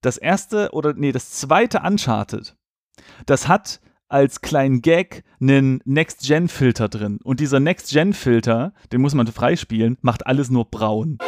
das 0.00 0.16
erste 0.16 0.70
oder 0.72 0.94
nee, 0.94 1.12
das 1.12 1.30
zweite 1.32 1.80
Uncharted, 1.80 2.56
das 3.26 3.48
hat 3.48 3.80
als 4.08 4.40
kleinen 4.40 4.80
Gag 4.80 5.22
einen 5.40 5.80
Next-Gen-Filter 5.84 6.88
drin. 6.88 7.18
Und 7.22 7.40
dieser 7.40 7.60
Next-Gen-Filter, 7.60 8.72
den 8.90 9.00
muss 9.02 9.14
man 9.14 9.26
freispielen, 9.26 9.98
macht 10.00 10.26
alles 10.26 10.50
nur 10.50 10.70
braun. 10.70 11.18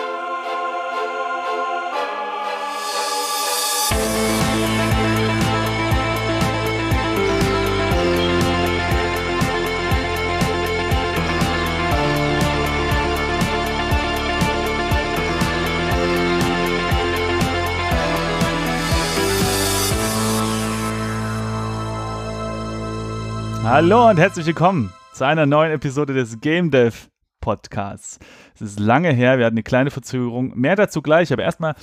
Hallo 23.70 24.08
und 24.10 24.16
herzlich 24.16 24.46
willkommen 24.46 24.92
zu 25.12 25.24
einer 25.24 25.46
neuen 25.46 25.70
Episode 25.70 26.12
des 26.12 26.40
Game 26.40 26.72
Dev 26.72 27.06
Podcasts. 27.40 28.18
Es 28.56 28.62
ist 28.62 28.80
lange 28.80 29.12
her, 29.12 29.38
wir 29.38 29.46
hatten 29.46 29.54
eine 29.54 29.62
kleine 29.62 29.92
Verzögerung. 29.92 30.58
Mehr 30.58 30.74
dazu 30.74 31.02
gleich, 31.02 31.32
aber 31.32 31.44
erstmal 31.44 31.76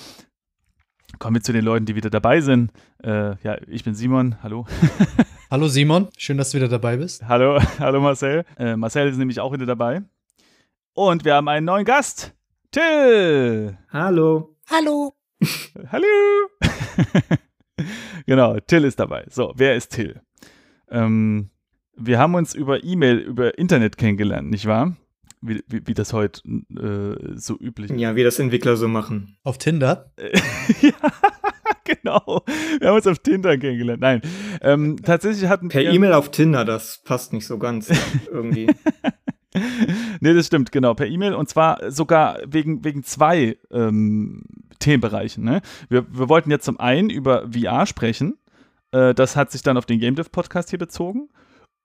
kommen 1.17 1.35
wir 1.37 1.41
zu 1.41 1.53
den 1.53 1.63
Leuten, 1.63 1.85
die 1.85 1.95
wieder 1.95 2.09
dabei 2.09 2.41
sind. 2.41 2.73
Äh, 3.01 3.41
ja, 3.41 3.57
ich 3.67 3.85
bin 3.85 3.95
Simon, 3.95 4.35
hallo. 4.43 4.65
hallo 5.49 5.69
Simon, 5.69 6.09
schön, 6.17 6.37
dass 6.37 6.51
du 6.51 6.57
wieder 6.57 6.67
dabei 6.67 6.97
bist. 6.97 7.25
Hallo, 7.25 7.57
hallo 7.79 8.01
Marcel. 8.01 8.43
Äh, 8.57 8.75
Marcel 8.75 9.07
ist 9.07 9.17
nämlich 9.17 9.39
auch 9.39 9.53
wieder 9.53 9.65
dabei. 9.65 10.01
Und 10.93 11.23
wir 11.23 11.35
haben 11.35 11.47
einen 11.47 11.67
neuen 11.67 11.85
Gast, 11.85 12.35
Till. 12.69 13.77
Hallo. 13.93 14.57
Hallo. 14.69 15.13
hallo. 15.89 16.49
genau, 18.25 18.59
Till 18.59 18.83
ist 18.83 18.99
dabei. 18.99 19.25
So, 19.29 19.53
wer 19.55 19.77
ist 19.77 19.93
Till? 19.93 20.19
Ähm, 20.89 21.49
wir 21.97 22.19
haben 22.19 22.35
uns 22.35 22.53
über 22.53 22.83
E-Mail, 22.83 23.17
über 23.17 23.57
Internet 23.57 23.97
kennengelernt, 23.97 24.49
nicht 24.49 24.65
wahr? 24.65 24.95
Wie, 25.41 25.63
wie, 25.67 25.85
wie 25.85 25.93
das 25.93 26.13
heute 26.13 26.41
äh, 26.47 27.35
so 27.35 27.57
üblich 27.59 27.91
ist. 27.91 27.99
Ja, 27.99 28.15
wie 28.15 28.23
das 28.23 28.39
Entwickler 28.39 28.75
so 28.75 28.87
machen. 28.87 29.37
Auf 29.43 29.57
Tinder? 29.57 30.11
ja, 30.81 30.93
genau. 31.83 32.43
Wir 32.79 32.87
haben 32.87 32.95
uns 32.95 33.07
auf 33.07 33.19
Tinder 33.19 33.57
kennengelernt. 33.57 34.01
Nein, 34.01 34.21
ähm, 34.61 34.97
tatsächlich 35.01 35.47
hatten 35.47 35.69
Per 35.69 35.81
E-Mail 35.81 36.13
auf 36.13 36.31
Tinder, 36.31 36.65
das 36.65 37.01
passt 37.03 37.33
nicht 37.33 37.45
so 37.45 37.59
ganz 37.59 37.91
irgendwie. 38.31 38.67
nee, 40.19 40.33
das 40.33 40.47
stimmt, 40.47 40.71
genau, 40.71 40.95
per 40.95 41.07
E-Mail 41.07 41.33
und 41.33 41.49
zwar 41.49 41.91
sogar 41.91 42.39
wegen, 42.45 42.83
wegen 42.83 43.03
zwei 43.03 43.57
ähm, 43.71 44.43
Themenbereichen. 44.79 45.43
Ne? 45.43 45.61
Wir, 45.89 46.05
wir 46.11 46.29
wollten 46.29 46.49
jetzt 46.49 46.65
zum 46.65 46.79
einen 46.79 47.09
über 47.09 47.47
VR 47.51 47.85
sprechen. 47.85 48.37
Äh, 48.91 49.13
das 49.13 49.35
hat 49.35 49.51
sich 49.51 49.61
dann 49.61 49.77
auf 49.77 49.85
den 49.85 49.99
Game 49.99 50.15
Dev 50.15 50.29
Podcast 50.31 50.71
hier 50.71 50.79
bezogen. 50.79 51.29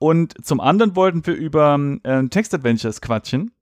Und 0.02 0.44
zum 0.44 0.58
anderen 0.58 0.96
wollten 0.96 1.24
wir 1.28 1.34
über 1.34 1.78
äh, 2.02 2.26
Text-Adventures 2.26 3.00
quatschen. 3.00 3.52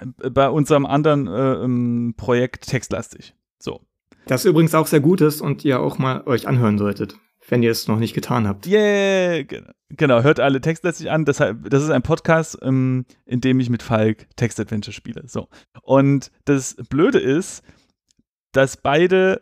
Äh, 0.00 0.30
bei 0.30 0.50
unserem 0.50 0.84
anderen 0.84 1.28
äh, 1.28 1.62
ähm, 1.62 2.14
Projekt 2.16 2.66
Textlastig. 2.66 3.36
So. 3.60 3.80
Das 4.26 4.44
übrigens 4.44 4.74
auch 4.74 4.88
sehr 4.88 4.98
gut 4.98 5.20
ist 5.20 5.40
und 5.40 5.64
ihr 5.64 5.78
auch 5.78 5.96
mal 5.96 6.26
euch 6.26 6.48
anhören 6.48 6.76
solltet, 6.76 7.14
wenn 7.48 7.62
ihr 7.62 7.70
es 7.70 7.86
noch 7.86 8.00
nicht 8.00 8.14
getan 8.14 8.48
habt. 8.48 8.66
Yeah, 8.66 9.44
genau. 9.90 10.24
Hört 10.24 10.40
alle 10.40 10.60
Textlastig 10.60 11.08
an. 11.08 11.24
Das, 11.24 11.36
das 11.36 11.84
ist 11.84 11.90
ein 11.90 12.02
Podcast, 12.02 12.58
ähm, 12.62 13.04
in 13.24 13.40
dem 13.40 13.60
ich 13.60 13.70
mit 13.70 13.84
Falk 13.84 14.26
Text-Adventure 14.34 14.92
spiele. 14.92 15.22
So. 15.28 15.46
Und 15.82 16.32
das 16.46 16.74
Blöde 16.88 17.20
ist, 17.20 17.62
dass 18.50 18.76
beide 18.76 19.40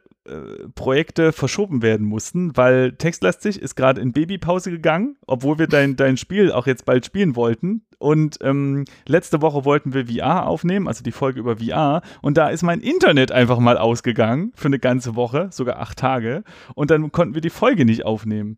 Projekte 0.74 1.32
verschoben 1.32 1.82
werden 1.82 2.06
mussten, 2.06 2.56
weil 2.56 2.92
Textlastig 2.92 3.60
ist 3.60 3.74
gerade 3.74 4.00
in 4.00 4.12
Babypause 4.12 4.70
gegangen, 4.70 5.16
obwohl 5.26 5.58
wir 5.58 5.66
dein, 5.66 5.96
dein 5.96 6.16
Spiel 6.16 6.52
auch 6.52 6.66
jetzt 6.66 6.84
bald 6.84 7.06
spielen 7.06 7.36
wollten. 7.36 7.82
Und 7.98 8.38
ähm, 8.42 8.84
letzte 9.06 9.42
Woche 9.42 9.64
wollten 9.64 9.92
wir 9.92 10.06
VR 10.06 10.46
aufnehmen, 10.46 10.86
also 10.86 11.02
die 11.02 11.12
Folge 11.12 11.40
über 11.40 11.56
VR. 11.56 12.02
Und 12.22 12.36
da 12.36 12.48
ist 12.48 12.62
mein 12.62 12.80
Internet 12.80 13.32
einfach 13.32 13.58
mal 13.58 13.76
ausgegangen 13.76 14.52
für 14.54 14.68
eine 14.68 14.78
ganze 14.78 15.16
Woche, 15.16 15.48
sogar 15.50 15.80
acht 15.80 15.98
Tage. 15.98 16.44
Und 16.74 16.90
dann 16.90 17.10
konnten 17.10 17.34
wir 17.34 17.40
die 17.40 17.50
Folge 17.50 17.84
nicht 17.84 18.04
aufnehmen. 18.04 18.56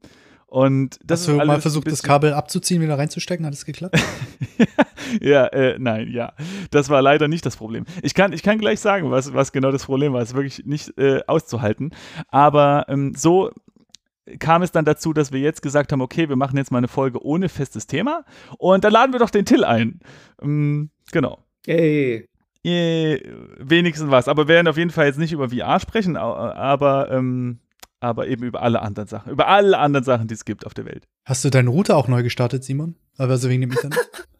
Und 0.50 0.98
das 1.04 1.20
Hast 1.20 1.28
du 1.28 1.44
mal 1.44 1.60
versucht, 1.60 1.86
das 1.86 2.02
Kabel 2.02 2.32
abzuziehen, 2.32 2.82
wieder 2.82 2.98
reinzustecken? 2.98 3.46
Hat 3.46 3.52
es 3.52 3.64
geklappt? 3.64 3.96
ja, 5.20 5.46
äh, 5.46 5.78
nein, 5.78 6.10
ja. 6.10 6.32
Das 6.72 6.88
war 6.88 7.00
leider 7.02 7.28
nicht 7.28 7.46
das 7.46 7.54
Problem. 7.54 7.84
Ich 8.02 8.14
kann, 8.14 8.32
ich 8.32 8.42
kann 8.42 8.58
gleich 8.58 8.80
sagen, 8.80 9.12
was, 9.12 9.32
was 9.32 9.52
genau 9.52 9.70
das 9.70 9.84
Problem 9.84 10.12
war. 10.12 10.22
Es 10.22 10.30
ist 10.30 10.34
wirklich 10.34 10.66
nicht 10.66 10.98
äh, 10.98 11.20
auszuhalten. 11.28 11.94
Aber 12.26 12.84
ähm, 12.88 13.14
so 13.16 13.52
kam 14.40 14.62
es 14.62 14.72
dann 14.72 14.84
dazu, 14.84 15.12
dass 15.12 15.30
wir 15.30 15.38
jetzt 15.38 15.62
gesagt 15.62 15.92
haben, 15.92 16.00
okay, 16.00 16.28
wir 16.28 16.34
machen 16.34 16.56
jetzt 16.56 16.72
mal 16.72 16.78
eine 16.78 16.88
Folge 16.88 17.24
ohne 17.24 17.48
festes 17.48 17.86
Thema. 17.86 18.24
Und 18.58 18.82
dann 18.82 18.92
laden 18.92 19.12
wir 19.12 19.20
doch 19.20 19.30
den 19.30 19.44
Till 19.44 19.62
ein. 19.62 20.00
Ähm, 20.42 20.90
genau. 21.12 21.38
Yay. 21.64 22.28
Yeah, 22.66 23.20
wenigstens 23.60 24.10
was. 24.10 24.26
Aber 24.26 24.48
wir 24.48 24.54
werden 24.54 24.66
auf 24.66 24.76
jeden 24.76 24.90
Fall 24.90 25.06
jetzt 25.06 25.18
nicht 25.18 25.32
über 25.32 25.50
VR 25.50 25.78
sprechen, 25.78 26.16
aber 26.16 27.08
ähm, 27.12 27.60
aber 28.00 28.26
eben 28.26 28.44
über 28.44 28.62
alle 28.62 28.82
anderen 28.82 29.08
Sachen, 29.08 29.30
über 29.30 29.48
alle 29.48 29.78
anderen 29.78 30.04
Sachen, 30.04 30.26
die 30.26 30.34
es 30.34 30.44
gibt 30.44 30.66
auf 30.66 30.74
der 30.74 30.86
Welt. 30.86 31.06
Hast 31.24 31.44
du 31.44 31.50
deinen 31.50 31.68
Router 31.68 31.96
auch 31.96 32.08
neu 32.08 32.22
gestartet, 32.22 32.64
Simon? 32.64 32.96
Also 33.18 33.48
wegen 33.48 33.60
dem 33.60 33.70
Internet? 33.70 33.98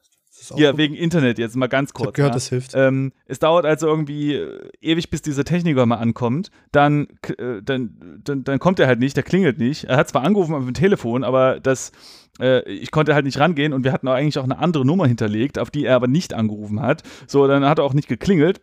ja, 0.56 0.76
wegen 0.76 0.94
Internet 0.94 1.38
jetzt 1.38 1.56
mal 1.56 1.66
ganz 1.66 1.92
kurz. 1.92 2.04
Ich 2.04 2.08
hab 2.08 2.14
gehört, 2.14 2.30
ja. 2.30 2.34
das 2.34 2.48
hilft. 2.48 2.72
Ähm, 2.74 3.12
es 3.26 3.38
dauert 3.38 3.66
also 3.66 3.86
irgendwie 3.86 4.34
äh, 4.34 4.70
ewig, 4.80 5.10
bis 5.10 5.22
dieser 5.22 5.44
Techniker 5.44 5.84
mal 5.86 5.96
ankommt. 5.96 6.50
Dann, 6.72 7.08
äh, 7.38 7.62
dann, 7.62 8.20
dann, 8.24 8.44
dann 8.44 8.58
kommt 8.58 8.80
er 8.80 8.86
halt 8.86 8.98
nicht, 8.98 9.16
der 9.16 9.22
klingelt 9.22 9.58
nicht. 9.58 9.84
Er 9.84 9.96
hat 9.96 10.08
zwar 10.08 10.22
angerufen 10.22 10.54
auf 10.54 10.64
dem 10.64 10.74
Telefon, 10.74 11.24
aber 11.24 11.60
das, 11.60 11.92
äh, 12.40 12.68
ich 12.68 12.90
konnte 12.90 13.14
halt 13.14 13.26
nicht 13.26 13.38
rangehen 13.38 13.72
und 13.72 13.84
wir 13.84 13.92
hatten 13.92 14.08
auch 14.08 14.14
eigentlich 14.14 14.38
auch 14.38 14.44
eine 14.44 14.58
andere 14.58 14.84
Nummer 14.84 15.06
hinterlegt, 15.06 15.58
auf 15.58 15.70
die 15.70 15.84
er 15.84 15.96
aber 15.96 16.08
nicht 16.08 16.34
angerufen 16.34 16.80
hat. 16.80 17.02
So, 17.26 17.46
dann 17.46 17.64
hat 17.64 17.78
er 17.78 17.84
auch 17.84 17.94
nicht 17.94 18.08
geklingelt. 18.08 18.60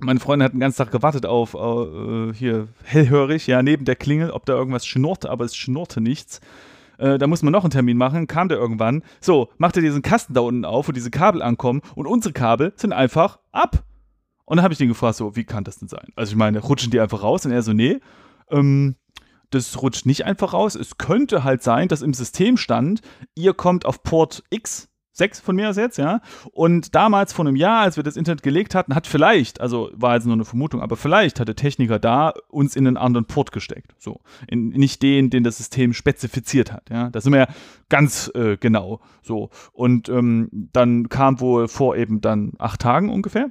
Meine 0.00 0.20
Freundin 0.20 0.44
hat 0.44 0.52
den 0.52 0.60
ganzen 0.60 0.78
Tag 0.78 0.90
gewartet 0.90 1.26
auf 1.26 1.54
uh, 1.54 2.32
hier 2.32 2.68
hellhörig, 2.84 3.46
ja, 3.46 3.62
neben 3.62 3.84
der 3.84 3.96
Klingel, 3.96 4.30
ob 4.30 4.46
da 4.46 4.54
irgendwas 4.54 4.86
schnurrte, 4.86 5.30
aber 5.30 5.44
es 5.44 5.54
schnurrte 5.54 6.00
nichts. 6.00 6.40
Äh, 6.98 7.18
da 7.18 7.26
muss 7.26 7.42
man 7.42 7.52
noch 7.52 7.64
einen 7.64 7.70
Termin 7.70 7.96
machen, 7.96 8.26
kam 8.26 8.48
der 8.48 8.58
irgendwann. 8.58 9.02
So, 9.20 9.48
macht 9.58 9.76
er 9.76 9.82
diesen 9.82 10.02
Kasten 10.02 10.34
da 10.34 10.40
unten 10.40 10.64
auf, 10.64 10.88
wo 10.88 10.92
diese 10.92 11.10
Kabel 11.10 11.42
ankommen 11.42 11.82
und 11.94 12.06
unsere 12.06 12.32
Kabel 12.32 12.72
sind 12.76 12.92
einfach 12.92 13.38
ab. 13.50 13.84
Und 14.44 14.56
dann 14.56 14.64
habe 14.64 14.74
ich 14.74 14.78
den 14.78 14.88
gefragt, 14.88 15.16
so, 15.16 15.34
wie 15.36 15.44
kann 15.44 15.64
das 15.64 15.78
denn 15.78 15.88
sein? 15.88 16.08
Also 16.16 16.32
ich 16.32 16.36
meine, 16.36 16.58
rutschen 16.60 16.90
die 16.90 17.00
einfach 17.00 17.22
raus? 17.22 17.46
Und 17.46 17.52
er 17.52 17.62
so, 17.62 17.72
nee, 17.72 18.00
ähm, 18.50 18.96
das 19.50 19.82
rutscht 19.82 20.06
nicht 20.06 20.24
einfach 20.24 20.52
raus. 20.52 20.74
Es 20.74 20.98
könnte 20.98 21.44
halt 21.44 21.62
sein, 21.62 21.88
dass 21.88 22.02
im 22.02 22.14
System 22.14 22.56
stand, 22.56 23.02
ihr 23.34 23.54
kommt 23.54 23.86
auf 23.86 24.02
Port 24.02 24.42
X 24.50 24.88
sechs 25.12 25.40
von 25.40 25.54
mir 25.54 25.68
aus 25.68 25.76
jetzt, 25.76 25.98
ja. 25.98 26.20
Und 26.52 26.94
damals 26.94 27.32
vor 27.32 27.46
einem 27.46 27.56
Jahr, 27.56 27.82
als 27.82 27.96
wir 27.96 28.02
das 28.02 28.16
Internet 28.16 28.42
gelegt 28.42 28.74
hatten, 28.74 28.94
hat 28.94 29.06
vielleicht, 29.06 29.60
also 29.60 29.90
war 29.94 30.14
jetzt 30.14 30.24
nur 30.24 30.34
eine 30.34 30.44
Vermutung, 30.44 30.80
aber 30.80 30.96
vielleicht 30.96 31.38
hat 31.38 31.48
der 31.48 31.56
Techniker 31.56 31.98
da 31.98 32.32
uns 32.48 32.76
in 32.76 32.86
einen 32.86 32.96
anderen 32.96 33.26
Port 33.26 33.52
gesteckt. 33.52 33.94
So. 33.98 34.20
In, 34.48 34.68
nicht 34.70 35.02
den, 35.02 35.30
den 35.30 35.44
das 35.44 35.58
System 35.58 35.92
spezifiziert 35.92 36.72
hat, 36.72 36.88
ja. 36.90 37.10
Da 37.10 37.20
sind 37.20 37.32
wir 37.32 37.40
ja 37.40 37.48
ganz 37.88 38.30
äh, 38.34 38.56
genau 38.56 39.00
so. 39.22 39.50
Und 39.72 40.08
ähm, 40.08 40.48
dann 40.72 41.08
kam 41.08 41.40
wohl 41.40 41.68
vor 41.68 41.96
eben 41.96 42.20
dann 42.20 42.52
acht 42.58 42.80
Tagen 42.80 43.10
ungefähr 43.10 43.50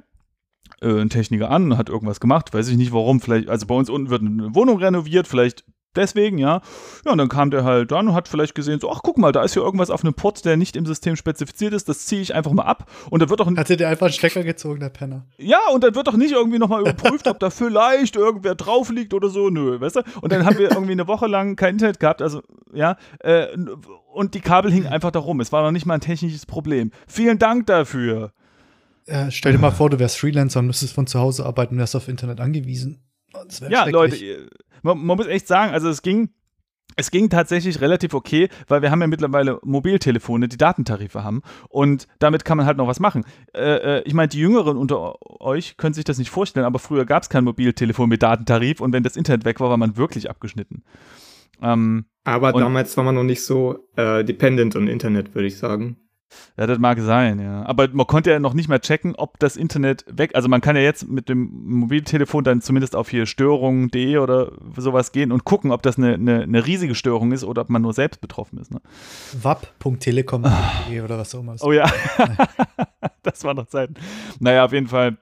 äh, 0.80 1.00
ein 1.00 1.10
Techniker 1.10 1.50
an, 1.50 1.78
hat 1.78 1.88
irgendwas 1.88 2.20
gemacht, 2.20 2.52
weiß 2.52 2.68
ich 2.68 2.76
nicht 2.76 2.92
warum, 2.92 3.20
vielleicht, 3.20 3.48
also 3.48 3.66
bei 3.66 3.74
uns 3.74 3.88
unten 3.88 4.10
wird 4.10 4.22
eine 4.22 4.54
Wohnung 4.54 4.78
renoviert, 4.78 5.28
vielleicht 5.28 5.64
deswegen, 5.96 6.38
ja. 6.38 6.60
Ja, 7.04 7.12
und 7.12 7.18
dann 7.18 7.28
kam 7.28 7.50
der 7.50 7.64
halt 7.64 7.90
dann 7.92 8.08
und 8.08 8.14
hat 8.14 8.28
vielleicht 8.28 8.54
gesehen, 8.54 8.80
so, 8.80 8.90
ach, 8.90 9.00
guck 9.02 9.18
mal, 9.18 9.32
da 9.32 9.42
ist 9.42 9.54
hier 9.54 9.62
irgendwas 9.62 9.90
auf 9.90 10.04
einem 10.04 10.14
Port, 10.14 10.44
der 10.44 10.56
nicht 10.56 10.76
im 10.76 10.86
System 10.86 11.16
spezifiziert 11.16 11.72
ist, 11.72 11.88
das 11.88 12.06
ziehe 12.06 12.22
ich 12.22 12.34
einfach 12.34 12.52
mal 12.52 12.64
ab. 12.64 12.90
Und 13.10 13.20
da 13.22 13.28
wird 13.28 13.40
doch. 13.40 13.56
Hatte 13.56 13.76
der 13.76 13.88
einfach 13.88 14.06
einen 14.06 14.12
Stecker 14.12 14.44
gezogen, 14.44 14.80
der 14.80 14.88
Penner. 14.88 15.26
Ja, 15.38 15.58
und 15.72 15.84
dann 15.84 15.94
wird 15.94 16.06
doch 16.06 16.16
nicht 16.16 16.32
irgendwie 16.32 16.58
nochmal 16.58 16.80
überprüft, 16.80 17.26
ob 17.26 17.38
da 17.38 17.50
vielleicht 17.50 18.16
irgendwer 18.16 18.54
drauf 18.54 18.90
liegt 18.90 19.14
oder 19.14 19.28
so, 19.28 19.50
nö, 19.50 19.80
weißt 19.80 19.96
du? 19.96 20.02
Und 20.20 20.32
dann 20.32 20.46
haben 20.46 20.58
wir 20.58 20.70
irgendwie 20.70 20.92
eine 20.92 21.06
Woche 21.06 21.26
lang 21.26 21.56
kein 21.56 21.74
Internet 21.74 22.00
gehabt, 22.00 22.22
also, 22.22 22.42
ja, 22.72 22.96
äh, 23.20 23.46
und 24.12 24.34
die 24.34 24.40
Kabel 24.40 24.70
hingen 24.70 24.86
einfach 24.86 25.10
da 25.10 25.18
rum. 25.18 25.40
Es 25.40 25.52
war 25.52 25.62
noch 25.62 25.70
nicht 25.70 25.86
mal 25.86 25.94
ein 25.94 26.00
technisches 26.00 26.46
Problem. 26.46 26.90
Vielen 27.06 27.38
Dank 27.38 27.66
dafür. 27.66 28.32
Äh, 29.06 29.30
stell 29.30 29.52
dir 29.52 29.58
mal 29.58 29.70
vor, 29.70 29.90
du 29.90 29.98
wärst 29.98 30.18
Freelancer 30.18 30.60
und 30.60 30.66
müsstest 30.66 30.94
von 30.94 31.06
zu 31.06 31.18
Hause 31.18 31.44
arbeiten 31.44 31.74
und 31.74 31.78
wärst 31.80 31.96
auf 31.96 32.08
Internet 32.08 32.40
angewiesen. 32.40 33.00
Ja, 33.68 33.84
Leute, 33.86 34.48
man, 34.82 35.04
man 35.04 35.16
muss 35.16 35.26
echt 35.26 35.46
sagen, 35.46 35.72
also 35.72 35.88
es 35.88 36.02
ging, 36.02 36.30
es 36.96 37.10
ging 37.10 37.30
tatsächlich 37.30 37.80
relativ 37.80 38.14
okay, 38.14 38.48
weil 38.68 38.82
wir 38.82 38.90
haben 38.90 39.00
ja 39.00 39.06
mittlerweile 39.06 39.58
Mobiltelefone, 39.62 40.48
die 40.48 40.56
Datentarife 40.56 41.24
haben 41.24 41.42
und 41.68 42.06
damit 42.18 42.44
kann 42.44 42.56
man 42.56 42.66
halt 42.66 42.76
noch 42.76 42.86
was 42.86 43.00
machen. 43.00 43.24
Äh, 43.54 43.98
äh 43.98 44.02
ich 44.04 44.14
meine, 44.14 44.28
die 44.28 44.40
Jüngeren 44.40 44.76
unter 44.76 45.14
euch 45.40 45.76
können 45.76 45.94
sich 45.94 46.04
das 46.04 46.18
nicht 46.18 46.30
vorstellen, 46.30 46.66
aber 46.66 46.78
früher 46.78 47.06
gab 47.06 47.22
es 47.22 47.28
kein 47.28 47.44
Mobiltelefon 47.44 48.08
mit 48.08 48.22
Datentarif 48.22 48.80
und 48.80 48.92
wenn 48.92 49.02
das 49.02 49.16
Internet 49.16 49.44
weg 49.44 49.60
war, 49.60 49.70
war 49.70 49.76
man 49.76 49.96
wirklich 49.96 50.28
abgeschnitten. 50.28 50.84
Ähm, 51.62 52.06
aber 52.24 52.52
damals 52.52 52.96
war 52.96 53.04
man 53.04 53.14
noch 53.14 53.22
nicht 53.22 53.44
so 53.44 53.88
äh, 53.96 54.24
dependent 54.24 54.76
on 54.76 54.88
Internet, 54.88 55.34
würde 55.34 55.46
ich 55.46 55.58
sagen. 55.58 55.96
Ja, 56.56 56.66
das 56.66 56.78
mag 56.78 56.98
sein, 57.00 57.40
ja. 57.40 57.64
Aber 57.66 57.88
man 57.92 58.06
konnte 58.06 58.30
ja 58.30 58.38
noch 58.38 58.54
nicht 58.54 58.68
mal 58.68 58.78
checken, 58.78 59.14
ob 59.16 59.38
das 59.38 59.56
Internet 59.56 60.04
weg, 60.08 60.32
also 60.34 60.48
man 60.48 60.60
kann 60.60 60.76
ja 60.76 60.82
jetzt 60.82 61.08
mit 61.08 61.28
dem 61.28 61.50
Mobiltelefon 61.64 62.44
dann 62.44 62.60
zumindest 62.60 62.94
auf 62.94 63.08
hier 63.08 63.26
Störungen.de 63.26 64.18
oder 64.18 64.52
sowas 64.76 65.12
gehen 65.12 65.32
und 65.32 65.44
gucken, 65.44 65.70
ob 65.70 65.82
das 65.82 65.98
eine, 65.98 66.14
eine, 66.14 66.42
eine, 66.42 66.66
riesige 66.66 66.94
Störung 66.94 67.32
ist 67.32 67.44
oder 67.44 67.62
ob 67.62 67.70
man 67.70 67.82
nur 67.82 67.94
selbst 67.94 68.20
betroffen 68.20 68.58
ist. 68.58 68.70
Ne? 68.70 68.80
wap.telekom.de 69.40 71.00
oder 71.00 71.18
was 71.18 71.34
auch 71.34 71.40
immer. 71.40 71.56
Oh 71.60 71.72
ja, 71.72 71.90
das 73.22 73.44
war 73.44 73.54
noch 73.54 73.66
Zeiten. 73.66 73.94
Naja, 74.40 74.64
auf 74.64 74.72
jeden 74.72 74.88
Fall 74.88 75.16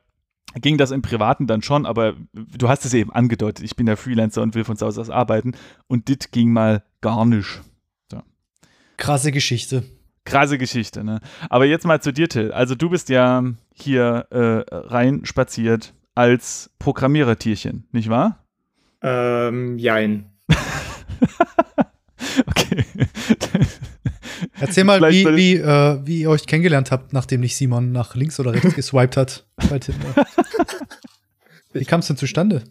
ging 0.55 0.79
das 0.79 0.91
im 0.91 1.03
Privaten 1.03 1.47
dann 1.47 1.63
schon, 1.63 1.87
aber 1.87 2.15
du 2.33 2.69
hast 2.69 2.85
es 2.85 2.95
eben 2.95 3.13
angedeutet, 3.13 3.65
ich 3.65 3.77
bin 3.77 3.87
der 3.87 3.97
Freelancer 3.97 4.43
und 4.43 4.55
will 4.55 4.65
von 4.65 4.77
zu 4.77 4.87
Hause 4.87 5.01
aus 5.01 5.11
arbeiten 5.11 5.53
und 5.87 6.09
dit 6.09 6.33
ging 6.33 6.53
mal 6.53 6.83
gar 7.01 7.25
nicht. 7.25 7.63
So. 8.11 8.23
Krasse 8.97 9.33
Geschichte. 9.33 9.85
Krasse 10.31 10.59
Geschichte, 10.59 11.05
ne? 11.05 11.21
Aber 11.49 11.65
jetzt 11.65 11.85
mal 11.85 12.01
zu 12.01 12.13
dir, 12.13 12.29
Till. 12.29 12.53
Also 12.53 12.75
du 12.75 12.91
bist 12.91 13.09
ja 13.09 13.43
hier 13.75 14.27
äh, 14.31 14.65
rein 14.71 15.25
spaziert 15.25 15.95
als 16.15 16.71
Programmierertierchen, 16.79 17.87
nicht 17.93 18.09
wahr? 18.09 18.45
Ähm, 19.03 19.79
jein. 19.79 20.33
okay. 22.47 22.85
Erzähl 24.61 24.85
mal, 24.85 25.01
wie, 25.11 25.27
wie, 25.27 25.55
äh, 25.57 26.01
wie 26.05 26.21
ihr 26.23 26.31
euch 26.31 26.47
kennengelernt 26.47 26.91
habt, 26.91 27.13
nachdem 27.13 27.41
nicht 27.41 27.57
Simon 27.57 27.93
nach 27.93 28.15
links 28.15 28.39
oder 28.41 28.53
rechts 28.53 28.75
geswiped 28.75 29.17
hat 29.17 29.47
wie 31.73 31.85
kam 31.85 32.01
es 32.01 32.07
denn 32.07 32.17
zustande? 32.17 32.65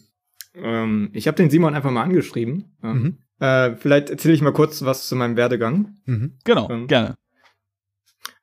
Ähm, 0.56 1.10
ich 1.14 1.28
habe 1.28 1.38
den 1.38 1.50
Simon 1.50 1.74
einfach 1.76 1.92
mal 1.92 2.04
angeschrieben. 2.04 2.76
Mhm. 2.82 3.18
Äh, 3.40 3.76
vielleicht 3.76 4.10
erzähle 4.10 4.34
ich 4.34 4.42
mal 4.42 4.52
kurz 4.54 4.84
was 4.84 5.08
zu 5.08 5.16
meinem 5.16 5.38
Werdegang. 5.38 5.96
Mhm. 6.06 6.34
Genau, 6.44 6.70
ähm, 6.70 6.88
gerne. 6.88 7.16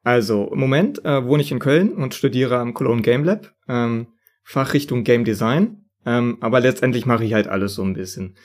Also, 0.06 0.48
im 0.52 0.60
Moment 0.60 1.04
äh, 1.04 1.24
wohne 1.24 1.42
ich 1.42 1.50
in 1.50 1.58
Köln 1.58 1.92
und 1.92 2.14
studiere 2.14 2.58
am 2.58 2.74
Cologne 2.74 3.02
Game 3.02 3.24
Lab, 3.24 3.52
ähm, 3.66 4.06
Fachrichtung 4.44 5.02
Game 5.02 5.24
Design. 5.24 5.88
Ähm, 6.04 6.38
aber 6.40 6.60
letztendlich 6.60 7.06
mache 7.06 7.24
ich 7.24 7.34
halt 7.34 7.48
alles 7.48 7.74
so 7.74 7.82
ein 7.82 7.94
bisschen. 7.94 8.36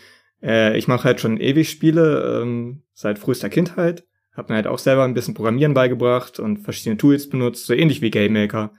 Äh, 0.41 0.75
ich 0.75 0.87
mache 0.87 1.03
halt 1.03 1.21
schon 1.21 1.39
ewig 1.39 1.69
Spiele, 1.69 2.41
ähm, 2.41 2.81
seit 2.93 3.19
frühester 3.19 3.47
Kindheit. 3.49 4.07
Hab 4.33 4.49
mir 4.49 4.55
halt 4.55 4.65
auch 4.65 4.79
selber 4.79 5.03
ein 5.03 5.13
bisschen 5.13 5.35
Programmieren 5.35 5.75
beigebracht 5.75 6.39
und 6.39 6.57
verschiedene 6.57 6.97
Tools 6.97 7.29
benutzt, 7.29 7.67
so 7.67 7.75
ähnlich 7.75 8.01
wie 8.01 8.09
GameMaker. 8.09 8.73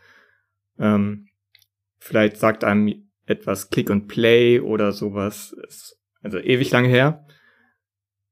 Ähm, 0.81 1.29
vielleicht 2.01 2.37
sagt 2.37 2.65
einem 2.65 3.09
etwas 3.27 3.71
Click 3.71 3.93
and 3.93 4.09
Play 4.09 4.59
oder 4.59 4.91
sowas. 4.91 5.55
Ist 5.69 6.01
also 6.21 6.41
ewig 6.41 6.73
lange 6.73 6.89
her. 6.89 7.29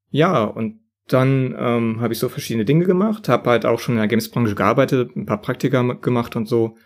Ja, 0.08 0.42
und 0.42 0.79
dann 1.12 1.54
ähm, 1.58 2.00
habe 2.00 2.12
ich 2.12 2.18
so 2.18 2.28
verschiedene 2.28 2.64
Dinge 2.64 2.84
gemacht, 2.84 3.28
habe 3.28 3.50
halt 3.50 3.66
auch 3.66 3.80
schon 3.80 3.94
in 3.94 4.00
der 4.00 4.08
Games-Branche 4.08 4.54
gearbeitet, 4.54 5.16
ein 5.16 5.26
paar 5.26 5.40
Praktika 5.40 5.82
gemacht 5.94 6.36
und 6.36 6.46
so. 6.46 6.76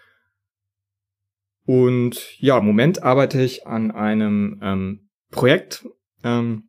Und 1.66 2.40
ja, 2.40 2.58
im 2.58 2.66
Moment 2.66 3.02
arbeite 3.02 3.42
ich 3.42 3.66
an 3.66 3.90
einem 3.90 4.60
ähm, 4.62 5.08
Projekt, 5.30 5.86
ähm, 6.22 6.68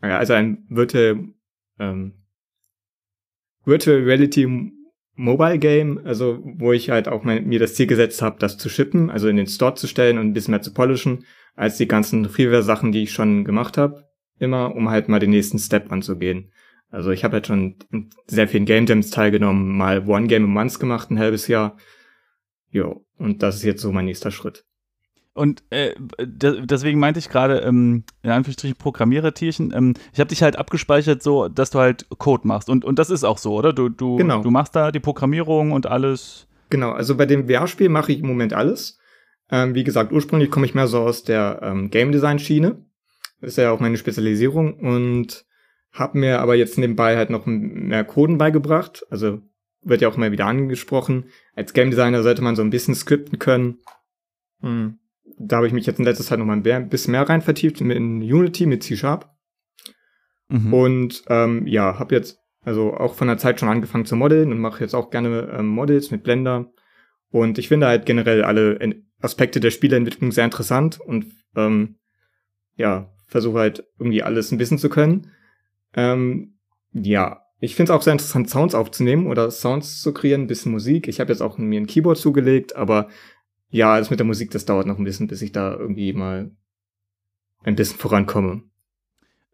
also 0.00 0.34
ein 0.34 0.66
Virtual, 0.68 1.24
ähm, 1.78 2.14
Virtual 3.64 3.98
Reality 4.02 4.72
Mobile 5.14 5.58
Game, 5.58 6.00
also 6.04 6.40
wo 6.42 6.72
ich 6.72 6.88
halt 6.90 7.08
auch 7.08 7.24
mein, 7.24 7.46
mir 7.46 7.58
das 7.58 7.74
Ziel 7.74 7.86
gesetzt 7.86 8.22
habe, 8.22 8.38
das 8.38 8.56
zu 8.56 8.70
shippen, 8.70 9.10
also 9.10 9.28
in 9.28 9.36
den 9.36 9.46
Store 9.46 9.74
zu 9.74 9.86
stellen 9.86 10.18
und 10.18 10.28
ein 10.28 10.32
bisschen 10.32 10.52
mehr 10.52 10.62
zu 10.62 10.72
polischen, 10.72 11.24
als 11.54 11.76
die 11.76 11.88
ganzen 11.88 12.26
Freeware-Sachen, 12.28 12.92
die 12.92 13.02
ich 13.02 13.12
schon 13.12 13.44
gemacht 13.44 13.76
habe, 13.76 14.08
immer, 14.38 14.74
um 14.74 14.88
halt 14.88 15.08
mal 15.08 15.18
den 15.18 15.30
nächsten 15.30 15.58
Step 15.58 15.92
anzugehen. 15.92 16.52
Also 16.90 17.10
ich 17.10 17.24
habe 17.24 17.34
halt 17.34 17.46
schon 17.46 17.76
sehr 18.26 18.48
vielen 18.48 18.64
Game 18.64 18.86
Jams 18.86 19.10
teilgenommen, 19.10 19.76
mal 19.76 20.08
One 20.08 20.26
Game 20.26 20.44
a 20.44 20.48
Month 20.48 20.80
gemacht, 20.80 21.10
ein 21.10 21.18
halbes 21.18 21.46
Jahr. 21.46 21.76
Jo, 22.70 23.04
und 23.16 23.42
das 23.42 23.56
ist 23.56 23.62
jetzt 23.64 23.82
so 23.82 23.92
mein 23.92 24.06
nächster 24.06 24.30
Schritt. 24.30 24.64
Und 25.32 25.62
äh, 25.70 25.94
deswegen 26.18 26.98
meinte 26.98 27.20
ich 27.20 27.28
gerade, 27.28 27.60
ähm, 27.60 28.04
in 28.22 28.30
Anführungsstrichen 28.30 28.76
Programmierertierchen, 28.76 29.72
ähm, 29.74 29.94
ich 30.12 30.18
habe 30.18 30.28
dich 30.28 30.42
halt 30.42 30.56
abgespeichert, 30.56 31.22
so, 31.22 31.48
dass 31.48 31.70
du 31.70 31.78
halt 31.78 32.06
Code 32.18 32.46
machst. 32.46 32.68
Und, 32.68 32.84
und 32.84 32.98
das 32.98 33.10
ist 33.10 33.22
auch 33.22 33.38
so, 33.38 33.54
oder? 33.54 33.72
Du, 33.72 33.88
du, 33.88 34.16
genau. 34.16 34.42
du 34.42 34.50
machst 34.50 34.74
da 34.74 34.90
die 34.90 35.00
Programmierung 35.00 35.70
und 35.70 35.86
alles. 35.86 36.48
Genau, 36.68 36.90
also 36.90 37.16
bei 37.16 37.26
dem 37.26 37.48
VR-Spiel 37.48 37.88
mache 37.88 38.12
ich 38.12 38.20
im 38.20 38.26
Moment 38.26 38.52
alles. 38.52 38.98
Ähm, 39.50 39.74
wie 39.74 39.84
gesagt, 39.84 40.12
ursprünglich 40.12 40.50
komme 40.50 40.66
ich 40.66 40.74
mehr 40.74 40.88
so 40.88 40.98
aus 40.98 41.22
der 41.22 41.60
ähm, 41.62 41.90
Game 41.90 42.10
Design-Schiene. 42.12 42.84
Ist 43.40 43.56
ja 43.56 43.70
auch 43.70 43.80
meine 43.80 43.96
Spezialisierung. 43.96 44.74
Und 44.74 45.46
hab 45.92 46.14
mir 46.14 46.40
aber 46.40 46.54
jetzt 46.54 46.78
nebenbei 46.78 47.16
halt 47.16 47.30
noch 47.30 47.46
mehr 47.46 48.04
Coden 48.04 48.38
beigebracht. 48.38 49.04
Also 49.10 49.40
wird 49.82 50.02
ja 50.02 50.08
auch 50.08 50.16
immer 50.16 50.32
wieder 50.32 50.46
angesprochen. 50.46 51.26
Als 51.54 51.72
Game 51.72 51.90
Designer 51.90 52.22
sollte 52.22 52.42
man 52.42 52.56
so 52.56 52.62
ein 52.62 52.70
bisschen 52.70 52.94
skripten 52.94 53.38
können. 53.38 53.78
Hm. 54.60 54.98
Da 55.38 55.56
habe 55.56 55.66
ich 55.66 55.72
mich 55.72 55.86
jetzt 55.86 55.98
in 55.98 56.04
letzter 56.04 56.24
Zeit 56.24 56.38
noch 56.38 56.46
mal 56.46 56.60
ein 56.62 56.88
bisschen 56.88 57.12
mehr 57.12 57.28
rein 57.28 57.40
vertieft 57.40 57.80
in 57.80 58.22
Unity 58.22 58.66
mit 58.66 58.82
C-Sharp. 58.82 59.30
Mhm. 60.48 60.74
Und 60.74 61.22
ähm, 61.28 61.66
ja, 61.66 61.98
habe 61.98 62.14
jetzt 62.14 62.38
also 62.62 62.92
auch 62.94 63.14
von 63.14 63.28
der 63.28 63.38
Zeit 63.38 63.58
schon 63.58 63.68
angefangen 63.68 64.04
zu 64.04 64.16
modeln 64.16 64.52
und 64.52 64.58
mache 64.58 64.82
jetzt 64.82 64.94
auch 64.94 65.10
gerne 65.10 65.54
ähm, 65.56 65.68
Models 65.68 66.10
mit 66.10 66.22
Blender. 66.22 66.70
Und 67.30 67.58
ich 67.58 67.68
finde 67.68 67.86
halt 67.86 68.04
generell 68.04 68.42
alle 68.44 68.78
Aspekte 69.20 69.60
der 69.60 69.70
Spieleentwicklung 69.70 70.32
sehr 70.32 70.44
interessant 70.44 71.00
und 71.00 71.26
ähm, 71.56 71.96
ja, 72.76 73.12
versuche 73.26 73.58
halt 73.58 73.84
irgendwie 73.98 74.22
alles 74.22 74.50
ein 74.52 74.58
bisschen 74.58 74.78
zu 74.78 74.88
können. 74.88 75.30
Ähm, 75.94 76.54
ja, 76.92 77.42
ich 77.60 77.74
finde 77.74 77.92
es 77.92 77.96
auch 77.96 78.02
sehr 78.02 78.12
interessant, 78.12 78.48
Sounds 78.48 78.74
aufzunehmen 78.74 79.26
oder 79.26 79.50
Sounds 79.50 80.00
zu 80.00 80.14
kreieren, 80.14 80.42
ein 80.42 80.46
bisschen 80.46 80.72
Musik. 80.72 81.08
Ich 81.08 81.20
habe 81.20 81.30
jetzt 81.30 81.42
auch 81.42 81.58
mir 81.58 81.80
ein 81.80 81.86
Keyboard 81.86 82.18
zugelegt, 82.18 82.74
aber 82.74 83.08
ja, 83.68 83.98
das 83.98 84.10
mit 84.10 84.18
der 84.18 84.26
Musik, 84.26 84.50
das 84.50 84.64
dauert 84.64 84.86
noch 84.86 84.98
ein 84.98 85.04
bisschen, 85.04 85.28
bis 85.28 85.42
ich 85.42 85.52
da 85.52 85.74
irgendwie 85.74 86.12
mal 86.12 86.50
ein 87.62 87.76
bisschen 87.76 87.98
vorankomme. 87.98 88.62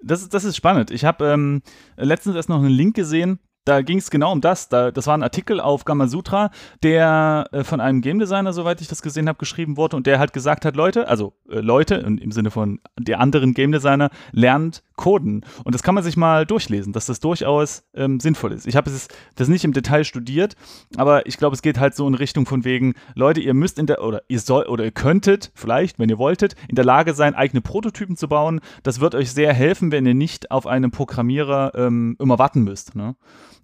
Das, 0.03 0.29
das 0.29 0.45
ist 0.45 0.57
spannend. 0.57 0.91
Ich 0.91 1.05
habe 1.05 1.27
ähm, 1.27 1.63
letztens 1.97 2.37
erst 2.37 2.49
noch 2.49 2.59
einen 2.59 2.69
Link 2.69 2.95
gesehen 2.95 3.41
da 3.67 3.83
ging 3.83 3.99
es 3.99 4.11
genau 4.11 4.33
um 4.33 4.41
das. 4.41 4.69
Da, 4.69 4.91
das 4.91 5.07
war 5.07 5.17
ein 5.17 5.23
Artikel 5.23 5.61
auf 5.61 5.85
Gamasutra, 5.85 6.51
der 6.83 7.49
äh, 7.53 7.65
von 7.65 7.81
einem 7.81 8.01
Game 8.01 8.19
Designer, 8.19 8.53
soweit 8.53 8.81
ich 8.81 8.89
das 8.89 9.03
gesehen 9.03 9.29
habe, 9.29 9.39
geschrieben 9.39 9.77
wurde 9.77 9.97
und 9.97 10.07
der 10.07 10.19
halt 10.19 10.33
gesagt 10.33 10.65
hat, 10.65 10.77
Leute, 10.77 11.09
also 11.09 11.35
äh, 11.51 11.61
Leute 11.61 11.97
im 11.97 12.33
Sinne 12.33 12.51
von 12.51 12.81
der 12.99 13.21
anderen 13.21 13.53
Game 13.55 13.73
Designer, 13.73 14.11
lernt 14.33 14.83
Coden. 14.95 15.45
Und 15.65 15.75
das 15.75 15.83
kann 15.83 15.95
man 15.95 16.05
sich 16.05 16.17
mal 16.17 16.47
durchlesen, 16.47 16.93
dass 16.93 17.07
das 17.07 17.21
durchaus 17.21 17.85
ähm, 17.95 18.21
sinnvoll 18.21 18.53
ist. 18.53 18.67
Ich 18.67 18.77
habe 18.77 18.91
das 19.35 19.49
nicht 19.49 19.65
im 19.65 19.73
Detail 19.73 20.05
studiert, 20.05 20.57
aber 20.97 21.27
ich 21.27 21.37
glaube, 21.37 21.55
es 21.55 21.63
geht 21.63 21.79
halt 21.79 21.95
so 21.95 22.07
in 22.07 22.15
Richtung 22.15 22.47
von 22.47 22.65
wegen, 22.65 22.95
Leute, 23.15 23.41
ihr 23.41 23.53
müsst 23.53 23.79
in 23.79 23.87
der, 23.87 24.03
oder 24.03 24.23
ihr 24.29 24.41
soll, 24.41 24.65
oder 24.67 24.85
ihr 24.85 24.93
könntet 24.93 25.51
vielleicht, 25.55 25.99
wenn 25.99 26.09
ihr 26.09 26.19
wolltet, 26.19 26.55
in 26.69 26.77
der 26.77 26.85
Lage 26.85 27.15
sein, 27.15 27.35
eigene 27.35 27.61
Prototypen 27.61 28.17
zu 28.17 28.29
bauen. 28.29 28.61
Das 28.85 29.01
wird 29.01 29.15
euch 29.15 29.33
sehr 29.33 29.53
helfen, 29.53 29.91
wenn 29.93 30.07
ihr 30.07 30.15
nicht 30.15 30.51
auf 30.51 30.67
einen 30.67 30.93
Programmierer 30.93 31.73
ähm, 31.75 32.17
immer 32.21 32.39
warten 32.39 32.63
müsst. 32.63 32.95
Ne? 32.95 33.17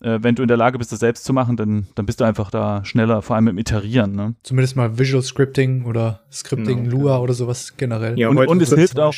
Äh, 0.03 0.19
wenn 0.23 0.35
du 0.35 0.43
in 0.43 0.49
der 0.49 0.57
Lage 0.57 0.79
bist, 0.79 0.93
das 0.93 1.01
selbst 1.01 1.25
zu 1.25 1.33
machen, 1.33 1.57
dann, 1.57 1.87
dann 1.95 2.07
bist 2.07 2.21
du 2.21 2.25
einfach 2.25 2.51
da 2.51 2.85
schneller, 2.85 3.23
vor 3.23 3.37
allem 3.37 3.49
im 3.49 3.59
Iterieren. 3.59 4.13
Ne? 4.13 4.35
Zumindest 4.43 4.77
mal 4.77 4.99
Visual 4.99 5.23
Scripting 5.23 5.85
oder 5.85 6.23
Scripting 6.31 6.85
genau, 6.85 6.97
Lua 6.97 7.19
oder 7.19 7.35
sowas 7.35 7.77
generell. 7.77 8.19
Ja, 8.19 8.29
und, 8.29 8.39
und 8.39 8.63
es 8.63 8.75
hilft 8.75 8.99
auch. 8.99 9.15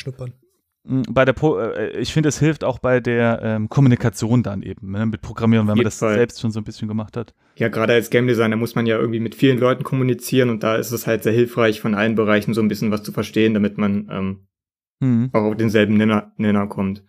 Bei 0.87 1.25
der 1.25 1.33
Pro, 1.33 1.57
äh, 1.57 1.97
ich 1.97 2.13
finde, 2.13 2.29
es 2.29 2.37
hilft 2.37 2.63
auch 2.63 2.77
bei 2.77 2.99
der 2.99 3.39
ähm, 3.41 3.69
Kommunikation 3.69 4.43
dann 4.43 4.61
eben 4.61 4.91
ne, 4.91 5.07
mit 5.07 5.21
Programmieren, 5.21 5.67
wenn 5.67 5.77
man 5.77 5.83
das 5.83 5.97
Fall. 5.97 6.13
selbst 6.13 6.39
schon 6.39 6.51
so 6.51 6.59
ein 6.59 6.63
bisschen 6.63 6.87
gemacht 6.87 7.17
hat. 7.17 7.33
Ja, 7.55 7.69
gerade 7.69 7.93
als 7.93 8.11
Game 8.11 8.27
Designer 8.27 8.55
muss 8.55 8.75
man 8.75 8.85
ja 8.85 8.97
irgendwie 8.97 9.19
mit 9.19 9.33
vielen 9.33 9.57
Leuten 9.57 9.83
kommunizieren 9.83 10.51
und 10.51 10.61
da 10.61 10.75
ist 10.75 10.91
es 10.91 11.07
halt 11.07 11.23
sehr 11.23 11.33
hilfreich, 11.33 11.81
von 11.81 11.95
allen 11.95 12.13
Bereichen 12.13 12.53
so 12.53 12.61
ein 12.61 12.67
bisschen 12.67 12.91
was 12.91 13.01
zu 13.01 13.11
verstehen, 13.11 13.55
damit 13.55 13.79
man 13.79 14.07
ähm, 14.11 14.47
mhm. 14.99 15.29
auch 15.33 15.41
auf 15.41 15.57
denselben 15.57 15.97
Nenner, 15.97 16.33
Nenner 16.37 16.67
kommt. 16.67 17.03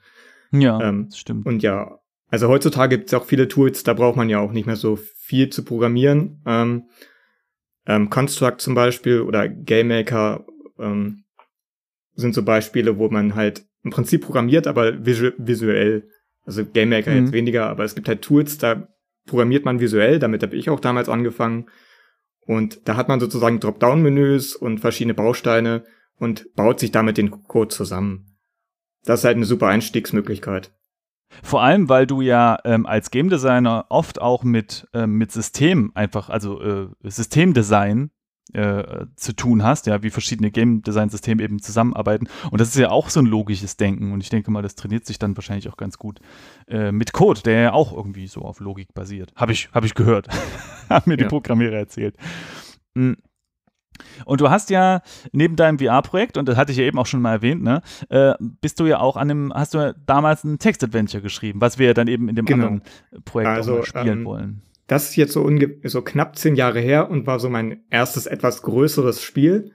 Ja, 0.52 0.80
ähm, 0.80 1.09
das 1.11 1.18
stimmt. 1.18 1.45
Und 1.45 1.62
ja, 1.62 1.99
also 2.28 2.49
heutzutage 2.49 2.99
gibt 2.99 3.09
es 3.09 3.14
auch 3.14 3.25
viele 3.25 3.49
Tools, 3.49 3.85
da 3.85 3.95
braucht 3.95 4.16
man 4.16 4.28
ja 4.28 4.40
auch 4.40 4.52
nicht 4.52 4.66
mehr 4.66 4.76
so 4.76 4.97
viel 4.97 5.50
zu 5.50 5.64
programmieren. 5.64 6.42
Ähm, 6.47 6.85
ähm, 7.87 8.11
Construct 8.11 8.61
zum 8.61 8.75
Beispiel 8.75 9.21
oder 9.21 9.49
GameMaker 9.49 10.45
ähm, 10.78 11.25
sind 12.14 12.35
so 12.35 12.42
Beispiele, 12.42 12.99
wo 12.99 13.09
man 13.09 13.35
halt 13.35 13.64
im 13.85 13.90
Prinzip 13.90 14.23
programmiert, 14.23 14.66
aber 14.66 15.06
visu 15.06 15.30
visuell. 15.38 16.09
Also 16.45 16.64
GameMaker 16.64 17.12
mhm. 17.12 17.25
jetzt 17.25 17.33
weniger, 17.33 17.68
aber 17.68 17.85
es 17.85 17.95
gibt 17.95 18.09
halt 18.09 18.23
Tools, 18.23 18.59
da 18.59 18.88
programmiert 19.26 19.64
man 19.64 19.80
visuell, 19.80 20.18
damit 20.18 20.42
habe 20.42 20.56
ich 20.56 20.71
auch 20.71 20.80
damals 20.80 21.09
angefangen. 21.09 21.66
Und 22.40 22.88
da 22.88 22.97
hat 22.97 23.09
man 23.09 23.18
sozusagen 23.18 23.61
Dropdown-Menüs 23.61 24.54
und 24.54 24.78
verschiedene 24.78 25.14
Bausteine 25.14 25.85
und 26.18 26.54
baut 26.54 26.80
sich 26.80 26.92
damit 26.92 27.18
den 27.18 27.30
Code 27.30 27.68
zusammen. 27.68 28.37
Das 29.04 29.21
ist 29.21 29.25
halt 29.25 29.37
eine 29.37 29.47
super 29.47 29.66
Einstiegsmöglichkeit. 29.68 30.73
Vor 31.42 31.62
allem, 31.62 31.88
weil 31.88 32.06
du 32.06 32.21
ja 32.21 32.59
ähm, 32.64 32.87
als 32.87 33.11
Game 33.11 33.28
Designer 33.28 33.87
oft 33.88 34.21
auch 34.21 34.45
mit, 34.45 34.88
ähm, 34.95 35.12
mit 35.14 35.33
System 35.33 35.92
einfach, 35.95 36.30
also 36.30 36.61
äh, 36.61 36.88
Systemdesign 37.02 38.11
äh, 38.52 39.06
zu 39.16 39.35
tun 39.35 39.62
hast, 39.62 39.87
ja, 39.87 40.02
wie 40.02 40.11
verschiedene 40.11 40.50
Game 40.50 40.83
Design 40.83 41.09
Systeme 41.09 41.42
eben 41.42 41.61
zusammenarbeiten. 41.61 42.28
Und 42.50 42.61
das 42.61 42.68
ist 42.68 42.76
ja 42.76 42.90
auch 42.90 43.11
so 43.11 43.21
ein 43.21 43.26
logisches 43.26 43.76
Denken. 43.76 44.12
Und 44.12 44.23
ich 44.23 44.30
denke 44.30 44.50
mal, 44.50 44.62
das 44.62 44.76
trainiert 44.76 45.04
sich 45.04 45.18
dann 45.18 45.37
wahrscheinlich 45.37 45.68
auch 45.68 45.76
ganz 45.76 45.99
gut 45.99 46.21
äh, 46.68 46.92
mit 46.92 47.12
Code, 47.12 47.42
der 47.42 47.61
ja 47.61 47.73
auch 47.73 47.92
irgendwie 47.92 48.28
so 48.28 48.42
auf 48.42 48.61
Logik 48.61 48.95
basiert. 48.95 49.33
Habe 49.37 49.52
ich, 49.52 49.68
hab 49.73 49.85
ich 49.85 49.95
gehört. 49.95 50.28
Haben 50.88 51.11
mir 51.11 51.18
ja. 51.18 51.25
die 51.25 51.28
Programmierer 51.28 51.76
erzählt. 51.76 52.16
Mhm. 52.95 53.16
Und 54.24 54.40
du 54.40 54.50
hast 54.50 54.70
ja 54.70 55.02
neben 55.32 55.56
deinem 55.56 55.78
VR-Projekt, 55.78 56.36
und 56.36 56.48
das 56.48 56.56
hatte 56.56 56.72
ich 56.72 56.78
ja 56.78 56.84
eben 56.84 56.98
auch 56.98 57.06
schon 57.06 57.22
mal 57.22 57.32
erwähnt, 57.32 57.62
ne, 57.62 57.82
äh, 58.08 58.34
bist 58.40 58.80
du 58.80 58.86
ja 58.86 58.98
auch 59.00 59.16
an 59.16 59.30
einem, 59.30 59.52
hast 59.54 59.74
du 59.74 59.78
ja 59.78 59.94
damals 60.06 60.44
ein 60.44 60.58
Text-Adventure 60.58 61.22
geschrieben, 61.22 61.60
was 61.60 61.78
wir 61.78 61.88
ja 61.88 61.94
dann 61.94 62.08
eben 62.08 62.28
in 62.28 62.36
dem 62.36 62.46
genau. 62.46 62.66
anderen 62.66 62.82
Projekt 63.24 63.50
also, 63.50 63.82
spielen 63.82 64.20
ähm, 64.20 64.24
wollen. 64.24 64.62
Das 64.86 65.10
ist 65.10 65.16
jetzt 65.16 65.32
so, 65.32 65.50
so 65.84 66.02
knapp 66.02 66.36
zehn 66.36 66.54
Jahre 66.54 66.80
her 66.80 67.10
und 67.10 67.26
war 67.26 67.40
so 67.40 67.48
mein 67.50 67.80
erstes 67.90 68.26
etwas 68.26 68.62
größeres 68.62 69.22
Spiel. 69.22 69.72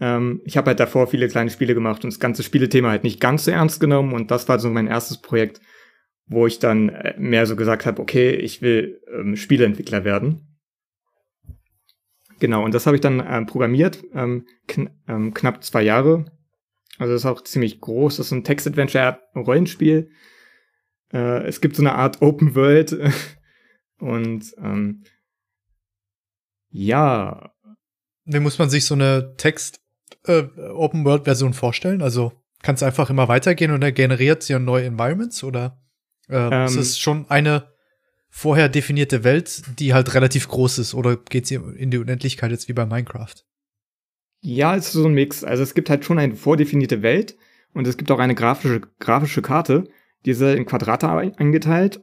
Ähm, 0.00 0.42
ich 0.44 0.56
habe 0.56 0.68
halt 0.68 0.80
davor 0.80 1.06
viele 1.06 1.28
kleine 1.28 1.50
Spiele 1.50 1.74
gemacht 1.74 2.04
und 2.04 2.12
das 2.12 2.20
ganze 2.20 2.42
Spielethema 2.42 2.90
halt 2.90 3.04
nicht 3.04 3.20
ganz 3.20 3.44
so 3.44 3.50
ernst 3.50 3.80
genommen 3.80 4.12
und 4.12 4.30
das 4.30 4.48
war 4.48 4.58
so 4.58 4.70
mein 4.70 4.86
erstes 4.86 5.20
Projekt, 5.20 5.60
wo 6.26 6.46
ich 6.46 6.58
dann 6.58 6.88
äh, 6.88 7.14
mehr 7.18 7.46
so 7.46 7.56
gesagt 7.56 7.86
habe, 7.86 8.00
okay, 8.00 8.30
ich 8.30 8.62
will 8.62 9.00
ähm, 9.12 9.36
Spieleentwickler 9.36 10.04
werden. 10.04 10.53
Genau, 12.40 12.64
und 12.64 12.74
das 12.74 12.86
habe 12.86 12.96
ich 12.96 13.00
dann 13.00 13.24
ähm, 13.26 13.46
programmiert, 13.46 14.04
ähm, 14.14 14.46
kn 14.66 14.90
ähm, 15.08 15.34
knapp 15.34 15.62
zwei 15.62 15.82
Jahre. 15.82 16.24
Also 16.98 17.12
das 17.12 17.22
ist 17.22 17.26
auch 17.26 17.42
ziemlich 17.42 17.80
groß. 17.80 18.16
Das 18.16 18.26
ist 18.26 18.32
ein 18.32 18.44
Text-Adventure-Rollenspiel. 18.44 20.10
Äh, 21.12 21.46
es 21.46 21.60
gibt 21.60 21.76
so 21.76 21.82
eine 21.82 21.94
Art 21.94 22.22
Open 22.22 22.54
World 22.54 22.96
Und 23.98 24.54
ähm, 24.58 25.04
ja. 26.70 27.52
Wie 28.24 28.40
muss 28.40 28.58
man 28.58 28.70
sich 28.70 28.84
so 28.84 28.94
eine 28.94 29.34
Text 29.36 29.80
äh, 30.26 30.42
Open 30.72 31.04
World 31.04 31.24
Version 31.24 31.54
vorstellen? 31.54 32.02
Also 32.02 32.32
kann 32.62 32.74
es 32.74 32.82
einfach 32.82 33.10
immer 33.10 33.28
weitergehen 33.28 33.70
und 33.70 33.82
er 33.82 33.92
generiert 33.92 34.48
ja 34.48 34.58
neue 34.58 34.86
Environments 34.86 35.44
oder 35.44 35.80
äh, 36.28 36.36
ähm, 36.36 36.64
ist 36.66 36.76
es 36.76 36.98
schon 36.98 37.26
eine 37.30 37.73
vorher 38.36 38.68
definierte 38.68 39.22
Welt, 39.22 39.62
die 39.78 39.94
halt 39.94 40.12
relativ 40.12 40.48
groß 40.48 40.80
ist 40.80 40.92
oder 40.92 41.16
geht 41.16 41.46
sie 41.46 41.54
in 41.54 41.92
die 41.92 41.98
Unendlichkeit 41.98 42.50
jetzt 42.50 42.68
wie 42.68 42.72
bei 42.72 42.84
Minecraft? 42.84 43.32
Ja, 44.40 44.74
es 44.74 44.86
ist 44.86 44.94
so 44.94 45.06
ein 45.06 45.14
Mix. 45.14 45.44
Also 45.44 45.62
es 45.62 45.72
gibt 45.72 45.88
halt 45.88 46.04
schon 46.04 46.18
eine 46.18 46.34
vordefinierte 46.34 47.00
Welt 47.02 47.36
und 47.74 47.86
es 47.86 47.96
gibt 47.96 48.10
auch 48.10 48.18
eine 48.18 48.34
grafische, 48.34 48.80
grafische 48.98 49.40
Karte, 49.40 49.84
die 50.24 50.32
ist 50.32 50.40
in 50.40 50.66
Quadrate 50.66 51.08
eingeteilt 51.08 52.02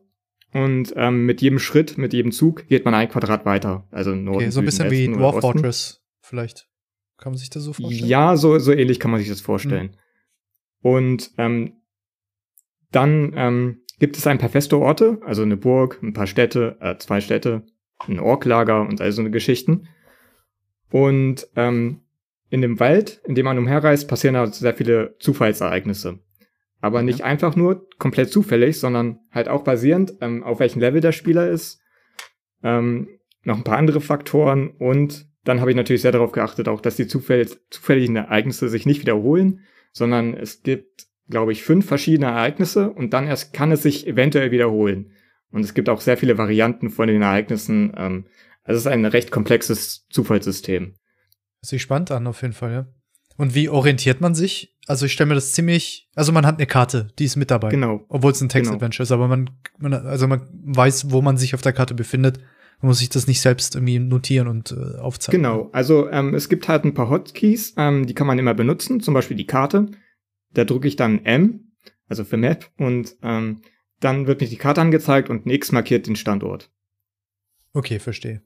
und 0.53 0.93
ähm, 0.95 1.25
mit 1.25 1.41
jedem 1.41 1.59
Schritt, 1.59 1.97
mit 1.97 2.13
jedem 2.13 2.31
Zug 2.31 2.65
geht 2.67 2.85
man 2.85 2.93
ein 2.93 3.09
Quadrat 3.09 3.45
weiter. 3.45 3.85
Also 3.91 4.15
Norden, 4.15 4.37
okay, 4.37 4.51
so 4.51 4.61
ein 4.61 4.65
bisschen 4.65 4.89
Westen 4.89 5.11
wie 5.11 5.17
Dwarf 5.17 5.41
Fortress 5.41 6.01
vielleicht. 6.21 6.69
Kann 7.17 7.33
man 7.33 7.39
sich 7.39 7.49
das 7.49 7.63
so 7.63 7.73
vorstellen? 7.73 8.07
Ja, 8.07 8.37
so, 8.37 8.57
so 8.57 8.71
ähnlich 8.71 9.01
kann 9.01 9.11
man 9.11 9.19
sich 9.19 9.29
das 9.29 9.41
vorstellen. 9.41 9.97
Mhm. 10.81 10.89
Und 10.89 11.31
ähm, 11.37 11.73
dann 12.89 13.33
ähm, 13.35 13.80
gibt 14.01 14.17
es 14.17 14.25
ein 14.25 14.39
paar 14.39 14.49
feste 14.49 14.79
Orte, 14.79 15.19
also 15.23 15.43
eine 15.43 15.57
Burg, 15.57 15.99
ein 16.01 16.13
paar 16.13 16.25
Städte, 16.25 16.75
äh, 16.81 16.97
zwei 16.97 17.21
Städte, 17.21 17.61
ein 17.99 18.19
Orklager 18.19 18.81
und 18.81 18.99
all 18.99 19.11
so 19.11 19.21
eine 19.21 19.29
Geschichten. 19.29 19.89
Und 20.89 21.47
ähm, 21.55 22.01
in 22.49 22.63
dem 22.63 22.79
Wald, 22.79 23.21
in 23.25 23.35
dem 23.35 23.45
man 23.45 23.59
umherreist, 23.59 24.07
passieren 24.07 24.37
halt 24.37 24.55
sehr 24.55 24.73
viele 24.73 25.15
Zufallsereignisse. 25.19 26.17
Aber 26.79 27.03
nicht 27.03 27.23
einfach 27.23 27.55
nur 27.55 27.87
komplett 27.99 28.31
zufällig, 28.31 28.79
sondern 28.79 29.19
halt 29.31 29.47
auch 29.47 29.63
basierend, 29.63 30.15
ähm, 30.19 30.43
auf 30.43 30.59
welchem 30.59 30.79
Level 30.79 30.99
der 30.99 31.11
Spieler 31.11 31.47
ist, 31.47 31.79
ähm, 32.63 33.07
noch 33.43 33.57
ein 33.57 33.63
paar 33.63 33.77
andere 33.77 34.01
Faktoren 34.01 34.71
und 34.71 35.27
dann 35.43 35.61
habe 35.61 35.69
ich 35.69 35.77
natürlich 35.77 36.01
sehr 36.01 36.11
darauf 36.11 36.31
geachtet, 36.31 36.67
auch 36.67 36.81
dass 36.81 36.95
die 36.95 37.05
zufällig, 37.05 37.55
zufälligen 37.69 38.15
Ereignisse 38.15 38.67
sich 38.67 38.87
nicht 38.87 39.01
wiederholen, 39.01 39.59
sondern 39.91 40.33
es 40.33 40.63
gibt, 40.63 41.05
glaube 41.31 41.51
ich, 41.51 41.63
fünf 41.63 41.87
verschiedene 41.87 42.27
Ereignisse 42.27 42.91
und 42.91 43.13
dann 43.13 43.25
erst 43.25 43.53
kann 43.53 43.71
es 43.71 43.81
sich 43.81 44.05
eventuell 44.05 44.51
wiederholen. 44.51 45.11
Und 45.51 45.61
es 45.61 45.73
gibt 45.73 45.89
auch 45.89 46.01
sehr 46.01 46.17
viele 46.17 46.37
Varianten 46.37 46.89
von 46.89 47.07
den 47.07 47.21
Ereignissen. 47.21 47.93
Ähm, 47.97 48.25
also 48.63 48.77
es 48.77 48.85
ist 48.85 48.91
ein 48.91 49.05
recht 49.05 49.31
komplexes 49.31 50.07
Zufallssystem. 50.09 50.93
Das 51.61 51.69
sieht 51.69 51.81
spannend 51.81 52.11
an, 52.11 52.27
auf 52.27 52.41
jeden 52.41 52.53
Fall, 52.53 52.71
ja. 52.71 52.87
Und 53.37 53.55
wie 53.55 53.69
orientiert 53.69 54.21
man 54.21 54.35
sich? 54.35 54.75
Also 54.87 55.05
ich 55.05 55.13
stelle 55.13 55.29
mir 55.29 55.35
das 55.35 55.53
ziemlich, 55.53 56.09
also 56.15 56.31
man 56.31 56.45
hat 56.45 56.57
eine 56.57 56.67
Karte, 56.67 57.09
die 57.17 57.25
ist 57.25 57.37
mit 57.37 57.51
dabei. 57.51 57.69
Genau. 57.69 58.05
Obwohl 58.09 58.31
es 58.31 58.41
ein 58.41 58.49
Text-Adventure 58.49 58.97
genau. 58.97 59.03
ist, 59.03 59.11
aber 59.11 59.27
man, 59.27 59.49
man, 59.77 59.93
also 59.93 60.27
man 60.27 60.47
weiß, 60.51 61.11
wo 61.11 61.21
man 61.21 61.37
sich 61.37 61.55
auf 61.55 61.61
der 61.61 61.73
Karte 61.73 61.93
befindet. 61.93 62.39
Man 62.81 62.89
muss 62.89 62.99
sich 62.99 63.09
das 63.09 63.27
nicht 63.27 63.41
selbst 63.41 63.75
irgendwie 63.75 63.99
notieren 63.99 64.47
und 64.47 64.71
äh, 64.71 64.99
aufzeichnen. 64.99 65.43
Genau, 65.43 65.69
also 65.71 66.09
ähm, 66.09 66.33
es 66.33 66.49
gibt 66.49 66.67
halt 66.67 66.83
ein 66.83 66.95
paar 66.95 67.09
Hotkeys, 67.09 67.75
ähm, 67.77 68.07
die 68.07 68.15
kann 68.15 68.25
man 68.25 68.39
immer 68.39 68.55
benutzen, 68.55 69.01
zum 69.01 69.13
Beispiel 69.13 69.37
die 69.37 69.45
Karte. 69.45 69.87
Da 70.53 70.65
drücke 70.65 70.87
ich 70.87 70.95
dann 70.95 71.25
M, 71.25 71.71
also 72.07 72.23
für 72.23 72.37
Map, 72.37 72.69
und 72.77 73.15
ähm, 73.21 73.61
dann 73.99 74.27
wird 74.27 74.41
mir 74.41 74.47
die 74.47 74.57
Karte 74.57 74.81
angezeigt 74.81 75.29
und 75.29 75.45
ein 75.45 75.49
X 75.49 75.71
markiert 75.71 76.07
den 76.07 76.15
Standort. 76.15 76.69
Okay, 77.73 77.99
verstehe. 77.99 78.41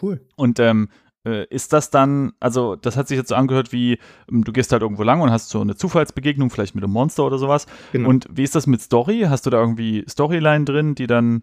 Cool. 0.00 0.26
Und 0.36 0.60
ähm, 0.60 0.88
äh, 1.24 1.46
ist 1.48 1.72
das 1.72 1.90
dann, 1.90 2.32
also 2.40 2.76
das 2.76 2.96
hat 2.96 3.08
sich 3.08 3.16
jetzt 3.16 3.28
so 3.28 3.34
angehört 3.34 3.72
wie, 3.72 3.98
ähm, 4.30 4.44
du 4.44 4.52
gehst 4.52 4.72
halt 4.72 4.82
irgendwo 4.82 5.02
lang 5.02 5.20
und 5.20 5.30
hast 5.30 5.48
so 5.48 5.60
eine 5.60 5.76
Zufallsbegegnung, 5.76 6.50
vielleicht 6.50 6.74
mit 6.74 6.84
einem 6.84 6.92
Monster 6.92 7.24
oder 7.24 7.38
sowas. 7.38 7.66
Genau. 7.92 8.08
Und 8.08 8.26
wie 8.30 8.44
ist 8.44 8.54
das 8.54 8.66
mit 8.66 8.80
Story? 8.80 9.26
Hast 9.28 9.46
du 9.46 9.50
da 9.50 9.60
irgendwie 9.60 10.04
Storyline 10.08 10.64
drin, 10.64 10.94
die 10.94 11.06
dann 11.06 11.42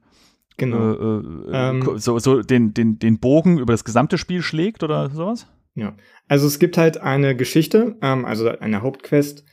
genau. 0.57 0.93
äh, 0.93 1.51
äh, 1.51 1.51
ähm, 1.51 1.97
so, 1.97 2.19
so 2.19 2.41
den, 2.41 2.73
den, 2.73 2.99
den 2.99 3.19
Bogen 3.19 3.57
über 3.57 3.73
das 3.73 3.83
gesamte 3.83 4.17
Spiel 4.17 4.41
schlägt 4.41 4.83
oder 4.83 5.09
sowas? 5.09 5.47
Ja, 5.75 5.95
also 6.27 6.47
es 6.47 6.59
gibt 6.59 6.77
halt 6.77 6.97
eine 6.97 7.35
Geschichte, 7.35 7.97
ähm, 8.01 8.23
also 8.25 8.47
eine 8.47 8.81
Hauptquest, 8.81 9.43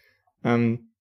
ähm, 0.45 0.93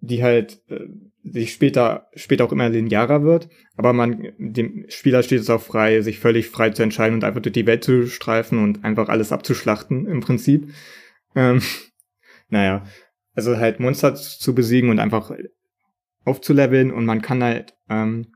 die 0.00 0.22
halt 0.22 0.60
äh, 0.68 0.86
sich 1.24 1.52
später, 1.52 2.08
später 2.14 2.44
auch 2.44 2.52
immer 2.52 2.68
linearer 2.68 3.22
wird. 3.22 3.48
Aber 3.76 3.92
man, 3.92 4.32
dem 4.38 4.84
Spieler 4.88 5.22
steht 5.22 5.40
es 5.40 5.50
auch 5.50 5.62
frei, 5.62 6.00
sich 6.02 6.18
völlig 6.18 6.48
frei 6.48 6.70
zu 6.70 6.82
entscheiden 6.82 7.14
und 7.14 7.24
einfach 7.24 7.40
durch 7.40 7.52
die 7.52 7.66
Welt 7.66 7.84
zu 7.84 8.06
streifen 8.06 8.62
und 8.62 8.84
einfach 8.84 9.08
alles 9.08 9.30
abzuschlachten 9.30 10.06
im 10.06 10.20
Prinzip. 10.20 10.68
Ähm, 11.36 11.62
naja, 12.48 12.84
also 13.34 13.56
halt 13.56 13.80
Monster 13.80 14.14
zu 14.14 14.54
besiegen 14.54 14.90
und 14.90 14.98
einfach 14.98 15.30
aufzuleveln 16.24 16.92
und 16.92 17.04
man 17.04 17.22
kann 17.22 17.42
halt 17.42 17.74
ähm, 17.88 18.34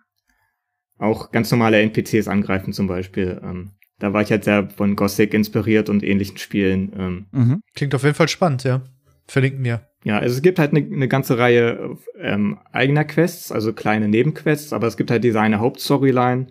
auch 0.99 1.31
ganz 1.31 1.51
normale 1.51 1.81
NPCs 1.81 2.29
angreifen 2.29 2.73
zum 2.73 2.87
Beispiel. 2.87 3.41
Ähm, 3.43 3.73
da 3.99 4.13
war 4.13 4.23
ich 4.23 4.31
halt 4.31 4.45
sehr 4.45 4.69
von 4.71 4.97
Gothic 4.97 5.35
inspiriert 5.35 5.89
und 5.89 6.03
ähnlichen 6.03 6.39
Spielen. 6.39 6.93
Ähm. 6.97 7.27
Mhm. 7.33 7.61
Klingt 7.75 7.95
auf 7.95 8.03
jeden 8.03 8.15
Fall 8.15 8.29
spannend, 8.29 8.65
ja. 8.65 8.83
Verlinken 9.26 9.62
mir. 9.62 9.88
Ja, 10.04 10.18
also 10.18 10.37
es 10.37 10.42
gibt 10.42 10.59
halt 10.59 10.71
eine 10.71 10.83
ne 10.83 11.09
ganze 11.09 11.37
Reihe 11.37 11.99
ähm, 12.18 12.59
eigener 12.71 13.04
Quests, 13.04 13.50
also 13.50 13.73
kleine 13.73 14.09
Nebenquests, 14.09 14.73
aber 14.73 14.87
es 14.87 14.97
gibt 14.97 15.11
halt 15.11 15.25
diese 15.25 15.40
eine 15.40 15.59
Hauptstoryline, 15.59 16.47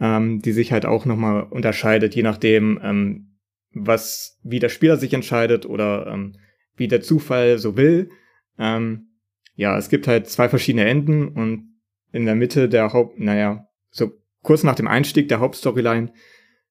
ähm, 0.00 0.40
die 0.40 0.52
sich 0.52 0.72
halt 0.72 0.86
auch 0.86 1.04
nochmal 1.04 1.42
unterscheidet, 1.42 2.14
je 2.14 2.22
nachdem, 2.22 2.80
ähm, 2.82 3.36
was, 3.74 4.38
wie 4.42 4.58
der 4.58 4.70
Spieler 4.70 4.96
sich 4.96 5.12
entscheidet 5.12 5.66
oder 5.66 6.06
ähm, 6.06 6.36
wie 6.76 6.88
der 6.88 7.02
Zufall 7.02 7.58
so 7.58 7.76
will. 7.76 8.10
Ähm, 8.58 9.08
ja, 9.54 9.76
es 9.76 9.90
gibt 9.90 10.08
halt 10.08 10.28
zwei 10.28 10.48
verschiedene 10.48 10.86
Enden 10.86 11.28
und 11.28 11.74
in 12.10 12.24
der 12.24 12.34
Mitte 12.34 12.68
der 12.68 12.92
Haupt, 12.92 13.18
naja, 13.18 13.68
so 13.90 14.12
kurz 14.42 14.62
nach 14.62 14.74
dem 14.74 14.88
Einstieg 14.88 15.28
der 15.28 15.40
Hauptstoryline 15.40 16.12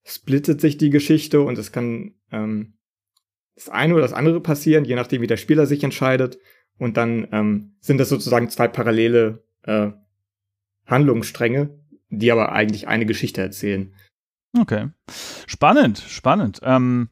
splittet 0.04 0.62
sich 0.62 0.78
die 0.78 0.90
Geschichte 0.90 1.42
und 1.42 1.58
es 1.58 1.72
kann 1.72 2.16
ähm, 2.32 2.74
das 3.66 3.74
eine 3.74 3.94
oder 3.94 4.04
das 4.04 4.14
andere 4.14 4.42
passieren, 4.42 4.86
je 4.86 4.96
nachdem, 4.96 5.22
wie 5.22 5.28
der 5.28 5.38
Spieler 5.38 5.66
sich 5.66 5.84
entscheidet. 5.84 6.40
Und 6.78 6.98
dann 6.98 7.28
ähm, 7.32 7.76
sind 7.80 8.00
das 8.00 8.10
sozusagen 8.10 8.50
zwei 8.50 8.68
parallele 8.68 9.44
äh, 9.64 9.92
Handlungsstränge, 10.88 11.70
die 12.10 12.32
aber 12.32 12.52
eigentlich 12.52 12.88
eine 12.88 13.06
Geschichte 13.06 13.42
erzählen. 13.42 13.94
Okay. 14.60 14.90
Spannend, 15.46 16.00
spannend. 16.00 16.60
Ähm, 16.64 17.10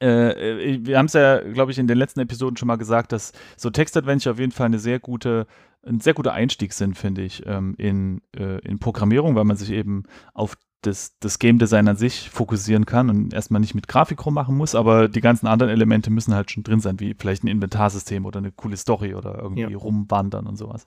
äh, 0.00 0.78
wir 0.82 0.98
haben 0.98 1.06
es 1.06 1.14
ja, 1.14 1.40
glaube 1.40 1.72
ich, 1.72 1.78
in 1.78 1.86
den 1.86 1.98
letzten 1.98 2.20
Episoden 2.20 2.56
schon 2.56 2.68
mal 2.68 2.76
gesagt, 2.76 3.12
dass 3.12 3.32
so 3.56 3.70
Textadventure 3.70 4.34
auf 4.34 4.38
jeden 4.38 4.52
Fall 4.52 4.66
eine 4.66 4.78
sehr 4.78 5.00
gute, 5.00 5.46
ein 5.82 6.00
sehr 6.00 6.14
guter 6.14 6.32
Einstieg 6.32 6.72
sind, 6.74 6.96
finde 6.96 7.22
ich, 7.22 7.42
ähm, 7.46 7.74
in, 7.78 8.20
äh, 8.36 8.58
in 8.60 8.78
Programmierung, 8.78 9.34
weil 9.34 9.44
man 9.44 9.56
sich 9.56 9.70
eben 9.70 10.04
auf 10.34 10.56
das, 10.86 11.16
das 11.20 11.38
Game 11.38 11.58
Design 11.58 11.88
an 11.88 11.96
sich 11.96 12.30
fokussieren 12.30 12.86
kann 12.86 13.10
und 13.10 13.34
erstmal 13.34 13.60
nicht 13.60 13.74
mit 13.74 13.88
Grafik 13.88 14.24
rummachen 14.24 14.56
muss, 14.56 14.74
aber 14.74 15.08
die 15.08 15.20
ganzen 15.20 15.46
anderen 15.46 15.72
Elemente 15.72 16.10
müssen 16.10 16.34
halt 16.34 16.50
schon 16.50 16.62
drin 16.62 16.80
sein, 16.80 17.00
wie 17.00 17.14
vielleicht 17.18 17.44
ein 17.44 17.48
Inventarsystem 17.48 18.24
oder 18.26 18.38
eine 18.38 18.52
coole 18.52 18.76
Story 18.76 19.14
oder 19.14 19.38
irgendwie 19.38 19.62
ja. 19.62 19.76
rumwandern 19.76 20.46
und 20.46 20.56
sowas. 20.56 20.86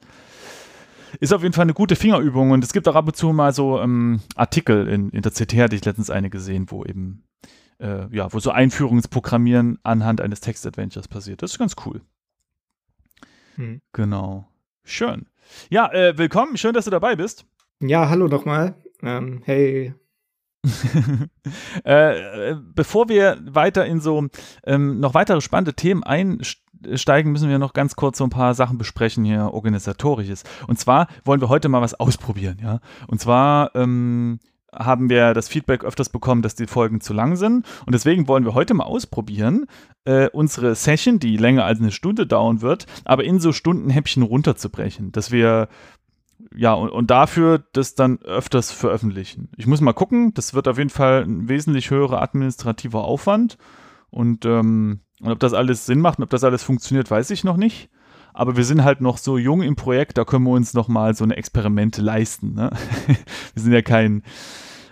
Ist 1.20 1.34
auf 1.34 1.42
jeden 1.42 1.54
Fall 1.54 1.64
eine 1.64 1.74
gute 1.74 1.96
Fingerübung 1.96 2.52
und 2.52 2.64
es 2.64 2.74
gibt 2.74 2.88
auch 2.88 2.96
ab 2.96 3.08
und 3.08 3.16
zu 3.16 3.32
mal 3.32 3.54
so 3.54 3.80
ähm, 3.80 4.22
Artikel 4.36 4.88
in, 4.88 5.10
in 5.10 5.22
der 5.22 5.32
CT, 5.32 5.54
hatte 5.56 5.76
ich 5.76 5.86
letztens 5.86 6.10
eine 6.10 6.30
gesehen, 6.30 6.70
wo 6.70 6.84
eben, 6.84 7.24
äh, 7.80 8.14
ja, 8.16 8.32
wo 8.34 8.40
so 8.40 8.52
Einführungsprogrammieren 8.52 9.80
anhand 9.84 10.22
eines 10.22 10.42
Text-Adventures 10.42 11.08
passiert. 11.08 11.42
Das 11.42 11.52
ist 11.52 11.60
ganz 11.60 11.76
cool. 11.86 12.02
Hm. 13.56 13.82
Genau. 13.94 14.48
Schön. 14.84 15.28
Ja, 15.70 15.92
äh, 15.92 16.18
willkommen. 16.18 16.58
Schön, 16.58 16.74
dass 16.74 16.86
du 16.86 16.92
dabei 16.92 17.16
bist. 17.16 17.46
Ja, 17.80 18.10
hallo 18.10 18.28
nochmal. 18.28 18.76
Ähm, 19.04 19.42
hey. 19.46 19.94
äh, 21.84 22.56
bevor 22.74 23.10
wir 23.10 23.38
weiter 23.44 23.86
in 23.86 24.02
so 24.02 24.28
ähm, 24.66 25.00
noch 25.00 25.14
weitere 25.14 25.42
spannende 25.42 25.74
Themen 25.74 26.04
einsteigen, 26.04 27.32
müssen 27.32 27.50
wir 27.50 27.60
noch 27.60 27.74
ganz 27.74 27.96
kurz 27.96 28.18
so 28.18 28.26
ein 28.26 28.30
paar 28.30 28.54
Sachen 28.54 28.78
besprechen 28.78 29.24
hier, 29.24 29.54
organisatorisches. 29.54 30.44
Und 30.68 30.80
zwar 30.80 31.08
wollen 31.24 31.42
wir 31.42 31.50
heute 31.50 31.70
mal 31.70 31.82
was 31.82 31.94
ausprobieren, 31.94 32.58
ja. 32.62 32.80
Und 33.08 33.22
zwar 33.22 33.76
ähm, 33.76 34.40
haben 34.74 35.10
wir 35.10 35.34
das 35.34 35.48
Feedback 35.48 35.84
öfters 35.84 36.10
bekommen, 36.10 36.42
dass 36.42 36.56
die 36.56 36.68
Folgen 36.68 37.02
zu 37.02 37.14
lang 37.14 37.36
sind. 37.36 37.66
Und 37.86 37.94
deswegen 37.94 38.28
wollen 38.28 38.46
wir 38.46 38.54
heute 38.54 38.74
mal 38.74 38.84
ausprobieren, 38.84 39.66
äh, 40.06 40.30
unsere 40.30 40.76
Session, 40.76 41.20
die 41.20 41.38
länger 41.38 41.66
als 41.66 41.80
eine 41.80 41.92
Stunde 41.92 42.28
dauern 42.28 42.62
wird, 42.62 42.86
aber 43.06 43.24
in 43.24 43.40
so 43.40 43.54
Stundenhäppchen 43.54 44.24
runterzubrechen. 44.24 45.12
Dass 45.12 45.32
wir 45.32 45.70
ja, 46.58 46.74
und, 46.74 46.90
und 46.90 47.12
dafür 47.12 47.64
das 47.74 47.96
dann 47.96 48.20
öfters 48.24 48.72
veröffentlichen. 48.72 49.50
Ich 49.58 49.68
muss 49.68 49.82
mal 49.82 49.94
gucken, 49.94 50.34
das 50.34 50.54
wird 50.54 50.68
auf 50.68 50.78
jeden 50.78 50.90
Fall 50.90 51.24
ein 51.24 51.48
wesentlich 51.48 51.92
höherer 51.92 52.22
administrativer 52.22 53.04
Aufwand. 53.04 53.58
Und, 54.10 54.46
ähm, 54.46 55.02
und 55.22 55.32
ob 55.32 55.40
das 55.40 55.54
alles 55.54 55.86
Sinn 55.86 56.00
macht 56.00 56.18
und 56.18 56.24
ob 56.24 56.30
das 56.30 56.44
alles 56.44 56.64
funktioniert, 56.64 57.12
weiß 57.12 57.30
ich 57.30 57.44
noch 57.44 57.58
nicht. 57.58 57.90
Aber 58.34 58.56
wir 58.56 58.64
sind 58.64 58.84
halt 58.84 59.02
noch 59.02 59.18
so 59.18 59.38
jung 59.38 59.62
im 59.62 59.76
Projekt, 59.76 60.18
da 60.18 60.26
können 60.26 60.46
wir 60.46 60.52
uns 60.52 60.74
noch 60.74 60.88
mal 60.88 61.16
so 61.16 61.24
eine 61.24 61.36
Experimente 61.36 62.02
leisten. 62.02 62.54
Ne? 62.54 62.70
wir 63.54 63.64
sind 63.64 63.74
ja 63.74 63.82
kein, 63.82 64.22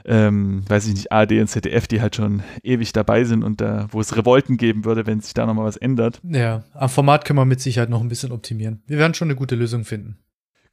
ähm, 0.04 0.64
weiß 0.68 0.88
ich 0.88 0.94
nicht, 0.94 1.12
ARD 1.12 1.34
und 1.34 1.48
ZDF, 1.48 1.88
die 1.88 2.02
halt 2.02 2.16
schon 2.16 2.42
ewig 2.64 2.92
dabei 2.92 3.24
sind 3.24 3.44
und 3.44 3.62
da, 3.62 3.88
wo 3.92 4.00
es 4.00 4.18
Revolten 4.18 4.58
geben 4.58 4.84
würde, 4.84 5.06
wenn 5.06 5.22
sich 5.22 5.34
da 5.34 5.46
noch 5.46 5.54
mal 5.54 5.66
was 5.66 5.78
ändert. 5.78 6.22
Ja, 6.24 6.64
am 6.74 6.90
Format 6.90 7.26
können 7.26 7.38
wir 7.38 7.46
mit 7.46 7.62
Sicherheit 7.62 7.90
noch 7.90 8.02
ein 8.02 8.10
bisschen 8.10 8.32
optimieren. 8.32 8.82
Wir 8.88 8.98
werden 8.98 9.14
schon 9.14 9.28
eine 9.28 9.36
gute 9.36 9.56
Lösung 9.56 9.84
finden. 9.84 10.18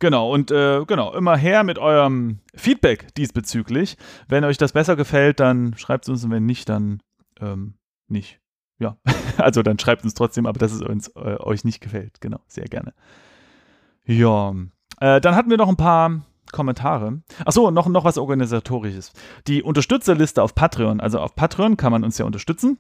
Genau, 0.02 0.32
und 0.32 0.50
äh, 0.50 0.85
genau, 0.85 1.14
immer 1.14 1.37
her 1.37 1.62
mit 1.62 1.78
eurem 1.78 2.40
Feedback 2.56 3.14
diesbezüglich. 3.14 3.97
Wenn 4.26 4.42
euch 4.42 4.59
das 4.59 4.73
besser 4.73 4.97
gefällt, 4.97 5.38
dann 5.38 5.76
schreibt 5.76 6.06
es 6.06 6.09
uns 6.09 6.25
und 6.25 6.32
wenn 6.32 6.44
nicht, 6.44 6.68
dann 6.68 7.00
ähm, 7.40 7.75
nicht. 8.09 8.40
Ja, 8.80 8.97
also 9.37 9.62
dann 9.62 9.78
schreibt 9.78 10.02
uns 10.02 10.14
trotzdem, 10.14 10.47
aber 10.47 10.59
dass 10.59 10.73
es 10.73 10.82
uns, 10.82 11.06
äh, 11.14 11.37
euch 11.38 11.64
nicht 11.64 11.80
gefällt. 11.80 12.21
Genau, 12.21 12.40
sehr 12.49 12.64
gerne. 12.64 12.94
Ja, 14.04 14.52
äh, 14.99 15.21
dann 15.21 15.37
hatten 15.37 15.50
wir 15.50 15.56
noch 15.56 15.68
ein 15.68 15.76
paar 15.76 16.23
Kommentare. 16.50 17.23
Achso, 17.44 17.71
noch, 17.71 17.87
noch 17.87 18.04
was 18.04 18.18
Organisatorisches. 18.18 19.12
Die 19.47 19.62
Unterstützerliste 19.62 20.42
auf 20.42 20.56
Patreon. 20.56 20.99
Also 21.00 21.21
auf 21.21 21.37
Patreon 21.37 21.76
kann 21.76 21.92
man 21.92 22.02
uns 22.02 22.18
ja 22.18 22.25
unterstützen 22.25 22.76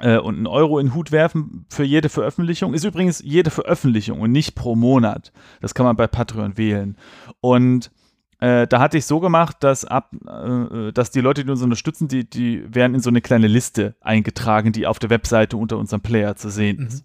äh, 0.00 0.18
und 0.18 0.36
einen 0.36 0.46
Euro 0.46 0.78
in 0.78 0.88
den 0.88 0.94
Hut 0.94 1.12
werfen 1.12 1.66
für 1.68 1.84
jede 1.84 2.08
Veröffentlichung. 2.08 2.74
Ist 2.74 2.84
übrigens 2.84 3.22
jede 3.24 3.50
Veröffentlichung 3.50 4.20
und 4.20 4.32
nicht 4.32 4.54
pro 4.54 4.76
Monat. 4.76 5.32
Das 5.60 5.74
kann 5.74 5.86
man 5.86 5.96
bei 5.96 6.06
Patreon 6.06 6.56
wählen. 6.56 6.96
Und 7.40 7.90
äh, 8.40 8.66
da 8.66 8.80
hatte 8.80 8.96
ich 8.98 9.04
so 9.04 9.20
gemacht, 9.20 9.58
dass 9.60 9.84
ab, 9.84 10.10
äh, 10.26 10.92
dass 10.92 11.10
die 11.10 11.20
Leute, 11.20 11.44
die 11.44 11.50
uns 11.50 11.62
unterstützen, 11.62 12.08
die, 12.08 12.28
die 12.28 12.64
werden 12.74 12.94
in 12.94 13.00
so 13.00 13.10
eine 13.10 13.20
kleine 13.20 13.48
Liste 13.48 13.94
eingetragen, 14.00 14.72
die 14.72 14.86
auf 14.86 14.98
der 14.98 15.10
Webseite 15.10 15.56
unter 15.56 15.76
unserem 15.76 16.00
Player 16.00 16.36
zu 16.36 16.48
sehen 16.50 16.78
mhm. 16.78 16.86
ist. 16.86 17.04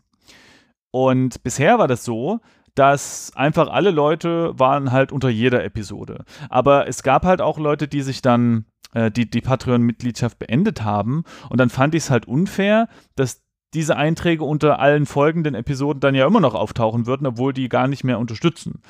Und 0.92 1.44
bisher 1.44 1.78
war 1.78 1.90
das 1.90 2.06
so, 2.06 2.40
dass 2.74 3.32
einfach 3.36 3.70
alle 3.70 3.92
Leute 3.92 4.58
waren 4.58 4.92
halt 4.92 5.12
unter 5.12 5.30
jeder 5.30 5.64
Episode. 5.64 6.24
Aber 6.50 6.88
es 6.88 7.04
gab 7.04 7.25
halt 7.25 7.42
auch 7.42 7.58
Leute, 7.58 7.88
die 7.88 8.02
sich 8.02 8.22
dann 8.22 8.66
äh, 8.96 9.12
die, 9.12 9.30
die 9.30 9.42
Patreon-Mitgliedschaft 9.42 10.40
beendet 10.40 10.84
haben. 10.84 11.25
Und 11.50 11.60
dann 11.60 11.70
fand 11.70 11.94
ich 11.94 12.04
es 12.04 12.10
halt 12.10 12.28
unfair, 12.28 12.88
dass 13.16 13.44
diese 13.74 13.98
Einträge 13.98 14.44
unter 14.44 14.80
allen 14.80 15.06
folgenden 15.06 15.54
Episoden 15.54 16.00
dann 16.00 16.16
ja 16.16 16.25
immer 16.25 16.40
noch 16.40 16.56
auftauchen 16.56 17.06
würden, 17.06 17.28
obwohl 17.28 17.54
die 17.54 17.68
gar 17.68 17.88
nicht 17.88 18.06
mehr 18.06 18.20
unterstützen. 18.20 18.82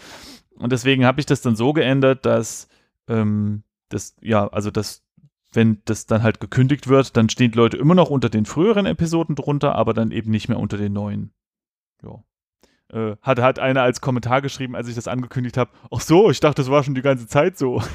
Und 0.58 0.72
deswegen 0.72 1.06
habe 1.06 1.20
ich 1.20 1.26
das 1.26 1.42
dann 1.42 1.56
so 1.56 1.74
geändert, 1.74 2.26
dass 2.26 2.70
ähm, 3.08 3.64
das, 3.90 4.16
ja, 4.22 4.48
also 4.48 4.70
das, 4.70 5.04
wenn 5.52 5.82
das 5.86 6.06
dann 6.06 6.22
halt 6.22 6.40
gekündigt 6.40 6.88
wird, 6.88 7.18
dann 7.18 7.30
stehen 7.30 7.52
Leute 7.54 7.78
immer 7.78 7.96
noch 7.96 8.12
unter 8.12 8.30
den 8.30 8.46
früheren 8.46 8.86
Episoden 8.86 9.36
drunter, 9.36 9.74
aber 9.74 9.94
dann 9.96 10.12
eben 10.12 10.30
nicht 10.30 10.50
mehr 10.50 10.60
unter 10.60 10.78
den 10.78 10.94
neuen. 10.94 11.34
Ja. 12.04 12.24
Äh, 12.94 13.16
hat, 13.24 13.40
hat 13.40 13.58
einer 13.58 13.82
als 13.82 14.02
Kommentar 14.02 14.44
geschrieben, 14.44 14.76
als 14.76 14.88
ich 14.88 14.94
das 14.94 15.08
angekündigt 15.08 15.58
habe, 15.58 15.72
ach 15.90 16.02
so, 16.02 16.30
ich 16.30 16.40
dachte, 16.40 16.62
das 16.62 16.70
war 16.70 16.84
schon 16.84 16.94
die 16.94 17.02
ganze 17.02 17.26
Zeit 17.26 17.58
so. 17.58 17.82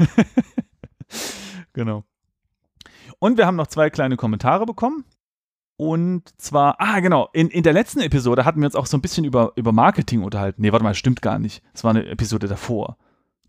Genau. 1.73 2.03
Und 3.21 3.39
wir 3.39 3.47
haben 3.47 3.55
noch 3.55 3.69
zwei 3.69 3.91
kleine 3.91 4.17
Kommentare 4.17 4.67
bekommen. 4.67 5.05
Und 5.77 6.29
zwar, 6.39 6.77
ah, 6.81 6.99
genau, 7.01 7.29
in, 7.33 7.49
in 7.49 7.63
der 7.63 7.73
letzten 7.73 8.01
Episode 8.01 8.45
hatten 8.45 8.61
wir 8.61 8.67
uns 8.67 8.75
auch 8.75 8.87
so 8.87 8.97
ein 8.97 9.01
bisschen 9.01 9.25
über, 9.25 9.53
über 9.55 9.73
Marketing 9.73 10.23
unterhalten. 10.23 10.63
Nee, 10.63 10.73
warte 10.73 10.83
mal, 10.83 10.95
stimmt 10.95 11.23
gar 11.23 11.39
nicht. 11.39 11.63
Das 11.73 11.85
war 11.85 11.91
eine 11.91 12.07
Episode 12.07 12.49
davor. 12.49 12.97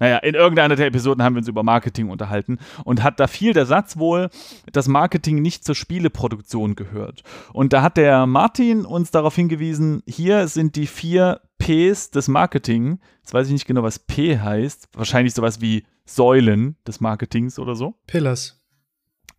Naja, 0.01 0.17
in 0.17 0.33
irgendeiner 0.33 0.75
der 0.75 0.87
Episoden 0.87 1.23
haben 1.23 1.35
wir 1.35 1.41
uns 1.41 1.47
über 1.47 1.61
Marketing 1.61 2.09
unterhalten 2.09 2.57
und 2.85 3.03
hat 3.03 3.19
da 3.19 3.27
viel 3.27 3.53
der 3.53 3.67
Satz 3.67 3.97
wohl, 3.97 4.31
dass 4.71 4.87
Marketing 4.87 5.43
nicht 5.43 5.63
zur 5.63 5.75
Spieleproduktion 5.75 6.73
gehört. 6.73 7.21
Und 7.53 7.71
da 7.71 7.83
hat 7.83 7.97
der 7.97 8.25
Martin 8.25 8.83
uns 8.83 9.11
darauf 9.11 9.35
hingewiesen, 9.35 10.01
hier 10.07 10.47
sind 10.47 10.75
die 10.75 10.87
vier 10.87 11.41
Ps 11.59 12.09
des 12.09 12.29
Marketing. 12.29 12.99
Jetzt 13.19 13.35
weiß 13.35 13.45
ich 13.45 13.53
nicht 13.53 13.67
genau, 13.67 13.83
was 13.83 13.99
P 13.99 14.39
heißt. 14.39 14.89
Wahrscheinlich 14.93 15.35
sowas 15.35 15.61
wie 15.61 15.85
Säulen 16.03 16.77
des 16.87 16.99
Marketings 16.99 17.59
oder 17.59 17.75
so. 17.75 17.93
Pillars. 18.07 18.59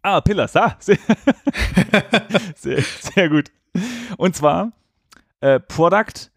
Ah, 0.03 0.21
Pillars, 0.21 0.55
ah. 0.55 0.77
Sehr, 0.79 0.99
sehr, 2.55 2.81
sehr, 2.83 3.29
gut. 3.29 3.51
Und 4.17 4.37
zwar 4.37 4.71
äh, 5.41 5.59
Product, 5.59 6.31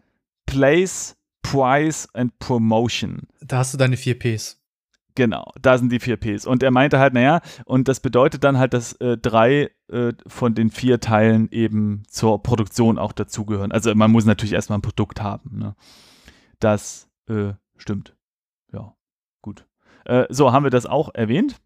Place, 0.47 1.15
Price 1.45 2.07
and 2.13 2.37
Promotion. 2.39 3.27
Da 3.41 3.57
hast 3.59 3.73
du 3.73 3.77
deine 3.77 3.97
vier 3.97 4.17
Ps. 4.17 4.61
Genau, 5.13 5.45
da 5.61 5.77
sind 5.77 5.91
die 5.91 5.99
vier 5.99 6.17
Ps. 6.17 6.45
Und 6.45 6.61
er 6.61 6.71
meinte 6.71 6.99
halt, 6.99 7.13
naja, 7.13 7.39
und 7.65 7.87
das 7.87 8.01
bedeutet 8.01 8.43
dann 8.43 8.57
halt, 8.57 8.73
dass 8.73 8.93
äh, 8.93 9.17
drei 9.17 9.71
äh, 9.89 10.11
von 10.27 10.55
den 10.55 10.71
vier 10.71 10.99
Teilen 10.99 11.49
eben 11.51 12.03
zur 12.09 12.43
Produktion 12.43 12.97
auch 12.97 13.13
dazugehören. 13.13 13.71
Also 13.71 13.93
man 13.95 14.11
muss 14.11 14.25
natürlich 14.25 14.53
erstmal 14.53 14.79
ein 14.79 14.81
Produkt 14.81 15.21
haben. 15.21 15.59
Ne? 15.59 15.75
Das 16.59 17.07
äh, 17.29 17.53
stimmt. 17.77 18.15
Ja, 18.73 18.93
gut. 19.41 19.65
Äh, 20.03 20.25
so, 20.29 20.51
haben 20.51 20.63
wir 20.63 20.71
das 20.71 20.85
auch 20.85 21.13
erwähnt 21.13 21.61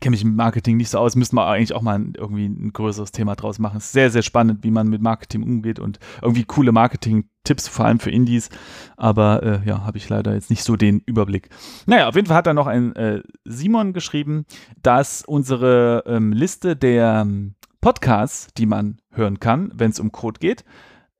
kenne 0.00 0.12
mich 0.12 0.24
mit 0.24 0.34
Marketing 0.34 0.76
nicht 0.76 0.90
so 0.90 0.98
aus, 0.98 1.16
müssten 1.16 1.36
wir 1.36 1.46
eigentlich 1.46 1.74
auch 1.74 1.82
mal 1.82 2.04
irgendwie 2.16 2.46
ein 2.46 2.72
größeres 2.72 3.12
Thema 3.12 3.36
draus 3.36 3.58
machen. 3.58 3.76
Es 3.78 3.86
ist 3.86 3.92
sehr, 3.92 4.10
sehr 4.10 4.22
spannend, 4.22 4.64
wie 4.64 4.70
man 4.70 4.88
mit 4.88 5.00
Marketing 5.00 5.42
umgeht 5.42 5.78
und 5.78 5.98
irgendwie 6.22 6.44
coole 6.44 6.72
Marketing-Tipps, 6.72 7.68
vor 7.68 7.86
allem 7.86 8.00
für 8.00 8.10
Indies. 8.10 8.50
Aber 8.96 9.42
äh, 9.42 9.60
ja, 9.66 9.84
habe 9.84 9.98
ich 9.98 10.08
leider 10.08 10.34
jetzt 10.34 10.50
nicht 10.50 10.64
so 10.64 10.76
den 10.76 11.00
Überblick. 11.06 11.50
Naja, 11.86 12.08
auf 12.08 12.16
jeden 12.16 12.26
Fall 12.26 12.36
hat 12.36 12.46
da 12.46 12.54
noch 12.54 12.66
ein 12.66 12.96
äh, 12.96 13.22
Simon 13.44 13.92
geschrieben, 13.92 14.44
dass 14.82 15.22
unsere 15.24 16.02
ähm, 16.06 16.32
Liste 16.32 16.76
der 16.76 17.22
ähm, 17.22 17.54
Podcasts, 17.80 18.48
die 18.54 18.66
man 18.66 18.98
hören 19.12 19.38
kann, 19.38 19.70
wenn 19.74 19.92
es 19.92 20.00
um 20.00 20.10
Code 20.10 20.40
geht, 20.40 20.64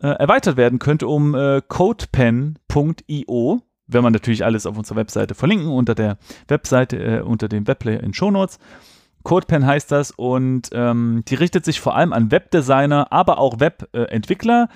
äh, 0.01 0.09
erweitert 0.09 0.57
werden 0.57 0.79
könnte 0.79 1.07
um 1.07 1.35
äh, 1.35 1.63
codepen.io 1.67 2.57
wenn 3.87 4.03
man 4.03 4.13
natürlich 4.13 4.45
alles 4.45 4.67
auf 4.67 4.77
unserer 4.77 4.97
Webseite 4.97 5.35
verlinken, 5.35 5.69
unter 5.69 5.95
der 5.95 6.19
Webseite, 6.49 6.97
äh, 6.97 7.21
unter 7.21 7.49
dem 7.49 7.67
Webplayer 7.67 8.03
in 8.03 8.15
Shownotes. 8.15 8.59
CodePen 9.23 9.67
heißt 9.67 9.91
das 9.91 10.13
und 10.13 10.69
ähm, 10.73 11.25
die 11.27 11.35
richtet 11.35 11.65
sich 11.65 11.81
vor 11.81 11.97
allem 11.97 12.13
an 12.13 12.31
Webdesigner, 12.31 13.13
aber 13.13 13.39
auch 13.39 13.59
Webentwickler, 13.59 14.69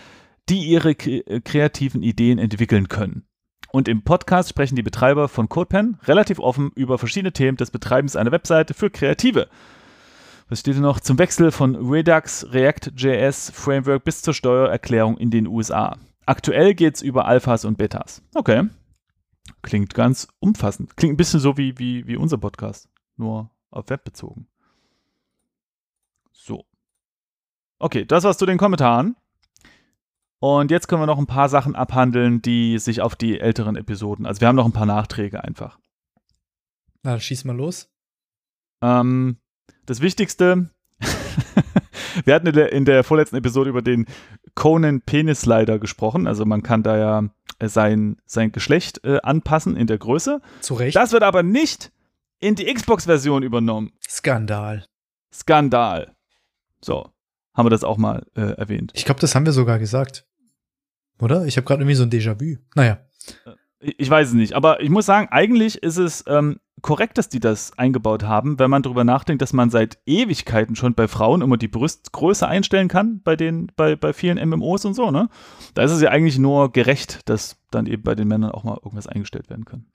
die 0.49 0.65
ihre 0.65 0.91
äh, 0.91 1.41
kreativen 1.41 2.03
Ideen 2.03 2.39
entwickeln 2.39 2.89
können. 2.89 3.25
Und 3.73 3.87
im 3.87 4.03
Podcast 4.03 4.49
sprechen 4.49 4.75
die 4.75 4.83
Betreiber 4.83 5.29
von 5.29 5.49
CodePen 5.49 5.99
relativ 6.05 6.41
offen 6.41 6.73
über 6.75 6.99
verschiedene 6.99 7.33
Themen 7.33 7.57
des 7.57 7.71
Betreibens 7.71 8.17
einer 8.17 8.33
Webseite 8.33 8.75
für 8.75 8.91
Kreative. 8.91 9.49
Was 10.49 10.61
steht 10.61 10.75
hier 10.75 10.83
noch? 10.83 10.99
Zum 10.99 11.21
Wechsel 11.21 11.53
von 11.53 11.77
Redux, 11.77 12.45
React.js, 12.51 13.53
Framework 13.55 14.03
bis 14.03 14.23
zur 14.23 14.35
Steuererklärung 14.35 15.17
in 15.17 15.31
den 15.31 15.47
USA. 15.47 15.97
Aktuell 16.27 16.75
geht 16.75 16.97
es 16.97 17.03
über 17.03 17.27
Alphas 17.27 17.65
und 17.65 17.79
Betas. 17.79 18.23
Okay. 18.35 18.65
Klingt 19.63 19.95
ganz 19.95 20.29
umfassend. 20.39 20.97
Klingt 20.97 21.15
ein 21.15 21.17
bisschen 21.17 21.41
so 21.41 21.57
wie, 21.57 21.79
wie, 21.79 22.07
wie 22.07 22.17
unser 22.17 22.39
Podcast, 22.39 22.89
nur 23.17 23.51
auf 23.71 23.89
Web 23.89 24.05
bezogen. 24.05 24.49
So. 26.33 26.65
Okay, 27.79 28.05
das 28.05 28.25
war's 28.25 28.39
zu 28.39 28.47
den 28.47 28.59
Kommentaren. 28.59 29.17
Und 30.39 30.71
jetzt 30.71 30.89
können 30.89 31.03
wir 31.03 31.07
noch 31.07 31.19
ein 31.19 31.27
paar 31.27 31.51
Sachen 31.51 31.77
abhandeln, 31.77 32.41
die 32.41 32.79
sich 32.79 33.03
auf 33.03 33.15
die 33.15 33.39
älteren 33.39 33.77
Episoden. 33.77 34.25
Also 34.25 34.41
wir 34.41 34.49
haben 34.49 34.57
noch 34.57 34.65
ein 34.65 34.73
paar 34.73 34.87
Nachträge 34.87 35.45
einfach. 35.45 35.79
Na, 37.03 37.13
dann 37.13 37.21
schieß 37.21 37.45
mal 37.45 37.57
los. 37.57 37.91
Ähm, 38.83 39.37
das 39.85 40.01
Wichtigste, 40.01 40.71
wir 42.25 42.35
hatten 42.35 42.47
in 42.47 42.55
der, 42.55 42.73
in 42.73 42.85
der, 42.87 43.05
vorletzten 43.05 43.37
Episode 43.37 43.69
über 43.69 43.83
den 43.83 44.07
Conan 44.55 45.03
Penis 45.03 45.43
Slider 45.43 45.79
gesprochen. 45.79 46.27
Also 46.27 46.47
man 46.47 46.63
kann 46.63 46.83
da 46.83 46.97
ja 46.97 47.29
sein, 47.69 48.17
sein 48.27 48.53
Geschlecht 48.53 49.05
äh, 49.05 49.19
anpassen 49.23 49.77
in 49.77 49.87
der 49.87 49.99
Größe. 49.99 50.41
Zu 50.61 50.75
Recht. 50.75 50.97
Das 50.97 51.13
wird 51.13 51.23
aber 51.23 51.43
nicht 51.43 51.93
in 52.39 52.55
die 52.55 52.73
Xbox-Version 52.73 53.43
übernommen. 53.43 53.93
Skandal. 54.09 54.87
Skandal. 55.33 56.15
So, 56.81 57.11
haben 57.55 57.67
wir 57.67 57.71
das 57.71 57.85
auch 57.85 57.99
mal 57.99 58.27
äh, 58.35 58.53
erwähnt. 58.53 58.93
Ich 58.95 59.05
glaube, 59.05 59.21
das 59.21 59.35
haben 59.35 59.47
wir 59.47 59.53
sogar 59.53 59.79
gesagt. 59.79 60.27
Oder? 61.21 61.45
Ich 61.45 61.57
habe 61.57 61.67
gerade 61.67 61.83
irgendwie 61.83 61.95
so 61.95 62.05
ein 62.05 62.11
Déjà-vu. 62.11 62.57
Naja. 62.75 63.01
Äh, 63.45 63.53
ich 63.81 64.11
weiß 64.11 64.29
es 64.29 64.35
nicht, 64.35 64.53
aber 64.53 64.83
ich 64.83 64.91
muss 64.91 65.07
sagen, 65.07 65.29
eigentlich 65.31 65.83
ist 65.83 65.97
es 65.97 66.25
ähm, 66.27 66.61
korrekt, 66.81 67.19
dass 67.19 67.29
die 67.29 67.41
das 67.41 67.77
eingebaut 67.79 68.25
haben, 68.25 68.59
wenn 68.59 68.71
man 68.71 68.83
darüber 68.83 69.05
nachdenkt, 69.05 69.43
dass 69.43 69.53
man 69.53 69.71
seit 69.71 69.99
Ewigkeiten 70.07 70.77
schon 70.77 70.95
bei 70.95 71.09
Frauen 71.09 71.43
immer 71.43 71.57
die 71.57 71.69
Brustgröße 71.69 72.47
einstellen 72.47 72.89
kann, 72.89 73.21
bei 73.23 73.37
den, 73.37 73.71
bei, 73.77 73.97
bei 73.97 74.13
vielen 74.13 74.39
MMOs 74.49 74.85
und 74.85 74.95
so, 74.95 75.11
ne? 75.11 75.29
Da 75.75 75.83
ist 75.83 75.93
es 75.93 76.01
ja 76.01 76.11
eigentlich 76.11 76.39
nur 76.39 76.73
gerecht, 76.73 77.29
dass 77.29 77.57
dann 77.71 77.87
eben 77.87 78.03
bei 78.03 78.15
den 78.15 78.29
Männern 78.29 78.51
auch 78.51 78.65
mal 78.65 78.79
irgendwas 78.83 79.07
eingestellt 79.07 79.51
werden 79.51 79.65
kann. 79.65 79.87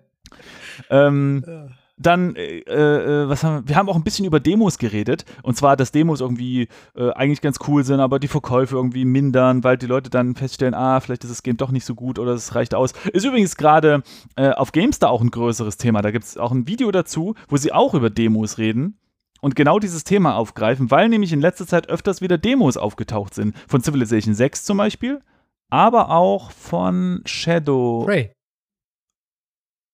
ähm, 0.90 1.44
ja 1.46 1.68
dann, 2.00 2.34
äh, 2.34 2.60
äh, 2.60 3.28
was 3.28 3.44
haben 3.44 3.56
wir? 3.56 3.68
Wir 3.68 3.76
haben 3.76 3.88
auch 3.88 3.96
ein 3.96 4.02
bisschen 4.02 4.24
über 4.24 4.40
Demos 4.40 4.78
geredet. 4.78 5.24
Und 5.42 5.56
zwar, 5.56 5.76
dass 5.76 5.92
Demos 5.92 6.20
irgendwie 6.20 6.68
äh, 6.96 7.10
eigentlich 7.10 7.42
ganz 7.42 7.58
cool 7.68 7.84
sind, 7.84 8.00
aber 8.00 8.18
die 8.18 8.28
Verkäufe 8.28 8.74
irgendwie 8.76 9.04
mindern, 9.04 9.62
weil 9.62 9.76
die 9.76 9.86
Leute 9.86 10.08
dann 10.08 10.34
feststellen, 10.34 10.74
ah, 10.74 11.00
vielleicht 11.00 11.24
ist 11.24 11.30
das 11.30 11.42
Game 11.42 11.58
doch 11.58 11.70
nicht 11.70 11.84
so 11.84 11.94
gut 11.94 12.18
oder 12.18 12.32
es 12.32 12.54
reicht 12.54 12.74
aus. 12.74 12.92
Ist 13.12 13.24
übrigens 13.24 13.56
gerade 13.56 14.02
äh, 14.36 14.50
auf 14.50 14.72
GameStar 14.72 15.10
auch 15.10 15.20
ein 15.20 15.30
größeres 15.30 15.76
Thema. 15.76 16.00
Da 16.00 16.10
gibt 16.10 16.24
es 16.24 16.38
auch 16.38 16.52
ein 16.52 16.66
Video 16.66 16.90
dazu, 16.90 17.34
wo 17.48 17.56
sie 17.58 17.72
auch 17.72 17.92
über 17.94 18.08
Demos 18.08 18.56
reden 18.56 18.98
und 19.42 19.54
genau 19.54 19.78
dieses 19.78 20.04
Thema 20.04 20.36
aufgreifen, 20.36 20.90
weil 20.90 21.08
nämlich 21.08 21.32
in 21.32 21.40
letzter 21.40 21.66
Zeit 21.66 21.88
öfters 21.88 22.22
wieder 22.22 22.38
Demos 22.38 22.76
aufgetaucht 22.76 23.34
sind. 23.34 23.54
Von 23.68 23.82
Civilization 23.82 24.34
6 24.34 24.64
zum 24.64 24.78
Beispiel, 24.78 25.20
aber 25.68 26.10
auch 26.10 26.50
von 26.50 27.20
Shadow. 27.26 28.04
Prey. 28.06 28.32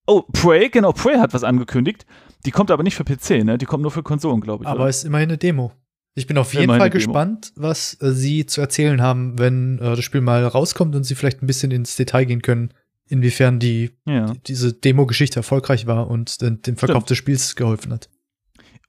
Oh, 0.07 0.23
Prey, 0.33 0.69
genau, 0.69 0.93
Prey 0.93 1.17
hat 1.19 1.35
was 1.35 1.45
angekündigt. 1.45 2.07
Die 2.45 2.51
kommt 2.51 2.71
aber 2.71 2.83
nicht 2.83 2.95
für 2.95 3.05
PC, 3.05 3.45
ne? 3.45 3.59
Die 3.59 3.67
kommt 3.67 3.83
nur 3.83 3.91
für 3.91 4.03
Konsolen, 4.03 4.41
glaube 4.41 4.65
ich. 4.65 4.69
Aber 4.69 4.81
oder? 4.81 4.89
ist 4.89 5.05
immerhin 5.05 5.31
eine 5.31 5.39
Demo. 5.39 5.73
Ich 6.15 6.27
bin 6.27 6.39
auf 6.39 6.55
jeden 6.55 6.75
Fall 6.75 6.89
gespannt, 6.91 7.53
was 7.57 8.01
äh, 8.01 8.11
sie 8.13 8.47
zu 8.47 8.61
erzählen 8.63 9.03
haben, 9.03 9.39
wenn 9.39 9.79
äh, 9.79 9.97
das 9.97 10.03
Spiel 10.03 10.23
mal 10.23 10.47
rauskommt 10.47 10.95
und 10.95 11.05
sie 11.05 11.15
vielleicht 11.15 11.43
ein 11.43 11.47
bisschen 11.47 11.71
ins 11.71 11.97
Detail 11.97 12.25
gehen 12.25 12.41
können, 12.41 12.71
inwiefern 13.07 13.59
die, 13.59 13.91
ja. 14.07 14.33
die 14.33 14.39
diese 14.47 14.73
Demo-Geschichte 14.73 15.41
erfolgreich 15.41 15.87
war 15.87 16.09
und 16.09 16.41
äh, 16.41 16.53
dem 16.53 16.77
Verkauf 16.77 17.03
Stimmt. 17.03 17.11
des 17.11 17.19
Spiels 17.19 17.57
geholfen 17.57 17.93
hat. 17.93 18.09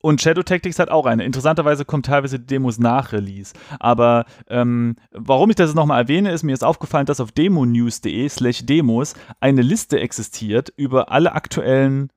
Und 0.08 0.22
Shadow 0.22 0.41
Tactics 0.41 0.80
hat 0.80 0.89
auch 0.89 1.06
eine. 1.06 1.26
Interessanterweise 1.26 1.84
kommen 1.84 2.02
teilweise 2.02 2.39
die 2.39 2.46
Demos 2.46 2.80
nach 2.80 3.12
Release. 3.12 3.54
Aber 3.78 4.24
ähm, 4.48 4.96
warum 5.12 5.50
ich 5.50 5.58
das 5.58 5.74
nochmal 5.74 6.04
erwähne, 6.04 6.32
ist 6.32 6.43
mir 6.43 6.54
ist 6.54 6.63
aufgefallen, 6.63 7.06
dass 7.06 7.20
auf 7.20 7.34
demonews.de 7.34 8.30
slash 8.30 8.65
Demos 8.65 9.15
eine 9.41 9.62
Liste 9.62 10.00
existiert 10.00 10.72
über 10.78 11.12
alle 11.12 11.34
aktuellen 11.34 12.10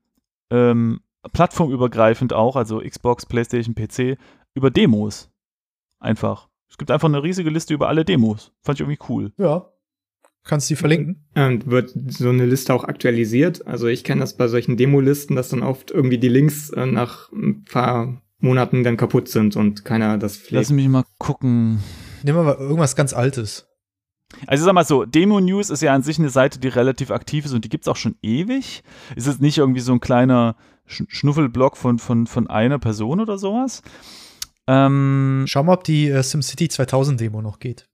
ähm, 0.49 1.01
plattformübergreifend 1.33 2.31
auch, 2.31 2.55
also 2.55 2.79
Xbox, 2.79 3.25
PlayStation, 3.25 3.75
PC, 3.75 4.17
über 4.53 4.71
Demos. 4.71 5.29
Einfach. 5.99 6.47
Es 6.69 6.77
gibt 6.77 6.91
einfach 6.91 7.09
eine 7.09 7.21
riesige 7.21 7.49
Liste 7.49 7.73
über 7.73 7.89
alle 7.89 8.05
Demos. 8.05 8.53
Fand 8.61 8.79
ich 8.79 8.87
irgendwie 8.87 9.05
cool. 9.09 9.33
Ja, 9.37 9.65
Kannst 10.43 10.69
du 10.69 10.73
die 10.73 10.79
verlinken? 10.79 11.23
Und 11.35 11.67
wird 11.69 11.93
so 12.07 12.29
eine 12.29 12.45
Liste 12.45 12.73
auch 12.73 12.83
aktualisiert? 12.83 13.65
Also 13.67 13.87
ich 13.87 14.03
kenne 14.03 14.21
das 14.21 14.35
bei 14.35 14.47
solchen 14.47 14.75
Demo-Listen, 14.75 15.35
dass 15.35 15.49
dann 15.49 15.61
oft 15.61 15.91
irgendwie 15.91 16.17
die 16.17 16.29
Links 16.29 16.71
äh, 16.71 16.85
nach 16.85 17.31
ein 17.31 17.63
paar 17.65 18.21
Monaten 18.39 18.83
dann 18.83 18.97
kaputt 18.97 19.27
sind 19.27 19.55
und 19.55 19.85
keiner 19.85 20.17
das 20.17 20.37
pflegt. 20.37 20.53
Lass 20.53 20.71
mich 20.71 20.87
mal 20.87 21.05
gucken. 21.19 21.79
Nehmen 22.23 22.39
wir 22.39 22.43
mal 22.43 22.55
irgendwas 22.55 22.95
ganz 22.95 23.13
Altes. 23.13 23.67
Also 24.47 24.65
sag 24.65 24.73
mal 24.73 24.85
so, 24.85 25.05
Demo 25.05 25.39
News 25.39 25.69
ist 25.69 25.81
ja 25.81 25.93
an 25.93 26.03
sich 26.03 26.17
eine 26.17 26.29
Seite, 26.29 26.57
die 26.59 26.69
relativ 26.69 27.11
aktiv 27.11 27.45
ist 27.45 27.53
und 27.53 27.63
die 27.65 27.69
gibt 27.69 27.83
es 27.83 27.87
auch 27.87 27.97
schon 27.97 28.15
ewig. 28.21 28.81
Ist 29.15 29.27
es 29.27 29.39
nicht 29.39 29.59
irgendwie 29.59 29.81
so 29.81 29.91
ein 29.91 29.99
kleiner 29.99 30.55
Sch 30.87 31.03
Schnuffelblock 31.07 31.77
von, 31.77 31.99
von, 31.99 32.25
von 32.25 32.47
einer 32.47 32.79
Person 32.79 33.19
oder 33.19 33.37
sowas? 33.37 33.83
Ähm, 34.67 35.43
Schau 35.47 35.63
mal, 35.63 35.73
ob 35.73 35.83
die 35.83 36.09
äh, 36.09 36.23
SimCity 36.23 36.69
2000 36.69 37.19
Demo 37.19 37.41
noch 37.41 37.59
geht 37.59 37.90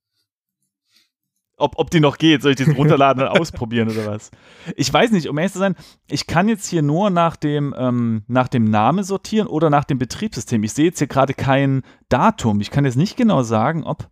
ob, 1.58 1.78
ob 1.78 1.90
die 1.90 2.00
noch 2.00 2.18
geht. 2.18 2.42
Soll 2.42 2.52
ich 2.52 2.58
diesen 2.58 2.76
runterladen 2.78 3.24
und 3.24 3.30
ausprobieren 3.30 3.90
oder 3.90 4.06
was? 4.06 4.32
Ich 4.76 4.92
weiß 4.92 5.12
nicht, 5.12 5.28
um 5.28 5.38
ehrlich 5.38 5.54
zu 5.54 5.60
sein, 5.60 5.76
ich 6.10 6.28
kann 6.28 6.48
jetzt 6.48 6.68
hier 6.68 6.82
nur 6.82 7.10
nach 7.10 7.36
dem, 7.36 7.76
ähm, 7.78 8.24
nach 8.28 8.48
dem 8.48 8.64
Namen 8.64 9.04
sortieren 9.04 9.48
oder 9.48 9.70
nach 9.70 9.84
dem 9.84 9.98
Betriebssystem. 9.98 10.64
Ich 10.64 10.74
sehe 10.74 10.86
jetzt 10.86 11.00
hier 11.00 11.08
gerade 11.08 11.34
kein 11.34 11.82
Datum. 12.10 12.62
Ich 12.62 12.72
kann 12.72 12.86
jetzt 12.86 12.96
nicht 12.96 13.18
genau 13.18 13.44
sagen, 13.44 13.84
ob, 13.84 14.10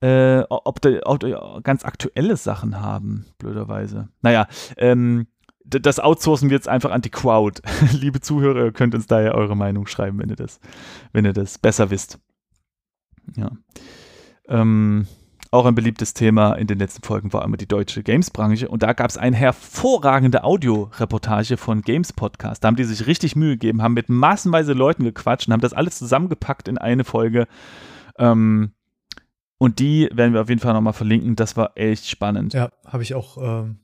äh, 0.00 0.42
ob, 0.48 0.80
die, 0.82 1.00
ob 1.04 1.20
die 1.20 1.34
ganz 1.62 1.84
aktuelle 1.84 2.36
Sachen 2.36 2.80
haben, 2.80 3.26
blöderweise. 3.38 4.08
Naja, 4.20 4.46
ähm, 4.76 5.26
das 5.64 5.98
outsourcen 5.98 6.48
wir 6.48 6.56
jetzt 6.56 6.68
einfach 6.68 6.92
an 6.92 7.02
die 7.02 7.10
Crowd. 7.10 7.60
Liebe 7.92 8.20
Zuhörer, 8.20 8.66
ihr 8.66 8.72
könnt 8.72 8.94
uns 8.94 9.06
da 9.06 9.20
ja 9.20 9.32
eure 9.32 9.56
Meinung 9.56 9.86
schreiben, 9.86 10.18
wenn 10.18 10.28
ihr 10.28 10.36
das, 10.36 10.60
wenn 11.12 11.24
ihr 11.24 11.32
das 11.32 11.58
besser 11.58 11.90
wisst. 11.90 12.20
Ja. 13.36 13.50
Ähm, 14.48 15.08
auch 15.50 15.66
ein 15.66 15.74
beliebtes 15.74 16.14
Thema 16.14 16.54
in 16.54 16.66
den 16.66 16.78
letzten 16.78 17.02
Folgen 17.02 17.32
war 17.32 17.44
immer 17.44 17.56
die 17.56 17.68
deutsche 17.68 18.02
Games-Branche. 18.02 18.68
Und 18.68 18.82
da 18.82 18.92
gab 18.92 19.10
es 19.10 19.16
eine 19.16 19.36
hervorragende 19.36 20.44
Audioreportage 20.44 21.56
von 21.56 21.82
Games 21.82 22.12
Podcast. 22.12 22.62
Da 22.62 22.68
haben 22.68 22.76
die 22.76 22.84
sich 22.84 23.06
richtig 23.06 23.36
Mühe 23.36 23.52
gegeben, 23.52 23.82
haben 23.82 23.94
mit 23.94 24.08
massenweise 24.08 24.72
Leuten 24.72 25.04
gequatscht 25.04 25.48
und 25.48 25.52
haben 25.52 25.60
das 25.60 25.72
alles 25.72 25.98
zusammengepackt 25.98 26.68
in 26.68 26.78
eine 26.78 27.04
Folge. 27.04 27.46
Ähm, 28.18 28.72
und 29.58 29.78
die 29.78 30.08
werden 30.12 30.34
wir 30.34 30.42
auf 30.42 30.48
jeden 30.48 30.60
Fall 30.60 30.74
nochmal 30.74 30.92
verlinken. 30.92 31.36
Das 31.36 31.56
war 31.56 31.72
echt 31.76 32.08
spannend. 32.08 32.52
Ja, 32.52 32.70
habe 32.86 33.02
ich 33.02 33.14
auch 33.14 33.38
ähm, 33.40 33.78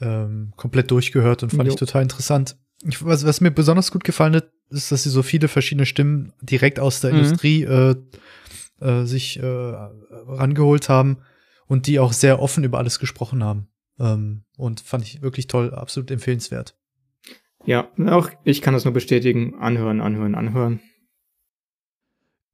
ähm, 0.00 0.52
komplett 0.56 0.90
durchgehört 0.90 1.42
und 1.42 1.50
fand 1.50 1.64
jo. 1.64 1.70
ich 1.70 1.78
total 1.78 2.02
interessant. 2.02 2.56
Ich, 2.84 3.04
was, 3.04 3.24
was, 3.24 3.40
mir 3.40 3.50
besonders 3.50 3.92
gut 3.92 4.04
gefallen 4.04 4.34
hat, 4.34 4.50
ist, 4.70 4.90
dass 4.90 5.04
sie 5.04 5.10
so 5.10 5.22
viele 5.22 5.48
verschiedene 5.48 5.86
Stimmen 5.86 6.32
direkt 6.40 6.80
aus 6.80 7.00
der 7.00 7.12
mhm. 7.12 7.18
Industrie 7.18 7.62
äh, 7.62 7.94
äh, 8.82 9.04
sich 9.04 9.38
äh, 9.38 9.46
rangeholt 9.46 10.88
haben 10.88 11.18
und 11.66 11.86
die 11.86 11.98
auch 11.98 12.12
sehr 12.12 12.40
offen 12.40 12.64
über 12.64 12.78
alles 12.78 12.98
gesprochen 12.98 13.44
haben. 13.44 13.68
Ähm, 13.98 14.44
und 14.56 14.80
fand 14.80 15.04
ich 15.04 15.22
wirklich 15.22 15.46
toll, 15.46 15.74
absolut 15.74 16.10
empfehlenswert. 16.10 16.76
Ja, 17.64 17.88
auch 18.08 18.30
ich 18.44 18.60
kann 18.60 18.74
das 18.74 18.84
nur 18.84 18.94
bestätigen. 18.94 19.54
Anhören, 19.60 20.00
anhören, 20.00 20.34
anhören. 20.34 20.80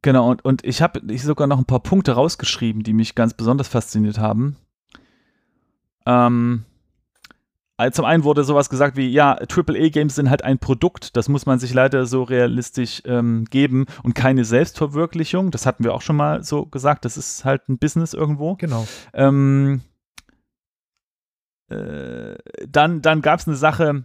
Genau, 0.02 0.30
und, 0.30 0.44
und 0.44 0.64
ich 0.64 0.80
habe 0.80 1.00
ich 1.10 1.22
sogar 1.22 1.46
noch 1.46 1.58
ein 1.58 1.64
paar 1.64 1.82
Punkte 1.82 2.12
rausgeschrieben, 2.12 2.82
die 2.82 2.92
mich 2.92 3.14
ganz 3.14 3.34
besonders 3.34 3.68
fasziniert 3.68 4.18
haben. 4.18 4.56
Ähm, 6.06 6.64
zum 7.92 8.04
einen 8.04 8.24
wurde 8.24 8.44
sowas 8.44 8.70
gesagt 8.70 8.96
wie, 8.96 9.08
ja, 9.08 9.38
AAA-Games 9.38 10.14
sind 10.14 10.30
halt 10.30 10.42
ein 10.42 10.58
Produkt, 10.58 11.16
das 11.16 11.28
muss 11.28 11.46
man 11.46 11.58
sich 11.58 11.72
leider 11.72 12.06
so 12.06 12.24
realistisch 12.24 13.02
ähm, 13.04 13.44
geben 13.44 13.86
und 14.02 14.14
keine 14.14 14.44
Selbstverwirklichung. 14.44 15.50
Das 15.50 15.64
hatten 15.64 15.84
wir 15.84 15.94
auch 15.94 16.02
schon 16.02 16.16
mal 16.16 16.42
so 16.42 16.66
gesagt, 16.66 17.04
das 17.04 17.16
ist 17.16 17.44
halt 17.44 17.68
ein 17.68 17.78
Business 17.78 18.14
irgendwo. 18.14 18.56
Genau. 18.56 18.86
Ähm, 19.14 19.82
äh, 21.68 22.36
dann 22.68 23.02
dann 23.02 23.22
gab 23.22 23.38
es 23.40 23.46
eine 23.46 23.56
Sache, 23.56 24.04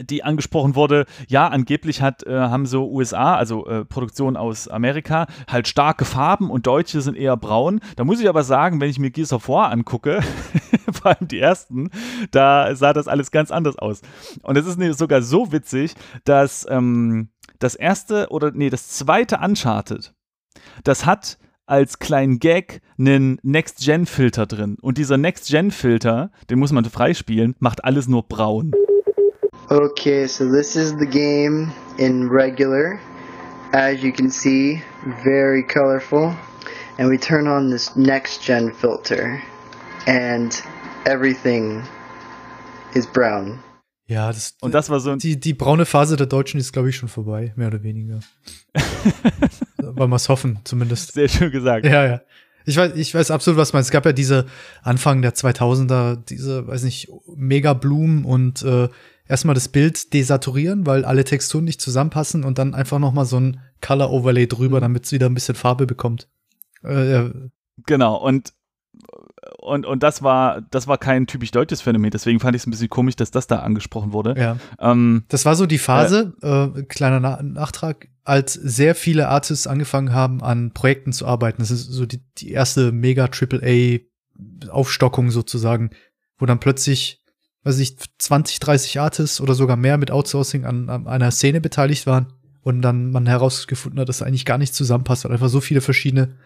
die 0.00 0.24
angesprochen 0.24 0.74
wurde, 0.74 1.06
ja, 1.28 1.48
angeblich 1.48 2.00
hat, 2.00 2.26
äh, 2.26 2.38
haben 2.38 2.66
so 2.66 2.90
USA, 2.90 3.36
also 3.36 3.66
äh, 3.66 3.84
Produktionen 3.84 4.36
aus 4.36 4.68
Amerika, 4.68 5.26
halt 5.48 5.68
starke 5.68 6.04
Farben 6.04 6.50
und 6.50 6.66
Deutsche 6.66 7.00
sind 7.00 7.16
eher 7.16 7.36
braun. 7.36 7.80
Da 7.96 8.04
muss 8.04 8.20
ich 8.20 8.28
aber 8.28 8.44
sagen, 8.44 8.80
wenn 8.80 8.90
ich 8.90 8.98
mir 8.98 9.10
Gears 9.10 9.32
of 9.32 9.48
War 9.48 9.70
angucke, 9.70 10.20
vor 10.92 11.12
allem 11.12 11.28
die 11.28 11.40
ersten, 11.40 11.90
da 12.30 12.74
sah 12.74 12.92
das 12.92 13.08
alles 13.08 13.30
ganz 13.30 13.50
anders 13.50 13.78
aus. 13.78 14.00
Und 14.42 14.56
es 14.56 14.66
ist 14.66 14.98
sogar 14.98 15.22
so 15.22 15.52
witzig, 15.52 15.94
dass 16.24 16.66
ähm, 16.68 17.28
das 17.58 17.74
erste 17.74 18.28
oder 18.30 18.50
nee, 18.52 18.70
das 18.70 18.88
zweite 18.88 19.38
Uncharted, 19.38 20.14
das 20.84 21.06
hat 21.06 21.38
als 21.66 21.98
kleinen 21.98 22.38
Gag 22.38 22.82
einen 22.98 23.38
Next-Gen-Filter 23.42 24.46
drin. 24.46 24.76
Und 24.80 24.98
dieser 24.98 25.16
Next-Gen-Filter, 25.16 26.30
den 26.50 26.58
muss 26.58 26.72
man 26.72 26.84
freispielen, 26.84 27.54
macht 27.60 27.84
alles 27.84 28.08
nur 28.08 28.24
braun. 28.24 28.72
Okay, 29.72 30.26
so 30.26 30.44
this 30.44 30.76
is 30.76 30.98
the 30.98 31.06
game 31.06 31.72
in 31.96 32.28
regular. 32.28 33.00
As 33.72 34.02
you 34.02 34.12
can 34.12 34.28
see, 34.30 34.82
very 35.24 35.62
colorful. 35.62 36.36
And 36.98 37.08
we 37.08 37.16
turn 37.16 37.48
on 37.48 37.70
this 37.70 37.96
next 37.96 38.42
gen 38.42 38.74
filter 38.74 39.42
and 40.06 40.52
everything 41.06 41.82
is 42.94 43.06
brown. 43.06 43.60
Ja, 44.06 44.30
das, 44.30 44.56
und 44.60 44.74
das 44.74 44.90
war 44.90 45.00
so 45.00 45.16
die, 45.16 45.40
die 45.40 45.54
braune 45.54 45.86
Phase 45.86 46.16
der 46.16 46.26
Deutschen 46.26 46.60
ist, 46.60 46.74
glaube 46.74 46.90
ich, 46.90 46.96
schon 46.96 47.08
vorbei, 47.08 47.54
mehr 47.56 47.68
oder 47.68 47.82
weniger. 47.82 48.20
Wollen 49.78 50.10
wir 50.10 50.16
es 50.16 50.28
hoffen, 50.28 50.58
zumindest. 50.64 51.14
Sehr 51.14 51.30
schön 51.30 51.50
gesagt. 51.50 51.86
Ja, 51.86 52.04
ja. 52.04 52.20
Ich 52.66 52.76
weiß, 52.76 52.92
ich 52.94 53.14
weiß 53.14 53.30
absolut, 53.30 53.58
was 53.58 53.72
meinst. 53.72 53.88
Es 53.88 53.92
gab 53.92 54.04
ja 54.04 54.12
diese 54.12 54.44
Anfang 54.82 55.22
der 55.22 55.34
2000er, 55.34 56.16
diese, 56.28 56.66
weiß 56.66 56.82
nicht, 56.82 57.08
Mega 57.34 57.72
Blumen 57.72 58.26
und 58.26 58.62
äh, 58.62 58.90
erstmal 59.32 59.54
das 59.54 59.68
Bild 59.68 60.12
desaturieren, 60.12 60.86
weil 60.86 61.06
alle 61.06 61.24
Texturen 61.24 61.64
nicht 61.64 61.80
zusammenpassen 61.80 62.44
und 62.44 62.58
dann 62.58 62.74
einfach 62.74 62.98
noch 62.98 63.12
mal 63.12 63.24
so 63.24 63.40
ein 63.40 63.60
Color 63.80 64.10
Overlay 64.10 64.46
drüber, 64.46 64.76
mhm. 64.76 64.82
damit 64.82 65.06
es 65.06 65.12
wieder 65.12 65.26
ein 65.26 65.34
bisschen 65.34 65.54
Farbe 65.54 65.86
bekommt. 65.86 66.28
Äh. 66.82 67.30
Genau 67.86 68.16
und 68.16 68.52
und, 69.58 69.86
und 69.86 70.02
das 70.02 70.22
war, 70.22 70.60
das 70.70 70.86
war 70.86 70.98
kein 70.98 71.26
typisch 71.26 71.50
deutsches 71.50 71.80
Phänomen, 71.80 72.10
deswegen 72.10 72.40
fand 72.40 72.54
ich 72.54 72.62
es 72.62 72.66
ein 72.66 72.70
bisschen 72.70 72.90
komisch, 72.90 73.16
dass 73.16 73.30
das 73.30 73.46
da 73.46 73.60
angesprochen 73.60 74.12
wurde. 74.12 74.34
Ja. 74.38 74.58
Ähm, 74.78 75.24
das 75.28 75.46
war 75.46 75.56
so 75.56 75.64
die 75.66 75.78
Phase, 75.78 76.34
äh, 76.42 76.64
äh, 76.64 76.82
kleiner 76.84 77.18
Na 77.18 77.42
Nachtrag, 77.42 78.08
als 78.24 78.52
sehr 78.52 78.94
viele 78.94 79.28
Artists 79.28 79.66
angefangen 79.66 80.12
haben, 80.12 80.42
an 80.42 80.72
Projekten 80.72 81.12
zu 81.12 81.26
arbeiten. 81.26 81.62
Das 81.62 81.70
ist 81.70 81.86
so 81.86 82.04
die, 82.04 82.22
die 82.38 82.50
erste 82.50 82.92
mega 82.92 83.24
AAA 83.24 84.00
Aufstockung 84.68 85.30
sozusagen, 85.30 85.90
wo 86.38 86.46
dann 86.46 86.60
plötzlich 86.60 87.21
weiß 87.64 87.78
ich, 87.78 87.96
20, 88.18 88.60
30 88.60 89.00
Artists 89.00 89.40
oder 89.40 89.54
sogar 89.54 89.76
mehr 89.76 89.98
mit 89.98 90.10
Outsourcing 90.10 90.64
an, 90.64 90.88
an 90.88 91.06
einer 91.06 91.30
Szene 91.30 91.60
beteiligt 91.60 92.06
waren 92.06 92.32
und 92.62 92.82
dann 92.82 93.10
man 93.10 93.26
herausgefunden 93.26 94.00
hat, 94.00 94.08
dass 94.08 94.22
eigentlich 94.22 94.44
gar 94.44 94.58
nicht 94.58 94.74
zusammenpasst, 94.74 95.24
weil 95.24 95.32
einfach 95.32 95.48
so 95.48 95.60
viele 95.60 95.80
verschiedene 95.80 96.36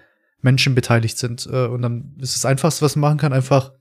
Menschen 0.43 0.75
beteiligt 0.75 1.19
sind. 1.19 1.49
Äh, 1.51 1.67
und 1.67 1.83
dann 1.83 2.15
ist 2.19 2.37
das 2.37 2.45
Einfachste, 2.45 2.85
was 2.85 2.97
man 2.97 3.11
machen 3.11 3.19
kann, 3.19 3.33
einfach 3.33 3.73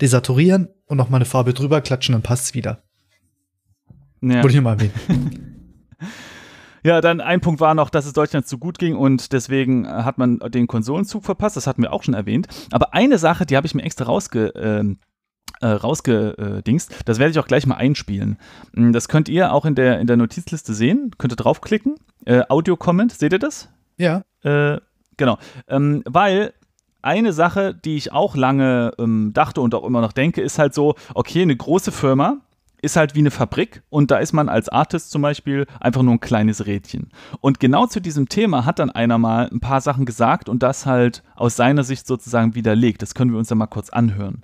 desaturieren 0.00 0.68
und 0.86 0.96
noch 0.96 1.08
mal 1.08 1.16
eine 1.16 1.24
Farbe 1.24 1.54
drüber 1.54 1.80
klatschen, 1.80 2.12
dann 2.12 2.22
passt's 2.22 2.54
wieder. 2.54 2.82
Ja. 4.20 4.36
Wollte 4.36 4.48
ich 4.48 4.54
nur 4.54 4.62
mal 4.62 4.74
erwähnen. 4.74 5.48
Ja, 6.84 7.00
dann 7.00 7.20
ein 7.20 7.40
Punkt 7.40 7.60
war 7.60 7.74
noch, 7.74 7.90
dass 7.90 8.06
es 8.06 8.12
Deutschland 8.12 8.48
zu 8.48 8.58
gut 8.58 8.76
ging 8.76 8.96
und 8.96 9.32
deswegen 9.32 9.86
hat 9.86 10.18
man 10.18 10.40
den 10.40 10.66
Konsolenzug 10.66 11.24
verpasst. 11.24 11.56
Das 11.56 11.68
hatten 11.68 11.82
wir 11.82 11.92
auch 11.92 12.02
schon 12.02 12.14
erwähnt. 12.14 12.48
Aber 12.72 12.92
eine 12.92 13.18
Sache, 13.18 13.46
die 13.46 13.56
habe 13.56 13.68
ich 13.68 13.74
mir 13.76 13.84
extra 13.84 14.06
rausge, 14.06 14.52
ähm, 14.56 14.98
äh, 15.60 15.66
rausgedingst. 15.66 16.94
Das 17.04 17.18
werde 17.18 17.30
ich 17.30 17.38
auch 17.38 17.46
gleich 17.46 17.66
mal 17.66 17.76
einspielen. 17.76 18.38
Hm, 18.74 18.92
das 18.92 19.08
könnt 19.08 19.28
ihr 19.28 19.52
auch 19.52 19.64
in 19.64 19.74
der, 19.74 20.00
in 20.00 20.06
der 20.06 20.16
Notizliste 20.16 20.74
sehen. 20.74 21.12
Könnt 21.18 21.32
ihr 21.32 21.36
draufklicken. 21.36 21.96
Äh, 22.24 22.42
Audio-Comment, 22.48 23.12
seht 23.12 23.32
ihr 23.32 23.38
das? 23.38 23.68
Ja. 23.96 24.22
Äh, 24.42 24.78
genau. 25.16 25.38
Ähm, 25.68 26.02
weil 26.06 26.52
eine 27.02 27.32
Sache, 27.32 27.74
die 27.74 27.96
ich 27.96 28.12
auch 28.12 28.36
lange 28.36 28.92
ähm, 28.98 29.32
dachte 29.34 29.60
und 29.60 29.74
auch 29.74 29.84
immer 29.84 30.00
noch 30.00 30.12
denke, 30.12 30.40
ist 30.40 30.58
halt 30.58 30.72
so, 30.74 30.94
okay, 31.14 31.42
eine 31.42 31.56
große 31.56 31.92
Firma 31.92 32.38
ist 32.80 32.96
halt 32.96 33.14
wie 33.14 33.20
eine 33.20 33.30
Fabrik 33.30 33.82
und 33.90 34.10
da 34.10 34.18
ist 34.18 34.32
man 34.32 34.48
als 34.48 34.68
Artist 34.68 35.12
zum 35.12 35.22
Beispiel 35.22 35.66
einfach 35.78 36.02
nur 36.02 36.14
ein 36.14 36.20
kleines 36.20 36.66
Rädchen. 36.66 37.10
Und 37.40 37.60
genau 37.60 37.86
zu 37.86 38.00
diesem 38.00 38.28
Thema 38.28 38.64
hat 38.64 38.80
dann 38.80 38.90
einer 38.90 39.18
mal 39.18 39.48
ein 39.52 39.60
paar 39.60 39.80
Sachen 39.80 40.04
gesagt 40.04 40.48
und 40.48 40.64
das 40.64 40.84
halt 40.84 41.22
aus 41.36 41.54
seiner 41.54 41.84
Sicht 41.84 42.08
sozusagen 42.08 42.56
widerlegt. 42.56 43.00
Das 43.00 43.14
können 43.14 43.30
wir 43.30 43.38
uns 43.38 43.50
ja 43.50 43.56
mal 43.56 43.66
kurz 43.66 43.90
anhören 43.90 44.42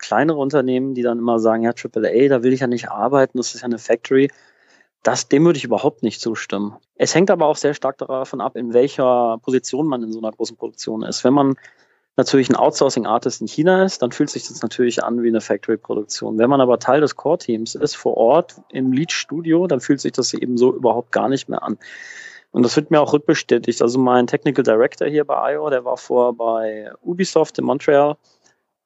kleinere 0.00 0.38
Unternehmen, 0.38 0.94
die 0.94 1.02
dann 1.02 1.18
immer 1.18 1.38
sagen, 1.38 1.62
ja, 1.62 1.70
AAA, 1.70 2.28
da 2.28 2.42
will 2.42 2.52
ich 2.52 2.60
ja 2.60 2.66
nicht 2.66 2.90
arbeiten, 2.90 3.38
das 3.38 3.54
ist 3.54 3.60
ja 3.60 3.66
eine 3.66 3.78
Factory. 3.78 4.30
Das, 5.02 5.28
dem 5.28 5.44
würde 5.44 5.56
ich 5.56 5.64
überhaupt 5.64 6.02
nicht 6.02 6.20
zustimmen. 6.20 6.76
Es 6.96 7.14
hängt 7.14 7.30
aber 7.30 7.46
auch 7.46 7.56
sehr 7.56 7.72
stark 7.72 7.98
davon 7.98 8.40
ab, 8.40 8.56
in 8.56 8.74
welcher 8.74 9.38
Position 9.42 9.86
man 9.86 10.02
in 10.02 10.12
so 10.12 10.18
einer 10.18 10.32
großen 10.32 10.56
Produktion 10.56 11.02
ist. 11.02 11.24
Wenn 11.24 11.32
man 11.32 11.54
natürlich 12.16 12.50
ein 12.50 12.56
Outsourcing-Artist 12.56 13.40
in 13.40 13.48
China 13.48 13.84
ist, 13.84 14.02
dann 14.02 14.12
fühlt 14.12 14.28
sich 14.28 14.46
das 14.46 14.60
natürlich 14.60 15.02
an 15.02 15.22
wie 15.22 15.28
eine 15.28 15.40
Factory-Produktion. 15.40 16.36
Wenn 16.38 16.50
man 16.50 16.60
aber 16.60 16.78
Teil 16.78 17.00
des 17.00 17.16
Core-Teams 17.16 17.76
ist, 17.76 17.96
vor 17.96 18.16
Ort 18.18 18.56
im 18.70 18.92
Lead-Studio, 18.92 19.66
dann 19.66 19.80
fühlt 19.80 20.00
sich 20.00 20.12
das 20.12 20.34
eben 20.34 20.58
so 20.58 20.74
überhaupt 20.74 21.12
gar 21.12 21.30
nicht 21.30 21.48
mehr 21.48 21.62
an. 21.62 21.78
Und 22.52 22.64
das 22.64 22.76
wird 22.76 22.90
mir 22.90 23.00
auch 23.00 23.12
rückbestätigt. 23.12 23.80
Also 23.80 23.98
mein 23.98 24.26
Technical 24.26 24.64
Director 24.64 25.08
hier 25.08 25.24
bei 25.24 25.54
IO, 25.54 25.70
der 25.70 25.84
war 25.84 25.96
vor 25.96 26.34
bei 26.36 26.90
Ubisoft 27.02 27.58
in 27.58 27.64
Montreal 27.64 28.16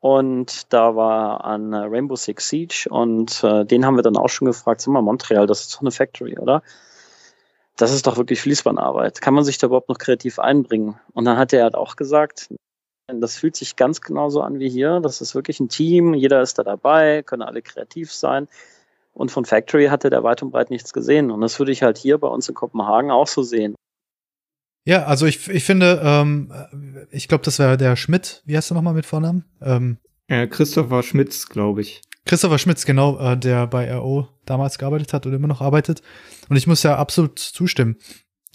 und 0.04 0.70
da 0.70 0.96
war 0.96 1.46
an 1.46 1.72
äh, 1.72 1.78
Rainbow 1.78 2.14
Six 2.14 2.50
Siege 2.50 2.88
und 2.90 3.42
äh, 3.42 3.64
den 3.64 3.86
haben 3.86 3.96
wir 3.96 4.02
dann 4.02 4.18
auch 4.18 4.28
schon 4.28 4.44
gefragt, 4.44 4.82
sag 4.82 4.92
mal, 4.92 5.00
Montreal, 5.00 5.46
das 5.46 5.62
ist 5.62 5.74
doch 5.74 5.80
eine 5.80 5.92
Factory, 5.92 6.36
oder? 6.38 6.62
Das 7.76 7.90
ist 7.90 8.06
doch 8.06 8.18
wirklich 8.18 8.42
Fließbandarbeit. 8.42 9.22
Kann 9.22 9.32
man 9.32 9.44
sich 9.44 9.56
da 9.56 9.68
überhaupt 9.68 9.88
noch 9.88 9.96
kreativ 9.96 10.38
einbringen? 10.38 11.00
Und 11.14 11.24
dann 11.24 11.38
hat 11.38 11.54
er 11.54 11.62
halt 11.62 11.74
auch 11.74 11.96
gesagt, 11.96 12.50
das 13.06 13.36
fühlt 13.36 13.56
sich 13.56 13.76
ganz 13.76 14.02
genauso 14.02 14.42
an 14.42 14.58
wie 14.58 14.68
hier. 14.68 15.00
Das 15.00 15.22
ist 15.22 15.34
wirklich 15.34 15.58
ein 15.58 15.70
Team, 15.70 16.12
jeder 16.12 16.42
ist 16.42 16.58
da 16.58 16.64
dabei, 16.64 17.22
können 17.22 17.40
alle 17.40 17.62
kreativ 17.62 18.12
sein. 18.12 18.46
Und 19.14 19.30
von 19.30 19.46
Factory 19.46 19.86
hatte 19.86 20.10
der 20.10 20.22
weit 20.22 20.42
und 20.42 20.50
breit 20.50 20.68
nichts 20.68 20.92
gesehen. 20.92 21.30
Und 21.30 21.40
das 21.40 21.58
würde 21.58 21.72
ich 21.72 21.82
halt 21.82 21.96
hier 21.96 22.18
bei 22.18 22.28
uns 22.28 22.46
in 22.46 22.54
Kopenhagen 22.54 23.10
auch 23.10 23.26
so 23.26 23.42
sehen. 23.42 23.74
Ja, 24.84 25.04
also 25.04 25.26
ich, 25.26 25.48
ich 25.48 25.64
finde, 25.64 26.00
ähm, 26.02 26.52
ich 27.10 27.28
glaube, 27.28 27.44
das 27.44 27.58
wäre 27.58 27.76
der 27.76 27.96
Schmidt. 27.96 28.42
Wie 28.44 28.56
heißt 28.56 28.70
du 28.70 28.74
nochmal 28.74 28.94
mit 28.94 29.06
Vornamen? 29.06 29.44
Ähm, 29.62 29.98
äh, 30.28 30.46
Christopher 30.46 31.02
Schmitz, 31.02 31.48
glaube 31.48 31.80
ich. 31.80 32.02
Christopher 32.26 32.58
Schmitz, 32.58 32.84
genau, 32.84 33.18
äh, 33.18 33.36
der 33.36 33.66
bei 33.66 33.94
RO 33.94 34.28
damals 34.46 34.78
gearbeitet 34.78 35.12
hat 35.12 35.26
oder 35.26 35.36
immer 35.36 35.48
noch 35.48 35.60
arbeitet. 35.60 36.02
Und 36.48 36.56
ich 36.56 36.66
muss 36.66 36.82
ja 36.82 36.96
absolut 36.96 37.38
zustimmen. 37.38 37.96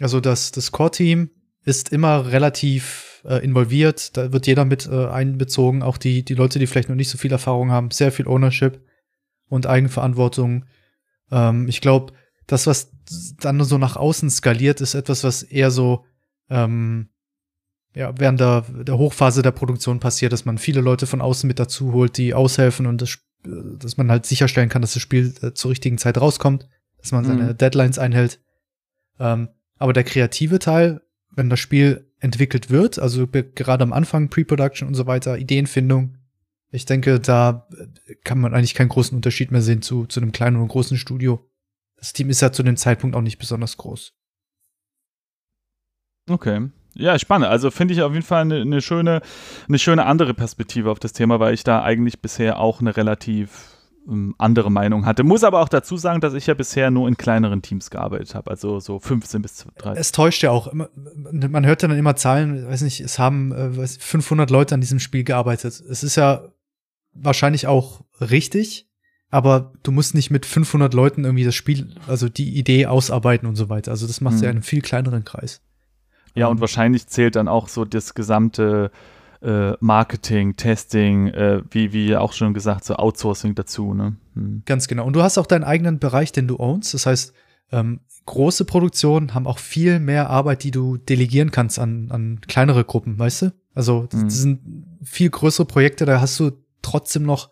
Also 0.01 0.19
das, 0.19 0.51
das 0.51 0.71
Core-Team 0.71 1.29
ist 1.65 1.91
immer 1.91 2.31
relativ 2.31 3.23
äh, 3.25 3.43
involviert. 3.43 4.15
Da 4.17 4.31
wird 4.31 4.47
jeder 4.47 4.65
mit 4.65 4.87
äh, 4.87 5.07
einbezogen. 5.07 5.83
Auch 5.83 5.97
die, 5.97 6.23
die 6.23 6.35
Leute, 6.35 6.59
die 6.59 6.67
vielleicht 6.67 6.89
noch 6.89 6.95
nicht 6.95 7.09
so 7.09 7.17
viel 7.17 7.31
Erfahrung 7.31 7.71
haben, 7.71 7.91
sehr 7.91 8.11
viel 8.11 8.27
Ownership 8.27 8.81
und 9.47 9.67
Eigenverantwortung. 9.67 10.65
Ähm, 11.31 11.67
ich 11.67 11.81
glaube, 11.81 12.13
das, 12.47 12.65
was 12.65 12.91
dann 13.39 13.63
so 13.63 13.77
nach 13.77 13.95
außen 13.95 14.29
skaliert, 14.29 14.81
ist 14.81 14.95
etwas, 14.95 15.23
was 15.23 15.43
eher 15.43 15.69
so 15.69 16.05
ähm, 16.49 17.09
ja, 17.95 18.13
während 18.17 18.39
der, 18.39 18.61
der 18.61 18.97
Hochphase 18.97 19.41
der 19.41 19.51
Produktion 19.51 19.99
passiert, 19.99 20.31
dass 20.31 20.45
man 20.45 20.57
viele 20.57 20.81
Leute 20.81 21.07
von 21.07 21.21
außen 21.21 21.47
mit 21.47 21.59
dazu 21.59 21.93
holt, 21.93 22.17
die 22.17 22.33
aushelfen 22.33 22.85
und 22.85 23.01
das, 23.01 23.19
dass 23.43 23.97
man 23.97 24.11
halt 24.11 24.25
sicherstellen 24.25 24.69
kann, 24.69 24.81
dass 24.81 24.93
das 24.93 25.01
Spiel 25.01 25.33
äh, 25.41 25.53
zur 25.53 25.71
richtigen 25.71 25.97
Zeit 25.97 26.19
rauskommt, 26.19 26.67
dass 26.99 27.11
man 27.11 27.25
seine 27.25 27.43
mhm. 27.43 27.57
Deadlines 27.57 27.99
einhält. 27.99 28.39
Ähm, 29.19 29.49
aber 29.77 29.93
der 29.93 30.03
kreative 30.03 30.59
Teil, 30.59 31.01
wenn 31.31 31.49
das 31.49 31.59
Spiel 31.59 32.05
entwickelt 32.19 32.69
wird, 32.69 32.99
also 32.99 33.27
gerade 33.27 33.83
am 33.83 33.93
Anfang 33.93 34.29
Pre-Production 34.29 34.87
und 34.87 34.95
so 34.95 35.07
weiter, 35.07 35.37
Ideenfindung, 35.37 36.17
ich 36.71 36.85
denke, 36.85 37.19
da 37.19 37.67
äh, 37.77 38.15
kann 38.23 38.39
man 38.39 38.53
eigentlich 38.53 38.75
keinen 38.75 38.89
großen 38.89 39.15
Unterschied 39.15 39.51
mehr 39.51 39.61
sehen 39.61 39.81
zu, 39.81 40.05
zu 40.05 40.19
einem 40.19 40.31
kleinen 40.31 40.57
und 40.57 40.67
großen 40.67 40.97
Studio. 40.97 41.45
Das 41.97 42.13
Team 42.13 42.29
ist 42.29 42.41
ja 42.41 42.51
zu 42.51 42.63
dem 42.63 42.77
Zeitpunkt 42.77 43.15
auch 43.15 43.21
nicht 43.21 43.39
besonders 43.39 43.77
groß. 43.77 44.13
Okay. 46.29 46.69
Ja, 46.95 47.17
spannend. 47.17 47.47
Also 47.47 47.71
finde 47.71 47.93
ich 47.93 48.01
auf 48.01 48.13
jeden 48.13 48.25
Fall 48.25 48.41
eine, 48.41 48.61
eine, 48.61 48.81
schöne, 48.81 49.21
eine 49.67 49.79
schöne 49.79 50.05
andere 50.05 50.33
Perspektive 50.33 50.91
auf 50.91 50.99
das 50.99 51.13
Thema, 51.13 51.39
weil 51.39 51.53
ich 51.53 51.63
da 51.63 51.81
eigentlich 51.83 52.21
bisher 52.21 52.59
auch 52.59 52.81
eine 52.81 52.97
relativ 52.97 53.77
ähm, 54.07 54.35
andere 54.37 54.71
Meinung 54.71 55.05
hatte. 55.05 55.23
Muss 55.23 55.43
aber 55.43 55.61
auch 55.61 55.69
dazu 55.69 55.97
sagen, 55.97 56.19
dass 56.19 56.33
ich 56.33 56.47
ja 56.47 56.53
bisher 56.53 56.91
nur 56.91 57.07
in 57.07 57.15
kleineren 57.15 57.61
Teams 57.61 57.89
gearbeitet 57.89 58.35
habe, 58.35 58.49
also 58.49 58.79
so 58.79 58.99
15 58.99 59.41
bis 59.41 59.65
30. 59.77 59.99
Es 59.99 60.11
täuscht 60.11 60.41
ja 60.43 60.51
auch. 60.51 60.73
Man 60.73 61.65
hört 61.65 61.81
ja 61.81 61.87
dann 61.87 61.97
immer 61.97 62.15
Zahlen, 62.15 62.67
weiß 62.67 62.81
nicht, 62.81 62.99
es 63.01 63.19
haben 63.19 63.51
äh, 63.51 63.87
500 63.87 64.49
Leute 64.49 64.75
an 64.75 64.81
diesem 64.81 64.99
Spiel 64.99 65.23
gearbeitet. 65.23 65.81
Es 65.89 66.03
ist 66.03 66.15
ja 66.15 66.49
wahrscheinlich 67.13 67.67
auch 67.67 68.01
richtig, 68.19 68.89
aber 69.29 69.73
du 69.83 69.91
musst 69.91 70.15
nicht 70.15 70.31
mit 70.31 70.45
500 70.45 70.93
Leuten 70.93 71.23
irgendwie 71.23 71.43
das 71.43 71.55
Spiel, 71.55 71.95
also 72.07 72.29
die 72.29 72.57
Idee 72.57 72.87
ausarbeiten 72.87 73.47
und 73.47 73.55
so 73.55 73.69
weiter. 73.69 73.91
Also 73.91 74.07
das 74.07 74.21
machst 74.21 74.39
du 74.39 74.45
ja 74.45 74.51
in 74.51 74.57
einem 74.57 74.63
viel 74.63 74.81
kleineren 74.81 75.23
Kreis. 75.23 75.61
Ja, 76.39 76.47
und 76.47 76.61
wahrscheinlich 76.61 77.07
zählt 77.07 77.35
dann 77.35 77.47
auch 77.47 77.67
so 77.67 77.85
das 77.85 78.13
gesamte 78.13 78.91
äh, 79.41 79.73
Marketing, 79.79 80.55
Testing, 80.55 81.27
äh, 81.27 81.61
wie, 81.71 81.93
wie 81.93 82.15
auch 82.15 82.33
schon 82.33 82.53
gesagt, 82.53 82.85
so 82.85 82.95
Outsourcing 82.95 83.55
dazu. 83.55 83.93
Ne? 83.93 84.15
Hm. 84.35 84.63
Ganz 84.65 84.87
genau. 84.87 85.05
Und 85.05 85.13
du 85.13 85.23
hast 85.23 85.37
auch 85.37 85.45
deinen 85.45 85.63
eigenen 85.63 85.99
Bereich, 85.99 86.31
den 86.31 86.47
du 86.47 86.59
ownst. 86.59 86.93
Das 86.93 87.05
heißt, 87.05 87.33
ähm, 87.71 88.01
große 88.25 88.65
Produktionen 88.65 89.33
haben 89.33 89.47
auch 89.47 89.59
viel 89.59 89.99
mehr 89.99 90.29
Arbeit, 90.29 90.63
die 90.63 90.71
du 90.71 90.97
delegieren 90.97 91.51
kannst 91.51 91.79
an, 91.79 92.11
an 92.11 92.41
kleinere 92.41 92.83
Gruppen, 92.83 93.17
weißt 93.17 93.43
du? 93.43 93.53
Also 93.73 94.07
das, 94.09 94.21
mhm. 94.21 94.29
sind 94.29 94.85
viel 95.03 95.29
größere 95.29 95.65
Projekte, 95.65 96.05
da 96.05 96.19
hast 96.19 96.39
du 96.39 96.51
trotzdem 96.81 97.23
noch 97.23 97.49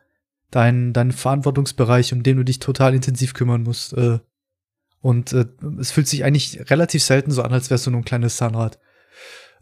deinen 0.52 0.94
deinen 0.94 1.12
Verantwortungsbereich, 1.12 2.14
um 2.14 2.24
den 2.24 2.38
du 2.38 2.44
dich 2.44 2.60
total 2.60 2.94
intensiv 2.96 3.34
kümmern 3.34 3.64
musst. 3.64 3.94
Äh, 3.94 4.20
und 5.02 5.34
äh, 5.34 5.46
es 5.80 5.92
fühlt 5.92 6.08
sich 6.08 6.24
eigentlich 6.24 6.70
relativ 6.70 7.04
selten 7.04 7.32
so 7.32 7.42
an, 7.44 7.54
als 7.54 7.70
wärst 7.70 7.86
du 7.86 7.92
nur 7.92 8.02
ein 8.02 8.06
kleines 8.06 8.38
Zahnrad. 8.38 8.80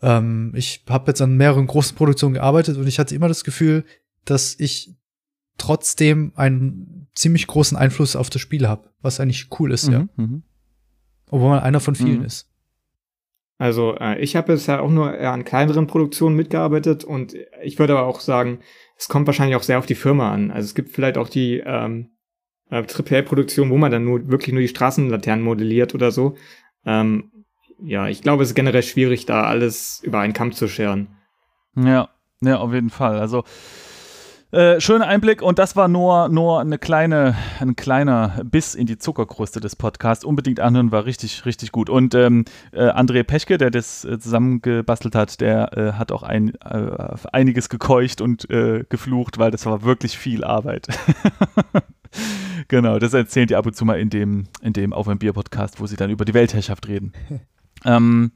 Ähm, 0.02 0.54
ich 0.56 0.84
habe 0.90 1.08
jetzt 1.08 1.22
an 1.22 1.38
mehreren 1.38 1.68
großen 1.68 1.96
Produktionen 1.96 2.36
gearbeitet 2.36 2.78
und 2.78 2.88
ich 2.88 3.00
hatte 3.00 3.16
immer 3.16 3.28
das 3.28 3.44
Gefühl, 3.44 3.86
dass 4.26 4.60
ich 4.60 4.96
trotzdem 5.58 6.34
einen 6.36 7.08
ziemlich 7.14 7.48
großen 7.48 7.78
Einfluss 7.78 8.16
auf 8.16 8.30
das 8.30 8.42
Spiel 8.42 8.68
habe, 8.68 8.90
was 9.02 9.20
eigentlich 9.20 9.48
cool 9.60 9.72
ist, 9.72 9.88
mhm, 9.88 9.94
ja. 9.94 10.08
Mhm. 10.16 10.44
Obwohl 11.30 11.50
man 11.50 11.60
einer 11.60 11.80
von 11.80 11.96
vielen 11.96 12.20
mhm. 12.20 12.26
ist. 12.26 12.50
Also 13.58 13.96
äh, 13.96 14.20
ich 14.20 14.36
habe 14.36 14.54
bisher 14.54 14.84
auch 14.84 14.90
nur 14.90 15.18
an 15.18 15.46
kleineren 15.46 15.88
Produktionen 15.88 16.36
mitgearbeitet 16.36 17.04
und 17.04 17.36
ich 17.64 17.80
würde 17.80 17.98
aber 17.98 18.06
auch 18.06 18.20
sagen, 18.20 18.60
es 18.98 19.08
kommt 19.08 19.28
wahrscheinlich 19.28 19.56
auch 19.56 19.64
sehr 19.64 19.80
auf 19.80 19.86
die 19.86 19.96
Firma 19.96 20.32
an. 20.32 20.52
Also 20.52 20.66
es 20.66 20.76
gibt 20.76 20.92
vielleicht 20.92 21.18
auch 21.18 21.30
die 21.30 21.64
ähm, 21.66 22.10
äh, 22.70 22.84
AAA-Produktion, 22.84 23.70
wo 23.70 23.78
man 23.78 23.92
dann 23.92 24.06
nur 24.06 24.28
wirklich 24.30 24.54
nur 24.54 24.62
die 24.62 24.68
Straßenlaternen 24.68 25.44
modelliert 25.44 25.96
oder 25.96 26.12
so. 26.12 26.36
Ähm, 26.86 27.32
ja, 27.84 28.08
ich 28.08 28.22
glaube, 28.22 28.44
es 28.44 28.50
ist 28.50 28.56
generell 28.56 28.84
schwierig, 28.84 29.26
da 29.26 29.44
alles 29.44 30.02
über 30.04 30.20
einen 30.20 30.34
Kamm 30.34 30.52
zu 30.54 30.68
scheren. 30.68 31.08
Ja, 31.76 32.10
ja, 32.42 32.58
auf 32.58 32.74
jeden 32.74 32.90
Fall. 32.90 33.20
Also 33.20 33.44
äh, 34.52 34.80
schöner 34.80 35.08
Einblick 35.08 35.42
und 35.42 35.60
das 35.60 35.76
war 35.76 35.90
nur, 35.90 36.30
nur 36.30 36.62
eine 36.62 36.78
kleine, 36.78 37.36
ein 37.60 37.76
kleiner 37.76 38.42
Biss 38.46 38.74
in 38.74 38.86
die 38.86 38.98
Zuckerkruste 38.98 39.60
des 39.60 39.76
Podcasts. 39.76 40.24
Unbedingt 40.24 40.62
anhören, 40.62 40.94
war 40.94 41.04
richtig, 41.04 41.46
richtig 41.46 41.74
gut. 41.74 41.90
Und 41.90 42.16
ähm, 42.16 42.46
äh, 42.72 42.88
André 42.88 43.24
Pechke, 43.24 43.58
der 43.58 43.70
das 43.70 44.06
äh, 44.06 44.18
zusammengebastelt 44.18 45.14
hat, 45.14 45.42
der 45.42 45.78
äh, 45.78 45.92
hat 45.94 46.14
auch 46.14 46.24
ein, 46.24 46.56
äh, 46.64 47.16
einiges 47.34 47.68
gekeucht 47.68 48.22
und 48.22 48.50
äh, 48.50 48.86
geflucht, 48.88 49.40
weil 49.40 49.52
das 49.52 49.66
war 49.66 49.84
wirklich 49.84 50.18
viel 50.18 50.46
Arbeit. 50.46 50.88
genau, 52.68 53.00
das 53.00 53.14
erzählen 53.14 53.48
die 53.48 53.56
ab 53.56 53.66
und 53.66 53.76
zu 53.76 53.86
mal 53.86 54.00
in 54.00 54.10
dem, 54.10 54.46
in 54.62 54.74
dem 54.74 54.94
Auf 54.94 55.08
ein 55.08 55.20
Bier-Podcast, 55.20 55.80
wo 55.80 55.88
sie 55.88 55.96
dann 55.96 56.10
über 56.10 56.26
die 56.26 56.34
Weltherrschaft 56.34 56.88
reden. 56.88 57.14
ähm, 57.86 58.32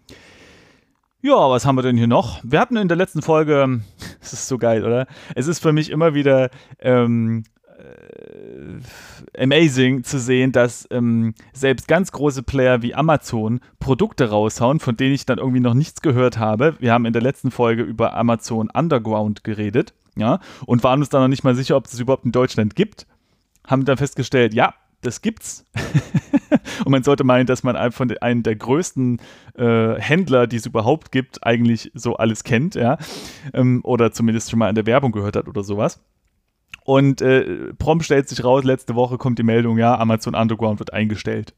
ja, 1.22 1.50
was 1.50 1.66
haben 1.66 1.76
wir 1.76 1.82
denn 1.82 1.98
hier 1.98 2.08
noch? 2.08 2.40
Wir 2.44 2.60
hatten 2.60 2.78
in 2.78 2.88
der 2.88 2.98
letzten 2.98 3.22
Folge, 3.22 3.82
das 4.20 4.34
ist 4.34 4.48
so 4.48 4.58
geil, 4.58 4.86
oder? 4.86 5.08
Es 5.36 5.48
ist 5.48 5.60
für 5.60 5.74
mich 5.74 5.90
immer 5.90 6.14
wieder 6.14 6.50
ähm, 6.80 7.44
äh, 7.78 9.44
amazing 9.44 10.04
zu 10.04 10.20
sehen, 10.20 10.52
dass 10.52 10.88
ähm, 10.92 11.34
selbst 11.54 11.88
ganz 11.88 12.12
große 12.12 12.44
Player 12.44 12.82
wie 12.82 12.96
Amazon 12.96 13.60
Produkte 13.80 14.30
raushauen, 14.30 14.80
von 14.80 14.96
denen 14.96 15.14
ich 15.14 15.26
dann 15.26 15.40
irgendwie 15.40 15.60
noch 15.60 15.74
nichts 15.74 16.02
gehört 16.02 16.38
habe. 16.38 16.76
Wir 16.80 16.94
haben 16.94 17.06
in 17.06 17.14
der 17.14 17.22
letzten 17.22 17.52
Folge 17.52 17.84
über 17.84 18.16
Amazon 18.16 18.70
Underground 18.70 19.44
geredet, 19.44 19.94
ja, 20.16 20.40
und 20.66 20.84
waren 20.84 21.00
uns 21.00 21.10
dann 21.10 21.22
noch 21.22 21.28
nicht 21.28 21.44
mal 21.44 21.56
sicher, 21.56 21.76
ob 21.76 21.86
es 21.86 22.00
überhaupt 22.00 22.26
in 22.26 22.32
Deutschland 22.32 22.76
gibt. 22.76 23.08
Haben 23.70 23.86
dann 23.86 23.98
festgestellt, 23.98 24.54
ja, 24.54 24.74
das 25.02 25.22
gibt's. 25.22 25.66
und 26.86 26.92
man 26.92 27.04
sollte 27.04 27.24
meinen, 27.24 27.46
dass 27.46 27.64
man 27.64 27.92
von 27.92 28.08
den, 28.08 28.18
einen 28.22 28.44
der 28.44 28.56
größten 28.56 29.22
äh, 29.56 29.96
Händler, 29.96 30.48
die 30.48 30.58
es 30.58 30.66
überhaupt 30.66 31.12
gibt, 31.12 31.46
eigentlich 31.46 31.92
so 31.94 32.16
alles 32.16 32.44
kennt, 32.44 32.76
ja. 32.76 32.98
Ähm, 33.54 33.82
oder 33.84 34.12
zumindest 34.12 34.50
schon 34.50 34.60
mal 34.60 34.70
in 34.70 34.76
der 34.76 34.86
Werbung 34.86 35.12
gehört 35.12 35.36
hat 35.36 35.48
oder 35.48 35.64
sowas. 35.64 36.02
Und 36.84 37.22
äh, 37.22 37.74
prompt 37.76 38.06
stellt 38.06 38.28
sich 38.28 38.44
raus, 38.44 38.64
letzte 38.64 38.96
Woche 38.96 39.18
kommt 39.18 39.38
die 39.38 39.44
Meldung, 39.44 39.78
ja, 39.78 39.98
Amazon 40.00 40.34
Underground 40.34 40.80
wird 40.80 40.92
eingestellt. 40.92 41.54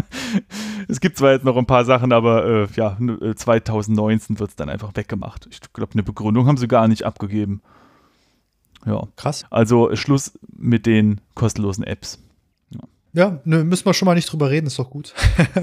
es 0.88 1.00
gibt 1.00 1.18
zwar 1.18 1.32
jetzt 1.32 1.44
noch 1.44 1.58
ein 1.58 1.66
paar 1.66 1.84
Sachen, 1.84 2.12
aber 2.12 2.46
äh, 2.46 2.66
ja, 2.74 2.96
2019 3.34 4.38
wird 4.38 4.50
es 4.50 4.56
dann 4.56 4.70
einfach 4.70 4.92
weggemacht. 4.94 5.46
Ich 5.50 5.60
glaube, 5.74 5.92
eine 5.92 6.02
Begründung 6.02 6.46
haben 6.46 6.56
sie 6.56 6.68
gar 6.68 6.88
nicht 6.88 7.04
abgegeben. 7.04 7.60
Ja. 8.86 9.08
Krass. 9.16 9.44
Also 9.50 9.94
Schluss 9.96 10.38
mit 10.56 10.86
den 10.86 11.20
kostenlosen 11.34 11.84
Apps. 11.84 12.18
Ja, 13.16 13.40
ne, 13.44 13.64
müssen 13.64 13.86
wir 13.86 13.94
schon 13.94 14.04
mal 14.04 14.14
nicht 14.14 14.30
drüber 14.30 14.50
reden, 14.50 14.66
ist 14.66 14.78
doch 14.78 14.90
gut. 14.90 15.14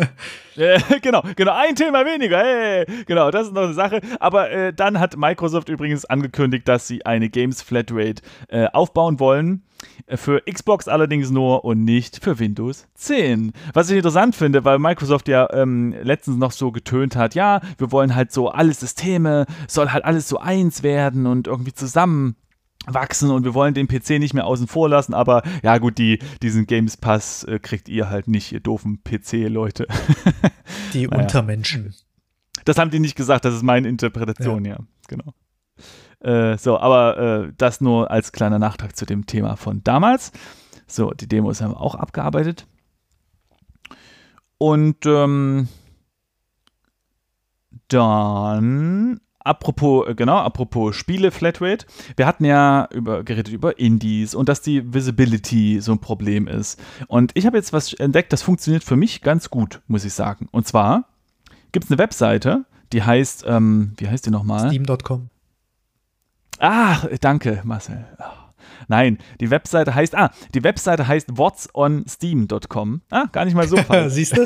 äh, 0.55 0.79
genau, 1.03 1.21
genau, 1.35 1.53
ein 1.53 1.75
Thema 1.75 2.03
weniger. 2.03 2.39
Hey, 2.39 2.85
genau, 3.05 3.29
das 3.29 3.45
ist 3.45 3.53
noch 3.53 3.65
eine 3.65 3.75
Sache. 3.75 4.01
Aber 4.19 4.49
äh, 4.49 4.73
dann 4.73 4.99
hat 4.99 5.17
Microsoft 5.17 5.69
übrigens 5.69 6.03
angekündigt, 6.03 6.67
dass 6.67 6.87
sie 6.87 7.05
eine 7.05 7.29
Games 7.29 7.61
Flatrate 7.61 8.23
äh, 8.47 8.65
aufbauen 8.73 9.19
wollen. 9.19 9.61
Äh, 10.07 10.17
für 10.17 10.41
Xbox 10.51 10.87
allerdings 10.87 11.29
nur 11.29 11.63
und 11.63 11.85
nicht 11.85 12.23
für 12.23 12.39
Windows 12.39 12.87
10. 12.95 13.53
Was 13.71 13.91
ich 13.91 13.97
interessant 13.97 14.35
finde, 14.35 14.65
weil 14.65 14.79
Microsoft 14.79 15.27
ja 15.27 15.47
ähm, 15.53 15.93
letztens 16.01 16.37
noch 16.37 16.53
so 16.53 16.71
getönt 16.71 17.15
hat, 17.15 17.35
ja, 17.35 17.61
wir 17.77 17.91
wollen 17.91 18.15
halt 18.15 18.31
so 18.31 18.49
alle 18.49 18.73
Systeme, 18.73 19.45
soll 19.67 19.91
halt 19.91 20.05
alles 20.05 20.27
so 20.27 20.39
eins 20.39 20.81
werden 20.81 21.27
und 21.27 21.45
irgendwie 21.45 21.73
zusammen 21.73 22.35
wachsen 22.87 23.29
und 23.31 23.43
wir 23.43 23.53
wollen 23.53 23.73
den 23.73 23.87
PC 23.87 24.19
nicht 24.19 24.33
mehr 24.33 24.45
außen 24.45 24.67
vor 24.67 24.89
lassen, 24.89 25.13
aber 25.13 25.43
ja 25.63 25.77
gut, 25.77 25.97
die, 25.97 26.19
diesen 26.41 26.65
Games 26.65 26.97
Pass 26.97 27.43
äh, 27.43 27.59
kriegt 27.59 27.89
ihr 27.89 28.09
halt 28.09 28.27
nicht, 28.27 28.51
ihr 28.51 28.59
doofen 28.59 29.03
PC-Leute. 29.03 29.87
Die 30.93 31.07
naja. 31.07 31.23
Untermenschen. 31.23 31.93
Das 32.65 32.77
haben 32.77 32.91
die 32.91 32.99
nicht 32.99 33.15
gesagt, 33.15 33.45
das 33.45 33.55
ist 33.55 33.63
meine 33.63 33.89
Interpretation, 33.89 34.63
ja, 34.63 34.73
ja 34.73 34.79
genau. 35.07 35.33
Äh, 36.19 36.57
so, 36.57 36.79
aber 36.79 37.17
äh, 37.17 37.53
das 37.57 37.81
nur 37.81 38.09
als 38.09 38.31
kleiner 38.31 38.59
Nachtrag 38.59 38.95
zu 38.95 39.05
dem 39.05 39.25
Thema 39.25 39.57
von 39.57 39.83
damals. 39.83 40.31
So, 40.87 41.11
die 41.11 41.27
Demos 41.27 41.61
haben 41.61 41.71
wir 41.71 41.81
auch 41.81 41.95
abgearbeitet. 41.95 42.67
Und 44.57 45.05
ähm, 45.05 45.67
dann 47.89 49.19
Apropos, 49.43 50.07
äh, 50.07 50.15
genau, 50.15 50.37
apropos 50.37 50.95
Spiele 50.95 51.31
Flatrate. 51.31 51.85
Wir 52.15 52.25
hatten 52.25 52.45
ja 52.45 52.87
über, 52.91 53.23
geredet 53.23 53.53
über 53.53 53.77
Indies 53.77 54.35
und 54.35 54.49
dass 54.49 54.61
die 54.61 54.93
Visibility 54.93 55.79
so 55.81 55.91
ein 55.91 55.99
Problem 55.99 56.47
ist. 56.47 56.81
Und 57.07 57.31
ich 57.35 57.45
habe 57.45 57.57
jetzt 57.57 57.73
was 57.73 57.93
entdeckt, 57.93 58.31
das 58.33 58.41
funktioniert 58.41 58.83
für 58.83 58.95
mich 58.95 59.21
ganz 59.21 59.49
gut, 59.49 59.81
muss 59.87 60.05
ich 60.05 60.13
sagen. 60.13 60.47
Und 60.51 60.67
zwar 60.67 61.05
gibt 61.71 61.85
es 61.85 61.91
eine 61.91 61.97
Webseite, 61.97 62.65
die 62.93 63.03
heißt, 63.03 63.45
ähm, 63.47 63.93
wie 63.97 64.07
heißt 64.07 64.25
die 64.25 64.31
nochmal? 64.31 64.69
Steam.com. 64.69 65.29
Ah, 66.59 67.07
danke, 67.19 67.61
Marcel. 67.65 68.05
Nein, 68.87 69.17
die 69.39 69.49
Webseite 69.49 69.95
heißt, 69.95 70.15
ah, 70.15 70.31
die 70.53 70.63
Webseite 70.63 71.07
heißt 71.07 71.37
whatsonsteam.com. 71.37 73.01
Ah, 73.09 73.25
gar 73.31 73.45
nicht 73.45 73.55
mal 73.55 73.67
so 73.67 73.77
falsch. 73.83 74.13
Siehst 74.13 74.37
du? 74.37 74.45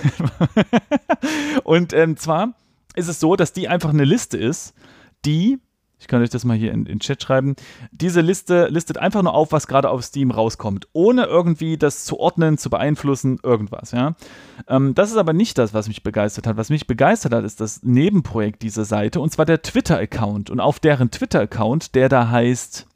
und 1.63 1.93
ähm, 1.93 2.17
zwar 2.17 2.53
ist 2.97 3.07
es 3.07 3.19
so, 3.19 3.35
dass 3.35 3.53
die 3.53 3.67
einfach 3.67 3.91
eine 3.91 4.05
Liste 4.05 4.37
ist, 4.37 4.73
die, 5.25 5.59
ich 5.99 6.07
kann 6.07 6.21
euch 6.21 6.29
das 6.29 6.45
mal 6.45 6.57
hier 6.57 6.71
in 6.71 6.85
den 6.85 6.99
Chat 6.99 7.21
schreiben, 7.21 7.55
diese 7.91 8.21
Liste 8.21 8.67
listet 8.67 8.97
einfach 8.97 9.21
nur 9.21 9.33
auf, 9.33 9.51
was 9.51 9.67
gerade 9.67 9.89
auf 9.89 10.03
Steam 10.03 10.31
rauskommt, 10.31 10.87
ohne 10.93 11.25
irgendwie 11.25 11.77
das 11.77 12.05
zu 12.05 12.19
ordnen, 12.19 12.57
zu 12.57 12.69
beeinflussen, 12.69 13.39
irgendwas, 13.43 13.91
ja. 13.91 14.15
Ähm, 14.67 14.95
das 14.95 15.11
ist 15.11 15.17
aber 15.17 15.33
nicht 15.33 15.57
das, 15.57 15.73
was 15.73 15.87
mich 15.87 16.03
begeistert 16.03 16.47
hat. 16.47 16.57
Was 16.57 16.69
mich 16.69 16.87
begeistert 16.87 17.33
hat, 17.33 17.45
ist 17.45 17.61
das 17.61 17.83
Nebenprojekt 17.83 18.63
dieser 18.63 18.85
Seite, 18.85 19.19
und 19.19 19.31
zwar 19.31 19.45
der 19.45 19.61
Twitter-Account. 19.61 20.49
Und 20.49 20.59
auf 20.59 20.79
deren 20.79 21.11
Twitter-Account, 21.11 21.95
der 21.95 22.09
da 22.09 22.29
heißt 22.29 22.87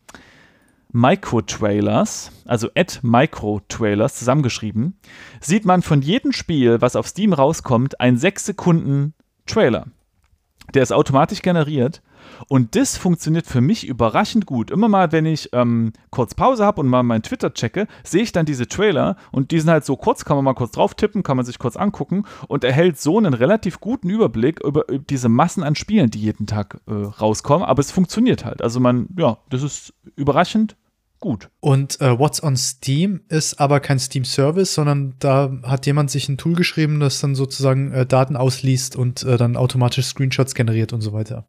Micro-Trailers, 0.93 2.31
also 2.45 2.69
at 2.75 2.99
Micro-Trailers 3.03 4.15
zusammengeschrieben, 4.15 4.97
sieht 5.39 5.65
man 5.65 5.81
von 5.81 6.01
jedem 6.01 6.31
Spiel, 6.33 6.81
was 6.81 6.95
auf 6.95 7.07
Steam 7.07 7.33
rauskommt, 7.33 7.99
ein 8.01 8.17
6 8.17 8.45
Sekunden 8.45 9.13
Trailer. 9.45 9.87
Der 10.73 10.83
ist 10.83 10.93
automatisch 10.93 11.41
generiert 11.41 12.01
und 12.47 12.75
das 12.75 12.97
funktioniert 12.97 13.45
für 13.45 13.61
mich 13.61 13.87
überraschend 13.87 14.45
gut. 14.45 14.71
Immer 14.71 14.87
mal, 14.87 15.11
wenn 15.11 15.25
ich 15.25 15.49
ähm, 15.53 15.93
kurz 16.09 16.35
Pause 16.35 16.65
habe 16.65 16.81
und 16.81 16.87
mal 16.87 17.03
meinen 17.03 17.23
Twitter 17.23 17.53
checke, 17.53 17.87
sehe 18.03 18.23
ich 18.23 18.31
dann 18.31 18.45
diese 18.45 18.67
Trailer 18.67 19.17
und 19.31 19.51
die 19.51 19.59
sind 19.59 19.69
halt 19.69 19.85
so 19.85 19.95
kurz, 19.97 20.25
kann 20.25 20.37
man 20.37 20.45
mal 20.45 20.53
kurz 20.53 20.71
drauf 20.71 20.93
tippen, 20.93 21.23
kann 21.23 21.37
man 21.37 21.45
sich 21.45 21.59
kurz 21.59 21.75
angucken 21.75 22.23
und 22.47 22.63
erhält 22.63 22.99
so 22.99 23.17
einen 23.17 23.33
relativ 23.33 23.79
guten 23.79 24.09
Überblick 24.09 24.59
über, 24.61 24.87
über 24.87 25.03
diese 25.03 25.29
Massen 25.29 25.63
an 25.63 25.75
Spielen, 25.75 26.09
die 26.09 26.19
jeden 26.19 26.47
Tag 26.47 26.79
äh, 26.87 26.93
rauskommen. 26.93 27.67
Aber 27.67 27.79
es 27.79 27.91
funktioniert 27.91 28.45
halt. 28.45 28.61
Also 28.61 28.79
man, 28.79 29.07
ja, 29.17 29.37
das 29.49 29.63
ist 29.63 29.93
überraschend 30.15 30.75
gut. 31.21 31.49
Und 31.61 32.01
äh, 32.01 32.19
What's 32.19 32.43
on 32.43 32.57
Steam 32.57 33.21
ist 33.29 33.59
aber 33.59 33.79
kein 33.79 33.99
Steam-Service, 33.99 34.73
sondern 34.73 35.15
da 35.19 35.57
hat 35.63 35.85
jemand 35.85 36.11
sich 36.11 36.27
ein 36.27 36.37
Tool 36.37 36.55
geschrieben, 36.55 36.99
das 36.99 37.21
dann 37.21 37.35
sozusagen 37.35 37.93
äh, 37.93 38.05
Daten 38.05 38.35
ausliest 38.35 38.97
und 38.97 39.23
äh, 39.23 39.37
dann 39.37 39.55
automatisch 39.55 40.07
Screenshots 40.07 40.53
generiert 40.53 40.91
und 40.91 41.01
so 41.01 41.13
weiter. 41.13 41.47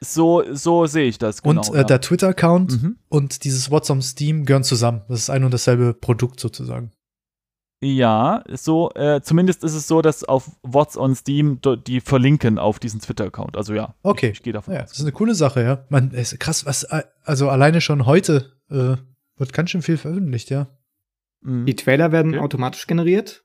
So, 0.00 0.44
so 0.52 0.86
sehe 0.86 1.08
ich 1.08 1.18
das. 1.18 1.42
Genau, 1.42 1.60
und 1.62 1.74
äh, 1.74 1.78
ja. 1.78 1.84
der 1.84 2.00
Twitter-Account 2.00 2.82
mhm. 2.82 2.96
und 3.08 3.44
dieses 3.44 3.70
What's 3.70 3.90
on 3.90 4.02
Steam 4.02 4.44
gehören 4.44 4.64
zusammen. 4.64 5.02
Das 5.08 5.20
ist 5.20 5.30
ein 5.30 5.44
und 5.44 5.54
dasselbe 5.54 5.94
Produkt 5.94 6.38
sozusagen. 6.38 6.92
Ja, 7.80 8.42
so, 8.52 8.90
äh, 8.94 9.20
zumindest 9.22 9.62
ist 9.62 9.74
es 9.74 9.86
so, 9.86 10.02
dass 10.02 10.24
auf 10.24 10.50
What's 10.62 10.96
on 10.96 11.14
Steam 11.14 11.60
die 11.86 12.00
verlinken 12.00 12.58
auf 12.58 12.80
diesen 12.80 13.00
Twitter-Account. 13.00 13.56
Also 13.56 13.72
ja. 13.72 13.94
Okay. 14.02 14.26
Ich, 14.26 14.38
ich 14.38 14.42
gehe 14.42 14.52
davon 14.52 14.74
ja, 14.74 14.82
aus. 14.82 14.90
Das 14.90 14.98
ist 14.98 15.04
eine 15.04 15.12
coole 15.12 15.36
Sache, 15.36 15.62
ja. 15.62 15.84
Man, 15.88 16.10
ist 16.10 16.38
krass, 16.40 16.66
was, 16.66 16.82
äh, 16.84 17.04
also 17.24 17.48
alleine 17.48 17.80
schon 17.80 18.04
heute 18.04 18.57
äh, 18.70 18.96
wird 19.36 19.52
ganz 19.52 19.70
schön 19.70 19.82
viel 19.82 19.96
veröffentlicht, 19.96 20.50
ja. 20.50 20.68
Mhm. 21.40 21.66
Die 21.66 21.76
Trailer 21.76 22.12
werden 22.12 22.34
okay. 22.34 22.44
automatisch 22.44 22.86
generiert. 22.86 23.44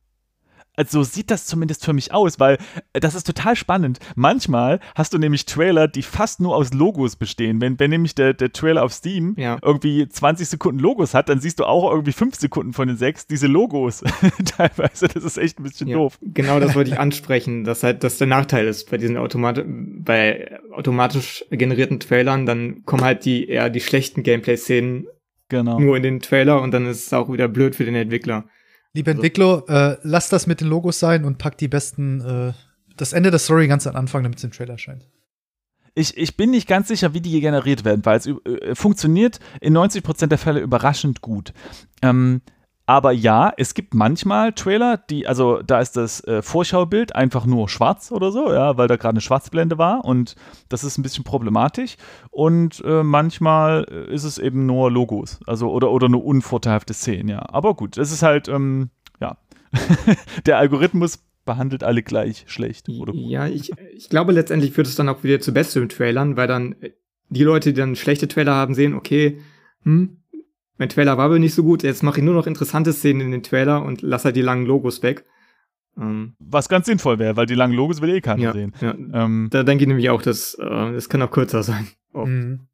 Also 0.76 1.04
so 1.04 1.10
sieht 1.12 1.30
das 1.30 1.46
zumindest 1.46 1.86
für 1.86 1.94
mich 1.94 2.14
aus, 2.14 2.40
weil 2.40 2.58
äh, 2.94 3.00
das 3.00 3.14
ist 3.14 3.28
total 3.28 3.56
spannend. 3.56 4.00
Manchmal 4.16 4.80
hast 4.96 5.14
du 5.14 5.20
nämlich 5.20 5.46
Trailer, 5.46 5.88
die 5.88 6.02
fast 6.02 6.40
nur 6.40 6.56
aus 6.56 6.74
Logos 6.74 7.16
bestehen. 7.16 7.62
Wenn, 7.62 7.80
wenn 7.80 7.92
nämlich 7.92 8.16
der, 8.16 8.34
der 8.34 8.52
Trailer 8.52 8.84
auf 8.84 8.92
Steam 8.92 9.36
ja. 9.38 9.60
irgendwie 9.62 10.08
20 10.10 10.50
Sekunden 10.50 10.80
Logos 10.80 11.14
hat, 11.14 11.30
dann 11.30 11.40
siehst 11.40 11.60
du 11.60 11.66
auch 11.66 11.92
irgendwie 11.92 12.12
5 12.12 12.36
Sekunden 12.36 12.74
von 12.74 12.88
den 12.88 12.98
6 12.98 13.28
diese 13.28 13.46
Logos. 13.46 14.04
Teilweise, 14.46 15.08
das 15.08 15.24
ist 15.24 15.38
echt 15.38 15.60
ein 15.60 15.64
bisschen 15.64 15.90
ja, 15.90 15.98
doof. 15.98 16.18
Genau 16.22 16.60
das 16.60 16.74
wollte 16.74 16.90
ich 16.90 17.00
ansprechen, 17.00 17.66
dass 17.66 17.84
halt 17.84 18.04
das 18.04 18.18
der 18.18 18.28
Nachteil 18.28 18.66
ist 18.66 18.90
bei 18.90 18.98
diesen 18.98 19.18
Automat 19.18 19.64
bei 19.68 20.60
automatisch 20.72 21.46
generierten 21.52 22.00
Trailern, 22.00 22.48
dann 22.48 22.84
kommen 22.86 23.04
halt 23.04 23.26
die 23.26 23.48
eher 23.48 23.70
die 23.70 23.80
schlechten 23.80 24.24
Gameplay-Szenen 24.24 25.06
genau. 25.58 25.80
nur 25.80 25.96
in 25.98 26.04
den 26.04 26.20
Trailer 26.20 26.62
und 26.62 26.72
dann 26.72 26.86
ist 26.86 27.08
es 27.08 27.14
auch 27.14 27.32
wieder 27.32 27.48
blöd 27.48 27.76
für 27.76 27.86
den 27.86 27.96
Entwickler. 27.96 28.46
Liebe 28.94 29.12
also 29.12 29.22
Entwickler, 29.22 29.64
äh, 29.68 29.98
lasst 30.04 30.34
das 30.34 30.48
mit 30.48 30.62
den 30.62 30.68
Logos 30.68 31.00
sein 31.00 31.26
und 31.26 31.38
packt 31.38 31.62
die 31.62 31.68
besten, 31.68 32.22
äh, 32.22 32.54
das 32.98 33.14
Ende 33.14 33.32
der 33.32 33.40
Story 33.40 33.68
ganz 33.68 33.88
am 33.88 33.96
Anfang, 33.96 34.24
damit 34.24 34.38
es 34.38 34.44
im 34.44 34.52
Trailer 34.52 34.74
erscheint. 34.74 35.08
Ich, 35.96 36.18
ich 36.18 36.38
bin 36.38 36.52
nicht 36.52 36.68
ganz 36.68 36.88
sicher, 36.88 37.14
wie 37.14 37.22
die 37.22 37.40
generiert 37.40 37.86
werden, 37.86 38.04
weil 38.04 38.18
es 38.18 38.28
äh, 38.28 38.76
funktioniert 38.76 39.40
in 39.62 39.78
90% 39.78 40.28
der 40.28 40.38
Fälle 40.38 40.60
überraschend 40.60 41.22
gut. 41.22 41.54
Ähm, 42.02 42.42
aber 42.86 43.14
ja, 43.14 43.54
es 43.56 43.74
gibt 43.74 43.94
manchmal 43.94 44.52
Trailer, 44.52 44.98
die, 44.98 45.26
also 45.26 45.62
da 45.62 45.80
ist 45.80 45.96
das 45.96 46.22
äh, 46.26 46.42
Vorschaubild 46.42 47.16
einfach 47.16 47.46
nur 47.46 47.70
schwarz 47.70 48.12
oder 48.12 48.32
so, 48.32 48.52
ja, 48.52 48.78
weil 48.78 48.88
da 48.88 48.98
gerade 48.98 49.14
eine 49.14 49.22
Schwarzblende 49.22 49.78
war 49.78 50.04
und 50.04 50.36
das 50.68 50.84
ist 50.84 50.98
ein 50.98 51.04
bisschen 51.04 51.24
problematisch. 51.24 51.96
Und 52.30 52.84
äh, 52.86 53.04
manchmal 53.04 53.86
äh, 53.90 54.14
ist 54.14 54.26
es 54.26 54.38
eben 54.38 54.66
nur 54.66 54.92
Logos, 54.92 55.40
also 55.48 55.72
oder, 55.72 55.92
oder 55.92 56.10
nur 56.10 56.26
unvorteilhafte 56.26 56.94
Szenen, 56.94 57.30
ja. 57.30 57.44
Aber 57.50 57.74
gut, 57.74 57.98
es 57.98 58.12
ist 58.12 58.22
halt, 58.22 58.50
ähm, 58.50 58.90
ja, 59.22 59.38
der 60.46 60.58
Algorithmus 60.58 61.24
behandelt 61.46 61.86
alle 61.86 62.04
gleich 62.04 62.44
schlecht 62.48 62.90
oder 62.90 63.14
gut. 63.14 63.22
Ja, 63.30 63.48
ich, 63.48 63.72
ich 63.96 64.10
glaube, 64.10 64.34
letztendlich 64.34 64.74
führt 64.74 64.88
es 64.88 64.96
dann 64.96 65.10
auch 65.10 65.24
wieder 65.24 65.40
zu 65.40 65.54
besseren 65.54 65.88
Trailern, 65.88 66.36
weil 66.36 66.48
dann 66.48 66.76
äh, 66.82 66.92
die 67.30 67.44
Leute, 67.44 67.72
die 67.72 67.80
dann 67.80 67.96
schlechte 67.96 68.28
Trailer 68.28 68.56
haben, 68.56 68.76
sehen, 68.76 68.94
okay, 68.94 69.40
hm, 69.84 70.18
mein 70.78 70.90
Trailer 70.90 71.18
war 71.18 71.30
wohl 71.30 71.40
nicht 71.40 71.54
so 71.54 71.64
gut, 71.64 71.84
jetzt 71.84 72.04
mache 72.04 72.20
ich 72.20 72.24
nur 72.24 72.34
noch 72.34 72.48
interessante 72.48 72.94
Szenen 72.94 73.22
in 73.22 73.32
den 73.32 73.44
Trailer 73.44 73.84
und 73.84 74.02
lasse 74.02 74.26
halt 74.26 74.36
die 74.36 74.42
langen 74.42 74.66
Logos 74.66 75.04
weg. 75.04 75.26
Ähm, 75.98 76.36
Was 76.40 76.70
ganz 76.70 76.88
sinnvoll 76.88 77.20
wäre, 77.20 77.36
weil 77.36 77.46
die 77.46 77.56
langen 77.56 77.74
Logos 77.74 78.02
will 78.02 78.10
eh 78.10 78.22
keiner 78.22 78.42
ja, 78.42 78.54
sehen. 78.54 78.74
Ja. 78.82 78.96
Ähm, 79.14 79.50
da 79.52 79.64
denke 79.64 79.84
ich 79.84 79.88
nämlich 79.88 80.10
auch, 80.10 80.22
dass 80.22 80.56
äh, 80.56 80.94
das 80.94 81.10
kann 81.10 81.22
auch 81.22 81.32
kürzer 81.32 81.64
sein. 81.64 81.88
Oh. 82.14 82.26
Mhm. 82.26 82.68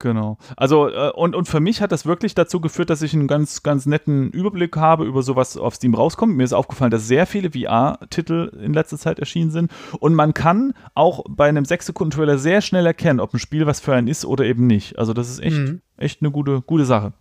Genau. 0.00 0.38
Also, 0.56 0.88
äh, 0.88 1.12
und, 1.14 1.34
und 1.34 1.48
für 1.48 1.60
mich 1.60 1.80
hat 1.80 1.92
das 1.92 2.04
wirklich 2.04 2.34
dazu 2.34 2.60
geführt, 2.60 2.90
dass 2.90 3.00
ich 3.00 3.14
einen 3.14 3.28
ganz, 3.28 3.62
ganz 3.62 3.86
netten 3.86 4.30
Überblick 4.30 4.76
habe 4.76 5.04
über 5.04 5.22
sowas 5.22 5.56
auf 5.56 5.76
Steam 5.76 5.94
rauskommt. 5.94 6.36
Mir 6.36 6.42
ist 6.42 6.52
aufgefallen, 6.52 6.90
dass 6.90 7.06
sehr 7.06 7.26
viele 7.26 7.52
VR-Titel 7.52 8.50
in 8.60 8.74
letzter 8.74 8.98
Zeit 8.98 9.18
erschienen 9.18 9.50
sind. 9.50 9.70
Und 10.00 10.14
man 10.14 10.34
kann 10.34 10.74
auch 10.94 11.24
bei 11.28 11.48
einem 11.48 11.64
6-Sekunden-Trailer 11.64 12.38
sehr 12.38 12.60
schnell 12.60 12.86
erkennen, 12.86 13.20
ob 13.20 13.32
ein 13.32 13.38
Spiel 13.38 13.66
was 13.66 13.80
für 13.80 13.94
einen 13.94 14.08
ist 14.08 14.24
oder 14.24 14.44
eben 14.44 14.66
nicht. 14.66 14.98
Also, 14.98 15.14
das 15.14 15.30
ist 15.30 15.40
echt, 15.40 15.56
mhm. 15.56 15.80
echt 15.96 16.20
eine 16.20 16.30
gute, 16.32 16.60
gute 16.60 16.84
Sache. 16.84 17.14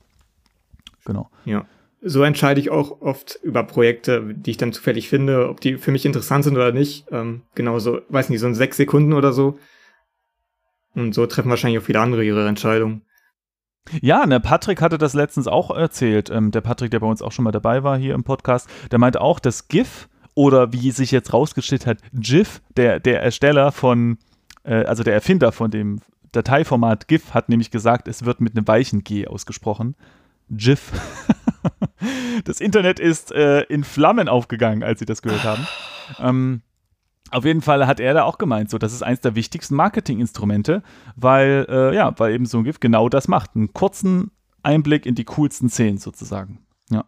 Genau. 1.06 1.30
Ja. 1.45 1.66
So 2.01 2.24
entscheide 2.24 2.60
ich 2.60 2.70
auch 2.70 3.01
oft 3.01 3.39
über 3.43 3.64
Projekte, 3.64 4.34
die 4.36 4.51
ich 4.51 4.58
dann 4.58 4.74
zufällig 4.74 5.08
finde, 5.08 5.47
ob 5.49 5.62
die 5.62 5.78
für 5.78 5.91
mich 5.91 6.06
interessant 6.06 6.43
sind 6.43 6.56
oder 6.56 6.74
nicht. 6.74 7.06
Ähm, 7.12 7.43
genau 7.56 7.80
so, 7.80 8.01
weiß 8.10 8.30
nicht, 8.30 8.41
so 8.41 8.47
in 8.47 8.56
sechs 8.56 8.78
Sekunden 8.78 9.14
oder 9.14 9.32
so 9.32 9.58
und 10.95 11.14
so 11.14 11.26
treffen 11.26 11.49
wahrscheinlich 11.49 11.80
auch 11.80 11.86
viele 11.86 11.99
andere 11.99 12.24
ihre 12.24 12.47
Entscheidungen. 12.47 13.01
Ja, 14.01 14.26
ne, 14.26 14.39
Patrick 14.39 14.82
hatte 14.82 14.97
das 14.97 15.14
letztens 15.14 15.47
auch 15.47 15.70
erzählt. 15.70 16.30
Ähm, 16.30 16.51
der 16.51 16.62
Patrick, 16.62 16.91
der 16.91 16.99
bei 16.99 17.08
uns 17.08 17.22
auch 17.22 17.32
schon 17.32 17.43
mal 17.43 17.51
dabei 17.51 17.84
war 17.84 17.97
hier 17.97 18.14
im 18.14 18.24
Podcast, 18.24 18.70
der 18.91 18.99
meinte 18.99 19.20
auch, 19.22 19.39
dass 19.39 19.68
GIF 19.68 20.08
oder 20.36 20.72
wie 20.72 20.91
sich 20.91 21.12
jetzt 21.12 21.34
rausgestellt 21.34 21.86
hat, 21.86 21.99
GIF, 22.14 22.62
der, 22.78 22.99
der 22.99 23.22
Ersteller 23.22 23.72
von, 23.72 24.18
äh, 24.64 24.86
also 24.86 25.04
der 25.04 25.14
Erfinder 25.14 25.51
von 25.51 25.70
dem 25.70 25.99
Dateiformat 26.32 27.08
GIF, 27.08 27.34
hat 27.34 27.49
nämlich 27.49 27.72
gesagt, 27.72 28.08
es 28.08 28.26
wird 28.26 28.39
mit 28.39 28.56
einem 28.56 28.68
weichen 28.68 29.04
G 29.04 29.28
ausgesprochen. 29.28 29.95
GIF. 30.50 30.91
das 32.46 32.60
Internet 32.60 33.00
ist 33.00 33.32
äh, 33.32 33.62
in 33.64 33.84
Flammen 33.84 34.28
aufgegangen, 34.28 34.84
als 34.84 35.00
sie 35.00 35.06
das 35.06 35.22
gehört 35.22 35.44
haben. 35.44 35.68
Ähm, 36.20 36.62
auf 37.32 37.46
jeden 37.46 37.62
Fall 37.62 37.88
hat 37.88 38.00
er 38.00 38.14
da 38.14 38.24
auch 38.24 38.38
gemeint, 38.38 38.70
so, 38.70 38.78
das 38.78 38.94
ist 38.94 39.02
eines 39.02 39.22
der 39.22 39.36
wichtigsten 39.36 39.76
Marketinginstrumente, 39.76 40.84
weil, 41.16 41.66
äh, 41.68 41.96
ja, 41.96 42.14
weil 42.20 42.34
eben 42.34 42.46
so 42.46 42.60
ein 42.60 42.64
GIF 42.64 42.80
genau 42.80 43.10
das 43.10 43.28
macht. 43.28 43.56
Einen 43.56 43.74
kurzen 43.74 44.32
Einblick 44.62 45.06
in 45.06 45.16
die 45.16 45.26
coolsten 45.26 45.70
Szenen 45.70 45.98
sozusagen. 45.98 46.60
Ja. 46.91 47.06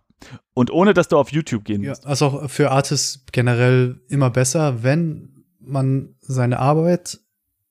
Und 0.53 0.71
ohne, 0.71 0.93
dass 0.93 1.09
du 1.09 1.17
auf 1.17 1.31
YouTube 1.31 1.63
gehen 1.63 1.85
musst. 1.85 2.03
Ja, 2.03 2.09
also 2.09 2.25
auch 2.25 2.49
für 2.49 2.71
Artists 2.71 3.25
generell 3.31 4.01
immer 4.09 4.29
besser, 4.31 4.83
wenn 4.83 5.45
man 5.59 6.15
seine 6.21 6.59
Arbeit 6.59 7.19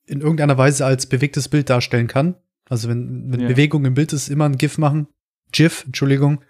in 0.05 0.21
irgendeiner 0.21 0.57
Weise 0.57 0.85
als 0.85 1.07
bewegtes 1.07 1.49
Bild 1.49 1.69
darstellen 1.69 2.07
kann. 2.07 2.35
Also 2.69 2.89
wenn, 2.89 3.31
wenn 3.31 3.41
ja. 3.41 3.47
Bewegung 3.47 3.85
im 3.85 3.93
Bild 3.93 4.13
ist, 4.13 4.29
immer 4.29 4.45
ein 4.45 4.57
GIF 4.57 4.77
machen. 4.77 5.07
GIF, 5.55 5.83
Entschuldigung. 5.85 6.43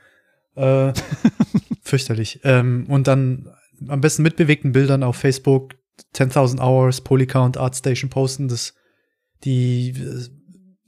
Äh, 0.56 0.94
fürchterlich. 1.82 2.40
Ähm, 2.44 2.86
und 2.90 3.08
dann 3.08 3.50
am 3.88 4.02
besten 4.02 4.24
mit 4.24 4.36
bewegten 4.36 4.72
Bildern 4.72 5.04
auf 5.04 5.18
Facebook, 5.18 5.76
10.000 6.16 6.60
Hours, 6.60 7.02
Polycount, 7.02 7.58
ArtStation 7.58 8.10
posten, 8.10 8.48
das, 8.48 8.74
die, 9.44 9.94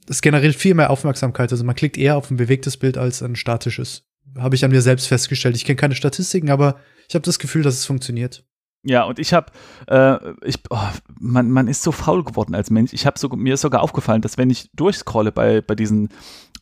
das 0.06 0.20
generiert 0.20 0.56
viel 0.56 0.74
mehr 0.74 0.90
Aufmerksamkeit. 0.90 1.52
Also 1.52 1.64
man 1.64 1.76
klickt 1.76 1.96
eher 1.96 2.16
auf 2.16 2.30
ein 2.30 2.36
bewegtes 2.36 2.76
Bild 2.76 2.98
als 2.98 3.22
ein 3.22 3.36
statisches. 3.36 4.04
Habe 4.36 4.56
ich 4.56 4.64
an 4.64 4.70
mir 4.70 4.82
selbst 4.82 5.06
festgestellt. 5.06 5.56
Ich 5.56 5.64
kenne 5.64 5.76
keine 5.76 5.94
Statistiken, 5.94 6.50
aber 6.50 6.80
ich 7.08 7.14
habe 7.14 7.24
das 7.24 7.38
Gefühl, 7.38 7.62
dass 7.62 7.74
es 7.74 7.86
funktioniert. 7.86 8.44
Ja, 8.84 9.04
und 9.04 9.18
ich 9.18 9.32
habe, 9.32 9.52
äh, 9.86 10.16
ich, 10.44 10.56
oh, 10.70 10.78
man, 11.18 11.50
man 11.50 11.68
ist 11.68 11.82
so 11.82 11.92
faul 11.92 12.24
geworden 12.24 12.54
als 12.54 12.70
Mensch. 12.70 12.92
Ich 12.92 13.06
habe 13.06 13.18
so, 13.18 13.28
mir 13.28 13.54
ist 13.54 13.62
sogar 13.62 13.82
aufgefallen, 13.82 14.22
dass 14.22 14.38
wenn 14.38 14.50
ich 14.50 14.70
durchscrolle 14.72 15.32
bei, 15.32 15.60
bei 15.60 15.74
diesen 15.74 16.10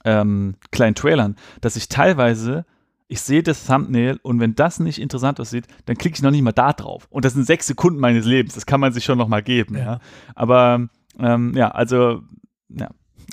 ähm, 0.07 0.55
kleinen 0.71 0.95
Trailern, 0.95 1.37
dass 1.61 1.77
ich 1.77 1.89
teilweise 1.89 2.65
ich 3.09 3.21
sehe 3.21 3.43
das 3.43 3.67
Thumbnail 3.67 4.19
und 4.23 4.41
wenn 4.41 4.55
das 4.55 4.81
nicht 4.81 5.01
interessant 5.01 5.39
aussieht, 5.39 5.67
dann 5.85 5.97
klicke 5.97 6.17
ich 6.17 6.23
noch 6.23 6.31
nicht 6.31 6.43
mal 6.43 6.53
da 6.53 6.73
drauf. 6.73 7.07
Und 7.11 7.25
das 7.25 7.35
sind 7.35 7.47
sechs 7.47 7.67
Sekunden 7.67 8.01
meines 8.01 8.27
Lebens. 8.27 8.55
Das 8.55 8.67
kann 8.67 8.81
man 8.81 8.93
sich 8.93 9.05
schon 9.05 9.19
noch 9.19 9.29
mal 9.29 9.43
geben. 9.43 9.77
Ja. 9.77 9.85
ja. 9.85 10.01
Aber 10.35 10.89
ähm, 11.19 11.53
ja, 11.55 11.69
also 11.69 12.23
ja. 12.69 12.89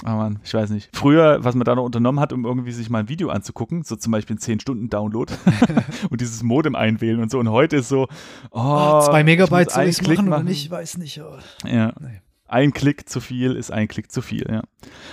Oh 0.05 0.09
Mann, 0.09 0.39
ich 0.43 0.53
weiß 0.53 0.71
nicht. 0.71 0.89
Früher, 0.93 1.43
was 1.43 1.55
man 1.55 1.65
da 1.65 1.75
noch 1.75 1.83
unternommen 1.83 2.19
hat, 2.19 2.33
um 2.33 2.45
irgendwie 2.45 2.71
sich 2.71 2.89
mal 2.89 2.99
ein 2.99 3.09
Video 3.09 3.29
anzugucken, 3.29 3.83
so 3.83 3.95
zum 3.95 4.11
Beispiel 4.11 4.35
ein 4.35 4.39
10-Stunden-Download 4.39 5.33
und 6.09 6.19
dieses 6.19 6.43
Modem 6.43 6.75
einwählen 6.75 7.21
und 7.21 7.31
so. 7.31 7.39
Und 7.39 7.49
heute 7.49 7.77
ist 7.77 7.89
so, 7.89 8.07
oh, 8.51 8.59
oh 8.59 9.01
zwei 9.01 9.23
Megabyte 9.23 9.71
soll 9.71 9.85
ich 9.85 10.01
machen, 10.01 10.15
machen 10.15 10.27
oder 10.27 10.43
nicht? 10.43 10.65
Ich 10.65 10.71
weiß 10.71 10.97
nicht. 10.97 11.21
Oh. 11.21 11.37
Ja. 11.67 11.93
Nee. 11.99 12.21
Ein 12.47 12.73
Klick 12.73 13.07
zu 13.07 13.19
viel 13.21 13.53
ist 13.53 13.71
ein 13.71 13.87
Klick 13.87 14.11
zu 14.11 14.21
viel, 14.21 14.45
ja. 14.49 14.63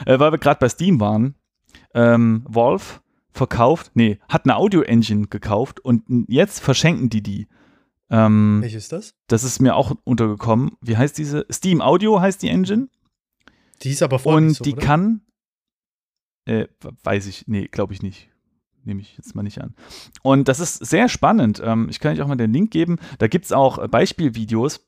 Äh, 0.07 0.19
weil 0.19 0.33
wir 0.33 0.39
gerade 0.39 0.59
bei 0.59 0.69
Steam 0.69 0.99
waren, 0.99 1.35
ähm, 1.95 2.45
Wolf 2.49 3.03
verkauft, 3.33 3.93
nee, 3.95 4.19
hat 4.29 4.45
eine 4.45 4.57
Audio-Engine 4.57 5.29
gekauft 5.29 5.81
und 5.81 6.05
jetzt 6.29 6.61
verschenken 6.61 7.11
die 7.11 7.23
die. 7.23 7.49
Ähm, 8.11 8.59
Welches 8.61 8.85
ist 8.85 8.93
das? 8.93 9.15
Das 9.29 9.45
ist 9.45 9.61
mir 9.61 9.77
auch 9.77 9.93
untergekommen. 10.05 10.73
Wie 10.81 10.97
heißt 10.97 11.17
diese? 11.17 11.47
Steam 11.51 11.81
Audio 11.81 12.21
heißt 12.21 12.43
die 12.43 12.49
Engine. 12.49 12.89
Die 13.83 13.91
ist 13.91 14.03
aber 14.03 14.19
voll 14.19 14.35
Und 14.37 14.51
so, 14.51 14.65
die 14.65 14.73
oder? 14.73 14.83
kann, 14.83 15.21
äh, 16.45 16.67
weiß 17.05 17.27
ich, 17.27 17.47
nee, 17.47 17.69
glaube 17.69 17.93
ich 17.93 18.03
nicht. 18.03 18.29
Nehme 18.83 19.01
ich 19.01 19.17
jetzt 19.17 19.35
mal 19.35 19.43
nicht 19.43 19.61
an. 19.61 19.75
Und 20.23 20.49
das 20.49 20.59
ist 20.59 20.85
sehr 20.85 21.09
spannend. 21.09 21.61
Ähm, 21.65 21.89
ich 21.91 22.01
kann 22.01 22.13
euch 22.13 22.23
auch 22.23 22.27
mal 22.27 22.37
den 22.37 22.53
Link 22.53 22.71
geben. 22.71 22.99
Da 23.19 23.29
gibt 23.29 23.45
es 23.45 23.53
auch 23.53 23.87
Beispielvideos. 23.89 24.87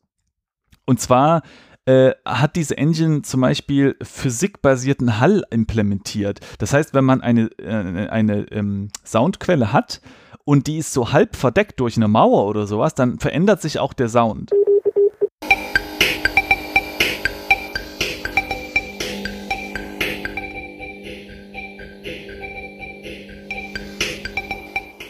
Und 0.85 0.99
zwar 0.99 1.43
äh, 1.87 2.13
hat 2.25 2.55
diese 2.57 2.77
Engine 2.77 3.23
zum 3.23 3.41
Beispiel 3.41 3.97
physikbasierten 4.03 5.19
Hall 5.19 5.43
implementiert. 5.51 6.41
Das 6.59 6.73
heißt, 6.73 6.95
wenn 6.95 7.05
man 7.05 7.21
eine, 7.21 7.51
äh, 7.59 8.09
eine 8.09 8.47
ähm, 8.53 8.89
Soundquelle 9.05 9.73
hat 9.73 10.01
und 10.45 10.69
die 10.69 10.79
ist 10.79 10.93
so 10.93 11.13
halb 11.13 11.35
verdeckt 11.35 11.81
durch 11.81 11.97
eine 11.97 12.09
Mauer 12.09 12.47
oder 12.47 12.67
sowas, 12.67 12.95
dann 12.95 13.19
verändert 13.19 13.61
sich 13.61 13.79
auch 13.81 13.95
der 13.95 14.09
Sound. 14.09 14.51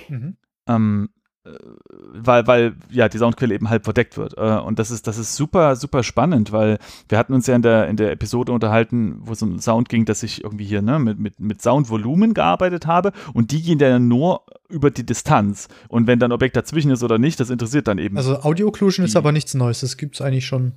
Mhm. 0.08 0.36
Ähm, 0.68 1.10
weil, 1.44 2.46
weil 2.46 2.76
ja 2.90 3.08
die 3.08 3.18
Soundquelle 3.18 3.54
eben 3.54 3.68
halb 3.68 3.84
verdeckt 3.84 4.16
wird. 4.16 4.36
Äh, 4.36 4.58
und 4.58 4.78
das 4.78 4.90
ist, 4.90 5.06
das 5.06 5.18
ist 5.18 5.34
super, 5.34 5.74
super 5.74 6.02
spannend, 6.02 6.52
weil 6.52 6.78
wir 7.08 7.18
hatten 7.18 7.34
uns 7.34 7.46
ja 7.46 7.56
in 7.56 7.62
der, 7.62 7.88
in 7.88 7.96
der 7.96 8.12
Episode 8.12 8.52
unterhalten, 8.52 9.16
wo 9.20 9.32
es 9.32 9.42
um 9.42 9.58
Sound 9.58 9.88
ging, 9.88 10.04
dass 10.04 10.22
ich 10.22 10.44
irgendwie 10.44 10.64
hier 10.64 10.82
ne, 10.82 10.98
mit, 10.98 11.18
mit, 11.18 11.40
mit 11.40 11.60
Soundvolumen 11.60 12.34
gearbeitet 12.34 12.86
habe 12.86 13.12
und 13.34 13.50
die 13.50 13.62
gehen 13.62 13.78
dann 13.78 14.06
nur 14.06 14.44
über 14.68 14.90
die 14.90 15.04
Distanz. 15.04 15.68
Und 15.88 16.06
wenn 16.06 16.20
dann 16.20 16.32
Objekt 16.32 16.56
dazwischen 16.56 16.92
ist 16.92 17.02
oder 17.02 17.18
nicht, 17.18 17.40
das 17.40 17.50
interessiert 17.50 17.88
dann 17.88 17.98
eben. 17.98 18.16
Also 18.16 18.40
Audio 18.42 18.68
Occlusion 18.68 19.04
ist 19.04 19.16
aber 19.16 19.32
nichts 19.32 19.54
Neues. 19.54 19.80
Das 19.80 19.96
gibt 19.96 20.14
es 20.14 20.20
eigentlich 20.20 20.46
schon. 20.46 20.74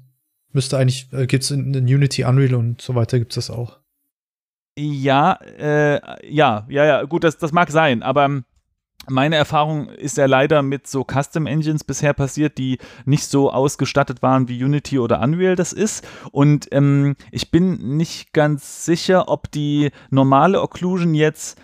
Müsste 0.51 0.77
eigentlich, 0.77 1.09
äh, 1.13 1.27
gibt 1.27 1.43
es 1.43 1.51
in, 1.51 1.73
in 1.73 1.85
Unity, 1.85 2.23
Unreal 2.23 2.55
und 2.55 2.81
so 2.81 2.95
weiter, 2.95 3.19
gibt 3.19 3.33
es 3.33 3.47
das 3.47 3.55
auch. 3.55 3.79
Ja, 4.77 5.33
äh, 5.57 5.99
ja, 6.27 6.65
ja, 6.69 6.85
ja, 6.85 7.03
gut, 7.03 7.23
das, 7.23 7.37
das 7.37 7.53
mag 7.53 7.71
sein, 7.71 8.03
aber 8.03 8.43
meine 9.09 9.35
Erfahrung 9.35 9.89
ist 9.89 10.17
ja 10.17 10.25
leider 10.25 10.61
mit 10.61 10.87
so 10.87 11.03
Custom 11.03 11.47
Engines 11.47 11.83
bisher 11.83 12.13
passiert, 12.13 12.57
die 12.57 12.79
nicht 13.05 13.25
so 13.25 13.51
ausgestattet 13.51 14.21
waren 14.21 14.47
wie 14.47 14.63
Unity 14.63 14.99
oder 14.99 15.21
Unreal 15.21 15.55
das 15.55 15.73
ist. 15.73 16.07
Und 16.31 16.67
ähm, 16.71 17.15
ich 17.31 17.51
bin 17.51 17.97
nicht 17.97 18.33
ganz 18.33 18.85
sicher, 18.85 19.29
ob 19.29 19.51
die 19.51 19.91
normale 20.09 20.61
Occlusion 20.61 21.13
jetzt 21.13 21.59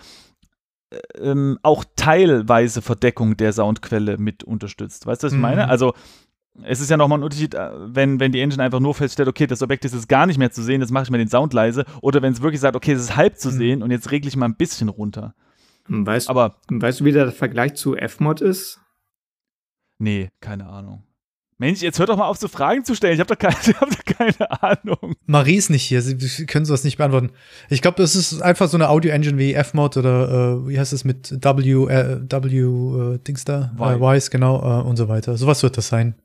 äh, 0.91 0.97
ähm, 1.19 1.57
auch 1.63 1.83
teilweise 1.95 2.81
Verdeckung 2.81 3.37
der 3.37 3.53
Soundquelle 3.53 4.17
mit 4.17 4.43
unterstützt. 4.43 5.05
Weißt 5.05 5.23
du, 5.23 5.27
was 5.27 5.33
ich 5.33 5.37
mhm. 5.37 5.43
meine? 5.43 5.69
Also 5.69 5.93
es 6.63 6.81
ist 6.81 6.89
ja 6.89 6.97
nochmal 6.97 7.19
ein 7.19 7.23
Unterschied, 7.23 7.53
äh, 7.53 7.69
wenn, 7.73 8.19
wenn 8.19 8.31
die 8.31 8.41
Engine 8.41 8.63
einfach 8.63 8.79
nur 8.79 8.93
feststellt, 8.93 9.29
okay, 9.29 9.47
das 9.47 9.61
Objekt 9.61 9.85
ist 9.85 9.93
jetzt 9.93 10.09
gar 10.09 10.25
nicht 10.25 10.37
mehr 10.37 10.51
zu 10.51 10.61
sehen, 10.61 10.81
jetzt 10.81 10.91
mache 10.91 11.03
ich 11.03 11.09
mal 11.09 11.17
den 11.17 11.29
Sound 11.29 11.53
leise. 11.53 11.85
Oder 12.01 12.21
wenn 12.21 12.33
es 12.33 12.41
wirklich 12.41 12.61
sagt, 12.61 12.75
okay, 12.75 12.91
es 12.91 13.01
ist 13.01 13.15
halb 13.15 13.37
zu 13.37 13.49
mhm. 13.49 13.57
sehen 13.57 13.83
und 13.83 13.91
jetzt 13.91 14.11
regle 14.11 14.27
ich 14.27 14.35
mal 14.35 14.47
ein 14.47 14.55
bisschen 14.55 14.89
runter. 14.89 15.33
Weißt, 15.87 16.29
Aber, 16.29 16.57
weißt 16.69 17.01
du, 17.01 17.05
wie 17.05 17.11
der 17.11 17.31
Vergleich 17.31 17.75
zu 17.75 17.95
Fmod 17.95 18.41
ist? 18.41 18.79
Nee, 19.99 20.29
keine 20.39 20.67
Ahnung. 20.67 21.03
Mensch, 21.61 21.83
jetzt 21.83 21.99
hört 21.99 22.09
doch 22.09 22.17
mal 22.17 22.25
auf, 22.25 22.37
so 22.37 22.47
Fragen 22.47 22.83
zu 22.83 22.95
stellen. 22.95 23.13
Ich 23.13 23.19
habe 23.19 23.35
doch, 23.35 23.37
keine, 23.37 23.53
hab 23.79 23.89
doch 23.89 24.03
keine 24.03 24.63
Ahnung. 24.63 25.13
Marie 25.27 25.57
ist 25.57 25.69
nicht 25.69 25.83
hier. 25.83 26.01
Sie 26.01 26.45
können 26.47 26.65
sowas 26.65 26.83
nicht 26.83 26.97
beantworten. 26.97 27.29
Ich 27.69 27.83
glaube, 27.83 28.01
das 28.01 28.15
ist 28.15 28.41
einfach 28.41 28.67
so 28.67 28.77
eine 28.77 28.89
Audio-Engine 28.89 29.37
wie 29.37 29.53
Fmod 29.53 29.95
oder 29.95 30.63
äh, 30.63 30.67
wie 30.67 30.79
heißt 30.79 30.91
es 30.91 31.03
mit 31.03 31.31
W, 31.31 31.85
äh, 31.85 32.19
W, 32.27 33.13
äh, 33.13 33.17
Dings 33.19 33.45
da? 33.45 33.75
Äh, 33.77 33.99
Wise, 33.99 34.31
genau, 34.31 34.57
äh, 34.57 34.83
und 34.83 34.97
so 34.97 35.07
weiter. 35.07 35.37
Sowas 35.37 35.61
wird 35.61 35.77
das 35.77 35.87
sein. 35.87 36.15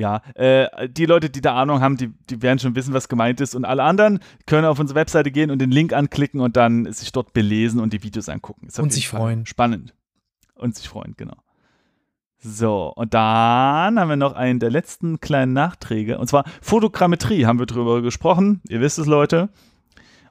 Ja, 0.00 0.22
äh, 0.34 0.88
die 0.88 1.04
Leute, 1.04 1.28
die 1.28 1.42
da 1.42 1.54
Ahnung 1.54 1.82
haben, 1.82 1.98
die, 1.98 2.08
die 2.30 2.40
werden 2.40 2.58
schon 2.58 2.74
wissen, 2.74 2.94
was 2.94 3.10
gemeint 3.10 3.40
ist. 3.42 3.54
Und 3.54 3.66
alle 3.66 3.82
anderen 3.82 4.20
können 4.46 4.64
auf 4.64 4.78
unsere 4.78 4.98
Webseite 4.98 5.30
gehen 5.30 5.50
und 5.50 5.58
den 5.58 5.70
Link 5.70 5.92
anklicken 5.92 6.40
und 6.40 6.56
dann 6.56 6.90
sich 6.90 7.12
dort 7.12 7.34
belesen 7.34 7.80
und 7.80 7.92
die 7.92 8.02
Videos 8.02 8.30
angucken. 8.30 8.68
und 8.78 8.92
sich 8.92 9.08
freuen. 9.08 9.44
Spannend. 9.44 9.94
Und 10.54 10.74
sich 10.74 10.88
freuen, 10.88 11.14
genau. 11.18 11.36
So, 12.42 12.90
und 12.96 13.12
dann 13.12 14.00
haben 14.00 14.08
wir 14.08 14.16
noch 14.16 14.32
einen 14.32 14.58
der 14.58 14.70
letzten 14.70 15.20
kleinen 15.20 15.52
Nachträge. 15.52 16.18
Und 16.18 16.28
zwar 16.28 16.44
Fotogrammetrie 16.62 17.44
haben 17.44 17.58
wir 17.58 17.66
drüber 17.66 18.00
gesprochen. 18.00 18.62
Ihr 18.68 18.80
wisst 18.80 18.98
es, 18.98 19.06
Leute. 19.06 19.50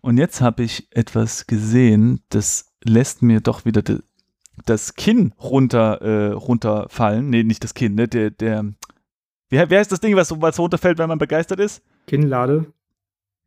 Und 0.01 0.17
jetzt 0.17 0.41
habe 0.41 0.63
ich 0.63 0.87
etwas 0.91 1.45
gesehen, 1.45 2.21
das 2.29 2.73
lässt 2.83 3.21
mir 3.21 3.41
doch 3.41 3.65
wieder 3.65 3.83
das 4.65 4.95
Kinn 4.95 5.33
runter, 5.39 6.01
äh, 6.01 6.31
runterfallen. 6.31 7.29
Nee, 7.29 7.43
nicht 7.43 7.63
das 7.63 7.75
Kinn, 7.75 7.93
ne? 7.95 8.07
Der, 8.07 8.31
der, 8.31 8.65
wie, 9.49 9.57
wie 9.57 9.77
heißt 9.77 9.91
das 9.91 9.99
Ding, 9.99 10.15
was, 10.15 10.31
was 10.41 10.59
runterfällt, 10.59 10.97
wenn 10.97 11.09
man 11.09 11.17
begeistert 11.17 11.59
ist? 11.59 11.83
Kinnlade. 12.07 12.71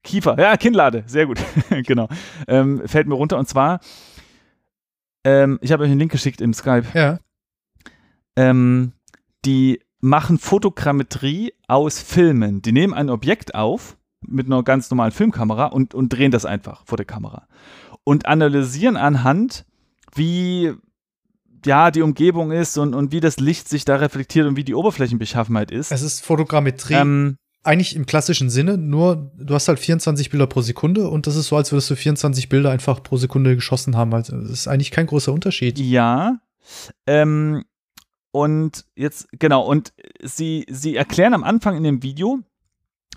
Kiefer, 0.04 0.36
ja, 0.38 0.56
Kinnlade, 0.56 1.04
sehr 1.06 1.26
gut. 1.26 1.38
genau. 1.86 2.08
Ähm, 2.48 2.82
fällt 2.86 3.06
mir 3.06 3.14
runter 3.14 3.38
und 3.38 3.48
zwar, 3.48 3.80
ähm, 5.24 5.58
ich 5.62 5.70
habe 5.72 5.84
euch 5.84 5.90
einen 5.90 6.00
Link 6.00 6.10
geschickt 6.10 6.40
im 6.40 6.52
Skype. 6.52 6.86
Ja. 6.94 7.20
Ähm, 8.36 8.92
die 9.44 9.80
machen 10.00 10.38
Fotogrammetrie 10.38 11.52
aus 11.68 12.00
Filmen. 12.00 12.62
Die 12.62 12.72
nehmen 12.72 12.94
ein 12.94 13.10
Objekt 13.10 13.54
auf 13.54 13.96
mit 14.20 14.46
einer 14.46 14.62
ganz 14.62 14.90
normalen 14.90 15.12
Filmkamera 15.12 15.66
und, 15.66 15.94
und 15.94 16.08
drehen 16.08 16.30
das 16.30 16.44
einfach 16.44 16.84
vor 16.84 16.96
der 16.96 17.06
Kamera. 17.06 17.46
Und 18.04 18.26
analysieren 18.26 18.96
anhand, 18.96 19.64
wie 20.14 20.74
ja, 21.66 21.90
die 21.90 22.02
Umgebung 22.02 22.52
ist 22.52 22.78
und, 22.78 22.94
und 22.94 23.12
wie 23.12 23.20
das 23.20 23.38
Licht 23.38 23.68
sich 23.68 23.84
da 23.84 23.96
reflektiert 23.96 24.46
und 24.46 24.56
wie 24.56 24.64
die 24.64 24.74
Oberflächenbeschaffenheit 24.74 25.70
ist. 25.70 25.92
Es 25.92 26.02
ist 26.02 26.24
Fotogrammetrie. 26.24 26.94
Ähm, 26.94 27.36
eigentlich 27.64 27.94
im 27.94 28.06
klassischen 28.06 28.50
Sinne, 28.50 28.76
nur 28.76 29.30
du 29.36 29.54
hast 29.54 29.68
halt 29.68 29.78
24 29.78 30.30
Bilder 30.30 30.46
pro 30.46 30.62
Sekunde 30.62 31.08
und 31.08 31.26
das 31.26 31.36
ist 31.36 31.46
so, 31.46 31.56
als 31.56 31.70
würdest 31.70 31.90
du 31.90 31.96
24 31.96 32.48
Bilder 32.48 32.70
einfach 32.70 33.02
pro 33.02 33.16
Sekunde 33.16 33.54
geschossen 33.54 33.96
haben. 33.96 34.12
Also 34.14 34.36
das 34.36 34.50
ist 34.50 34.68
eigentlich 34.68 34.90
kein 34.90 35.06
großer 35.06 35.32
Unterschied. 35.32 35.78
Ja. 35.78 36.40
Ähm, 37.06 37.64
und 38.32 38.84
jetzt, 38.96 39.28
genau, 39.38 39.64
und 39.64 39.92
sie, 40.22 40.66
sie 40.68 40.96
erklären 40.96 41.34
am 41.34 41.44
Anfang 41.44 41.76
in 41.76 41.84
dem 41.84 42.02
Video, 42.02 42.40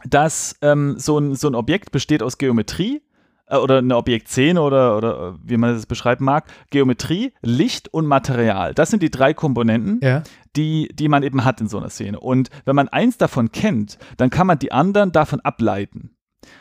dass 0.03 0.55
ähm, 0.61 0.95
so, 0.99 1.17
ein, 1.17 1.35
so 1.35 1.47
ein 1.47 1.55
Objekt 1.55 1.91
besteht 1.91 2.21
aus 2.21 2.37
Geometrie 2.37 3.01
äh, 3.47 3.57
oder 3.57 3.79
eine 3.79 3.95
Objektszene 3.97 4.61
oder, 4.61 4.97
oder 4.97 5.29
äh, 5.29 5.33
wie 5.43 5.57
man 5.57 5.73
das 5.73 5.85
beschreiben 5.85 6.25
mag, 6.25 6.45
Geometrie, 6.69 7.33
Licht 7.41 7.93
und 7.93 8.05
Material. 8.05 8.73
Das 8.73 8.89
sind 8.89 9.03
die 9.03 9.11
drei 9.11 9.33
Komponenten, 9.33 9.99
ja. 10.01 10.23
die, 10.55 10.89
die 10.93 11.07
man 11.07 11.23
eben 11.23 11.43
hat 11.43 11.61
in 11.61 11.67
so 11.67 11.77
einer 11.77 11.89
Szene. 11.89 12.19
Und 12.19 12.49
wenn 12.65 12.75
man 12.75 12.87
eins 12.87 13.17
davon 13.17 13.51
kennt, 13.51 13.97
dann 14.17 14.29
kann 14.29 14.47
man 14.47 14.59
die 14.59 14.71
anderen 14.71 15.11
davon 15.11 15.39
ableiten. 15.41 16.11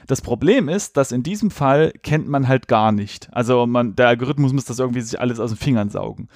Das 0.06 0.20
Problem 0.22 0.68
ist, 0.68 0.96
dass 0.96 1.12
in 1.12 1.22
diesem 1.22 1.50
Fall 1.50 1.92
kennt 2.02 2.28
man 2.28 2.48
halt 2.48 2.68
gar 2.68 2.92
nicht. 2.92 3.28
Also 3.32 3.66
man, 3.66 3.96
der 3.96 4.08
Algorithmus 4.08 4.52
muss 4.52 4.64
das 4.64 4.78
irgendwie 4.78 5.00
sich 5.00 5.20
alles 5.20 5.40
aus 5.40 5.50
den 5.50 5.58
Fingern 5.58 5.90
saugen. 5.90 6.28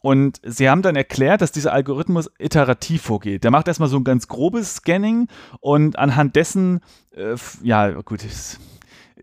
Und 0.00 0.40
sie 0.44 0.68
haben 0.68 0.82
dann 0.82 0.96
erklärt, 0.96 1.40
dass 1.40 1.52
dieser 1.52 1.72
Algorithmus 1.72 2.30
iterativ 2.38 3.02
vorgeht. 3.02 3.44
Der 3.44 3.52
macht 3.52 3.68
erstmal 3.68 3.88
so 3.88 3.96
ein 3.96 4.04
ganz 4.04 4.26
grobes 4.26 4.76
Scanning 4.76 5.28
und 5.60 5.98
anhand 5.98 6.34
dessen, 6.34 6.80
äh, 7.14 7.36
ja, 7.62 7.90
gut, 8.02 8.24
ich, 8.24 8.56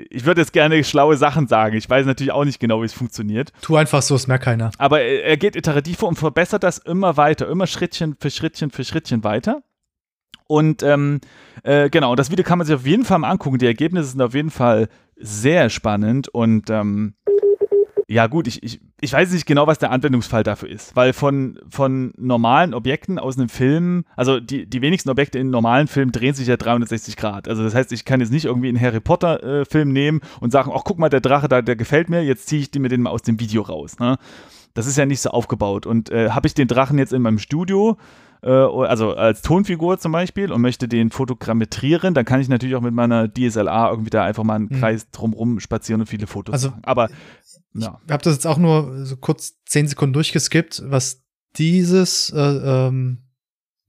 ich 0.09 0.25
würde 0.25 0.41
jetzt 0.41 0.53
gerne 0.53 0.83
schlaue 0.83 1.17
Sachen 1.17 1.47
sagen. 1.47 1.75
Ich 1.75 1.89
weiß 1.89 2.05
natürlich 2.05 2.31
auch 2.31 2.45
nicht 2.45 2.59
genau, 2.59 2.81
wie 2.81 2.85
es 2.85 2.93
funktioniert. 2.93 3.51
Tu 3.61 3.75
einfach 3.75 4.01
so, 4.01 4.15
es 4.15 4.27
merkt 4.27 4.45
keiner. 4.45 4.71
Aber 4.77 5.01
er 5.01 5.37
geht 5.37 5.55
iterativ 5.55 5.99
vor 5.99 6.09
und 6.09 6.15
verbessert 6.15 6.63
das 6.63 6.77
immer 6.77 7.17
weiter, 7.17 7.47
immer 7.47 7.67
Schrittchen 7.67 8.15
für 8.19 8.29
Schrittchen 8.29 8.71
für 8.71 8.83
Schrittchen 8.83 9.23
weiter. 9.23 9.63
Und 10.47 10.81
ähm, 10.81 11.21
äh, 11.63 11.89
genau, 11.89 12.15
das 12.15 12.31
Video 12.31 12.43
kann 12.43 12.57
man 12.57 12.65
sich 12.65 12.75
auf 12.75 12.85
jeden 12.85 13.05
Fall 13.05 13.19
mal 13.19 13.29
angucken. 13.29 13.59
Die 13.59 13.67
Ergebnisse 13.67 14.09
sind 14.09 14.21
auf 14.21 14.33
jeden 14.33 14.49
Fall 14.49 14.89
sehr 15.15 15.69
spannend 15.69 16.27
und 16.29 16.69
ähm, 16.69 17.13
ja 18.07 18.25
gut, 18.25 18.47
ich, 18.47 18.63
ich, 18.63 18.81
ich 19.01 19.13
weiß 19.13 19.31
nicht 19.31 19.45
genau, 19.45 19.67
was 19.67 19.79
der 19.79 19.91
Anwendungsfall 19.91 20.43
dafür 20.43 20.69
ist, 20.69 20.95
weil 20.95 21.13
von, 21.13 21.59
von 21.69 22.13
normalen 22.17 22.73
Objekten 22.73 23.17
aus 23.17 23.37
einem 23.37 23.49
Film, 23.49 24.03
also 24.15 24.39
die, 24.39 24.65
die 24.65 24.81
wenigsten 24.81 25.09
Objekte 25.09 25.39
in 25.39 25.49
normalen 25.49 25.87
Filmen 25.87 26.11
drehen 26.11 26.33
sich 26.33 26.47
ja 26.47 26.57
360 26.57 27.15
Grad. 27.15 27.47
Also 27.47 27.63
das 27.63 27.73
heißt, 27.73 27.91
ich 27.91 28.05
kann 28.05 28.19
jetzt 28.19 28.31
nicht 28.31 28.45
irgendwie 28.45 28.67
einen 28.67 28.79
Harry 28.79 28.99
Potter 28.99 29.63
äh, 29.65 29.85
nehmen 29.85 30.21
und 30.41 30.51
sagen, 30.51 30.71
ach 30.73 30.81
guck 30.83 30.99
mal, 30.99 31.09
der 31.09 31.21
Drache 31.21 31.47
da, 31.47 31.61
der 31.61 31.75
gefällt 31.75 32.09
mir, 32.09 32.23
jetzt 32.23 32.47
ziehe 32.47 32.61
ich 32.61 32.71
den 32.71 33.01
mal 33.01 33.09
aus 33.11 33.21
dem 33.21 33.39
Video 33.39 33.61
raus. 33.61 33.99
Ne? 33.99 34.17
Das 34.73 34.87
ist 34.87 34.97
ja 34.97 35.05
nicht 35.05 35.21
so 35.21 35.29
aufgebaut. 35.29 35.85
Und 35.85 36.09
äh, 36.09 36.31
habe 36.31 36.47
ich 36.47 36.53
den 36.53 36.67
Drachen 36.67 36.97
jetzt 36.97 37.13
in 37.13 37.21
meinem 37.21 37.39
Studio, 37.39 37.97
äh, 38.41 38.49
also 38.49 39.13
als 39.13 39.41
Tonfigur 39.41 39.99
zum 39.99 40.11
Beispiel 40.11 40.51
und 40.51 40.61
möchte 40.61 40.87
den 40.87 41.09
fotogrammetrieren, 41.11 42.13
dann 42.13 42.25
kann 42.25 42.39
ich 42.39 42.47
natürlich 42.47 42.75
auch 42.75 42.81
mit 42.81 42.93
meiner 42.93 43.27
DSLR 43.27 43.89
irgendwie 43.91 44.09
da 44.09 44.23
einfach 44.23 44.43
mal 44.43 44.55
einen 44.55 44.69
mhm. 44.69 44.79
Kreis 44.79 45.09
drumrum 45.11 45.59
spazieren 45.59 46.01
und 46.01 46.07
viele 46.07 46.27
Fotos 46.27 46.53
also, 46.53 46.69
machen. 46.69 46.81
Aber 46.83 47.09
ja. 47.73 47.99
ich 48.05 48.11
habe 48.11 48.23
das 48.23 48.35
jetzt 48.35 48.47
auch 48.47 48.57
nur 48.57 49.05
so 49.05 49.17
kurz 49.17 49.61
zehn 49.65 49.87
Sekunden 49.87 50.13
durchgeskippt, 50.13 50.83
was 50.85 51.23
dieses 51.57 52.29
äh, 52.29 52.39
ähm, 52.39 53.23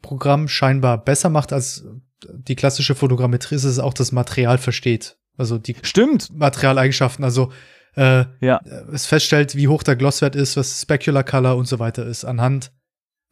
Programm 0.03 0.48
scheinbar 0.48 0.98
besser 0.98 1.28
macht 1.28 1.53
als 1.53 1.84
die 2.24 2.57
klassische 2.57 2.94
Fotogrammetrie, 2.94 3.55
ist 3.55 3.64
es 3.64 3.78
auch 3.78 3.94
das 3.94 4.12
Material 4.12 4.59
versteht. 4.59 5.16
Also 5.36 5.59
die 5.59 5.76
Stimmt. 5.82 6.28
Materialeigenschaften. 6.34 7.24
Also 7.24 7.53
äh, 7.94 8.24
ja. 8.40 8.61
es 8.92 9.07
feststellt, 9.07 9.57
wie 9.57 9.68
hoch 9.68 9.82
der 9.82 9.96
Glosswert 9.96 10.36
ist, 10.36 10.57
was 10.57 10.82
Specular 10.82 11.24
Color 11.24 11.57
und 11.57 11.66
so 11.66 11.78
weiter 11.78 12.07
ist, 12.07 12.24
anhand 12.24 12.72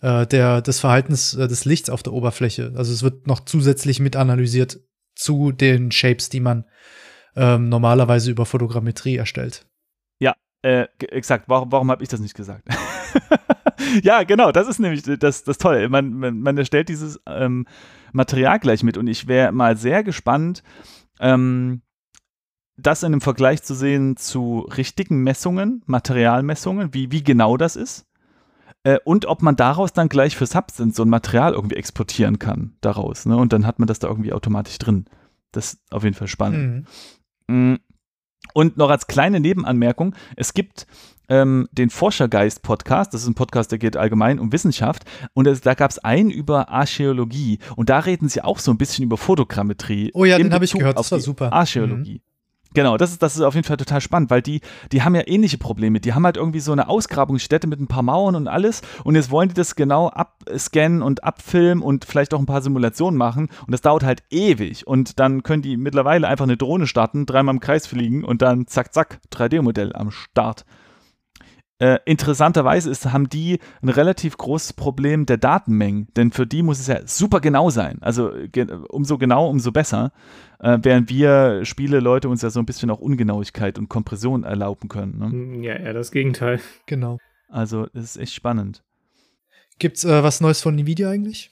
äh, 0.00 0.26
der, 0.26 0.62
des 0.62 0.80
Verhaltens 0.80 1.34
äh, 1.34 1.48
des 1.48 1.64
Lichts 1.64 1.90
auf 1.90 2.02
der 2.02 2.12
Oberfläche. 2.12 2.72
Also 2.76 2.92
es 2.92 3.02
wird 3.02 3.26
noch 3.26 3.40
zusätzlich 3.40 4.00
mit 4.00 4.16
analysiert 4.16 4.80
zu 5.14 5.52
den 5.52 5.90
Shapes, 5.90 6.28
die 6.28 6.40
man 6.40 6.64
ähm, 7.36 7.68
normalerweise 7.68 8.30
über 8.30 8.46
Fotogrammetrie 8.46 9.16
erstellt. 9.16 9.66
Ja, 10.20 10.34
äh, 10.62 10.86
exakt. 11.00 11.44
Warum, 11.48 11.72
warum 11.72 11.90
habe 11.90 12.02
ich 12.02 12.08
das 12.08 12.20
nicht 12.20 12.34
gesagt? 12.34 12.68
ja, 14.02 14.22
genau, 14.22 14.52
das 14.52 14.68
ist 14.68 14.78
nämlich 14.78 15.02
das, 15.02 15.44
das 15.44 15.58
Tolle. 15.58 15.88
Man, 15.88 16.12
man, 16.14 16.40
man 16.40 16.58
erstellt 16.58 16.88
dieses 16.88 17.20
ähm, 17.26 17.66
Material 18.12 18.58
gleich 18.58 18.82
mit 18.82 18.96
und 18.96 19.06
ich 19.06 19.26
wäre 19.28 19.52
mal 19.52 19.76
sehr 19.76 20.04
gespannt, 20.04 20.62
ähm, 21.20 21.82
das 22.76 23.02
in 23.02 23.08
einem 23.08 23.20
Vergleich 23.20 23.62
zu 23.62 23.74
sehen 23.74 24.16
zu 24.16 24.60
richtigen 24.60 25.22
Messungen, 25.22 25.82
Materialmessungen, 25.86 26.94
wie, 26.94 27.10
wie 27.10 27.24
genau 27.24 27.56
das 27.56 27.74
ist. 27.74 28.07
Äh, 28.88 28.98
und 29.04 29.26
ob 29.26 29.42
man 29.42 29.54
daraus 29.54 29.92
dann 29.92 30.08
gleich 30.08 30.34
für 30.34 30.46
Substance 30.46 30.96
so 30.96 31.02
ein 31.02 31.10
Material 31.10 31.52
irgendwie 31.52 31.76
exportieren 31.76 32.38
kann 32.38 32.72
daraus. 32.80 33.26
Ne? 33.26 33.36
Und 33.36 33.52
dann 33.52 33.66
hat 33.66 33.78
man 33.78 33.86
das 33.86 33.98
da 33.98 34.08
irgendwie 34.08 34.32
automatisch 34.32 34.78
drin. 34.78 35.04
Das 35.52 35.74
ist 35.74 35.92
auf 35.92 36.04
jeden 36.04 36.14
Fall 36.14 36.28
spannend. 36.28 36.86
Mhm. 37.48 37.72
Mm. 37.72 37.78
Und 38.54 38.78
noch 38.78 38.88
als 38.88 39.06
kleine 39.06 39.40
Nebenanmerkung, 39.40 40.14
es 40.36 40.54
gibt 40.54 40.86
ähm, 41.28 41.68
den 41.70 41.90
Forschergeist-Podcast, 41.90 43.12
das 43.12 43.22
ist 43.22 43.28
ein 43.28 43.34
Podcast, 43.34 43.70
der 43.72 43.78
geht 43.78 43.96
allgemein 43.98 44.38
um 44.38 44.52
Wissenschaft 44.52 45.04
und 45.34 45.46
es, 45.46 45.60
da 45.60 45.74
gab 45.74 45.90
es 45.90 45.98
einen 45.98 46.30
über 46.30 46.70
Archäologie 46.70 47.58
und 47.76 47.90
da 47.90 47.98
reden 47.98 48.30
sie 48.30 48.40
auch 48.40 48.58
so 48.58 48.70
ein 48.70 48.78
bisschen 48.78 49.04
über 49.04 49.18
Fotogrammetrie. 49.18 50.12
Oh 50.14 50.24
ja, 50.24 50.38
den 50.38 50.54
habe 50.54 50.64
ich 50.64 50.72
gehört, 50.72 50.98
das 50.98 51.12
war 51.12 51.20
super. 51.20 51.52
Archäologie. 51.52 52.22
Mhm. 52.24 52.27
Genau, 52.78 52.96
das 52.96 53.10
ist, 53.10 53.24
das 53.24 53.34
ist 53.34 53.42
auf 53.42 53.56
jeden 53.56 53.66
Fall 53.66 53.76
total 53.76 54.00
spannend, 54.00 54.30
weil 54.30 54.40
die, 54.40 54.60
die 54.92 55.02
haben 55.02 55.16
ja 55.16 55.22
ähnliche 55.26 55.58
Probleme. 55.58 55.98
Die 55.98 56.14
haben 56.14 56.24
halt 56.24 56.36
irgendwie 56.36 56.60
so 56.60 56.70
eine 56.70 56.88
Ausgrabungsstätte 56.88 57.66
mit 57.66 57.80
ein 57.80 57.88
paar 57.88 58.04
Mauern 58.04 58.36
und 58.36 58.46
alles 58.46 58.82
und 59.02 59.16
jetzt 59.16 59.32
wollen 59.32 59.48
die 59.48 59.56
das 59.56 59.74
genau 59.74 60.10
abscannen 60.10 61.02
und 61.02 61.24
abfilmen 61.24 61.82
und 61.82 62.04
vielleicht 62.04 62.32
auch 62.34 62.38
ein 62.38 62.46
paar 62.46 62.62
Simulationen 62.62 63.18
machen 63.18 63.48
und 63.66 63.72
das 63.72 63.80
dauert 63.80 64.04
halt 64.04 64.22
ewig 64.30 64.86
und 64.86 65.18
dann 65.18 65.42
können 65.42 65.62
die 65.62 65.76
mittlerweile 65.76 66.28
einfach 66.28 66.44
eine 66.44 66.56
Drohne 66.56 66.86
starten, 66.86 67.26
dreimal 67.26 67.56
im 67.56 67.60
Kreis 67.60 67.88
fliegen 67.88 68.22
und 68.22 68.42
dann 68.42 68.68
zack, 68.68 68.94
zack, 68.94 69.18
3D-Modell 69.32 69.92
am 69.92 70.12
Start. 70.12 70.64
Äh, 71.80 71.98
interessanterweise 72.06 72.90
ist, 72.90 73.06
haben 73.06 73.28
die 73.28 73.60
ein 73.82 73.88
relativ 73.88 74.36
großes 74.36 74.72
Problem 74.72 75.26
der 75.26 75.36
Datenmengen, 75.36 76.08
denn 76.16 76.32
für 76.32 76.44
die 76.44 76.64
muss 76.64 76.80
es 76.80 76.88
ja 76.88 77.06
super 77.06 77.40
genau 77.40 77.70
sein. 77.70 77.98
Also 78.02 78.32
ge 78.50 78.66
umso 78.88 79.16
genau, 79.16 79.48
umso 79.48 79.70
besser. 79.70 80.12
Äh, 80.60 80.78
während 80.82 81.08
wir 81.08 81.64
Spiele 81.64 82.00
Leute 82.00 82.28
uns 82.28 82.42
ja 82.42 82.50
so 82.50 82.60
ein 82.60 82.66
bisschen 82.66 82.90
auch 82.90 82.98
Ungenauigkeit 82.98 83.78
und 83.78 83.88
Kompression 83.88 84.44
erlauben 84.44 84.88
können. 84.88 85.18
Ne? 85.18 85.26
Hm, 85.26 85.62
ja, 85.62 85.74
eher 85.74 85.92
das 85.92 86.10
Gegenteil. 86.10 86.60
Genau. 86.86 87.18
Also 87.48 87.86
das 87.94 88.04
ist 88.04 88.16
echt 88.16 88.34
spannend. 88.34 88.82
Gibt's 89.78 90.04
äh, 90.04 90.22
was 90.22 90.40
Neues 90.40 90.60
von 90.60 90.76
Nvidia 90.76 91.10
eigentlich? 91.10 91.50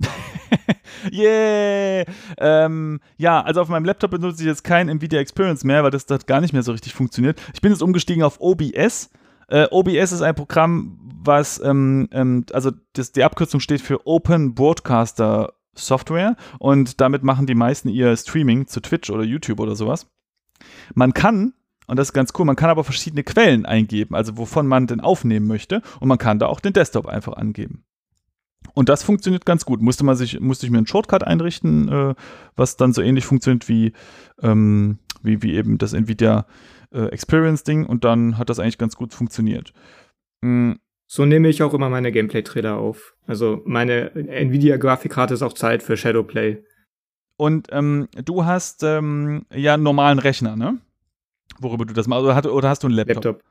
yeah! 1.12 2.04
Ähm, 2.38 3.00
ja, 3.16 3.40
also 3.42 3.60
auf 3.60 3.68
meinem 3.68 3.84
Laptop 3.84 4.10
benutze 4.10 4.42
ich 4.42 4.46
jetzt 4.46 4.64
kein 4.64 4.88
Nvidia 4.88 5.20
Experience 5.20 5.62
mehr, 5.62 5.84
weil 5.84 5.90
das 5.90 6.06
dort 6.06 6.26
gar 6.26 6.40
nicht 6.40 6.52
mehr 6.52 6.62
so 6.62 6.72
richtig 6.72 6.94
funktioniert. 6.94 7.40
Ich 7.54 7.60
bin 7.60 7.70
jetzt 7.70 7.82
umgestiegen 7.82 8.24
auf 8.24 8.40
OBS. 8.40 9.10
Äh, 9.48 9.66
OBS 9.70 10.12
ist 10.12 10.22
ein 10.22 10.34
Programm, 10.34 10.98
was, 11.22 11.60
ähm, 11.62 12.08
ähm, 12.12 12.46
also 12.52 12.72
das, 12.94 13.12
die 13.12 13.24
Abkürzung 13.24 13.60
steht 13.60 13.80
für 13.80 14.06
Open 14.06 14.54
Broadcaster 14.54 15.52
Software 15.74 16.36
und 16.58 17.00
damit 17.00 17.22
machen 17.22 17.46
die 17.46 17.54
meisten 17.54 17.88
ihr 17.88 18.16
Streaming 18.16 18.66
zu 18.66 18.80
Twitch 18.80 19.10
oder 19.10 19.22
YouTube 19.22 19.60
oder 19.60 19.76
sowas. 19.76 20.06
Man 20.94 21.14
kann, 21.14 21.54
und 21.86 21.98
das 21.98 22.08
ist 22.08 22.12
ganz 22.12 22.32
cool, 22.38 22.44
man 22.44 22.56
kann 22.56 22.70
aber 22.70 22.84
verschiedene 22.84 23.24
Quellen 23.24 23.66
eingeben, 23.66 24.14
also 24.14 24.36
wovon 24.36 24.66
man 24.66 24.86
denn 24.86 25.00
aufnehmen 25.00 25.46
möchte 25.46 25.82
und 26.00 26.08
man 26.08 26.18
kann 26.18 26.38
da 26.38 26.46
auch 26.46 26.60
den 26.60 26.72
Desktop 26.72 27.06
einfach 27.06 27.34
angeben. 27.34 27.84
Und 28.74 28.88
das 28.88 29.02
funktioniert 29.02 29.46
ganz 29.46 29.64
gut. 29.64 29.80
Musste 29.80 30.04
man 30.04 30.16
sich, 30.16 30.38
musste 30.38 30.66
ich 30.66 30.70
mir 30.70 30.78
einen 30.78 30.86
Shortcut 30.86 31.24
einrichten, 31.24 31.88
äh, 31.88 32.14
was 32.56 32.76
dann 32.76 32.92
so 32.92 33.02
ähnlich 33.02 33.24
funktioniert 33.24 33.68
wie, 33.68 33.92
ähm, 34.42 34.98
wie, 35.22 35.42
wie 35.42 35.54
eben 35.54 35.78
das 35.78 35.92
Nvidia 35.92 36.46
äh, 36.92 37.06
Experience-Ding 37.06 37.86
und 37.86 38.04
dann 38.04 38.38
hat 38.38 38.50
das 38.50 38.58
eigentlich 38.58 38.78
ganz 38.78 38.96
gut 38.96 39.14
funktioniert. 39.14 39.72
Mhm. 40.42 40.78
So 41.12 41.26
nehme 41.26 41.48
ich 41.48 41.60
auch 41.64 41.74
immer 41.74 41.88
meine 41.88 42.12
Gameplay-Trailer 42.12 42.76
auf. 42.76 43.16
Also 43.26 43.62
meine 43.64 44.14
Nvidia-Grafikkarte 44.14 45.34
ist 45.34 45.42
auch 45.42 45.54
Zeit 45.54 45.82
für 45.82 45.96
Shadowplay. 45.96 46.62
Und 47.36 47.66
ähm, 47.72 48.06
du 48.24 48.44
hast 48.44 48.84
ähm, 48.84 49.44
ja 49.52 49.74
einen 49.74 49.82
normalen 49.82 50.20
Rechner, 50.20 50.54
ne? 50.54 50.78
Worüber 51.58 51.84
du 51.84 51.94
das 51.94 52.06
machst. 52.06 52.22
Oder, 52.22 52.54
oder 52.54 52.68
hast 52.68 52.84
du 52.84 52.86
einen 52.86 52.94
Laptop? 52.94 53.24
Laptop. 53.24 53.42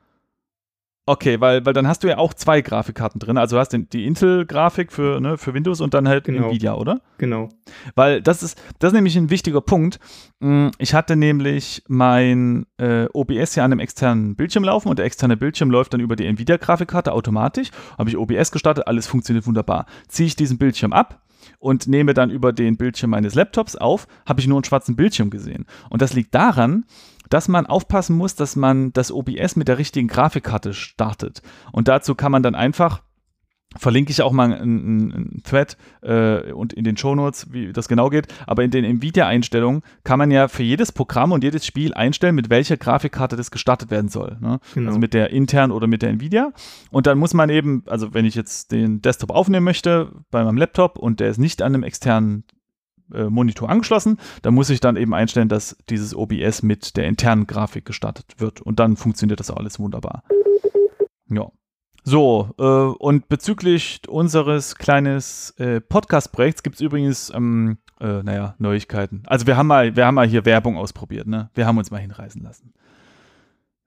Okay, 1.09 1.41
weil, 1.41 1.65
weil 1.65 1.73
dann 1.73 1.87
hast 1.87 2.03
du 2.03 2.07
ja 2.07 2.19
auch 2.19 2.35
zwei 2.35 2.61
Grafikkarten 2.61 3.17
drin. 3.17 3.39
Also 3.39 3.55
du 3.55 3.59
hast 3.59 3.69
den, 3.69 3.89
die 3.89 4.05
Intel-Grafik 4.05 4.91
für, 4.91 5.19
ne, 5.19 5.39
für 5.39 5.55
Windows 5.55 5.81
und 5.81 5.95
dann 5.95 6.07
halt 6.07 6.25
genau. 6.25 6.49
Nvidia, 6.49 6.75
oder? 6.75 7.01
Genau. 7.17 7.49
Weil 7.95 8.21
das 8.21 8.43
ist, 8.43 8.61
das 8.77 8.89
ist 8.89 8.93
nämlich 8.93 9.17
ein 9.17 9.31
wichtiger 9.31 9.61
Punkt. 9.61 9.99
Hm, 10.39 10.69
ich 10.77 10.93
hatte 10.93 11.15
nämlich 11.15 11.81
mein 11.87 12.67
äh, 12.77 13.07
OBS 13.11 13.55
ja 13.55 13.65
an 13.65 13.71
einem 13.71 13.79
externen 13.79 14.35
Bildschirm 14.35 14.63
laufen 14.63 14.87
und 14.87 14.99
der 14.99 15.07
externe 15.07 15.35
Bildschirm 15.35 15.71
läuft 15.71 15.95
dann 15.95 15.99
über 15.99 16.15
die 16.15 16.27
Nvidia-Grafikkarte 16.27 17.11
automatisch. 17.11 17.71
Habe 17.97 18.11
ich 18.11 18.15
OBS 18.15 18.51
gestartet, 18.51 18.85
alles 18.85 19.07
funktioniert 19.07 19.47
wunderbar. 19.47 19.87
Ziehe 20.09 20.27
ich 20.27 20.35
diesen 20.35 20.59
Bildschirm 20.59 20.93
ab, 20.93 21.23
und 21.59 21.87
nehme 21.87 22.13
dann 22.13 22.29
über 22.29 22.53
den 22.53 22.77
Bildschirm 22.77 23.11
meines 23.11 23.35
Laptops 23.35 23.75
auf, 23.75 24.07
habe 24.25 24.39
ich 24.39 24.47
nur 24.47 24.57
einen 24.57 24.63
schwarzen 24.63 24.95
Bildschirm 24.95 25.29
gesehen. 25.29 25.65
Und 25.89 26.01
das 26.01 26.13
liegt 26.13 26.35
daran, 26.35 26.85
dass 27.29 27.47
man 27.47 27.65
aufpassen 27.65 28.17
muss, 28.17 28.35
dass 28.35 28.55
man 28.55 28.91
das 28.93 29.11
OBS 29.11 29.55
mit 29.55 29.67
der 29.67 29.77
richtigen 29.77 30.07
Grafikkarte 30.07 30.73
startet. 30.73 31.41
Und 31.71 31.87
dazu 31.87 32.15
kann 32.15 32.31
man 32.31 32.43
dann 32.43 32.55
einfach 32.55 33.01
verlinke 33.77 34.11
ich 34.11 34.21
auch 34.21 34.31
mal 34.31 34.51
einen, 34.51 35.13
einen 35.13 35.43
Thread 35.43 35.77
äh, 36.01 36.51
und 36.51 36.73
in 36.73 36.83
den 36.83 36.97
Shownotes, 36.97 37.53
wie 37.53 37.71
das 37.71 37.87
genau 37.87 38.09
geht. 38.09 38.27
Aber 38.47 38.63
in 38.63 38.71
den 38.71 38.83
Nvidia-Einstellungen 38.83 39.83
kann 40.03 40.17
man 40.17 40.31
ja 40.31 40.47
für 40.47 40.63
jedes 40.63 40.91
Programm 40.91 41.31
und 41.31 41.43
jedes 41.43 41.65
Spiel 41.65 41.93
einstellen, 41.93 42.35
mit 42.35 42.49
welcher 42.49 42.77
Grafikkarte 42.77 43.35
das 43.35 43.51
gestartet 43.51 43.91
werden 43.91 44.09
soll. 44.09 44.37
Ne? 44.39 44.59
Genau. 44.73 44.87
Also 44.87 44.99
mit 44.99 45.13
der 45.13 45.29
intern 45.29 45.71
oder 45.71 45.85
mit 45.85 46.01
der 46.01 46.09
Nvidia. 46.09 46.51
Und 46.89 47.05
dann 47.05 47.19
muss 47.19 47.33
man 47.33 47.49
eben, 47.49 47.83
also 47.85 48.13
wenn 48.13 48.25
ich 48.25 48.35
jetzt 48.35 48.71
den 48.71 49.01
Desktop 49.01 49.29
aufnehmen 49.29 49.65
möchte 49.65 50.11
bei 50.31 50.43
meinem 50.43 50.57
Laptop 50.57 50.97
und 50.97 51.19
der 51.19 51.29
ist 51.29 51.37
nicht 51.37 51.61
an 51.61 51.75
einem 51.75 51.83
externen 51.83 52.45
äh, 53.13 53.25
Monitor 53.25 53.69
angeschlossen, 53.69 54.17
dann 54.41 54.53
muss 54.53 54.69
ich 54.69 54.79
dann 54.79 54.95
eben 54.95 55.13
einstellen, 55.13 55.49
dass 55.49 55.77
dieses 55.89 56.15
OBS 56.15 56.63
mit 56.63 56.97
der 56.97 57.07
internen 57.07 57.47
Grafik 57.47 57.85
gestartet 57.85 58.35
wird. 58.37 58.61
Und 58.61 58.79
dann 58.79 58.97
funktioniert 58.97 59.39
das 59.39 59.51
alles 59.51 59.79
wunderbar. 59.79 60.23
Ja. 61.29 61.51
So, 62.03 62.49
äh, 62.57 62.63
und 62.63 63.29
bezüglich 63.29 64.01
unseres 64.07 64.75
kleines 64.75 65.51
äh, 65.57 65.81
Podcast-Projekts 65.81 66.63
gibt 66.63 66.75
es 66.75 66.81
übrigens, 66.81 67.31
ähm, 67.35 67.77
äh, 67.99 68.23
naja, 68.23 68.55
Neuigkeiten. 68.57 69.23
Also 69.27 69.45
wir 69.45 69.57
haben 69.57 69.67
mal, 69.67 69.95
wir 69.95 70.05
haben 70.05 70.15
mal 70.15 70.27
hier 70.27 70.45
Werbung 70.45 70.77
ausprobiert, 70.77 71.27
ne? 71.27 71.49
Wir 71.53 71.67
haben 71.67 71.77
uns 71.77 71.91
mal 71.91 71.99
hinreißen 71.99 72.41
lassen. 72.41 72.73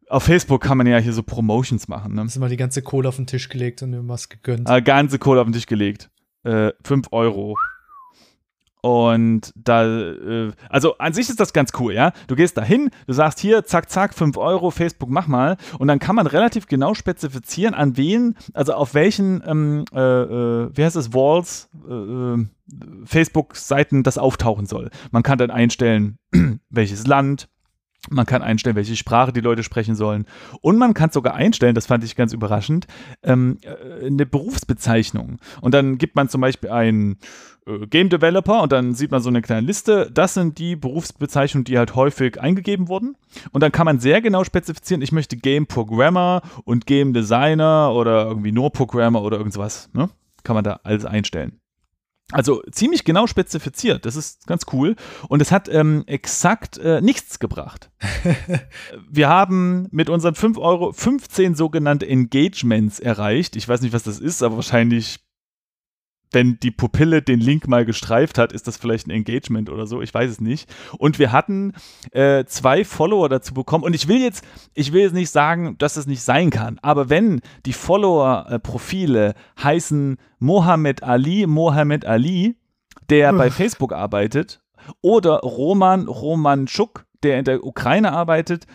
Auf 0.09 0.25
Facebook 0.25 0.62
kann 0.62 0.77
man 0.77 0.87
ja 0.87 0.99
hier 0.99 1.14
so 1.14 1.23
Promotions 1.23 1.89
machen, 1.89 2.14
ne? 2.14 2.27
Du 2.33 2.41
mal 2.41 2.51
die 2.51 2.59
ganze 2.59 2.83
Kohle 2.83 3.09
auf 3.09 3.16
den 3.16 3.27
Tisch 3.27 3.49
gelegt 3.49 3.83
und 3.83 3.91
mir 3.91 4.07
was 4.07 4.29
gegönnt. 4.29 4.68
Äh, 4.68 4.83
ganze 4.83 5.18
Kohle 5.18 5.41
auf 5.41 5.47
den 5.47 5.55
Tisch 5.55 5.66
gelegt. 5.66 6.11
Äh, 6.45 6.73
5 6.85 7.09
Euro. 7.12 7.57
Und 8.83 9.53
da, 9.55 9.87
äh, 9.87 10.53
also 10.68 10.99
an 10.99 11.12
sich 11.12 11.28
ist 11.28 11.39
das 11.39 11.53
ganz 11.53 11.70
cool, 11.78 11.95
ja. 11.95 12.12
Du 12.26 12.35
gehst 12.35 12.57
da 12.57 12.62
hin, 12.62 12.91
du 13.07 13.12
sagst 13.12 13.39
hier, 13.39 13.64
zack, 13.64 13.89
zack, 13.89 14.12
5 14.12 14.37
Euro, 14.37 14.72
Facebook, 14.72 15.09
mach 15.09 15.28
mal. 15.28 15.57
Und 15.78 15.87
dann 15.87 16.01
kann 16.01 16.16
man 16.16 16.26
relativ 16.26 16.66
genau 16.66 16.95
spezifizieren, 16.95 17.74
an 17.74 17.97
wen, 17.97 18.35
also 18.55 18.74
auf 18.74 18.95
welchen, 18.95 19.41
ähm, 19.47 19.85
äh, 19.95 20.01
äh, 20.01 20.70
wie 20.74 20.85
heißt 20.85 20.97
es, 20.97 21.14
Walls, 21.14 21.70
äh, 21.89 22.45
Facebook-Seiten 23.05 24.03
das 24.03 24.18
auftauchen 24.18 24.66
soll. 24.66 24.91
Man 25.12 25.22
kann 25.22 25.39
dann 25.39 25.53
einstellen, 25.53 26.18
welches 26.68 27.07
Land, 27.07 27.49
man 28.11 28.26
kann 28.26 28.43
einstellen, 28.43 28.74
welche 28.74 28.97
Sprache 28.97 29.33
die 29.33 29.41
Leute 29.41 29.62
sprechen 29.62 29.95
sollen. 29.95 30.26
Und 30.61 30.76
man 30.76 30.93
kann 30.93 31.11
sogar 31.11 31.35
einstellen, 31.35 31.74
das 31.74 31.87
fand 31.87 32.03
ich 32.03 32.16
ganz 32.16 32.33
überraschend, 32.33 32.87
ähm, 33.22 33.59
äh, 33.62 34.07
eine 34.07 34.26
Berufsbezeichnung. 34.26 35.39
Und 35.61 35.72
dann 35.72 35.99
gibt 35.99 36.16
man 36.16 36.28
zum 36.28 36.41
Beispiel 36.41 36.70
einen 36.70 37.18
äh, 37.67 37.87
Game 37.87 38.09
Developer 38.09 38.63
und 38.63 38.73
dann 38.73 38.95
sieht 38.95 39.11
man 39.11 39.23
so 39.23 39.29
eine 39.29 39.43
kleine 39.43 39.67
Liste. 39.67 40.11
Das 40.13 40.35
sind 40.35 40.59
die 40.59 40.77
Berufsbezeichnungen, 40.77 41.65
die 41.65 41.79
halt 41.79 41.95
häufig 41.95 42.41
eingegeben 42.41 42.89
wurden. 42.89 43.17
Und 43.53 43.63
dann 43.63 43.73
kann 43.73 43.87
man 43.87 44.01
sehr 44.01 44.21
genau 44.21 44.45
spezifizieren, 44.45 45.03
ich 45.03 45.13
möchte 45.13 45.37
Game 45.37 45.67
Programmer 45.67 46.43
und 46.65 46.87
Game 46.87 47.13
Designer 47.13 47.93
oder 47.95 48.27
irgendwie 48.27 48.53
nur 48.53 48.71
Programmer 48.71 49.23
oder 49.23 49.39
irgendwas. 49.39 49.91
Ne? 49.93 50.11
Kann 50.45 50.55
man 50.55 50.65
da 50.65 50.81
alles 50.83 51.05
einstellen. 51.05 51.59
Also 52.31 52.63
ziemlich 52.71 53.05
genau 53.05 53.27
spezifiziert. 53.27 54.07
Das 54.07 54.17
ist 54.17 54.47
ganz 54.47 54.65
cool. 54.73 54.97
Und 55.29 55.43
es 55.43 55.53
hat 55.53 55.69
ähm, 55.69 56.05
exakt 56.07 56.79
äh, 56.79 57.03
nichts 57.03 57.39
gebracht. 57.39 57.91
Wir 59.11 59.29
haben 59.29 59.89
mit 59.91 60.09
unseren 60.09 60.35
5 60.35 60.57
Euro 60.57 60.93
15 60.93 61.55
sogenannte 61.55 62.09
Engagements 62.09 63.01
erreicht. 63.01 63.55
Ich 63.57 63.69
weiß 63.69 63.83
nicht, 63.83 63.93
was 63.93 64.05
das 64.05 64.19
ist, 64.19 64.43
aber 64.43 64.57
wahrscheinlich 64.57 65.21
wenn 66.33 66.59
die 66.61 66.70
Pupille 66.70 67.22
den 67.22 67.41
Link 67.41 67.68
mal 67.68 67.85
gestreift 67.85 68.39
hat, 68.39 68.53
ist 68.53 68.66
das 68.66 68.76
vielleicht 68.76 69.07
ein 69.07 69.11
Engagement 69.11 69.70
oder 69.70 69.87
so, 69.87 70.03
ich 70.03 70.12
weiß 70.12 70.30
es 70.30 70.41
nicht. 70.41 70.68
Und 70.99 71.18
wir 71.18 71.33
hatten 71.33 71.72
äh, 72.11 72.45
zwei 72.45 72.85
Follower 72.85 73.28
dazu 73.28 73.55
bekommen. 73.55 73.85
Und 73.85 73.95
ich 73.95 74.09
will 74.09 74.20
jetzt, 74.20 74.45
ich 74.74 74.93
will 74.93 75.03
jetzt 75.03 75.14
nicht 75.14 75.30
sagen, 75.30 75.76
dass 75.78 75.95
das 75.95 76.07
nicht 76.07 76.22
sein 76.22 76.51
kann, 76.51 76.78
aber 76.83 77.09
wenn 77.09 77.41
die 77.66 77.72
Follower-Profile 77.72 79.35
heißen 79.62 80.16
Mohammed 80.39 81.03
Ali, 81.03 81.47
Mohammed 81.47 82.05
Ali, 82.05 82.57
der 83.11 83.33
bei 83.33 83.51
Facebook 83.51 83.93
arbeitet, 83.93 84.61
oder 85.01 85.39
Roman 85.41 86.09
Romanchuk, 86.09 87.07
der 87.22 87.39
in 87.39 87.45
der 87.45 87.64
Ukraine 87.64 88.12
arbeitet, 88.12 88.66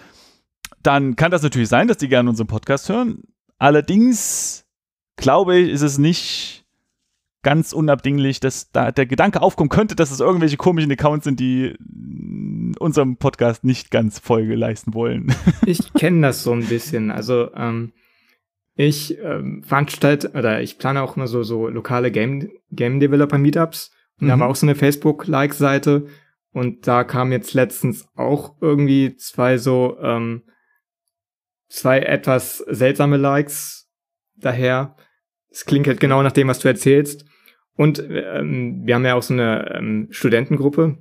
dann 0.83 1.15
kann 1.15 1.31
das 1.31 1.43
natürlich 1.43 1.69
sein, 1.69 1.87
dass 1.87 1.97
die 1.97 2.07
gerne 2.07 2.29
unseren 2.29 2.47
Podcast 2.47 2.87
hören. 2.87 3.23
Allerdings 3.57 4.65
glaube 5.17 5.57
ich, 5.57 5.71
ist 5.71 5.81
es 5.81 5.97
nicht 5.97 6.66
ganz 7.43 7.73
unabdinglich, 7.73 8.39
dass 8.39 8.71
da 8.71 8.91
der 8.91 9.05
Gedanke 9.05 9.41
aufkommen 9.41 9.69
könnte, 9.69 9.95
dass 9.95 10.11
es 10.11 10.19
irgendwelche 10.19 10.57
komischen 10.57 10.91
Accounts 10.91 11.25
sind, 11.25 11.39
die 11.39 11.75
unserem 12.79 13.17
Podcast 13.17 13.63
nicht 13.63 13.91
ganz 13.91 14.19
Folge 14.19 14.55
leisten 14.55 14.93
wollen. 14.93 15.33
ich 15.65 15.93
kenne 15.93 16.27
das 16.27 16.43
so 16.43 16.51
ein 16.51 16.65
bisschen. 16.65 17.11
Also 17.11 17.53
ähm, 17.53 17.93
ich 18.75 19.17
ähm, 19.19 19.63
veranstalte 19.63 20.31
oder 20.31 20.61
ich 20.61 20.77
plane 20.77 21.01
auch 21.01 21.15
immer 21.15 21.27
so 21.27 21.43
so 21.43 21.67
lokale 21.67 22.11
Game 22.11 22.49
Game 22.71 22.99
Developer 22.99 23.37
Meetups 23.37 23.91
und 24.19 24.27
mhm. 24.27 24.29
da 24.29 24.39
war 24.39 24.47
auch 24.49 24.55
so 24.55 24.65
eine 24.65 24.75
Facebook 24.75 25.27
Like 25.27 25.53
Seite 25.53 26.07
und 26.51 26.87
da 26.87 27.03
kam 27.03 27.31
jetzt 27.31 27.53
letztens 27.53 28.07
auch 28.15 28.55
irgendwie 28.61 29.15
zwei 29.17 29.57
so 29.57 29.97
ähm, 30.01 30.43
zwei 31.69 31.99
etwas 31.99 32.57
seltsame 32.57 33.17
Likes 33.17 33.89
daher. 34.35 34.95
Es 35.49 35.65
klingt 35.65 35.87
halt 35.87 35.99
genau 35.99 36.21
nach 36.23 36.31
dem, 36.31 36.47
was 36.47 36.59
du 36.59 36.67
erzählst. 36.67 37.25
Und 37.75 37.99
ähm, 37.99 38.81
wir 38.85 38.95
haben 38.95 39.05
ja 39.05 39.15
auch 39.15 39.23
so 39.23 39.33
eine 39.33 39.71
ähm, 39.75 40.07
Studentengruppe 40.09 40.97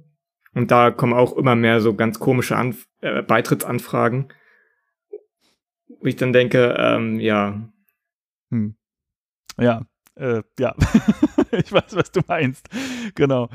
und 0.54 0.70
da 0.70 0.90
kommen 0.90 1.14
auch 1.14 1.36
immer 1.36 1.56
mehr 1.56 1.80
so 1.80 1.94
ganz 1.94 2.18
komische 2.18 2.56
Anf 2.56 2.86
äh, 3.00 3.22
Beitrittsanfragen. 3.22 4.32
Wo 5.88 6.06
ich 6.06 6.16
dann 6.16 6.32
denke, 6.32 6.74
ähm, 6.78 7.18
ja. 7.20 7.70
Hm. 8.50 8.76
Ja, 9.58 9.86
äh, 10.16 10.42
ja. 10.58 10.74
ich 11.52 11.72
weiß, 11.72 11.94
was 11.94 12.10
du 12.10 12.20
meinst. 12.26 12.68
Genau. 13.14 13.48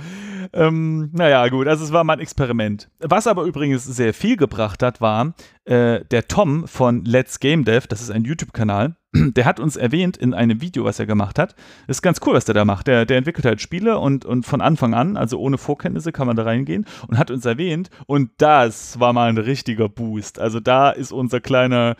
Ähm, 0.53 1.09
naja, 1.13 1.47
gut, 1.49 1.67
also 1.67 1.83
es 1.83 1.91
war 1.91 2.03
mal 2.03 2.13
ein 2.13 2.19
Experiment. 2.19 2.89
Was 2.99 3.27
aber 3.27 3.43
übrigens 3.43 3.85
sehr 3.85 4.13
viel 4.13 4.37
gebracht 4.37 4.83
hat, 4.83 5.01
war 5.01 5.33
äh, 5.65 6.03
der 6.05 6.27
Tom 6.27 6.67
von 6.67 7.05
Let's 7.05 7.39
Game 7.39 7.65
Dev, 7.65 7.87
das 7.87 8.01
ist 8.01 8.11
ein 8.11 8.23
YouTube-Kanal, 8.23 8.95
der 9.13 9.45
hat 9.45 9.59
uns 9.59 9.75
erwähnt 9.75 10.17
in 10.17 10.33
einem 10.33 10.61
Video, 10.61 10.85
was 10.85 10.99
er 10.99 11.05
gemacht 11.05 11.37
hat. 11.37 11.55
Ist 11.87 12.01
ganz 12.01 12.19
cool, 12.25 12.33
was 12.33 12.45
der 12.45 12.55
da 12.55 12.65
macht. 12.65 12.87
Der, 12.87 13.05
der 13.05 13.17
entwickelt 13.17 13.45
halt 13.45 13.61
Spiele 13.61 13.99
und, 13.99 14.25
und 14.25 14.45
von 14.45 14.61
Anfang 14.61 14.93
an, 14.93 15.17
also 15.17 15.39
ohne 15.39 15.57
Vorkenntnisse, 15.57 16.11
kann 16.11 16.27
man 16.27 16.35
da 16.35 16.43
reingehen 16.43 16.85
und 17.07 17.17
hat 17.17 17.31
uns 17.31 17.45
erwähnt. 17.45 17.89
Und 18.07 18.31
das 18.37 18.99
war 18.99 19.13
mal 19.13 19.29
ein 19.29 19.37
richtiger 19.37 19.89
Boost. 19.89 20.39
Also 20.39 20.59
da 20.59 20.91
ist 20.91 21.11
unser 21.11 21.41
kleiner, 21.41 21.95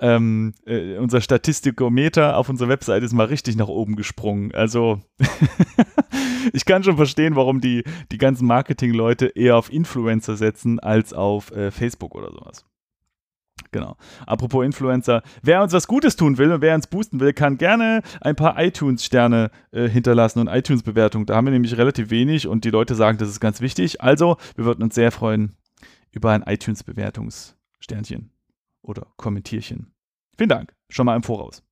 ähm, 0.00 0.54
äh, 0.66 0.96
unser 0.98 1.20
Statistikometer 1.20 2.36
auf 2.36 2.48
unserer 2.48 2.68
Webseite 2.68 3.04
ist 3.04 3.12
mal 3.12 3.26
richtig 3.26 3.56
nach 3.56 3.68
oben 3.68 3.96
gesprungen. 3.96 4.54
Also 4.54 5.00
ich 6.52 6.64
kann 6.64 6.82
schon 6.82 6.96
verstehen, 6.96 7.36
warum 7.36 7.60
die, 7.60 7.84
die 8.10 8.18
ganzen 8.18 8.46
Marketing-Leute 8.46 9.26
eher 9.26 9.56
auf 9.56 9.72
Influencer 9.72 10.36
setzen 10.36 10.80
als 10.80 11.12
auf 11.12 11.50
äh, 11.52 11.70
Facebook 11.70 12.14
oder 12.14 12.30
sowas. 12.30 12.64
Genau. 13.70 13.96
Apropos 14.26 14.64
Influencer, 14.64 15.22
wer 15.42 15.62
uns 15.62 15.72
was 15.72 15.86
Gutes 15.86 16.16
tun 16.16 16.38
will 16.38 16.52
und 16.52 16.60
wer 16.60 16.74
uns 16.74 16.86
boosten 16.86 17.20
will, 17.20 17.32
kann 17.32 17.58
gerne 17.58 18.02
ein 18.20 18.36
paar 18.36 18.60
iTunes-Sterne 18.60 19.50
äh, 19.72 19.88
hinterlassen 19.88 20.40
und 20.40 20.48
iTunes-Bewertungen. 20.48 21.26
Da 21.26 21.36
haben 21.36 21.46
wir 21.46 21.52
nämlich 21.52 21.76
relativ 21.76 22.10
wenig 22.10 22.46
und 22.46 22.64
die 22.64 22.70
Leute 22.70 22.94
sagen, 22.94 23.18
das 23.18 23.28
ist 23.28 23.40
ganz 23.40 23.60
wichtig. 23.60 24.00
Also, 24.00 24.36
wir 24.56 24.64
würden 24.64 24.82
uns 24.82 24.94
sehr 24.94 25.10
freuen 25.10 25.56
über 26.12 26.30
ein 26.30 26.42
iTunes-Bewertungssternchen 26.42 28.33
oder 28.84 29.08
Kommentierchen. 29.16 29.92
Vielen 30.36 30.50
Dank. 30.50 30.74
Schon 30.88 31.06
mal 31.06 31.16
im 31.16 31.22
Voraus. 31.22 31.62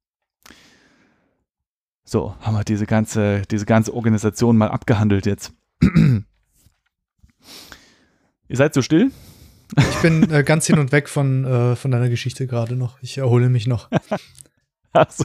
So, 2.04 2.34
haben 2.40 2.54
wir 2.54 2.64
diese 2.64 2.86
ganze, 2.86 3.42
diese 3.50 3.66
ganze 3.66 3.94
Organisation 3.94 4.56
mal 4.56 4.68
abgehandelt 4.68 5.26
jetzt. 5.26 5.52
Ihr 8.48 8.56
seid 8.56 8.74
so 8.74 8.82
still? 8.82 9.12
Ich 9.76 10.02
bin 10.02 10.30
äh, 10.30 10.42
ganz 10.46 10.66
hin 10.66 10.78
und 10.78 10.92
weg 10.92 11.08
von, 11.08 11.44
äh, 11.44 11.76
von 11.76 11.90
deiner 11.90 12.08
Geschichte 12.08 12.46
gerade 12.46 12.76
noch. 12.76 13.00
Ich 13.02 13.18
erhole 13.18 13.48
mich 13.48 13.66
noch. 13.66 13.88
Ach 14.94 15.10
so, 15.10 15.24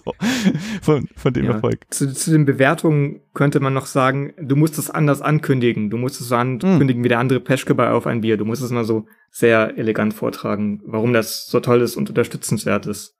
von, 0.81 1.09
von 1.17 1.33
dem 1.33 1.45
ja. 1.45 1.51
Erfolg. 1.53 1.85
Zu, 1.89 2.13
zu 2.13 2.31
den 2.31 2.45
Bewertungen 2.45 3.19
könnte 3.33 3.59
man 3.59 3.73
noch 3.73 3.85
sagen, 3.85 4.33
du 4.39 4.55
musst 4.55 4.77
es 4.77 4.89
anders 4.89 5.21
ankündigen. 5.21 5.89
Du 5.89 5.97
musst 5.97 6.21
es 6.21 6.29
so 6.29 6.35
ankündigen 6.37 7.01
hm. 7.01 7.03
wie 7.03 7.09
der 7.09 7.19
andere 7.19 7.41
Peschke 7.41 7.75
bei 7.75 7.91
Auf 7.91 8.07
ein 8.07 8.21
Bier. 8.21 8.37
Du 8.37 8.45
musst 8.45 8.61
es 8.61 8.71
mal 8.71 8.85
so 8.85 9.07
sehr 9.29 9.77
elegant 9.77 10.13
vortragen, 10.13 10.81
warum 10.85 11.13
das 11.13 11.47
so 11.47 11.59
toll 11.59 11.81
ist 11.81 11.95
und 11.95 12.09
unterstützenswert 12.09 12.85
ist. 12.85 13.15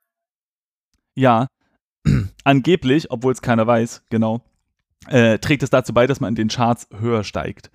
Ja, 1.15 1.47
angeblich, 2.43 3.11
obwohl 3.11 3.33
es 3.33 3.41
keiner 3.41 3.67
weiß, 3.67 4.03
genau, 4.09 4.41
äh, 5.07 5.39
trägt 5.39 5.63
es 5.63 5.69
dazu 5.69 5.93
bei, 5.93 6.07
dass 6.07 6.19
man 6.19 6.29
in 6.29 6.35
den 6.35 6.47
Charts 6.49 6.87
höher 6.99 7.23
steigt. 7.23 7.71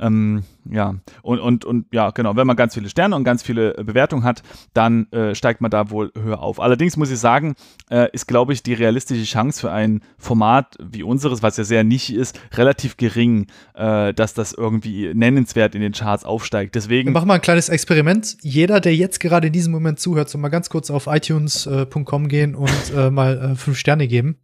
Ähm, 0.00 0.44
ja, 0.70 0.94
und, 1.22 1.40
und, 1.40 1.64
und 1.64 1.86
ja, 1.92 2.10
genau, 2.10 2.34
wenn 2.34 2.46
man 2.46 2.56
ganz 2.56 2.74
viele 2.74 2.88
Sterne 2.88 3.14
und 3.14 3.24
ganz 3.24 3.42
viele 3.42 3.76
äh, 3.76 3.84
Bewertungen 3.84 4.24
hat, 4.24 4.42
dann 4.72 5.10
äh, 5.12 5.34
steigt 5.34 5.60
man 5.60 5.70
da 5.70 5.90
wohl 5.90 6.10
höher 6.20 6.40
auf. 6.40 6.58
Allerdings 6.58 6.96
muss 6.96 7.10
ich 7.10 7.18
sagen, 7.18 7.54
äh, 7.90 8.08
ist, 8.12 8.26
glaube 8.26 8.52
ich, 8.52 8.62
die 8.62 8.72
realistische 8.72 9.24
Chance 9.24 9.60
für 9.60 9.72
ein 9.72 10.00
Format 10.16 10.76
wie 10.80 11.02
unseres, 11.02 11.42
was 11.42 11.56
ja 11.58 11.64
sehr 11.64 11.84
nischig 11.84 12.16
ist, 12.16 12.40
relativ 12.54 12.96
gering, 12.96 13.46
äh, 13.74 14.14
dass 14.14 14.32
das 14.32 14.52
irgendwie 14.52 15.12
nennenswert 15.14 15.74
in 15.74 15.82
den 15.82 15.92
Charts 15.92 16.24
aufsteigt. 16.24 16.74
Deswegen. 16.74 17.12
Machen 17.12 17.28
mal 17.28 17.34
ein 17.34 17.42
kleines 17.42 17.68
Experiment. 17.68 18.38
Jeder, 18.40 18.80
der 18.80 18.96
jetzt 18.96 19.20
gerade 19.20 19.48
in 19.48 19.52
diesem 19.52 19.72
Moment 19.72 20.00
zuhört, 20.00 20.30
soll 20.30 20.40
mal 20.40 20.48
ganz 20.48 20.70
kurz 20.70 20.90
auf 20.90 21.06
itunes.com 21.06 22.28
gehen 22.28 22.54
und 22.54 22.70
äh, 22.96 23.10
mal 23.10 23.52
äh, 23.52 23.54
fünf 23.54 23.76
Sterne 23.76 24.08
geben 24.08 24.38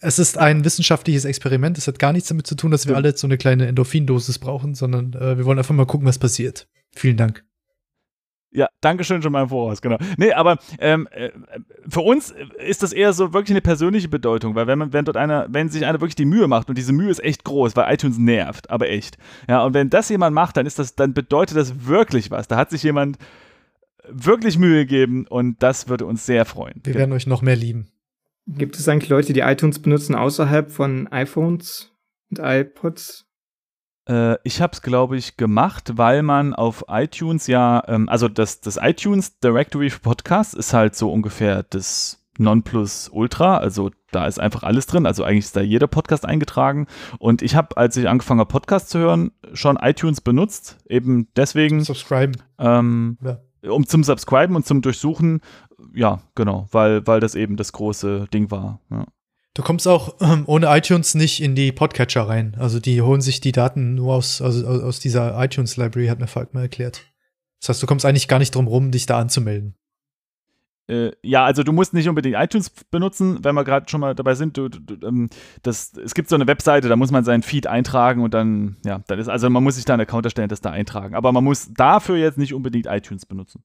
es 0.00 0.18
ist 0.18 0.38
ein 0.38 0.64
wissenschaftliches 0.64 1.24
Experiment. 1.24 1.78
Es 1.78 1.86
hat 1.86 1.98
gar 1.98 2.12
nichts 2.12 2.28
damit 2.28 2.46
zu 2.46 2.54
tun, 2.54 2.70
dass 2.70 2.88
wir 2.88 2.96
alle 2.96 3.16
so 3.16 3.26
eine 3.26 3.38
kleine 3.38 3.66
Endorphindosis 3.66 4.38
brauchen, 4.38 4.74
sondern 4.74 5.12
äh, 5.12 5.36
wir 5.36 5.44
wollen 5.44 5.58
einfach 5.58 5.74
mal 5.74 5.86
gucken, 5.86 6.06
was 6.06 6.18
passiert. 6.18 6.68
Vielen 6.92 7.16
Dank. 7.16 7.44
Ja, 8.52 8.68
Dankeschön 8.80 9.22
schon 9.22 9.30
mal 9.30 9.42
im 9.42 9.48
Voraus, 9.50 9.80
genau. 9.80 9.96
Nee, 10.16 10.32
aber 10.32 10.58
ähm, 10.80 11.06
äh, 11.12 11.30
für 11.88 12.00
uns 12.00 12.34
ist 12.58 12.82
das 12.82 12.92
eher 12.92 13.12
so 13.12 13.32
wirklich 13.32 13.52
eine 13.52 13.60
persönliche 13.60 14.08
Bedeutung, 14.08 14.56
weil 14.56 14.66
wenn 14.66 14.78
man, 14.78 14.92
wenn 14.92 15.04
dort 15.04 15.16
einer, 15.16 15.46
wenn 15.50 15.68
sich 15.68 15.86
einer 15.86 16.00
wirklich 16.00 16.16
die 16.16 16.24
Mühe 16.24 16.48
macht 16.48 16.68
und 16.68 16.76
diese 16.76 16.92
Mühe 16.92 17.10
ist 17.10 17.22
echt 17.22 17.44
groß, 17.44 17.76
weil 17.76 17.94
iTunes 17.94 18.18
nervt, 18.18 18.68
aber 18.68 18.88
echt. 18.88 19.18
Ja, 19.48 19.64
und 19.64 19.74
wenn 19.74 19.88
das 19.88 20.08
jemand 20.08 20.34
macht, 20.34 20.56
dann 20.56 20.66
ist 20.66 20.80
das, 20.80 20.96
dann 20.96 21.14
bedeutet 21.14 21.56
das 21.56 21.86
wirklich 21.86 22.32
was. 22.32 22.48
Da 22.48 22.56
hat 22.56 22.70
sich 22.70 22.82
jemand 22.82 23.18
wirklich 24.08 24.58
Mühe 24.58 24.84
gegeben 24.84 25.26
und 25.28 25.62
das 25.62 25.88
würde 25.88 26.06
uns 26.06 26.26
sehr 26.26 26.44
freuen. 26.44 26.80
Wir 26.82 26.92
genau. 26.92 26.98
werden 26.98 27.12
euch 27.12 27.28
noch 27.28 27.42
mehr 27.42 27.56
lieben. 27.56 27.92
Gibt 28.56 28.76
es 28.76 28.88
eigentlich 28.88 29.10
Leute, 29.10 29.32
die 29.32 29.40
iTunes 29.40 29.80
benutzen 29.80 30.14
außerhalb 30.14 30.70
von 30.70 31.06
iPhones 31.08 31.92
und 32.30 32.40
iPods? 32.40 33.26
Äh, 34.08 34.36
ich 34.44 34.60
habe 34.60 34.72
es, 34.72 34.82
glaube 34.82 35.16
ich, 35.16 35.36
gemacht, 35.36 35.92
weil 35.96 36.22
man 36.22 36.54
auf 36.54 36.84
iTunes 36.88 37.46
ja, 37.46 37.82
ähm, 37.86 38.08
also 38.08 38.28
das, 38.28 38.60
das 38.60 38.78
iTunes 38.80 39.38
Directory 39.38 39.90
für 39.90 40.00
Podcasts 40.00 40.54
ist 40.54 40.72
halt 40.72 40.96
so 40.96 41.12
ungefähr 41.12 41.62
das 41.62 42.24
Nonplus-Ultra, 42.38 43.58
also 43.58 43.90
da 44.12 44.26
ist 44.26 44.40
einfach 44.40 44.62
alles 44.62 44.86
drin, 44.86 45.04
also 45.04 45.24
eigentlich 45.24 45.44
ist 45.44 45.56
da 45.56 45.60
jeder 45.60 45.86
Podcast 45.86 46.24
eingetragen 46.24 46.86
und 47.18 47.42
ich 47.42 47.54
habe, 47.54 47.76
als 47.76 47.96
ich 47.98 48.08
angefangen 48.08 48.40
habe, 48.40 48.50
Podcasts 48.50 48.88
zu 48.88 48.98
hören, 48.98 49.32
schon 49.52 49.76
iTunes 49.76 50.22
benutzt, 50.22 50.78
eben 50.88 51.28
deswegen. 51.36 51.84
Subscriben. 51.84 52.36
Ähm, 52.58 53.18
ja 53.22 53.40
um 53.62 53.86
zum 53.86 54.04
Subscriben 54.04 54.56
und 54.56 54.66
zum 54.66 54.82
Durchsuchen, 54.82 55.40
ja, 55.94 56.22
genau, 56.34 56.68
weil, 56.72 57.06
weil 57.06 57.20
das 57.20 57.34
eben 57.34 57.56
das 57.56 57.72
große 57.72 58.26
Ding 58.32 58.50
war. 58.50 58.80
Ja. 58.90 59.06
Du 59.54 59.62
kommst 59.62 59.88
auch 59.88 60.14
ähm, 60.20 60.44
ohne 60.46 60.66
iTunes 60.76 61.14
nicht 61.14 61.42
in 61.42 61.54
die 61.54 61.72
Podcatcher 61.72 62.22
rein. 62.22 62.56
Also 62.58 62.78
die 62.78 63.02
holen 63.02 63.20
sich 63.20 63.40
die 63.40 63.52
Daten 63.52 63.94
nur 63.94 64.14
aus, 64.14 64.40
also 64.40 64.66
aus 64.66 65.00
dieser 65.00 65.42
iTunes-Library, 65.42 66.06
hat 66.06 66.20
mir 66.20 66.28
Falk 66.28 66.54
mal 66.54 66.62
erklärt. 66.62 67.02
Das 67.60 67.70
heißt, 67.70 67.82
du 67.82 67.86
kommst 67.86 68.06
eigentlich 68.06 68.28
gar 68.28 68.38
nicht 68.38 68.54
drum 68.54 68.68
rum, 68.68 68.90
dich 68.90 69.06
da 69.06 69.18
anzumelden. 69.18 69.74
Äh, 70.90 71.12
ja, 71.22 71.44
also 71.44 71.62
du 71.62 71.72
musst 71.72 71.94
nicht 71.94 72.08
unbedingt 72.08 72.34
iTunes 72.36 72.70
benutzen, 72.90 73.38
wenn 73.44 73.54
wir 73.54 73.62
gerade 73.62 73.88
schon 73.88 74.00
mal 74.00 74.14
dabei 74.16 74.34
sind. 74.34 74.56
Du, 74.56 74.68
du, 74.68 75.06
ähm, 75.06 75.30
das, 75.62 75.96
es 75.96 76.14
gibt 76.14 76.28
so 76.28 76.34
eine 76.34 76.48
Webseite, 76.48 76.88
da 76.88 76.96
muss 76.96 77.12
man 77.12 77.22
seinen 77.22 77.44
Feed 77.44 77.68
eintragen 77.68 78.22
und 78.22 78.34
dann, 78.34 78.76
ja, 78.84 79.00
dann 79.06 79.18
ist, 79.20 79.28
also 79.28 79.48
man 79.48 79.62
muss 79.62 79.76
sich 79.76 79.84
da 79.84 79.94
einen 79.94 80.02
Account 80.02 80.24
erstellen, 80.24 80.48
das 80.48 80.60
da 80.60 80.70
eintragen. 80.70 81.14
Aber 81.14 81.30
man 81.30 81.44
muss 81.44 81.72
dafür 81.72 82.16
jetzt 82.16 82.38
nicht 82.38 82.54
unbedingt 82.54 82.86
iTunes 82.86 83.24
benutzen. 83.24 83.62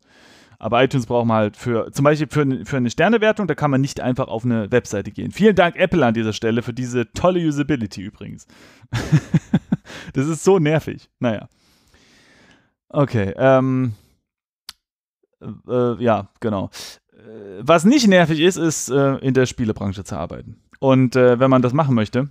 Aber 0.59 0.83
iTunes 0.83 1.07
braucht 1.07 1.25
man 1.25 1.37
halt 1.37 1.57
für, 1.57 1.91
zum 1.91 2.03
Beispiel 2.03 2.27
für, 2.29 2.65
für 2.65 2.77
eine 2.77 2.91
Sternewertung, 2.91 3.47
da 3.47 3.55
kann 3.55 3.71
man 3.71 3.81
nicht 3.81 4.01
einfach 4.01 4.27
auf 4.27 4.45
eine 4.45 4.71
Webseite 4.71 5.11
gehen. 5.11 5.31
Vielen 5.31 5.55
Dank, 5.55 5.77
Apple, 5.77 6.05
an 6.05 6.13
dieser 6.13 6.31
Stelle 6.31 6.61
für 6.61 6.73
diese 6.73 7.11
tolle 7.13 7.39
Usability 7.39 8.03
übrigens. 8.03 8.45
das 10.13 10.27
ist 10.27 10.43
so 10.43 10.59
nervig. 10.59 11.09
Naja. 11.19 11.49
Okay, 12.87 13.33
ähm, 13.35 13.93
äh, 15.67 16.03
ja, 16.03 16.29
genau 16.39 16.69
was 17.61 17.85
nicht 17.85 18.07
nervig 18.07 18.39
ist, 18.39 18.57
ist 18.57 18.89
äh, 18.89 19.15
in 19.17 19.33
der 19.33 19.45
Spielebranche 19.45 20.03
zu 20.03 20.15
arbeiten. 20.15 20.57
Und 20.79 21.15
äh, 21.15 21.39
wenn 21.39 21.49
man 21.49 21.61
das 21.61 21.73
machen 21.73 21.95
möchte, 21.95 22.29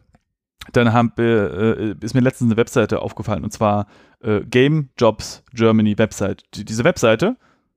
dann 0.73 0.93
hab, 0.93 1.19
äh, 1.19 1.95
ist 2.01 2.15
mir 2.15 2.21
letztens 2.21 2.51
eine 2.51 2.57
Webseite 2.57 3.03
aufgefallen 3.03 3.45
und 3.45 3.53
zwar 3.53 3.87
äh, 4.21 4.41
Game 4.41 4.89
Jobs 4.97 5.45
Germany 5.53 5.99
Website. 5.99 6.45
Die, 6.55 6.65
diese 6.65 6.85
Webseite, 6.85 7.37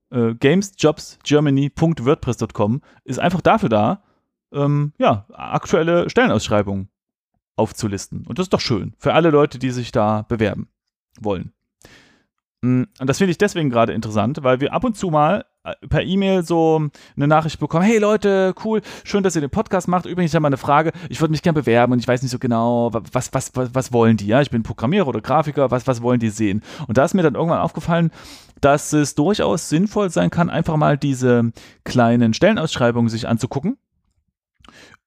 äh, 0.10 0.36
gamesjobsgermany.wordpress.com, 0.36 2.82
ist 3.04 3.20
einfach 3.20 3.42
dafür 3.42 3.68
da, 3.70 4.04
ähm, 4.54 4.94
ja, 4.98 5.26
aktuelle 5.34 6.10
Stellenausschreibungen 6.10 6.88
aufzulisten. 7.56 8.26
Und 8.26 8.40
das 8.40 8.46
ist 8.46 8.54
doch 8.54 8.62
schön 8.62 8.94
für 8.98 9.14
alle 9.14 9.32
Leute, 9.32 9.60
die 9.60 9.72
sich 9.72 9.92
da 9.92 10.22
bewerben 10.24 10.70
wollen. 11.20 11.52
Mm, 12.62 12.84
und 13.00 13.10
das 13.10 13.18
finde 13.18 13.32
ich 13.32 13.38
deswegen 13.38 13.70
gerade 13.70 13.94
interessant, 13.94 14.44
weil 14.44 14.62
wir 14.62 14.74
ab 14.74 14.84
und 14.84 14.96
zu 14.96 15.10
mal 15.10 15.46
per 15.90 16.04
E-Mail 16.04 16.44
so 16.44 16.90
eine 17.16 17.28
Nachricht 17.28 17.60
bekommen, 17.60 17.84
hey 17.84 17.98
Leute, 17.98 18.54
cool, 18.64 18.82
schön, 19.04 19.24
dass 19.24 19.36
ihr 19.36 19.42
den 19.42 19.50
Podcast 19.50 19.88
macht. 19.88 20.06
Übrigens, 20.06 20.32
ich 20.32 20.36
habe 20.36 20.44
mal 20.44 20.50
eine 20.50 20.58
Frage, 20.58 20.92
ich 21.10 21.22
würde 21.22 21.32
mich 21.32 21.42
gerne 21.42 21.60
bewerben 21.60 21.94
und 21.94 22.00
ich 22.00 22.08
weiß 22.08 22.22
nicht 22.22 22.32
so 22.32 22.40
genau, 22.40 22.92
was, 22.94 23.34
was, 23.34 23.52
was, 23.56 23.74
was 23.74 23.94
wollen 23.94 24.18
die? 24.18 24.28
Ja, 24.28 24.42
ich 24.42 24.50
bin 24.50 24.64
Programmierer 24.64 25.08
oder 25.08 25.22
Grafiker, 25.22 25.72
was, 25.72 25.88
was 25.88 26.02
wollen 26.02 26.20
die 26.20 26.30
sehen? 26.30 26.64
Und 26.88 26.98
da 26.98 27.06
ist 27.06 27.14
mir 27.14 27.24
dann 27.24 27.36
irgendwann 27.36 27.60
aufgefallen, 27.60 28.12
dass 28.62 28.94
es 28.94 29.16
durchaus 29.16 29.70
sinnvoll 29.70 30.10
sein 30.10 30.30
kann, 30.30 30.50
einfach 30.50 30.78
mal 30.78 30.98
diese 30.98 31.52
kleinen 31.84 32.34
Stellenausschreibungen 32.34 33.10
sich 33.10 33.28
anzugucken. 33.28 33.78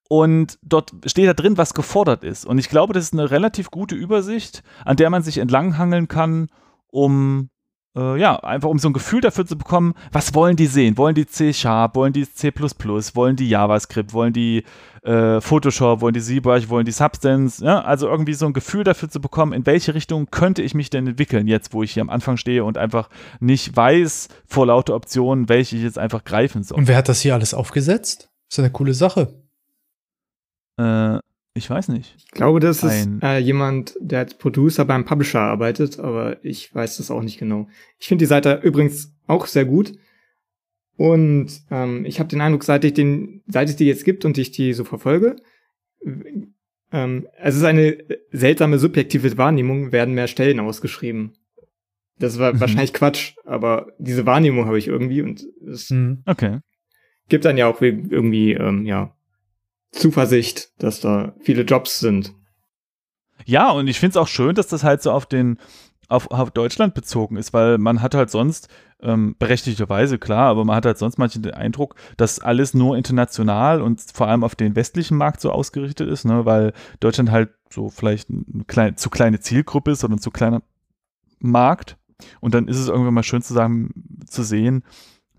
Und 0.09 0.59
dort 0.63 0.93
steht 1.07 1.29
da 1.29 1.35
drin, 1.35 1.57
was 1.57 1.73
gefordert 1.73 2.25
ist. 2.25 2.45
Und 2.45 2.59
ich 2.59 2.69
glaube, 2.69 2.93
das 2.93 3.05
ist 3.05 3.13
eine 3.13 3.31
relativ 3.31 3.71
gute 3.71 3.95
Übersicht, 3.95 4.65
an 4.85 4.97
der 4.97 5.09
man 5.09 5.23
sich 5.23 5.39
entlanghangeln 5.39 6.09
kann, 6.09 6.49
um 6.89 7.49
äh, 7.97 8.21
ja, 8.21 8.37
einfach 8.41 8.69
um 8.69 8.79
so 8.79 8.89
ein 8.89 8.93
Gefühl 8.93 9.21
dafür 9.21 9.47
zu 9.47 9.59
bekommen, 9.59 9.95
was 10.13 10.35
wollen 10.35 10.57
die 10.57 10.67
sehen? 10.67 10.97
Wollen 10.97 11.15
die 11.15 11.27
C-Sharp, 11.27 11.97
wollen 11.97 12.13
die 12.13 12.31
C++, 12.31 12.53
wollen 12.53 13.37
die 13.37 13.49
JavaScript, 13.49 14.13
wollen 14.13 14.33
die 14.33 14.65
äh, 15.03 15.41
Photoshop, 15.41 16.01
wollen 16.01 16.15
die 16.15 16.21
ZBrush, 16.21 16.69
wollen 16.69 16.85
die 16.85 16.93
Substance? 16.93 17.65
Ja? 17.65 17.81
Also 17.81 18.09
irgendwie 18.09 18.35
so 18.35 18.47
ein 18.47 18.53
Gefühl 18.53 18.85
dafür 18.85 19.09
zu 19.09 19.21
bekommen, 19.21 19.53
in 19.53 19.67
welche 19.67 19.95
Richtung 19.95 20.27
könnte 20.31 20.63
ich 20.63 20.75
mich 20.75 20.91
denn 20.91 21.07
entwickeln, 21.07 21.49
jetzt 21.49 21.73
wo 21.73 21.83
ich 21.83 21.93
hier 21.93 22.03
am 22.03 22.11
Anfang 22.11 22.37
stehe 22.37 22.65
und 22.65 22.79
einfach 22.79 23.09
nicht 23.41 23.77
weiß 23.77 24.29
vor 24.47 24.67
lauter 24.67 24.95
Optionen, 24.95 25.49
welche 25.49 25.77
ich 25.77 25.83
jetzt 25.83 25.99
einfach 25.99 26.23
greifen 26.25 26.63
soll. 26.63 26.79
Und 26.79 26.87
wer 26.87 26.97
hat 26.97 27.09
das 27.09 27.21
hier 27.21 27.35
alles 27.35 27.55
aufgesetzt? 27.55 28.31
Ist 28.49 28.59
eine 28.59 28.71
coole 28.71 28.95
Sache. 28.95 29.35
Äh, 30.77 31.19
ich 31.55 31.69
weiß 31.69 31.89
nicht. 31.89 32.15
Ich 32.17 32.31
glaube, 32.31 32.61
das 32.61 32.83
ist 32.85 33.09
äh, 33.23 33.39
jemand, 33.39 33.95
der 34.01 34.21
als 34.21 34.35
Producer 34.35 34.85
beim 34.85 35.05
Publisher 35.05 35.41
arbeitet, 35.41 35.99
aber 35.99 36.45
ich 36.45 36.73
weiß 36.75 36.99
das 36.99 37.11
auch 37.11 37.23
nicht 37.23 37.39
genau. 37.39 37.69
Ich 37.99 38.07
finde 38.07 38.23
die 38.23 38.29
Seite 38.29 38.61
übrigens 38.63 39.13
auch 39.27 39.47
sehr 39.47 39.65
gut. 39.65 39.93
Und 40.97 41.49
ähm, 41.71 42.05
ich 42.05 42.21
habe 42.21 42.29
den 42.29 42.41
Eindruck, 42.41 42.63
seit 42.63 42.85
ich 42.85 42.95
den, 42.95 43.43
seit 43.47 43.69
es 43.69 43.77
die 43.77 43.87
jetzt 43.87 44.05
gibt 44.05 44.25
und 44.25 44.39
ich 44.39 44.53
die 44.53 44.75
so 44.75 44.85
verfolge, 44.85 45.37
ähm, 46.93 47.27
es 47.39 47.57
ist 47.57 47.65
eine 47.65 47.99
seltsame 48.31 48.79
subjektive 48.79 49.37
Wahrnehmung, 49.37 49.93
werden 49.93 50.15
mehr 50.15 50.29
Stellen 50.29 50.61
ausgeschrieben. 50.61 51.33
Das 52.19 52.39
war 52.39 52.53
mhm. 52.53 52.61
wahrscheinlich 52.61 52.93
Quatsch, 52.93 53.35
aber 53.45 53.93
diese 53.99 54.27
Wahrnehmung 54.27 54.67
habe 54.67 54.79
ich 54.79 54.89
irgendwie 54.89 55.23
und 55.23 55.47
es 55.67 55.91
mhm. 55.91 56.23
okay. 56.27 56.59
gibt 57.29 57.45
dann 57.45 57.57
ja 57.57 57.67
auch 57.67 57.81
irgendwie, 57.81 58.53
ähm, 58.53 58.85
ja, 58.85 59.17
Zuversicht, 59.93 60.71
dass 60.83 61.01
da 61.01 61.35
viele 61.41 61.63
Jobs 61.63 61.99
sind. 61.99 62.35
Ja, 63.45 63.71
und 63.71 63.89
ich 63.89 63.99
finde 63.99 64.11
es 64.11 64.17
auch 64.17 64.29
schön, 64.29 64.55
dass 64.55 64.69
das 64.69 64.85
halt 64.85 65.03
so 65.03 65.11
auf 65.11 65.27
den 65.27 65.59
auf, 66.11 66.31
auf 66.31 66.51
Deutschland 66.51 66.95
bezogen 66.95 67.37
ist, 67.37 67.53
weil 67.53 67.79
man 67.79 68.03
hat 68.03 68.15
halt 68.15 68.31
sonst, 68.31 68.69
ähm, 69.01 69.37
berechtigterweise 69.39 70.19
klar, 70.19 70.49
aber 70.49 70.65
man 70.65 70.77
hat 70.77 70.85
halt 70.85 70.99
sonst 70.99 71.19
manchmal 71.19 71.43
den 71.43 71.55
Eindruck, 71.55 71.95
dass 72.17 72.41
alles 72.41 72.75
nur 72.75 72.97
international 72.97 73.81
und 73.81 74.03
vor 74.13 74.27
allem 74.27 74.45
auf 74.45 74.57
den 74.57 74.75
westlichen 74.77 75.17
Markt 75.17 75.41
so 75.41 75.53
ausgerichtet 75.53 76.09
ist, 76.09 76.25
ne, 76.25 76.45
weil 76.45 76.73
Deutschland 76.99 77.31
halt 77.31 77.51
so 77.71 77.89
vielleicht 77.89 78.29
eine 78.29 78.65
kleine, 78.67 78.97
zu 78.97 79.09
kleine 79.09 79.39
Zielgruppe 79.41 79.93
ist 79.93 80.05
oder 80.05 80.15
ein 80.15 80.21
zu 80.21 80.33
kleiner 80.33 80.63
Markt. 81.39 81.97
Und 82.41 82.55
dann 82.55 82.69
ist 82.69 82.79
es 82.79 82.89
irgendwann 82.89 83.15
mal 83.15 83.23
schön 83.23 83.41
zu 83.41 83.55
sagen, 83.55 84.25
zu 84.27 84.43
sehen, 84.43 84.85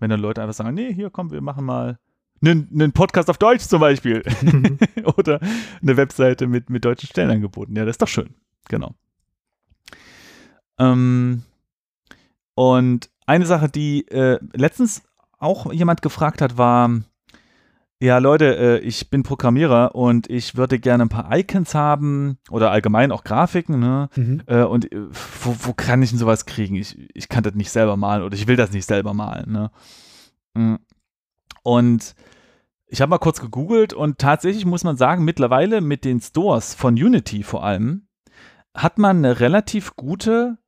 wenn 0.00 0.10
dann 0.10 0.20
Leute 0.20 0.40
einfach 0.40 0.54
sagen, 0.54 0.74
nee, 0.74 0.92
hier 0.92 1.10
komm, 1.10 1.30
wir 1.30 1.42
machen 1.42 1.64
mal 1.64 1.98
einen, 2.42 2.68
einen 2.72 2.92
Podcast 2.92 3.30
auf 3.30 3.38
Deutsch 3.38 3.64
zum 3.64 3.80
Beispiel. 3.80 4.22
Mhm. 4.42 4.78
Oder 5.16 5.40
eine 5.80 5.96
Webseite 5.96 6.46
mit, 6.46 6.70
mit 6.70 6.84
deutschen 6.84 7.08
Stellenangeboten. 7.08 7.76
Ja, 7.76 7.84
das 7.84 7.94
ist 7.94 8.02
doch 8.02 8.08
schön. 8.08 8.34
Genau. 8.68 8.94
Ähm, 10.78 11.42
und 12.54 13.10
eine 13.26 13.46
Sache, 13.46 13.68
die 13.68 14.06
äh, 14.08 14.38
letztens 14.52 15.02
auch 15.38 15.72
jemand 15.72 16.02
gefragt 16.02 16.40
hat, 16.40 16.58
war, 16.58 16.90
ja, 18.02 18.18
Leute, 18.18 18.56
äh, 18.56 18.78
ich 18.80 19.10
bin 19.10 19.22
Programmierer 19.22 19.94
und 19.94 20.28
ich 20.28 20.56
würde 20.56 20.80
gerne 20.80 21.04
ein 21.04 21.08
paar 21.08 21.28
Icons 21.36 21.72
haben 21.72 22.36
oder 22.50 22.72
allgemein 22.72 23.12
auch 23.12 23.22
Grafiken, 23.22 23.78
ne? 23.78 24.08
Mhm. 24.16 24.42
Äh, 24.46 24.64
und 24.64 24.90
äh, 24.92 25.06
wo, 25.40 25.54
wo, 25.60 25.72
kann 25.72 26.02
ich 26.02 26.10
denn 26.10 26.18
sowas 26.18 26.44
kriegen? 26.44 26.74
Ich, 26.74 26.98
ich 27.14 27.28
kann 27.28 27.44
das 27.44 27.54
nicht 27.54 27.70
selber 27.70 27.96
malen 27.96 28.24
oder 28.24 28.34
ich 28.34 28.48
will 28.48 28.56
das 28.56 28.72
nicht 28.72 28.86
selber 28.86 29.14
malen, 29.14 29.52
ne? 29.52 29.70
Mhm. 30.54 30.80
Und 31.62 32.16
ich 32.92 33.00
habe 33.00 33.08
mal 33.08 33.18
kurz 33.18 33.40
gegoogelt 33.40 33.94
und 33.94 34.18
tatsächlich 34.18 34.66
muss 34.66 34.84
man 34.84 34.98
sagen, 34.98 35.24
mittlerweile 35.24 35.80
mit 35.80 36.04
den 36.04 36.20
Stores 36.20 36.74
von 36.74 36.92
Unity 36.92 37.42
vor 37.42 37.64
allem, 37.64 38.06
hat 38.74 38.98
man 38.98 39.16
eine 39.16 39.40
relativ 39.40 39.96
gute 39.96 40.58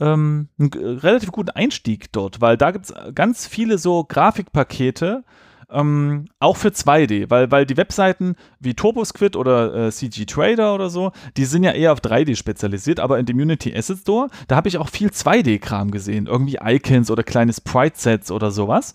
ähm, 0.00 0.48
einen 0.58 0.70
relativ 0.98 1.30
guten 1.30 1.50
Einstieg 1.50 2.10
dort, 2.12 2.40
weil 2.40 2.56
da 2.56 2.72
gibt 2.72 2.86
es 2.86 2.94
ganz 3.14 3.46
viele 3.46 3.78
so 3.78 4.04
Grafikpakete, 4.04 5.24
ähm, 5.70 6.24
auch 6.40 6.56
für 6.56 6.68
2D, 6.68 7.30
weil, 7.30 7.50
weil 7.52 7.64
die 7.64 7.76
Webseiten 7.76 8.34
wie 8.58 8.74
TurboSquid 8.74 9.36
oder 9.36 9.86
äh, 9.86 9.92
CG 9.92 10.24
Trader 10.24 10.74
oder 10.74 10.90
so, 10.90 11.12
die 11.36 11.44
sind 11.44 11.62
ja 11.62 11.72
eher 11.72 11.92
auf 11.92 12.00
3D 12.00 12.34
spezialisiert, 12.34 12.98
aber 12.98 13.20
in 13.20 13.26
dem 13.26 13.38
Unity 13.38 13.76
Asset 13.76 13.98
Store, 13.98 14.28
da 14.48 14.56
habe 14.56 14.68
ich 14.68 14.78
auch 14.78 14.88
viel 14.88 15.10
2D-Kram 15.10 15.92
gesehen, 15.92 16.26
irgendwie 16.26 16.58
Icons 16.60 17.10
oder 17.10 17.22
kleine 17.22 17.52
Sprite-Sets 17.52 18.32
oder 18.32 18.50
sowas, 18.50 18.94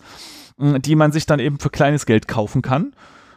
die 0.58 0.94
man 0.94 1.12
sich 1.12 1.26
dann 1.26 1.40
eben 1.40 1.58
für 1.58 1.70
kleines 1.70 2.06
Geld 2.06 2.28
kaufen 2.28 2.62
kann 2.62 2.94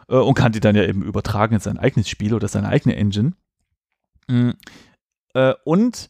äh, 0.08 0.16
und 0.16 0.34
kann 0.34 0.52
die 0.52 0.60
dann 0.60 0.76
ja 0.76 0.84
eben 0.84 1.02
übertragen 1.02 1.54
in 1.54 1.60
sein 1.60 1.78
eigenes 1.78 2.08
Spiel 2.08 2.34
oder 2.34 2.48
seine 2.48 2.68
eigene 2.68 2.96
Engine. 2.96 3.32
Mhm. 4.28 4.54
Äh, 5.34 5.54
und 5.64 6.08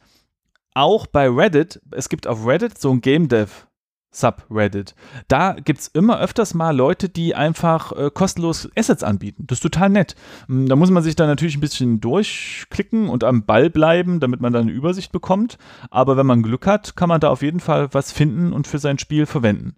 auch 0.75 1.07
bei 1.07 1.29
Reddit, 1.29 1.81
es 1.91 2.09
gibt 2.09 2.27
auf 2.27 2.47
Reddit 2.47 2.79
so 2.79 2.91
ein 2.93 3.01
Game 3.01 3.29
Dev 3.29 3.69
Subreddit. 4.11 4.95
Da 5.29 5.53
gibt 5.53 5.81
es 5.81 5.89
immer 5.89 6.19
öfters 6.19 6.55
mal 6.55 6.75
Leute, 6.75 7.09
die 7.09 7.35
einfach 7.35 7.93
äh, 7.93 8.11
kostenlos 8.11 8.69
Assets 8.75 9.03
anbieten. 9.03 9.45
Das 9.47 9.59
ist 9.59 9.63
total 9.63 9.91
nett. 9.91 10.17
Da 10.49 10.77
muss 10.77 10.91
man 10.91 11.03
sich 11.03 11.15
dann 11.15 11.29
natürlich 11.29 11.57
ein 11.57 11.61
bisschen 11.61 12.01
durchklicken 12.01 13.09
und 13.09 13.23
am 13.23 13.45
Ball 13.45 13.69
bleiben, 13.71 14.19
damit 14.19 14.41
man 14.41 14.53
dann 14.53 14.63
eine 14.63 14.73
Übersicht 14.73 15.13
bekommt. 15.13 15.59
Aber 15.91 16.17
wenn 16.17 16.27
man 16.27 16.43
Glück 16.43 16.67
hat, 16.67 16.97
kann 16.97 17.09
man 17.09 17.21
da 17.21 17.29
auf 17.29 17.43
jeden 17.43 17.61
Fall 17.61 17.93
was 17.93 18.11
finden 18.11 18.53
und 18.53 18.67
für 18.67 18.79
sein 18.79 18.99
Spiel 18.99 19.27
verwenden. 19.27 19.77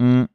Hm. 0.00 0.28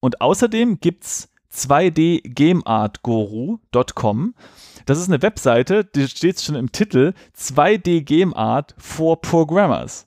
Und 0.00 0.20
außerdem 0.20 0.80
gibt 0.80 1.04
es 1.04 1.30
2dgameartguru.com. 1.52 4.34
Das 4.84 4.98
ist 4.98 5.08
eine 5.08 5.22
Webseite, 5.22 5.84
die 5.84 6.06
steht 6.06 6.40
schon 6.40 6.54
im 6.54 6.70
Titel 6.70 7.14
2D 7.36 8.02
Game 8.02 8.32
for 8.76 9.20
Programmers. 9.20 10.06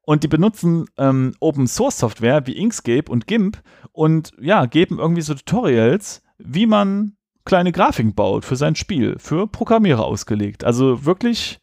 Und 0.00 0.24
die 0.24 0.28
benutzen 0.28 0.86
ähm, 0.96 1.34
Open 1.40 1.66
Source 1.66 1.98
Software 1.98 2.46
wie 2.46 2.56
Inkscape 2.56 3.10
und 3.10 3.26
GIMP 3.26 3.60
und 3.92 4.32
ja, 4.40 4.64
geben 4.66 4.98
irgendwie 4.98 5.22
so 5.22 5.34
Tutorials, 5.34 6.22
wie 6.38 6.66
man 6.66 7.16
kleine 7.44 7.72
Grafiken 7.72 8.14
baut 8.14 8.44
für 8.44 8.56
sein 8.56 8.76
Spiel, 8.76 9.18
für 9.18 9.46
Programmierer 9.46 10.04
ausgelegt. 10.04 10.64
Also 10.64 11.04
wirklich, 11.04 11.60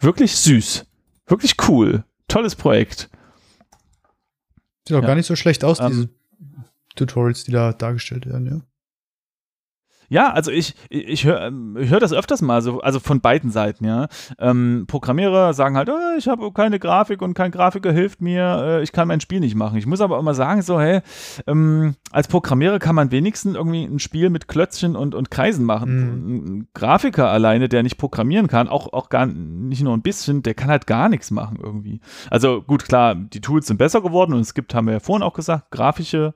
wirklich 0.00 0.34
süß. 0.36 0.86
Wirklich 1.26 1.56
cool. 1.68 2.04
Tolles 2.28 2.56
Projekt. 2.56 3.10
Sieht 4.86 4.96
auch 4.96 5.02
ja. 5.02 5.06
gar 5.06 5.14
nicht 5.14 5.26
so 5.26 5.36
schlecht 5.36 5.64
aus, 5.64 5.80
ähm, 5.80 5.88
diese 5.88 6.08
Tutorials, 6.96 7.44
die 7.44 7.52
da 7.52 7.72
dargestellt 7.72 8.26
werden, 8.26 8.46
ja. 8.46 8.60
Ja, 10.12 10.30
also 10.30 10.50
ich, 10.50 10.74
ich 10.90 11.24
höre 11.24 11.40
ähm, 11.40 11.74
hör 11.74 11.98
das 11.98 12.12
öfters 12.12 12.42
mal, 12.42 12.60
so, 12.60 12.82
also 12.82 13.00
von 13.00 13.22
beiden 13.22 13.50
Seiten, 13.50 13.86
ja. 13.86 14.08
Ähm, 14.38 14.84
Programmierer 14.86 15.54
sagen 15.54 15.74
halt, 15.74 15.88
oh, 15.88 16.16
ich 16.18 16.28
habe 16.28 16.52
keine 16.52 16.78
Grafik 16.78 17.22
und 17.22 17.32
kein 17.32 17.50
Grafiker 17.50 17.92
hilft 17.92 18.20
mir, 18.20 18.62
äh, 18.62 18.82
ich 18.82 18.92
kann 18.92 19.08
mein 19.08 19.20
Spiel 19.20 19.40
nicht 19.40 19.54
machen. 19.54 19.78
Ich 19.78 19.86
muss 19.86 20.02
aber 20.02 20.18
immer 20.18 20.34
sagen, 20.34 20.60
so, 20.60 20.78
hey, 20.78 21.00
ähm, 21.46 21.94
als 22.10 22.28
Programmierer 22.28 22.78
kann 22.78 22.94
man 22.94 23.10
wenigstens 23.10 23.54
irgendwie 23.54 23.84
ein 23.84 24.00
Spiel 24.00 24.28
mit 24.28 24.48
Klötzchen 24.48 24.96
und, 24.96 25.14
und 25.14 25.30
Kreisen 25.30 25.64
machen. 25.64 25.94
Mhm. 25.94 26.34
Ein 26.34 26.68
Grafiker 26.74 27.30
alleine, 27.30 27.70
der 27.70 27.82
nicht 27.82 27.96
programmieren 27.96 28.48
kann, 28.48 28.68
auch, 28.68 28.92
auch 28.92 29.08
gar 29.08 29.24
nicht 29.24 29.82
nur 29.82 29.96
ein 29.96 30.02
bisschen, 30.02 30.42
der 30.42 30.52
kann 30.52 30.68
halt 30.68 30.86
gar 30.86 31.08
nichts 31.08 31.30
machen 31.30 31.58
irgendwie. 31.58 32.02
Also 32.28 32.60
gut, 32.60 32.84
klar, 32.84 33.14
die 33.14 33.40
Tools 33.40 33.66
sind 33.66 33.78
besser 33.78 34.02
geworden 34.02 34.34
und 34.34 34.40
es 34.40 34.52
gibt, 34.52 34.74
haben 34.74 34.88
wir 34.88 34.92
ja 34.92 35.00
vorhin 35.00 35.22
auch 35.22 35.32
gesagt, 35.32 35.70
grafische 35.70 36.34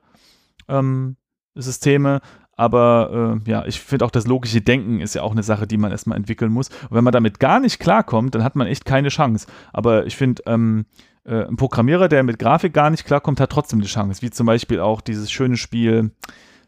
ähm, 0.67 1.15
Systeme, 1.53 2.21
aber 2.57 3.39
äh, 3.45 3.49
ja, 3.49 3.65
ich 3.65 3.79
finde 3.79 4.03
auch 4.03 4.11
das 4.11 4.25
logische 4.25 4.61
Denken 4.61 4.99
ist 4.99 5.13
ja 5.13 5.21
auch 5.21 5.31
eine 5.31 5.43
Sache, 5.43 5.67
die 5.67 5.77
man 5.77 5.91
erstmal 5.91 6.17
entwickeln 6.17 6.51
muss. 6.51 6.69
Und 6.89 6.91
wenn 6.97 7.03
man 7.03 7.13
damit 7.13 7.39
gar 7.39 7.59
nicht 7.59 7.79
klarkommt, 7.79 8.33
dann 8.33 8.43
hat 8.43 8.55
man 8.55 8.65
echt 8.65 8.83
keine 8.83 9.09
Chance. 9.09 9.45
Aber 9.73 10.07
ich 10.07 10.15
finde, 10.15 10.41
ähm, 10.47 10.85
äh, 11.23 11.45
ein 11.45 11.55
Programmierer, 11.55 12.09
der 12.09 12.23
mit 12.23 12.39
Grafik 12.39 12.73
gar 12.73 12.89
nicht 12.89 13.05
klarkommt, 13.05 13.39
hat 13.39 13.51
trotzdem 13.51 13.79
eine 13.79 13.87
Chance. 13.87 14.23
Wie 14.23 14.31
zum 14.31 14.47
Beispiel 14.47 14.79
auch 14.79 15.01
dieses 15.01 15.31
schöne 15.31 15.55
Spiel 15.55 16.11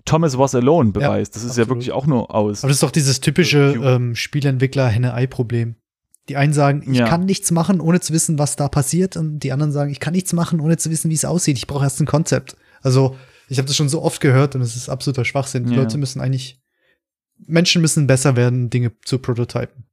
Thomas 0.06 0.38
Was 0.38 0.54
Alone 0.54 0.92
beweist. 0.92 1.36
Ja, 1.36 1.42
das 1.42 1.44
ist 1.44 1.50
absolut. 1.52 1.68
ja 1.68 1.70
wirklich 1.74 1.92
auch 1.92 2.06
nur 2.06 2.36
aus. 2.36 2.64
Aber 2.64 2.70
das 2.70 2.78
ist 2.78 2.84
doch 2.84 2.92
dieses 2.92 3.20
typische 3.20 3.74
ähm, 3.84 4.16
Spielentwickler-Henne-Ei-Problem. 4.16 5.76
Die 6.30 6.36
einen 6.36 6.54
sagen, 6.54 6.84
ich 6.86 7.00
ja. 7.00 7.08
kann 7.08 7.26
nichts 7.26 7.50
machen, 7.50 7.82
ohne 7.82 8.00
zu 8.00 8.14
wissen, 8.14 8.38
was 8.38 8.56
da 8.56 8.68
passiert. 8.68 9.18
Und 9.18 9.40
die 9.40 9.52
anderen 9.52 9.72
sagen, 9.72 9.90
ich 9.90 10.00
kann 10.00 10.14
nichts 10.14 10.34
machen, 10.34 10.60
ohne 10.60 10.78
zu 10.78 10.92
wissen, 10.92 11.10
wie 11.10 11.16
es 11.16 11.26
aussieht. 11.26 11.58
Ich 11.58 11.66
brauche 11.66 11.84
erst 11.84 12.00
ein 12.00 12.06
Konzept. 12.06 12.56
Also 12.84 13.16
ich 13.50 13.58
habe 13.58 13.68
das 13.68 13.76
schon 13.76 13.90
so 13.90 14.02
oft 14.02 14.22
gehört 14.22 14.56
und 14.56 14.62
es 14.62 14.76
ist 14.76 14.90
absoluter 14.90 15.26
Schwachsinn. 15.26 15.66
Die 15.66 15.74
ja. 15.74 15.82
Leute 15.82 15.98
müssen 15.98 16.22
eigentlich, 16.22 16.62
Menschen 17.46 17.82
müssen 17.82 18.08
besser 18.08 18.36
werden, 18.36 18.70
Dinge 18.70 18.92
zu 19.04 19.18
prototypen. 19.20 19.86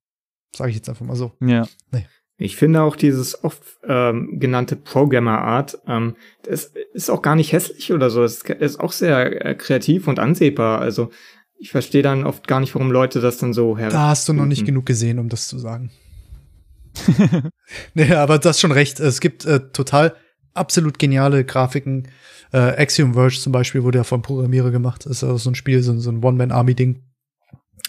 Sage 0.54 0.70
ich 0.70 0.76
jetzt 0.76 0.88
einfach 0.88 1.06
mal 1.06 1.16
so. 1.16 1.32
Ja. 1.40 1.66
Nee. 1.90 2.06
Ich 2.38 2.56
finde 2.56 2.82
auch 2.82 2.96
dieses 2.96 3.42
oft 3.44 3.62
ähm, 3.84 4.38
genannte 4.38 4.76
Programmer 4.76 5.38
Art, 5.38 5.78
ähm, 5.86 6.16
das 6.42 6.70
ist 6.92 7.08
auch 7.08 7.22
gar 7.22 7.34
nicht 7.34 7.52
hässlich 7.52 7.94
oder 7.94 8.10
so. 8.10 8.22
Es 8.22 8.42
ist 8.42 8.78
auch 8.78 8.92
sehr 8.92 9.46
äh, 9.46 9.54
kreativ 9.54 10.06
und 10.06 10.18
ansehbar. 10.18 10.80
Also 10.80 11.10
ich 11.58 11.70
verstehe 11.70 12.02
dann 12.02 12.26
oft 12.26 12.46
gar 12.46 12.60
nicht, 12.60 12.74
warum 12.74 12.90
Leute 12.90 13.22
das 13.22 13.38
dann 13.38 13.54
so 13.54 13.78
her. 13.78 13.88
Da 13.88 14.08
hast 14.08 14.28
du 14.28 14.34
noch 14.34 14.44
nicht 14.44 14.66
genug 14.66 14.84
gesehen, 14.84 15.18
um 15.18 15.30
das 15.30 15.48
zu 15.48 15.58
sagen. 15.58 15.90
nee, 17.94 18.12
aber 18.12 18.38
das 18.38 18.60
schon 18.60 18.72
recht. 18.72 19.00
Es 19.00 19.20
gibt 19.20 19.46
äh, 19.46 19.70
total 19.70 20.14
absolut 20.56 20.98
geniale 20.98 21.44
Grafiken. 21.44 22.08
Äh, 22.52 22.58
Axiom 22.58 23.14
Verge 23.14 23.38
zum 23.40 23.52
Beispiel 23.52 23.82
wurde 23.82 23.98
ja 23.98 24.04
vom 24.04 24.22
Programmierer 24.22 24.70
gemacht. 24.70 25.06
Das 25.06 25.12
ist 25.12 25.24
also 25.24 25.36
so 25.36 25.50
ein 25.50 25.54
Spiel, 25.54 25.82
so, 25.82 25.98
so 25.98 26.10
ein 26.10 26.22
One-Man-Army-Ding. 26.22 27.02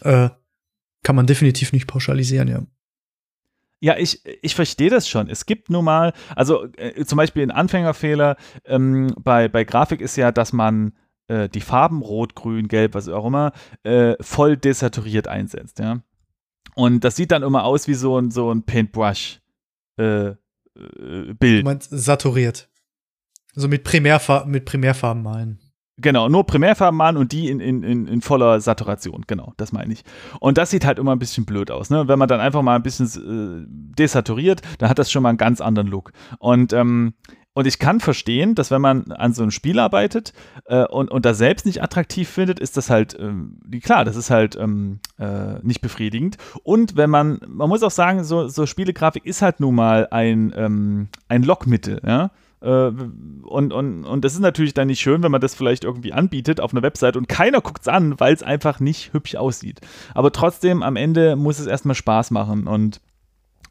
Äh, 0.02 0.30
kann 1.04 1.16
man 1.16 1.28
definitiv 1.28 1.74
nicht 1.74 1.88
pauschalisieren, 1.88 2.48
ja. 2.48 2.64
Ja, 3.80 3.96
ich, 3.98 4.22
ich 4.42 4.56
verstehe 4.56 4.90
das 4.90 5.08
schon. 5.08 5.30
Es 5.30 5.46
gibt 5.46 5.70
nun 5.70 5.86
mal, 5.86 6.14
also 6.36 6.66
äh, 6.78 7.06
zum 7.06 7.18
Beispiel 7.18 7.44
ein 7.44 7.52
Anfängerfehler 7.52 8.36
ähm, 8.66 9.14
bei, 9.20 9.48
bei 9.48 9.64
Grafik 9.64 10.02
ist 10.02 10.16
ja, 10.16 10.32
dass 10.32 10.52
man 10.52 10.94
äh, 11.28 11.48
die 11.48 11.62
Farben 11.62 12.02
Rot, 12.02 12.34
Grün, 12.34 12.68
Gelb, 12.68 12.96
was 12.96 13.08
auch 13.08 13.26
immer, 13.26 13.52
äh, 13.84 14.16
voll 14.20 14.58
desaturiert 14.58 15.28
einsetzt, 15.28 15.78
ja. 15.80 16.02
Und 16.74 17.04
das 17.04 17.16
sieht 17.16 17.32
dann 17.32 17.44
immer 17.44 17.64
aus 17.64 17.88
wie 17.88 17.94
so 17.94 18.20
ein, 18.20 18.32
so 18.32 18.52
ein 18.52 18.64
Paintbrush. 18.64 19.42
Äh, 20.78 21.34
Bild. 21.34 21.62
Du 21.62 21.66
meinst 21.66 21.90
saturiert. 21.92 22.70
Also 23.56 23.68
mit, 23.68 23.84
Primärfar 23.84 24.46
mit 24.46 24.66
Primärfarben 24.66 25.24
malen. 25.24 25.60
Genau, 26.00 26.30
nur 26.30 26.46
Primärfarben 26.46 26.96
malen 26.96 27.18
und 27.18 27.32
die 27.32 27.50
in, 27.50 27.60
in, 27.60 27.82
in, 27.82 28.08
in 28.08 28.22
voller 28.22 28.62
Saturation. 28.62 29.24
Genau, 29.26 29.54
das 29.58 29.72
meine 29.72 29.94
ich. 29.94 30.04
Und 30.40 30.60
das 30.60 30.70
sieht 30.70 30.86
halt 30.86 31.00
immer 31.00 31.12
ein 31.14 31.20
bisschen 31.20 31.46
blöd 31.46 31.72
aus. 31.72 31.90
Ne? 31.90 32.08
Wenn 32.08 32.20
man 32.20 32.28
dann 32.28 32.40
einfach 32.40 32.62
mal 32.62 32.76
ein 32.76 32.84
bisschen 32.84 33.08
äh, 33.08 33.66
desaturiert, 33.98 34.62
dann 34.78 34.90
hat 34.90 35.00
das 35.00 35.12
schon 35.12 35.24
mal 35.24 35.30
einen 35.30 35.40
ganz 35.40 35.60
anderen 35.60 35.88
Look. 35.88 36.12
Und 36.38 36.72
ähm, 36.72 37.16
und 37.58 37.66
ich 37.66 37.80
kann 37.80 38.00
verstehen, 38.00 38.54
dass 38.54 38.70
wenn 38.70 38.82
man 38.82 39.12
an 39.14 39.34
so 39.34 39.42
einem 39.42 39.50
Spiel 39.50 39.80
arbeitet 39.80 40.32
äh, 40.66 40.86
und, 40.86 41.10
und 41.10 41.26
das 41.26 41.40
selbst 41.40 41.66
nicht 41.66 41.82
attraktiv 41.82 42.30
findet, 42.30 42.60
ist 42.60 42.78
das 42.78 42.92
halt, 42.92 43.18
ähm, 43.20 43.58
klar, 43.82 44.06
das 44.06 44.16
ist 44.16 44.30
halt 44.30 44.56
ähm, 44.56 45.00
äh, 45.18 45.58
nicht 45.64 45.82
befriedigend. 45.82 46.38
Und 46.62 46.98
wenn 46.98 47.10
man, 47.10 47.40
man 47.48 47.68
muss 47.68 47.82
auch 47.82 47.90
sagen, 47.90 48.24
so, 48.24 48.48
so 48.48 48.68
Spielegrafik 48.68 49.26
ist 49.26 49.42
halt 49.42 49.60
nun 49.60 49.74
mal 49.74 50.08
ein, 50.12 50.54
ähm, 50.56 51.08
ein 51.30 51.42
Lockmittel, 51.42 52.00
ja. 52.06 52.30
Äh, 52.62 52.92
und, 53.42 53.74
und, 53.74 54.06
und 54.06 54.24
das 54.24 54.34
ist 54.34 54.42
natürlich 54.42 54.76
dann 54.76 54.86
nicht 54.86 55.00
schön, 55.00 55.24
wenn 55.24 55.32
man 55.32 55.42
das 55.42 55.56
vielleicht 55.56 55.84
irgendwie 55.84 56.14
anbietet 56.14 56.62
auf 56.62 56.74
einer 56.74 56.84
Website 56.84 57.18
und 57.18 57.28
keiner 57.28 57.62
guckt 57.62 57.82
es 57.82 57.88
an, 57.88 58.20
weil 58.20 58.36
es 58.36 58.44
einfach 58.44 58.80
nicht 58.80 59.14
hübsch 59.14 59.34
aussieht. 59.34 59.82
Aber 60.14 60.32
trotzdem, 60.32 60.84
am 60.84 60.96
Ende 60.96 61.36
muss 61.36 61.58
es 61.58 61.66
erstmal 61.66 61.96
Spaß 61.96 62.30
machen 62.30 62.68
und 62.68 63.02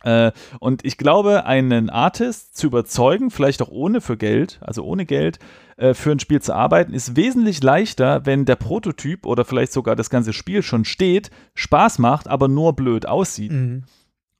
äh, 0.06 0.30
und 0.60 0.84
ich 0.84 0.98
glaube, 0.98 1.46
einen 1.46 1.90
Artist 1.90 2.56
zu 2.56 2.68
überzeugen, 2.68 3.32
vielleicht 3.32 3.60
auch 3.60 3.70
ohne 3.70 4.00
für 4.00 4.16
Geld, 4.16 4.60
also 4.60 4.84
ohne 4.84 5.04
Geld, 5.04 5.40
äh, 5.76 5.94
für 5.94 6.12
ein 6.12 6.20
Spiel 6.20 6.40
zu 6.40 6.54
arbeiten, 6.54 6.94
ist 6.94 7.16
wesentlich 7.16 7.60
leichter, 7.60 8.24
wenn 8.24 8.44
der 8.44 8.54
Prototyp 8.54 9.26
oder 9.26 9.44
vielleicht 9.44 9.72
sogar 9.72 9.96
das 9.96 10.08
ganze 10.08 10.32
Spiel 10.32 10.62
schon 10.62 10.84
steht, 10.84 11.30
Spaß 11.56 11.98
macht, 11.98 12.28
aber 12.28 12.46
nur 12.46 12.74
blöd 12.74 13.06
aussieht. 13.06 13.50
Mhm. 13.50 13.82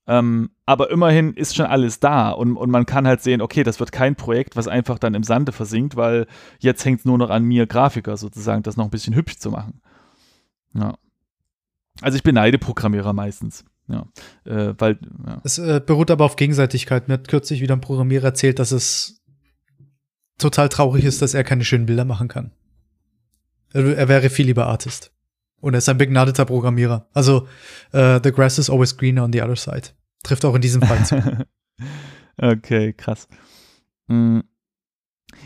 Ähm, 0.07 0.51
aber 0.67 0.91
immerhin 0.91 1.35
ist 1.35 1.57
schon 1.57 1.67
alles 1.67 1.99
da 1.99 2.31
und, 2.31 2.57
und 2.57 2.71
man 2.71 2.87
kann 2.87 3.09
halt 3.09 3.23
sehen, 3.23 3.43
okay, 3.43 3.65
das 3.65 3.81
wird 3.81 3.91
kein 3.91 4.15
Projekt, 4.15 4.55
was 4.55 4.69
einfach 4.69 5.01
dann 5.01 5.15
im 5.15 5.25
Sande 5.25 5.51
versinkt, 5.51 5.97
weil 5.97 6.29
jetzt 6.61 6.85
hängt 6.85 7.01
es 7.01 7.05
nur 7.05 7.19
noch 7.19 7.31
an 7.31 7.43
mir, 7.43 7.67
Grafiker 7.67 8.17
sozusagen, 8.17 8.63
das 8.63 8.77
noch 8.77 8.85
ein 8.85 8.91
bisschen 8.91 9.17
hübsch 9.17 9.39
zu 9.39 9.51
machen. 9.51 9.81
Ja. 10.75 10.95
Also 12.03 12.15
ich 12.15 12.23
beneide 12.23 12.59
Programmierer 12.59 13.13
meistens. 13.13 13.65
Ja, 13.89 14.07
äh, 14.45 14.75
weil. 14.79 14.99
Ja. 15.27 15.41
Es 15.45 15.59
äh, 15.59 15.81
beruht 15.85 16.11
aber 16.11 16.25
auf 16.25 16.37
Gegenseitigkeit. 16.37 17.09
Mir 17.09 17.15
hat 17.15 17.29
kürzlich 17.29 17.61
wieder 17.61 17.77
ein 17.77 17.81
Programmierer 17.81 18.25
erzählt, 18.25 18.59
dass 18.59 18.73
es 18.73 19.23
total 20.39 20.69
traurig 20.69 21.05
ist, 21.05 21.23
dass 21.23 21.35
er 21.35 21.45
keine 21.45 21.65
schönen 21.65 21.87
Bilder 21.87 22.05
machen 22.05 22.29
kann. 22.29 22.53
Er, 23.73 23.97
er 23.97 24.09
wäre 24.09 24.31
viel 24.31 24.47
lieber 24.47 24.67
Artist. 24.67 25.13
Und 25.61 25.75
er 25.75 25.79
ist 25.79 25.89
ein 25.89 25.99
begnadeter 25.99 26.45
Programmierer. 26.45 27.09
Also, 27.15 27.49
uh, 27.95 28.19
the 28.23 28.33
grass 28.33 28.59
is 28.59 28.69
always 28.69 28.97
greener 28.97 29.25
on 29.25 29.33
the 29.33 29.43
other 29.43 29.57
side. 29.57 29.89
Trifft 30.23 30.45
auch 30.45 30.55
in 30.55 30.61
diesem 30.61 30.83
Fall 30.83 31.05
zu. 31.05 31.47
okay, 32.37 32.93
krass. 32.93 33.29
Mhm. 34.09 34.45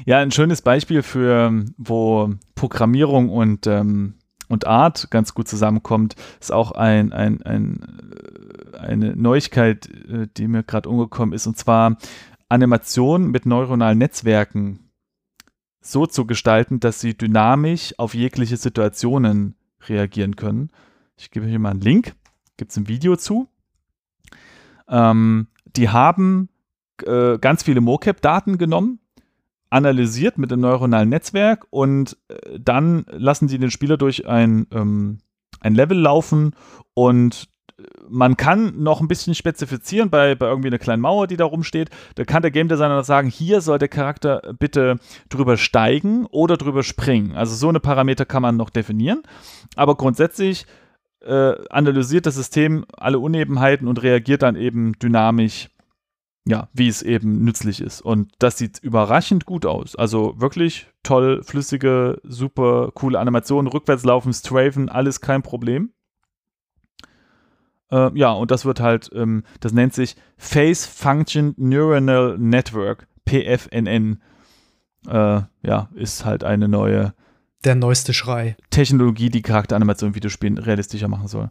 Ja, 0.07 0.18
ein 0.18 0.30
schönes 0.30 0.62
Beispiel 0.62 1.03
für, 1.03 1.64
wo 1.76 2.34
Programmierung 2.55 3.28
und, 3.28 3.66
ähm, 3.66 4.19
und 4.51 4.66
Art 4.66 5.11
ganz 5.11 5.32
gut 5.32 5.48
zusammenkommt, 5.48 6.16
ist 6.40 6.53
auch 6.53 6.72
ein, 6.72 7.12
ein, 7.12 7.40
ein, 7.42 7.80
eine 8.78 9.16
Neuigkeit, 9.16 9.88
äh, 9.88 10.26
die 10.36 10.48
mir 10.48 10.62
gerade 10.64 10.88
umgekommen 10.88 11.32
ist, 11.32 11.46
und 11.46 11.57
zwar 11.57 11.96
Animation 12.48 13.30
mit 13.30 13.46
neuronalen 13.46 13.98
Netzwerken 13.98 14.90
so 15.80 16.05
zu 16.07 16.26
gestalten, 16.26 16.80
dass 16.80 17.01
sie 17.01 17.16
dynamisch 17.16 17.94
auf 17.96 18.12
jegliche 18.12 18.57
Situationen 18.57 19.55
reagieren 19.88 20.36
können. 20.36 20.70
Ich 21.16 21.30
gebe 21.30 21.46
hier 21.46 21.59
mal 21.59 21.70
einen 21.70 21.80
Link, 21.80 22.14
gibt 22.57 22.72
es 22.72 22.76
ein 22.76 22.88
Video 22.88 23.16
zu. 23.16 23.48
Ähm, 24.88 25.46
die 25.76 25.88
haben 25.88 26.48
äh, 27.07 27.38
ganz 27.38 27.62
viele 27.62 27.80
MoCap-Daten 27.80 28.59
genommen, 28.59 28.98
analysiert 29.70 30.36
mit 30.36 30.50
dem 30.50 30.60
neuronalen 30.60 31.08
Netzwerk 31.08 31.66
und 31.70 32.16
äh, 32.28 32.58
dann 32.60 33.06
lassen 33.10 33.48
sie 33.48 33.58
den 33.58 33.70
Spieler 33.70 33.96
durch 33.96 34.26
ein, 34.26 34.66
ähm, 34.72 35.18
ein 35.60 35.74
Level 35.74 35.98
laufen 35.98 36.54
und 36.94 37.48
man 38.08 38.36
kann 38.36 38.82
noch 38.82 39.00
ein 39.00 39.08
bisschen 39.08 39.34
spezifizieren 39.34 40.10
bei, 40.10 40.34
bei 40.34 40.46
irgendwie 40.46 40.68
einer 40.68 40.78
kleinen 40.78 41.02
Mauer, 41.02 41.26
die 41.26 41.36
da 41.36 41.44
rumsteht. 41.44 41.90
Da 42.14 42.24
kann 42.24 42.42
der 42.42 42.50
Game 42.50 42.68
Designer 42.68 43.02
sagen, 43.04 43.28
hier 43.28 43.60
soll 43.60 43.78
der 43.78 43.88
Charakter 43.88 44.54
bitte 44.58 44.98
drüber 45.28 45.56
steigen 45.56 46.26
oder 46.26 46.56
drüber 46.56 46.82
springen. 46.82 47.32
Also 47.32 47.54
so 47.54 47.68
eine 47.68 47.80
Parameter 47.80 48.24
kann 48.24 48.42
man 48.42 48.56
noch 48.56 48.70
definieren. 48.70 49.22
Aber 49.76 49.96
grundsätzlich 49.96 50.66
äh, 51.20 51.54
analysiert 51.70 52.26
das 52.26 52.34
System 52.34 52.84
alle 52.96 53.18
Unebenheiten 53.18 53.88
und 53.88 54.02
reagiert 54.02 54.42
dann 54.42 54.56
eben 54.56 54.98
dynamisch, 54.98 55.68
ja, 56.51 56.68
wie 56.72 56.88
es 56.88 57.01
eben 57.01 57.44
nützlich 57.44 57.80
ist. 57.80 58.01
Und 58.01 58.32
das 58.40 58.59
sieht 58.59 58.80
überraschend 58.80 59.46
gut 59.46 59.64
aus. 59.64 59.94
Also 59.94 60.34
wirklich 60.40 60.88
toll, 61.05 61.44
flüssige, 61.44 62.20
super 62.24 62.90
coole 62.92 63.20
Animationen, 63.20 63.70
rückwärts 63.70 64.05
laufen, 64.05 64.32
strafen, 64.34 64.88
alles 64.88 65.20
kein 65.20 65.42
Problem. 65.42 65.92
Äh, 67.92 68.11
ja, 68.18 68.32
und 68.32 68.51
das 68.51 68.64
wird 68.64 68.80
halt, 68.80 69.11
ähm, 69.14 69.44
das 69.61 69.72
nennt 69.72 69.94
sich 69.94 70.16
Face 70.38 70.86
Function 70.86 71.55
Neuronal 71.57 72.36
Network, 72.36 73.07
PFNN. 73.26 74.20
Äh, 75.07 75.42
ja, 75.62 75.88
ist 75.94 76.24
halt 76.24 76.42
eine 76.42 76.66
neue. 76.66 77.14
Der 77.64 77.76
neueste 77.76 78.12
Schrei. 78.12 78.57
Technologie, 78.70 79.30
die 79.30 79.42
Charakteranimation 79.42 80.09
in 80.09 80.14
Videospielen 80.16 80.59
realistischer 80.59 81.07
machen 81.07 81.28
soll. 81.28 81.51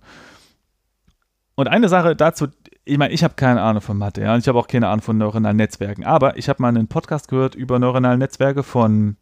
Und 1.56 1.68
eine 1.70 1.88
Sache 1.88 2.18
dazu, 2.18 2.48
ich 2.90 2.98
meine, 2.98 3.14
ich 3.14 3.24
habe 3.24 3.36
keine 3.36 3.62
Ahnung 3.62 3.82
von 3.82 3.98
Mathe, 3.98 4.22
ja, 4.22 4.34
und 4.34 4.40
ich 4.40 4.48
habe 4.48 4.58
auch 4.58 4.68
keine 4.68 4.88
Ahnung 4.88 5.02
von 5.02 5.18
neuronalen 5.18 5.58
Netzwerken, 5.58 6.04
aber 6.04 6.38
ich 6.38 6.50
habe 6.50 6.62
mal 6.62 6.70
einen 6.70 6.88
Podcast 6.88 7.28
gehört 7.28 7.56
über 7.56 7.80
neuronale 7.80 8.18
Netzwerke 8.18 8.64
von 8.64 9.18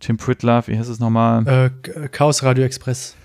Jim 0.00 0.16
Pritlove, 0.16 0.68
wie 0.68 0.78
heißt 0.78 0.88
es 0.88 1.00
nochmal? 1.00 1.46
Äh, 1.46 2.08
Chaos 2.08 2.42
Radio 2.42 2.64
Express. 2.64 3.16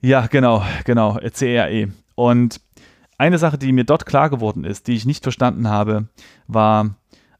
Ja, 0.00 0.26
genau, 0.26 0.64
genau, 0.84 1.18
CRE. 1.32 1.88
Und 2.14 2.60
eine 3.16 3.38
Sache, 3.38 3.58
die 3.58 3.72
mir 3.72 3.84
dort 3.84 4.06
klar 4.06 4.30
geworden 4.30 4.64
ist, 4.64 4.86
die 4.86 4.94
ich 4.94 5.06
nicht 5.06 5.22
verstanden 5.22 5.68
habe, 5.68 6.08
war, 6.46 6.96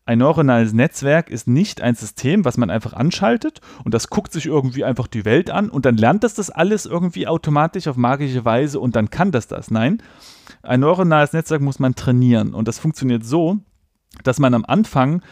ein 0.07 0.19
neuronales 0.19 0.75
Netzwerk 0.75 1.31
ist 1.31 1.49
nicht 1.49 1.81
ein 1.81 1.95
System, 1.95 2.45
was 2.45 2.59
man 2.59 2.69
einfach 2.69 2.93
anschaltet 2.93 3.61
und 3.85 3.95
das 3.95 4.11
guckt 4.11 4.33
sich 4.33 4.47
irgendwie 4.47 4.85
einfach 4.85 5.07
die 5.07 5.25
Welt 5.25 5.51
an 5.51 5.71
und 5.71 5.87
dann 5.87 5.97
lernt 5.97 6.25
das 6.25 6.35
das 6.35 6.51
alles 6.51 6.85
irgendwie 6.85 7.27
automatisch 7.27 7.89
auf 7.89 7.97
magische 7.97 8.45
Weise 8.45 8.81
und 8.81 8.97
dann 8.97 9.09
kann 9.09 9.33
das 9.33 9.49
das. 9.49 9.71
Nein, 9.71 10.03
ein 10.63 10.81
neuronales 10.81 11.33
Netzwerk 11.33 11.63
muss 11.63 11.79
man 11.79 11.95
trainieren 11.95 12.53
und 12.53 12.69
das 12.69 12.79
funktioniert 12.79 13.25
so, 13.25 13.59
dass 14.25 14.39
man 14.39 14.53
am 14.53 14.67
Anfang 14.67 15.23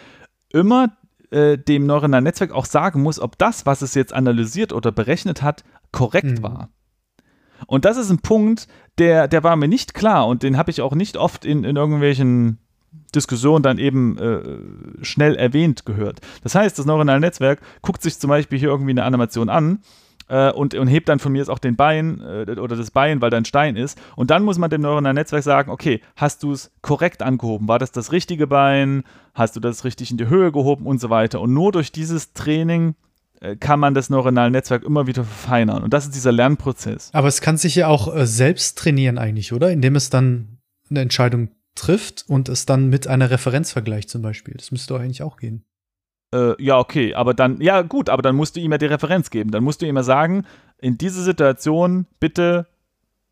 immer 0.48 0.96
äh, 1.30 1.58
dem 1.58 1.84
neuronalen 1.84 2.24
Netzwerk 2.24 2.52
auch 2.52 2.66
sagen 2.66 3.02
muss, 3.02 3.20
ob 3.20 3.36
das, 3.36 3.66
was 3.66 3.82
es 3.82 3.94
jetzt 3.94 4.14
analysiert 4.14 4.72
oder 4.72 4.90
berechnet 4.90 5.42
hat, 5.42 5.64
korrekt 5.90 6.38
mhm. 6.38 6.42
war. 6.42 6.68
Und 7.66 7.84
das 7.84 7.96
ist 7.96 8.10
ein 8.10 8.20
Punkt, 8.20 8.68
der, 8.98 9.28
der 9.28 9.44
war 9.44 9.56
mir 9.56 9.68
nicht 9.68 9.94
klar 9.94 10.26
und 10.26 10.42
den 10.42 10.56
habe 10.56 10.70
ich 10.70 10.80
auch 10.80 10.94
nicht 10.94 11.16
oft 11.16 11.44
in, 11.44 11.64
in 11.64 11.76
irgendwelchen 11.76 12.58
Diskussionen 13.14 13.62
dann 13.62 13.78
eben 13.78 14.18
äh, 14.18 15.04
schnell 15.04 15.36
erwähnt 15.36 15.84
gehört. 15.84 16.20
Das 16.42 16.54
heißt, 16.54 16.78
das 16.78 16.86
neuronale 16.86 17.20
Netzwerk 17.20 17.60
guckt 17.82 18.02
sich 18.02 18.18
zum 18.18 18.28
Beispiel 18.28 18.58
hier 18.58 18.68
irgendwie 18.68 18.92
eine 18.92 19.04
Animation 19.04 19.48
an 19.48 19.80
äh, 20.28 20.50
und, 20.50 20.74
und 20.74 20.88
hebt 20.88 21.08
dann 21.08 21.18
von 21.18 21.32
mir 21.32 21.38
jetzt 21.38 21.50
auch 21.50 21.58
den 21.58 21.76
Bein 21.76 22.20
äh, 22.20 22.58
oder 22.58 22.76
das 22.76 22.90
Bein, 22.90 23.20
weil 23.20 23.30
da 23.30 23.36
ein 23.36 23.44
Stein 23.44 23.76
ist. 23.76 24.00
Und 24.16 24.30
dann 24.30 24.44
muss 24.44 24.58
man 24.58 24.70
dem 24.70 24.80
neuronalen 24.80 25.14
Netzwerk 25.14 25.42
sagen, 25.42 25.70
okay, 25.70 26.00
hast 26.16 26.42
du 26.42 26.52
es 26.52 26.72
korrekt 26.80 27.22
angehoben? 27.22 27.68
War 27.68 27.78
das 27.78 27.92
das 27.92 28.12
richtige 28.12 28.46
Bein? 28.46 29.04
Hast 29.34 29.56
du 29.56 29.60
das 29.60 29.84
richtig 29.84 30.10
in 30.10 30.16
die 30.16 30.28
Höhe 30.28 30.50
gehoben 30.50 30.86
und 30.86 31.00
so 31.00 31.10
weiter? 31.10 31.40
Und 31.40 31.52
nur 31.52 31.70
durch 31.70 31.92
dieses 31.92 32.32
Training 32.32 32.94
äh, 33.40 33.56
kann 33.56 33.78
man 33.78 33.92
das 33.94 34.08
neuronale 34.08 34.50
Netzwerk 34.50 34.84
immer 34.84 35.06
wieder 35.06 35.24
verfeinern. 35.24 35.82
Und 35.82 35.92
das 35.92 36.06
ist 36.06 36.14
dieser 36.14 36.32
Lernprozess. 36.32 37.10
Aber 37.12 37.28
es 37.28 37.40
kann 37.40 37.58
sich 37.58 37.74
ja 37.74 37.88
auch 37.88 38.14
äh, 38.14 38.26
selbst 38.26 38.78
trainieren 38.78 39.18
eigentlich, 39.18 39.52
oder? 39.52 39.70
Indem 39.70 39.96
es 39.96 40.10
dann 40.10 40.58
eine 40.88 41.00
Entscheidung 41.00 41.50
trifft 41.74 42.24
und 42.28 42.48
es 42.48 42.66
dann 42.66 42.88
mit 42.88 43.06
einer 43.06 43.30
Referenz 43.30 43.72
vergleicht 43.72 44.10
zum 44.10 44.22
Beispiel. 44.22 44.54
Das 44.54 44.70
müsste 44.70 44.94
doch 44.94 45.00
eigentlich 45.00 45.22
auch 45.22 45.36
gehen. 45.36 45.64
Äh, 46.34 46.62
ja, 46.62 46.78
okay, 46.78 47.14
aber 47.14 47.34
dann, 47.34 47.60
ja 47.60 47.82
gut, 47.82 48.08
aber 48.08 48.22
dann 48.22 48.36
musst 48.36 48.56
du 48.56 48.60
ihm 48.60 48.72
ja 48.72 48.78
die 48.78 48.86
Referenz 48.86 49.30
geben. 49.30 49.50
Dann 49.50 49.64
musst 49.64 49.82
du 49.82 49.86
ihm 49.86 49.96
ja 49.96 50.02
sagen, 50.02 50.46
in 50.78 50.98
diese 50.98 51.22
Situation 51.22 52.06
bitte 52.20 52.66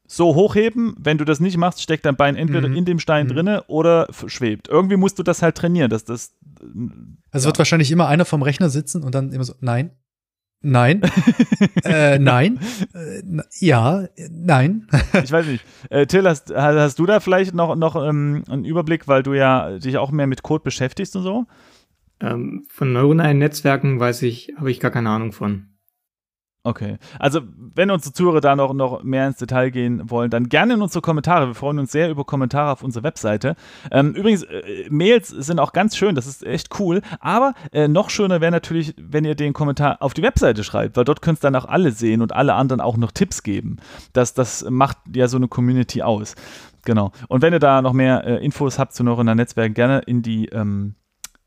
so 0.07 0.35
hochheben. 0.35 0.95
Wenn 0.99 1.19
du 1.19 1.25
das 1.25 1.41
nicht 1.41 1.57
machst, 1.57 1.83
steckt 1.83 2.05
dein 2.05 2.17
Bein 2.17 2.37
entweder 2.37 2.69
mhm. 2.69 2.77
in 2.77 2.85
dem 2.85 2.99
Stein 2.99 3.27
mhm. 3.27 3.33
drinne 3.33 3.65
oder 3.69 4.09
schwebt. 4.27 4.69
Irgendwie 4.69 4.97
musst 4.97 5.19
du 5.19 5.23
das 5.23 5.41
halt 5.41 5.57
trainieren, 5.57 5.91
dass 5.91 6.05
das. 6.05 6.37
Also 7.31 7.45
ja. 7.45 7.49
wird 7.49 7.59
wahrscheinlich 7.59 7.91
immer 7.91 8.09
einer 8.09 8.25
vom 8.25 8.43
Rechner 8.43 8.71
sitzen 8.71 9.03
und 9.03 9.15
dann 9.15 9.33
immer 9.33 9.45
so, 9.45 9.55
nein, 9.61 9.93
Nein. 10.63 11.03
äh, 11.85 12.19
nein. 12.19 12.59
Äh, 12.93 13.23
ja, 13.61 14.09
nein. 14.31 14.87
ich 15.25 15.31
weiß 15.31 15.47
nicht. 15.47 15.65
Äh, 15.91 16.07
Till, 16.07 16.27
hast, 16.27 16.55
hast 16.55 16.99
du 16.99 17.07
da 17.07 17.21
vielleicht 17.21 17.55
noch, 17.55 17.77
noch 17.77 17.97
ähm, 17.97 18.43
einen 18.49 18.65
Überblick, 18.65 19.07
weil 19.07 19.23
du 19.23 19.33
ja 19.33 19.79
dich 19.79 19.97
auch 19.97 20.11
mehr 20.11 20.27
mit 20.27 20.43
Code 20.43 20.65
beschäftigst 20.65 21.15
und 21.17 21.23
so? 21.23 21.47
Ähm, 22.21 22.67
von 22.69 22.93
neuronalen 22.93 23.39
Netzwerken 23.39 24.01
weiß 24.01 24.23
ich, 24.23 24.53
habe 24.57 24.71
ich 24.71 24.81
gar 24.81 24.91
keine 24.91 25.11
Ahnung 25.11 25.33
von. 25.33 25.70
Okay. 26.63 26.99
Also, 27.19 27.41
wenn 27.57 27.91
unsere 27.91 28.13
Zuhörer 28.13 28.43
da 28.43 28.55
noch, 28.55 28.75
noch 28.75 29.03
mehr 29.03 29.27
ins 29.27 29.39
Detail 29.39 29.71
gehen 29.71 30.11
wollen, 30.11 30.31
dann 30.31 30.51
gerne 30.51 30.75
in 30.75 30.83
unsere 30.83 31.01
Kommentare. 31.01 31.47
Wir 31.47 31.55
freuen 31.55 31.79
uns 31.79 31.91
sehr 31.91 32.11
über 32.11 32.25
Kommentare 32.25 32.73
auf 32.73 32.83
unserer 32.83 33.05
Webseite. 33.05 33.57
Ähm, 33.91 34.13
übrigens, 34.13 34.43
äh, 34.43 34.87
Mails 34.91 35.29
sind 35.29 35.59
auch 35.59 35.73
ganz 35.73 35.97
schön, 35.97 36.15
das 36.15 36.27
ist 36.27 36.45
echt 36.45 36.79
cool. 36.79 37.01
Aber 37.19 37.55
äh, 37.73 37.89
noch 37.89 38.11
schöner 38.11 38.43
wäre 38.43 38.53
natürlich, 38.53 38.95
wenn 38.99 39.25
ihr 39.25 39.35
den 39.35 39.55
Kommentar 39.55 40.03
auf 40.03 40.13
die 40.13 40.23
Webseite 40.23 40.63
schreibt, 40.63 40.99
weil 40.99 41.05
dort 41.05 41.23
könnt 41.23 41.39
ihr 41.39 41.51
dann 41.51 41.57
auch 41.57 41.65
alle 41.65 41.93
sehen 41.93 42.21
und 42.21 42.35
alle 42.35 42.53
anderen 42.53 42.83
auch 42.83 42.99
noch 42.99 43.13
Tipps 43.13 43.43
geben. 43.43 43.79
Das, 44.13 44.35
das 44.35 44.69
macht 44.69 44.99
ja 45.15 45.29
so 45.29 45.39
eine 45.39 45.49
Community 45.49 46.03
aus. 46.03 46.35
Genau. 46.85 47.13
Und 47.29 47.41
wenn 47.41 47.55
ihr 47.55 47.59
da 47.59 47.81
noch 47.81 47.95
mehr 47.95 48.25
äh, 48.25 48.45
Infos 48.45 48.79
habt 48.79 48.93
zu 48.93 49.03
neuronalen 49.03 49.39
Netzwerken, 49.39 49.73
gerne 49.73 50.01
in 50.01 50.21
die 50.21 50.47
ähm, 50.49 50.95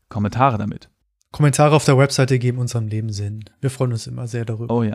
Kommentare 0.08 0.58
damit. 0.58 0.90
Kommentare 1.30 1.74
auf 1.74 1.84
der 1.84 1.98
Webseite 1.98 2.40
geben 2.40 2.58
unserem 2.58 2.88
Leben 2.88 3.10
Sinn. 3.10 3.44
Wir 3.60 3.70
freuen 3.70 3.92
uns 3.92 4.08
immer 4.08 4.26
sehr 4.26 4.44
darüber. 4.44 4.74
Oh 4.74 4.82
ja. 4.82 4.94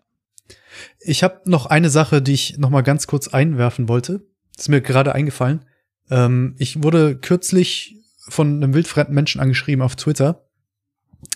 Ich 1.00 1.24
habe 1.24 1.42
noch 1.46 1.66
eine 1.66 1.90
Sache, 1.90 2.22
die 2.22 2.34
ich 2.34 2.58
noch 2.58 2.70
mal 2.70 2.82
ganz 2.82 3.08
kurz 3.08 3.28
einwerfen 3.28 3.88
wollte. 3.90 4.22
Das 4.56 4.66
ist 4.66 4.70
mir 4.70 4.82
gerade 4.82 5.14
eingefallen. 5.14 5.66
Ähm, 6.10 6.56
ich 6.58 6.84
wurde 6.84 7.18
kürzlich 7.18 7.96
von 8.28 8.56
einem 8.56 8.74
wildfremden 8.74 9.16
Menschen 9.16 9.42
angeschrieben 9.42 9.82
auf 9.82 9.96
Twitter. 9.96 10.46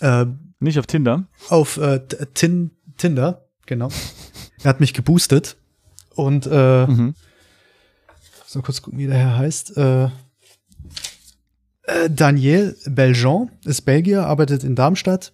Äh, 0.02 0.26
Nicht 0.60 0.80
auf 0.80 0.88
Tinder? 0.88 1.28
Auf 1.50 1.78
äh, 1.78 2.00
tin 2.34 2.72
Tinder, 2.98 3.46
genau. 3.66 3.89
er 4.64 4.70
hat 4.70 4.80
mich 4.80 4.94
geboostet 4.94 5.58
und 6.16 6.48
äh, 6.50 6.86
mhm. 6.86 7.16
so 8.46 8.62
kurz 8.62 8.82
gucken, 8.82 9.00
wie 9.00 9.08
der 9.08 9.18
Herr 9.18 9.38
heißt. 9.38 9.78
Äh, 9.78 10.06
äh, 11.84 12.10
Daniel 12.10 12.78
Beljean 12.86 13.52
ist 13.66 13.82
Belgier, 13.82 14.26
arbeitet 14.26 14.64
in 14.64 14.76
Darmstadt 14.76 15.34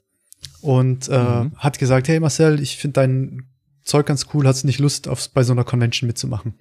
und 0.61 1.09
äh, 1.09 1.43
mhm. 1.43 1.55
hat 1.57 1.79
gesagt, 1.79 2.07
hey 2.07 2.19
Marcel, 2.19 2.59
ich 2.59 2.77
finde 2.77 2.93
dein 2.93 3.48
Zeug 3.89 4.05
ganz 4.05 4.27
cool, 4.33 4.47
hast 4.47 4.63
du 4.63 4.67
nicht 4.67 4.79
Lust, 4.79 5.07
auf, 5.07 5.29
bei 5.29 5.43
so 5.43 5.53
einer 5.53 5.63
Convention 5.63 6.07
mitzumachen? 6.07 6.53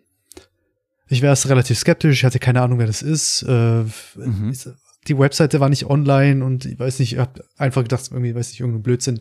Ich 1.08 1.22
wäre 1.22 1.32
erst 1.32 1.48
relativ 1.48 1.78
skeptisch, 1.78 2.18
ich 2.18 2.24
hatte 2.24 2.38
keine 2.38 2.62
Ahnung, 2.62 2.78
wer 2.78 2.86
das 2.86 3.02
ist. 3.02 3.42
Äh, 3.42 3.84
mhm. 4.16 4.54
Die 5.06 5.18
Webseite 5.18 5.60
war 5.60 5.68
nicht 5.68 5.86
online 5.86 6.44
und 6.44 6.64
ich 6.64 6.78
weiß 6.78 6.98
nicht, 6.98 7.14
ich 7.14 7.18
hab 7.18 7.40
einfach 7.56 7.82
gedacht, 7.82 8.08
irgendwie, 8.10 8.34
weiß 8.34 8.50
nicht, 8.50 8.60
irgendein 8.60 8.82
Blödsinn. 8.82 9.20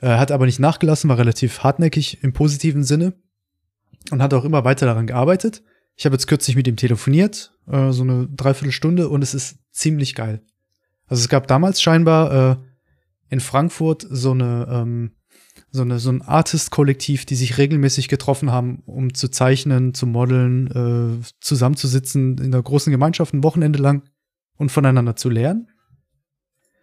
Äh, 0.00 0.16
hat 0.16 0.30
aber 0.30 0.46
nicht 0.46 0.58
nachgelassen, 0.58 1.08
war 1.08 1.18
relativ 1.18 1.62
hartnäckig 1.62 2.22
im 2.22 2.32
positiven 2.32 2.84
Sinne 2.84 3.14
und 4.10 4.22
hat 4.22 4.34
auch 4.34 4.44
immer 4.44 4.64
weiter 4.64 4.86
daran 4.86 5.06
gearbeitet. 5.06 5.62
Ich 5.96 6.04
habe 6.04 6.14
jetzt 6.14 6.28
kürzlich 6.28 6.56
mit 6.56 6.68
ihm 6.68 6.76
telefoniert, 6.76 7.52
äh, 7.66 7.90
so 7.90 8.02
eine 8.02 8.28
Dreiviertelstunde, 8.28 9.08
und 9.08 9.22
es 9.22 9.34
ist 9.34 9.58
ziemlich 9.72 10.14
geil. 10.14 10.42
Also 11.06 11.22
es 11.22 11.28
gab 11.28 11.46
damals 11.46 11.82
scheinbar 11.82 12.52
äh, 12.52 12.56
in 13.30 13.40
Frankfurt 13.40 14.06
so 14.08 14.32
eine, 14.32 14.68
ähm, 14.70 15.12
so 15.70 15.82
eine 15.82 15.98
so 15.98 16.10
ein 16.10 16.22
Artist-Kollektiv, 16.22 17.26
die 17.26 17.34
sich 17.34 17.58
regelmäßig 17.58 18.08
getroffen 18.08 18.50
haben, 18.50 18.82
um 18.86 19.12
zu 19.14 19.28
zeichnen, 19.28 19.94
zu 19.94 20.06
modeln, 20.06 21.20
äh, 21.20 21.24
zusammenzusitzen 21.40 22.38
in 22.38 22.54
einer 22.54 22.62
großen 22.62 22.90
Gemeinschaft 22.90 23.34
ein 23.34 23.44
Wochenende 23.44 23.78
lang 23.78 24.02
und 24.56 24.72
voneinander 24.72 25.16
zu 25.16 25.28
lernen. 25.28 25.68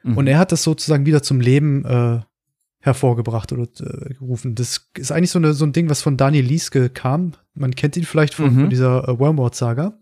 Mhm. 0.03 0.17
Und 0.17 0.27
er 0.27 0.37
hat 0.37 0.51
das 0.51 0.63
sozusagen 0.63 1.05
wieder 1.05 1.23
zum 1.23 1.41
Leben 1.41 1.83
äh, 1.85 2.19
hervorgebracht 2.79 3.51
oder 3.51 3.63
äh, 3.63 4.13
gerufen. 4.13 4.53
Das 4.53 4.89
ist 4.95 5.11
eigentlich 5.11 5.31
so, 5.31 5.39
eine, 5.39 5.53
so 5.53 5.65
ein 5.65 5.73
Ding, 5.73 5.89
was 5.89 6.03
von 6.03 6.17
Daniel 6.17 6.45
Lieske 6.45 6.89
kam. 6.89 7.33
Man 7.55 7.75
kennt 7.75 7.97
ihn 7.97 8.03
vielleicht 8.03 8.35
von, 8.35 8.53
mhm. 8.53 8.59
von 8.61 8.69
dieser 8.69 9.09
äh, 9.09 9.19
Wormwood-Saga. 9.19 9.97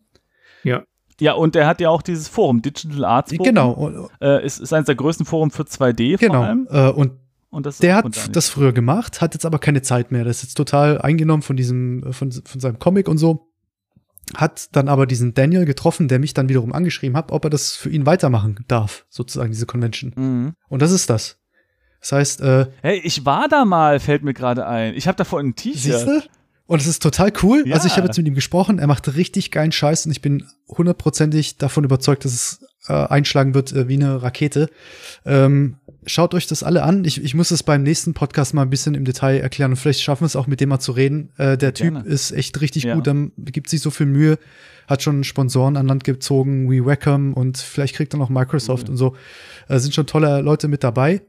Ja. 0.63 0.83
Ja, 1.19 1.33
und 1.33 1.55
er 1.55 1.67
hat 1.67 1.79
ja 1.79 1.89
auch 1.89 2.01
dieses 2.01 2.27
Forum, 2.27 2.61
Digital 2.61 3.05
Arts 3.05 3.31
Forum. 3.31 3.45
Genau. 3.45 4.09
Äh, 4.19 4.43
ist, 4.45 4.59
ist 4.59 4.73
eines 4.73 4.87
der 4.87 4.95
größten 4.95 5.25
Foren 5.25 5.51
für 5.51 5.63
2D 5.63 6.17
genau. 6.17 6.33
vor 6.33 6.43
allem. 6.43 6.67
Äh, 6.69 6.89
und 6.89 7.11
der 7.81 7.95
hat 7.95 8.35
das 8.35 8.49
früher 8.49 8.73
gemacht, 8.73 9.21
hat 9.21 9.33
jetzt 9.33 9.45
aber 9.45 9.59
keine 9.59 9.81
Zeit 9.81 10.11
mehr. 10.11 10.23
Das 10.23 10.37
ist 10.37 10.43
jetzt 10.43 10.55
total 10.55 11.01
eingenommen 11.01 11.43
von 11.43 11.55
diesem, 11.55 12.11
von, 12.11 12.31
von 12.31 12.59
seinem 12.59 12.79
Comic 12.79 13.07
und 13.07 13.17
so. 13.17 13.49
Hat 14.35 14.75
dann 14.75 14.87
aber 14.87 15.05
diesen 15.05 15.33
Daniel 15.33 15.65
getroffen, 15.65 16.07
der 16.07 16.17
mich 16.17 16.33
dann 16.33 16.49
wiederum 16.49 16.73
angeschrieben 16.73 17.17
hat, 17.17 17.31
ob 17.31 17.43
er 17.43 17.49
das 17.49 17.75
für 17.75 17.89
ihn 17.89 18.05
weitermachen 18.05 18.63
darf, 18.67 19.05
sozusagen, 19.09 19.51
diese 19.51 19.65
Convention. 19.65 20.13
Mhm. 20.15 20.53
Und 20.69 20.81
das 20.81 20.91
ist 20.91 21.09
das. 21.09 21.37
Das 21.99 22.11
heißt, 22.13 22.41
äh, 22.41 22.67
Hey, 22.81 23.01
ich 23.03 23.25
war 23.25 23.47
da 23.47 23.65
mal, 23.65 23.99
fällt 23.99 24.23
mir 24.23 24.33
gerade 24.33 24.65
ein. 24.65 24.95
Ich 24.95 25.07
habe 25.07 25.17
da 25.17 25.23
vorhin 25.23 25.49
ein 25.49 25.55
T-Shirt. 25.55 26.29
Und 26.65 26.81
es 26.81 26.87
ist 26.87 27.03
total 27.03 27.31
cool. 27.43 27.63
Ja. 27.65 27.75
Also 27.75 27.87
ich 27.87 27.97
habe 27.97 28.07
jetzt 28.07 28.17
mit 28.17 28.25
ihm 28.25 28.35
gesprochen, 28.35 28.79
er 28.79 28.87
macht 28.87 29.13
richtig 29.15 29.51
geilen 29.51 29.71
Scheiß 29.71 30.05
und 30.05 30.11
ich 30.11 30.21
bin 30.21 30.47
hundertprozentig 30.69 31.57
davon 31.57 31.83
überzeugt, 31.83 32.23
dass 32.23 32.33
es 32.33 32.65
äh, 32.87 32.93
einschlagen 32.93 33.53
wird 33.53 33.73
äh, 33.73 33.87
wie 33.87 33.95
eine 33.95 34.21
Rakete. 34.23 34.69
Ähm, 35.25 35.77
schaut 36.05 36.33
euch 36.33 36.47
das 36.47 36.63
alle 36.63 36.83
an. 36.83 37.05
Ich, 37.05 37.23
ich 37.23 37.35
muss 37.35 37.51
es 37.51 37.63
beim 37.63 37.83
nächsten 37.83 38.13
Podcast 38.13 38.53
mal 38.53 38.63
ein 38.63 38.69
bisschen 38.69 38.95
im 38.95 39.05
Detail 39.05 39.39
erklären 39.39 39.71
und 39.71 39.77
vielleicht 39.77 40.01
schaffen 40.01 40.21
wir 40.21 40.27
es 40.27 40.35
auch 40.35 40.47
mit 40.47 40.61
dem 40.61 40.69
mal 40.69 40.79
zu 40.79 40.91
reden. 40.91 41.31
Äh, 41.37 41.57
der 41.57 41.73
Typ 41.73 41.93
Gerne. 41.93 42.07
ist 42.07 42.31
echt 42.31 42.59
richtig 42.61 42.83
ja. 42.83 42.95
gut, 42.95 43.07
dann 43.07 43.31
gibt 43.37 43.69
sich 43.69 43.81
so 43.81 43.89
viel 43.89 44.05
Mühe, 44.05 44.37
hat 44.87 45.01
schon 45.01 45.23
Sponsoren 45.23 45.77
an 45.77 45.87
Land 45.87 46.03
gezogen, 46.03 46.69
wie 46.69 46.85
Wacom 46.85 47.33
und 47.33 47.57
vielleicht 47.57 47.95
kriegt 47.95 48.13
er 48.13 48.17
noch 48.17 48.29
Microsoft 48.29 48.87
mhm. 48.87 48.91
und 48.91 48.97
so. 48.97 49.15
Äh, 49.67 49.79
sind 49.79 49.93
schon 49.93 50.07
tolle 50.07 50.41
Leute 50.41 50.67
mit 50.67 50.83
dabei. 50.83 51.21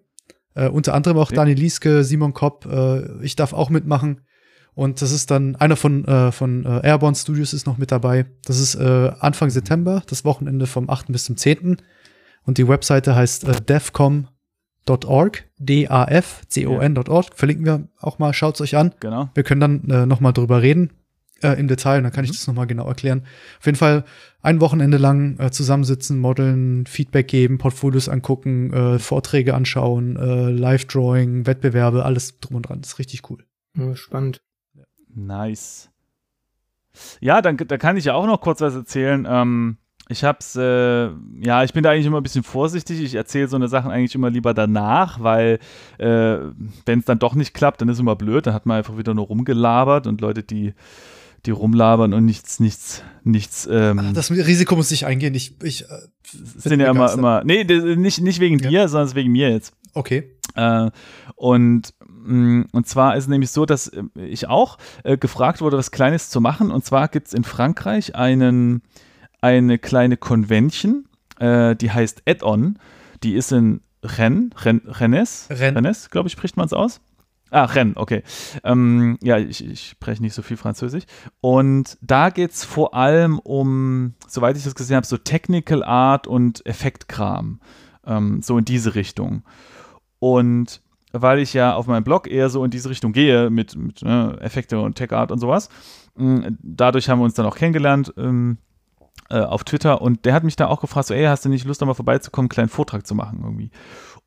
Äh, 0.54 0.68
unter 0.68 0.94
anderem 0.94 1.18
auch 1.18 1.30
ja. 1.30 1.36
Daniel 1.36 1.58
Lieske, 1.58 2.04
Simon 2.04 2.32
Kopp. 2.32 2.66
Äh, 2.66 3.22
ich 3.22 3.36
darf 3.36 3.52
auch 3.52 3.70
mitmachen. 3.70 4.20
Und 4.74 5.02
das 5.02 5.12
ist 5.12 5.30
dann 5.30 5.54
einer 5.56 5.76
von, 5.76 6.04
äh, 6.04 6.32
von 6.32 6.64
äh, 6.64 6.80
Airborne 6.84 7.14
Studios 7.14 7.52
ist 7.52 7.66
noch 7.66 7.78
mit 7.78 7.92
dabei. 7.92 8.26
Das 8.44 8.58
ist 8.58 8.74
äh, 8.74 9.12
Anfang 9.20 9.50
September, 9.50 10.02
das 10.06 10.24
Wochenende 10.24 10.66
vom 10.66 10.90
8. 10.90 11.06
bis 11.12 11.24
zum 11.24 11.36
10. 11.36 11.76
Und 12.44 12.58
die 12.58 12.68
Webseite 12.68 13.14
heißt 13.14 13.44
äh, 13.44 13.54
defcom.org, 14.86 15.44
D-A-F-C-O-N.org. 15.58 17.34
Verlinken 17.34 17.66
wir 17.66 17.88
auch 18.00 18.18
mal, 18.18 18.32
schaut's 18.32 18.60
euch 18.60 18.76
an. 18.76 18.94
Genau. 19.00 19.30
Wir 19.34 19.42
können 19.42 19.60
dann 19.60 19.90
äh, 19.90 20.06
noch 20.06 20.20
mal 20.20 20.32
drüber 20.32 20.62
reden 20.62 20.90
äh, 21.42 21.58
im 21.58 21.68
Detail 21.68 21.98
und 21.98 22.04
dann 22.04 22.12
kann 22.12 22.24
mhm. 22.24 22.30
ich 22.30 22.36
das 22.36 22.46
noch 22.46 22.54
mal 22.54 22.66
genau 22.66 22.86
erklären. 22.86 23.24
Auf 23.58 23.66
jeden 23.66 23.78
Fall 23.78 24.04
ein 24.42 24.60
Wochenende 24.60 24.98
lang 24.98 25.38
äh, 25.38 25.50
zusammensitzen, 25.50 26.18
modeln, 26.18 26.86
Feedback 26.86 27.28
geben, 27.28 27.58
Portfolios 27.58 28.08
angucken, 28.08 28.72
äh, 28.72 28.98
Vorträge 28.98 29.54
anschauen, 29.54 30.16
äh, 30.16 30.50
Live-Drawing, 30.50 31.46
Wettbewerbe, 31.46 32.04
alles 32.04 32.40
drum 32.40 32.56
und 32.56 32.68
dran. 32.68 32.80
Das 32.80 32.92
ist 32.92 32.98
richtig 32.98 33.28
cool. 33.30 33.44
Ja, 33.76 33.96
spannend. 33.96 34.42
Nice. 35.14 35.90
Ja, 37.20 37.42
dann 37.42 37.56
da 37.56 37.76
kann 37.76 37.96
ich 37.96 38.04
ja 38.04 38.14
auch 38.14 38.26
noch 38.26 38.40
kurz 38.40 38.60
was 38.60 38.74
erzählen. 38.74 39.26
Ähm, 39.28 39.78
ich 40.08 40.24
hab's, 40.24 40.56
äh, 40.56 41.08
ja, 41.40 41.64
ich 41.64 41.72
bin 41.72 41.82
da 41.82 41.90
eigentlich 41.90 42.06
immer 42.06 42.20
ein 42.20 42.22
bisschen 42.22 42.44
vorsichtig. 42.44 43.00
Ich 43.00 43.14
erzähle 43.14 43.48
so 43.48 43.56
eine 43.56 43.68
Sachen 43.68 43.90
eigentlich 43.90 44.14
immer 44.14 44.30
lieber 44.30 44.52
danach, 44.52 45.20
weil 45.20 45.58
äh, 45.98 46.36
wenn 46.84 46.98
es 46.98 47.04
dann 47.04 47.18
doch 47.18 47.34
nicht 47.34 47.54
klappt, 47.54 47.80
dann 47.80 47.88
ist 47.88 48.00
immer 48.00 48.16
blöd. 48.16 48.46
Dann 48.46 48.54
hat 48.54 48.66
man 48.66 48.78
einfach 48.78 48.98
wieder 48.98 49.14
nur 49.14 49.26
rumgelabert 49.26 50.06
und 50.06 50.20
Leute, 50.20 50.42
die 50.42 50.74
die 51.46 51.50
rumlabern 51.50 52.14
und 52.14 52.24
nichts, 52.24 52.58
nichts, 52.58 53.02
nichts. 53.22 53.68
Ähm, 53.70 54.12
das 54.14 54.30
Risiko 54.30 54.76
muss 54.76 54.90
ich 54.90 55.04
eingehen. 55.04 55.34
Ich, 55.34 55.62
ich 55.62 55.82
äh, 55.82 55.86
sind 56.22 56.80
ja 56.80 56.90
immer, 56.90 57.12
immer. 57.12 57.44
Nee, 57.44 57.64
nicht, 57.64 58.22
nicht 58.22 58.40
wegen 58.40 58.58
ja. 58.60 58.68
dir, 58.70 58.88
sondern 58.88 59.14
wegen 59.14 59.30
mir 59.30 59.50
jetzt. 59.50 59.74
Okay. 59.92 60.30
Äh, 60.54 60.90
und 61.34 61.92
Mm, 62.24 62.62
und 62.72 62.88
zwar 62.88 63.16
ist 63.16 63.24
es 63.24 63.28
nämlich 63.28 63.50
so, 63.50 63.66
dass 63.66 63.88
äh, 63.88 64.02
ich 64.16 64.48
auch 64.48 64.78
äh, 65.02 65.16
gefragt 65.16 65.60
wurde, 65.60 65.76
was 65.76 65.90
Kleines 65.90 66.30
zu 66.30 66.40
machen. 66.40 66.70
Und 66.70 66.84
zwar 66.84 67.08
gibt 67.08 67.28
es 67.28 67.34
in 67.34 67.44
Frankreich 67.44 68.14
einen, 68.16 68.82
eine 69.44 69.78
kleine 69.78 70.16
Convention, 70.16 71.04
äh, 71.38 71.76
die 71.76 71.90
heißt 71.90 72.22
Add-on. 72.26 72.78
Die 73.22 73.34
ist 73.34 73.52
in 73.52 73.82
Rennes, 74.02 74.50
Rennes, 74.64 74.82
Rennes, 74.98 75.48
Rennes 75.50 76.10
glaube 76.10 76.28
ich, 76.28 76.32
spricht 76.32 76.56
man 76.56 76.64
es 76.64 76.72
aus. 76.72 77.02
Ah, 77.50 77.66
Rennes, 77.66 77.98
okay. 77.98 78.22
Ähm, 78.64 79.18
ja, 79.22 79.36
ich, 79.36 79.62
ich 79.62 79.90
spreche 79.90 80.22
nicht 80.22 80.32
so 80.32 80.40
viel 80.40 80.56
Französisch. 80.56 81.04
Und 81.42 81.98
da 82.00 82.30
geht 82.30 82.52
es 82.52 82.64
vor 82.64 82.94
allem 82.94 83.38
um, 83.38 84.14
soweit 84.26 84.56
ich 84.56 84.64
das 84.64 84.74
gesehen 84.74 84.96
habe, 84.96 85.06
so 85.06 85.18
Technical 85.18 85.84
Art 85.84 86.26
und 86.26 86.64
Effektkram. 86.64 87.60
Ähm, 88.06 88.40
so 88.40 88.56
in 88.56 88.64
diese 88.64 88.94
Richtung. 88.94 89.42
Und 90.20 90.80
weil 91.12 91.38
ich 91.38 91.52
ja 91.52 91.74
auf 91.74 91.86
meinem 91.86 92.02
Blog 92.02 92.28
eher 92.28 92.48
so 92.48 92.64
in 92.64 92.70
diese 92.70 92.88
Richtung 92.88 93.12
gehe 93.12 93.50
mit, 93.50 93.76
mit 93.76 94.02
ne, 94.02 94.38
Effekte 94.40 94.80
und 94.80 94.94
Tech 94.94 95.12
Art 95.12 95.30
und 95.30 95.38
sowas. 95.38 95.68
Dadurch 96.16 97.10
haben 97.10 97.18
wir 97.18 97.24
uns 97.24 97.34
dann 97.34 97.46
auch 97.46 97.56
kennengelernt 97.56 98.12
ähm, 98.16 98.56
äh, 99.30 99.40
auf 99.40 99.64
Twitter 99.64 100.00
und 100.02 100.24
der 100.24 100.34
hat 100.34 100.44
mich 100.44 100.56
da 100.56 100.66
auch 100.66 100.80
gefragt, 100.80 101.08
so, 101.08 101.14
ey, 101.14 101.24
hast 101.24 101.44
du 101.44 101.48
nicht 101.48 101.64
Lust, 101.64 101.82
da 101.82 101.86
mal 101.86 101.94
vorbeizukommen, 101.94 102.44
einen 102.44 102.50
kleinen 102.50 102.68
Vortrag 102.68 103.06
zu 103.06 103.14
machen 103.14 103.40
irgendwie? 103.42 103.70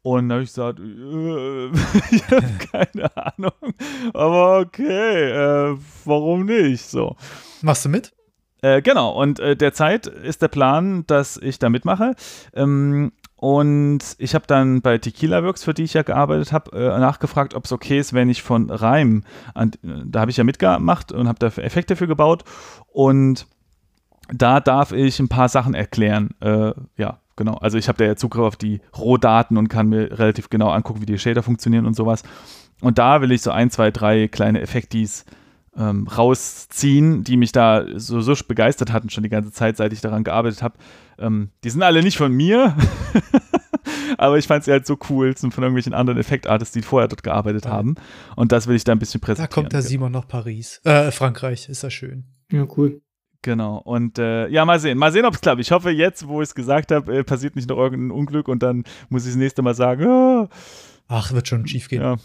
Und 0.02 0.30
da 0.30 0.36
habe 0.36 0.44
ich 0.44 0.50
gesagt, 0.50 0.80
äh, 0.80 1.68
ich 2.16 2.24
habe 2.32 2.48
keine 2.72 3.18
Ahnung, 3.18 3.74
aber 4.14 4.60
okay, 4.60 5.72
äh, 5.72 5.78
warum 6.06 6.46
nicht? 6.46 6.86
So. 6.86 7.16
Machst 7.62 7.86
du 7.86 7.90
mit? 7.90 8.14
Äh, 8.62 8.82
genau, 8.82 9.12
und 9.12 9.40
äh, 9.40 9.56
derzeit 9.56 10.08
ist 10.08 10.42
der 10.42 10.48
Plan, 10.48 11.06
dass 11.08 11.38
ich 11.38 11.60
da 11.60 11.70
mitmache. 11.70 12.16
Ähm, 12.54 13.12
und 13.36 14.00
ich 14.18 14.34
habe 14.34 14.48
dann 14.48 14.82
bei 14.82 14.98
Tequila 14.98 15.44
Works, 15.44 15.64
für 15.64 15.76
die 15.76 15.84
ich 15.84 15.94
ja 15.94 16.02
gearbeitet 16.02 16.52
habe, 16.52 16.72
äh, 16.76 17.00
nachgefragt, 17.00 17.54
ob 17.54 17.66
es 17.66 17.72
okay 17.72 18.00
ist, 18.00 18.14
wenn 18.14 18.30
ich 18.30 18.42
von 18.42 18.72
Reim, 18.72 19.24
an, 19.54 19.72
da 19.84 20.22
habe 20.22 20.32
ich 20.32 20.38
ja 20.38 20.44
mitgemacht 20.44 21.12
und 21.12 21.28
habe 21.28 21.38
da 21.38 21.48
Effekte 21.62 21.96
für 21.96 22.08
gebaut. 22.08 22.44
Und 22.88 23.46
da 24.34 24.60
darf 24.60 24.92
ich 24.92 25.20
ein 25.20 25.30
paar 25.30 25.50
Sachen 25.50 25.74
erklären. 25.74 26.32
Äh, 26.42 26.74
ja, 26.98 27.20
genau. 27.36 27.56
Also 27.56 27.78
ich 27.78 27.88
habe 27.88 27.98
da 27.98 28.06
ja 28.06 28.16
Zugriff 28.16 28.44
auf 28.44 28.56
die 28.56 28.82
Rohdaten 28.98 29.58
und 29.58 29.70
kann 29.70 29.88
mir 29.88 30.20
relativ 30.20 30.50
genau 30.50 30.70
angucken, 30.70 31.02
wie 31.02 31.06
die 31.06 31.18
Shader 31.18 31.44
funktionieren 31.44 31.86
und 31.86 31.96
sowas. 31.96 32.24
Und 32.82 32.98
da 32.98 33.22
will 33.22 33.32
ich 33.32 33.42
so 33.42 33.52
ein, 33.52 33.70
zwei, 33.70 33.92
drei 33.92 34.28
kleine 34.28 34.62
Effektis 34.62 35.26
ähm, 35.78 36.08
rausziehen, 36.08 37.24
die 37.24 37.38
mich 37.38 37.52
da 37.52 37.86
so, 37.96 38.22
so 38.22 38.34
begeistert 38.48 38.92
hatten, 38.92 39.10
schon 39.10 39.24
die 39.24 39.30
ganze 39.30 39.52
Zeit, 39.52 39.78
seit 39.78 39.94
ich 39.94 40.02
daran 40.02 40.24
gearbeitet 40.24 40.64
habe. 40.64 40.78
Ähm, 41.20 41.52
die 41.64 41.70
sind 41.70 41.84
alle 41.84 42.04
nicht 42.04 42.18
von 42.18 42.32
mir, 42.32 42.76
aber 44.18 44.38
ich 44.38 44.48
fand 44.48 44.64
sie 44.64 44.72
halt 44.72 44.88
so 44.88 44.98
cool, 45.10 45.38
sind 45.38 45.54
von 45.54 45.64
irgendwelchen 45.64 45.94
anderen 45.94 46.20
Effektartists, 46.20 46.74
die 46.74 46.82
vorher 46.82 47.08
dort 47.08 47.24
gearbeitet 47.24 47.66
ja. 47.66 47.72
haben. 47.72 47.96
Und 48.36 48.52
das 48.52 48.68
will 48.68 48.76
ich 48.76 48.84
da 48.84 48.92
ein 48.92 49.00
bisschen 49.00 49.22
präsentieren. 49.22 49.50
Da 49.50 49.54
kommt 49.54 49.74
der 49.74 49.82
Simon 49.82 50.12
nach 50.12 50.28
Paris. 50.28 50.82
Äh, 50.84 51.12
Frankreich, 51.12 51.70
ist 51.70 51.84
das 51.84 51.94
schön. 51.94 52.26
Ja, 52.52 52.66
cool. 52.78 53.02
Genau. 53.48 53.78
Und 53.78 54.20
äh, 54.20 54.50
ja, 54.50 54.66
mal 54.66 54.78
sehen. 54.78 54.98
Mal 54.98 55.14
sehen, 55.14 55.24
ob 55.24 55.34
es 55.34 55.40
klappt. 55.40 55.62
Ich 55.62 55.72
hoffe, 55.72 55.90
jetzt, 55.90 56.28
wo 56.28 56.42
ich 56.42 56.50
es 56.50 56.54
gesagt 56.54 56.92
habe, 56.92 57.20
äh, 57.20 57.24
passiert 57.24 57.56
nicht 57.56 57.70
noch 57.70 57.78
irgendein 57.78 58.12
Unglück 58.12 58.50
und 58.50 58.62
dann 58.62 58.84
muss 59.08 59.24
ich 59.24 59.30
das 59.30 59.38
nächste 59.38 59.62
Mal 59.62 59.74
sagen, 59.74 60.06
oh. 60.06 60.50
ach, 61.08 61.32
wird 61.32 61.48
schon 61.48 61.66
schief 61.66 61.88
gehen. 61.88 62.02
Ja. 62.02 62.18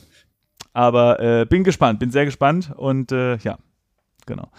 Aber 0.72 1.20
äh, 1.20 1.46
bin 1.46 1.62
gespannt, 1.62 2.00
bin 2.00 2.10
sehr 2.10 2.24
gespannt 2.24 2.72
und 2.74 3.12
äh, 3.12 3.36
ja, 3.36 3.56
genau. 4.26 4.50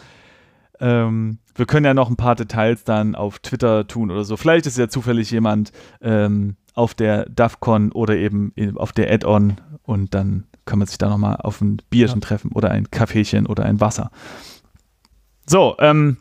Ähm, 0.80 1.40
wir 1.54 1.66
können 1.66 1.86
ja 1.86 1.94
noch 1.94 2.10
ein 2.10 2.16
paar 2.16 2.36
Details 2.36 2.86
dann 2.86 3.14
auf 3.14 3.40
Twitter 3.40 3.86
tun 3.86 4.10
oder 4.10 4.24
so. 4.24 4.38
Vielleicht 4.38 4.66
ist 4.66 4.78
ja 4.78 4.88
zufällig 4.88 5.32
jemand 5.32 5.74
ähm, 6.00 6.56
auf 6.76 6.94
der 6.94 7.26
DAFCON 7.26 7.92
oder 7.92 8.16
eben 8.16 8.54
auf 8.78 8.94
der 8.94 9.12
Add-on 9.12 9.58
und 9.82 10.14
dann 10.14 10.46
kann 10.64 10.80
man 10.80 10.88
sich 10.88 10.98
da 10.98 11.10
nochmal 11.10 11.36
auf 11.42 11.60
ein 11.60 11.82
Bierchen 11.90 12.22
ja. 12.22 12.26
treffen 12.26 12.54
oder 12.54 12.72
ein 12.72 12.90
Kaffeechen 12.90 13.48
oder 13.48 13.66
ein 13.66 13.82
Wasser. 13.82 14.12
So, 15.46 15.76
ähm, 15.80 16.16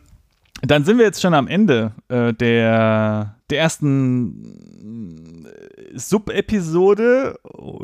dann 0.65 0.85
sind 0.85 0.97
wir 0.97 1.05
jetzt 1.05 1.21
schon 1.21 1.33
am 1.33 1.47
Ende 1.47 1.91
äh, 2.07 2.33
der, 2.33 3.35
der 3.49 3.59
ersten 3.59 5.45
äh, 5.45 5.97
Sub-Episode 5.97 7.37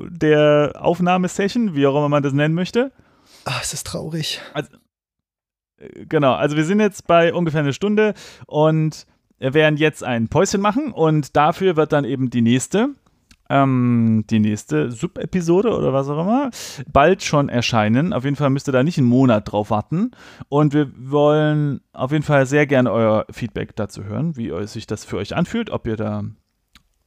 der 0.09 0.73
Aufnahmesession, 0.75 1.75
wie 1.75 1.85
auch 1.87 1.95
immer 1.95 2.09
man 2.09 2.23
das 2.23 2.33
nennen 2.33 2.55
möchte. 2.55 2.91
Ach, 3.45 3.61
es 3.61 3.73
ist 3.73 3.85
traurig. 3.85 4.41
Also, 4.53 4.69
äh, 5.77 6.05
genau, 6.05 6.33
also 6.33 6.55
wir 6.55 6.63
sind 6.63 6.79
jetzt 6.79 7.05
bei 7.05 7.33
ungefähr 7.33 7.61
eine 7.61 7.73
Stunde 7.73 8.13
und 8.45 9.05
werden 9.39 9.77
jetzt 9.77 10.03
ein 10.03 10.27
Päuschen 10.27 10.59
machen 10.59 10.91
und 10.91 11.37
dafür 11.37 11.77
wird 11.77 11.93
dann 11.93 12.03
eben 12.03 12.29
die 12.29 12.41
nächste 12.41 12.89
ähm, 13.49 14.25
die 14.29 14.39
nächste 14.39 14.91
Sub-Episode 14.91 15.75
oder 15.75 15.91
was 15.91 16.07
auch 16.07 16.21
immer 16.21 16.51
bald 16.91 17.23
schon 17.23 17.49
erscheinen. 17.49 18.13
Auf 18.13 18.23
jeden 18.23 18.35
Fall 18.35 18.49
müsst 18.51 18.69
ihr 18.69 18.71
da 18.71 18.83
nicht 18.83 18.97
einen 18.97 19.07
Monat 19.07 19.51
drauf 19.51 19.71
warten. 19.71 20.11
Und 20.47 20.73
wir 20.73 20.91
wollen 20.95 21.81
auf 21.93 22.11
jeden 22.11 22.23
Fall 22.23 22.45
sehr 22.45 22.67
gerne 22.67 22.91
euer 22.91 23.25
Feedback 23.31 23.75
dazu 23.75 24.03
hören, 24.03 24.37
wie 24.37 24.51
sich 24.67 24.87
das 24.87 25.03
für 25.03 25.17
euch 25.17 25.35
anfühlt, 25.35 25.71
ob 25.71 25.87
ihr 25.87 25.95
da, 25.95 26.23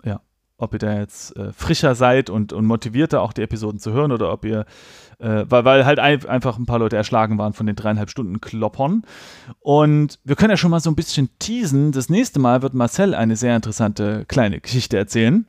ja, 0.05 0.21
ob 0.59 0.73
ihr 0.73 0.79
da 0.79 0.99
jetzt 0.99 1.37
äh, 1.37 1.53
frischer 1.53 1.95
seid 1.95 2.29
und, 2.29 2.53
und 2.53 2.67
motivierter 2.67 3.23
auch 3.23 3.33
die 3.33 3.43
Episoden 3.43 3.79
zu 3.79 3.93
hören 3.93 4.11
oder 4.11 4.33
ob 4.33 4.45
ihr, 4.45 4.67
äh, 5.19 5.45
weil, 5.49 5.65
weil 5.65 5.87
halt 5.87 6.01
ein, 6.01 6.25
einfach 6.27 6.59
ein 6.59 6.67
paar 6.67 6.81
Leute 6.81 6.97
erschlagen 6.97 7.39
waren 7.39 7.53
von 7.53 7.67
den 7.67 7.77
dreieinhalb 7.77 8.11
Stunden 8.11 8.41
Kloppern. 8.41 9.03
Und 9.61 10.19
wir 10.25 10.35
können 10.35 10.51
ja 10.51 10.57
schon 10.57 10.73
mal 10.73 10.81
so 10.81 10.91
ein 10.91 10.97
bisschen 10.97 11.31
teasen. 11.39 11.93
Das 11.93 12.09
nächste 12.09 12.41
Mal 12.41 12.63
wird 12.63 12.75
Marcel 12.75 13.15
eine 13.15 13.37
sehr 13.37 13.55
interessante 13.55 14.25
kleine 14.27 14.61
Geschichte 14.61 14.97
erzählen. 14.97 15.47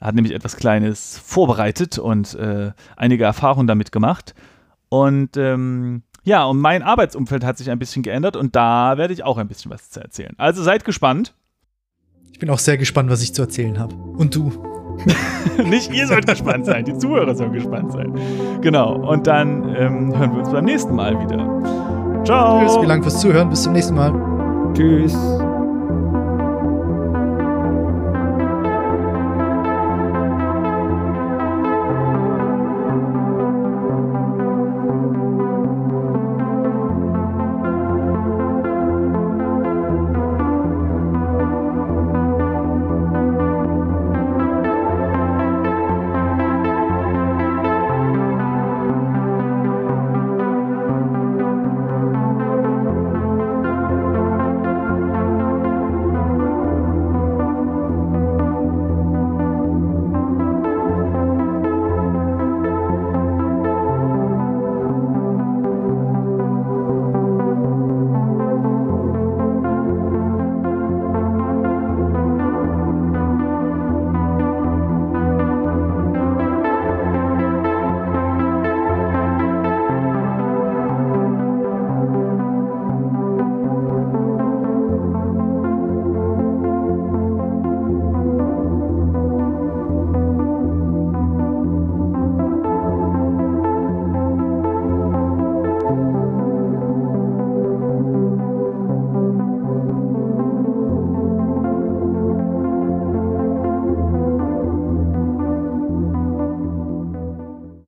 Er 0.00 0.08
hat 0.08 0.14
nämlich 0.14 0.34
etwas 0.34 0.56
Kleines 0.56 1.20
vorbereitet 1.24 1.98
und 1.98 2.34
äh, 2.34 2.72
einige 2.96 3.24
Erfahrungen 3.24 3.66
damit 3.66 3.92
gemacht. 3.92 4.34
Und 4.88 5.36
ähm, 5.36 6.02
ja, 6.24 6.44
und 6.44 6.58
mein 6.58 6.82
Arbeitsumfeld 6.82 7.44
hat 7.44 7.58
sich 7.58 7.70
ein 7.70 7.78
bisschen 7.78 8.02
geändert 8.02 8.36
und 8.36 8.56
da 8.56 8.98
werde 8.98 9.12
ich 9.12 9.24
auch 9.24 9.38
ein 9.38 9.48
bisschen 9.48 9.70
was 9.70 9.90
zu 9.90 10.00
erzählen. 10.00 10.34
Also 10.38 10.62
seid 10.62 10.84
gespannt. 10.84 11.34
Ich 12.32 12.38
bin 12.38 12.50
auch 12.50 12.58
sehr 12.58 12.78
gespannt, 12.78 13.10
was 13.10 13.22
ich 13.22 13.34
zu 13.34 13.42
erzählen 13.42 13.78
habe. 13.78 13.94
Und 13.94 14.34
du? 14.34 14.50
Nicht 15.64 15.92
ihr 15.92 16.06
sollt 16.06 16.26
gespannt 16.26 16.66
sein, 16.66 16.84
die 16.84 16.96
Zuhörer 16.96 17.34
sollen 17.34 17.52
gespannt 17.52 17.92
sein. 17.92 18.12
Genau, 18.60 18.94
und 18.94 19.26
dann 19.26 19.74
ähm, 19.74 20.18
hören 20.18 20.32
wir 20.32 20.38
uns 20.40 20.50
beim 20.50 20.64
nächsten 20.64 20.94
Mal 20.94 21.18
wieder. 21.20 22.24
Ciao. 22.24 22.60
Tschüss, 22.60 22.74
vielen 22.74 22.88
Dank 22.88 23.02
fürs 23.02 23.20
Zuhören. 23.20 23.48
Bis 23.48 23.62
zum 23.62 23.72
nächsten 23.72 23.94
Mal. 23.94 24.12
Tschüss. 24.74 25.39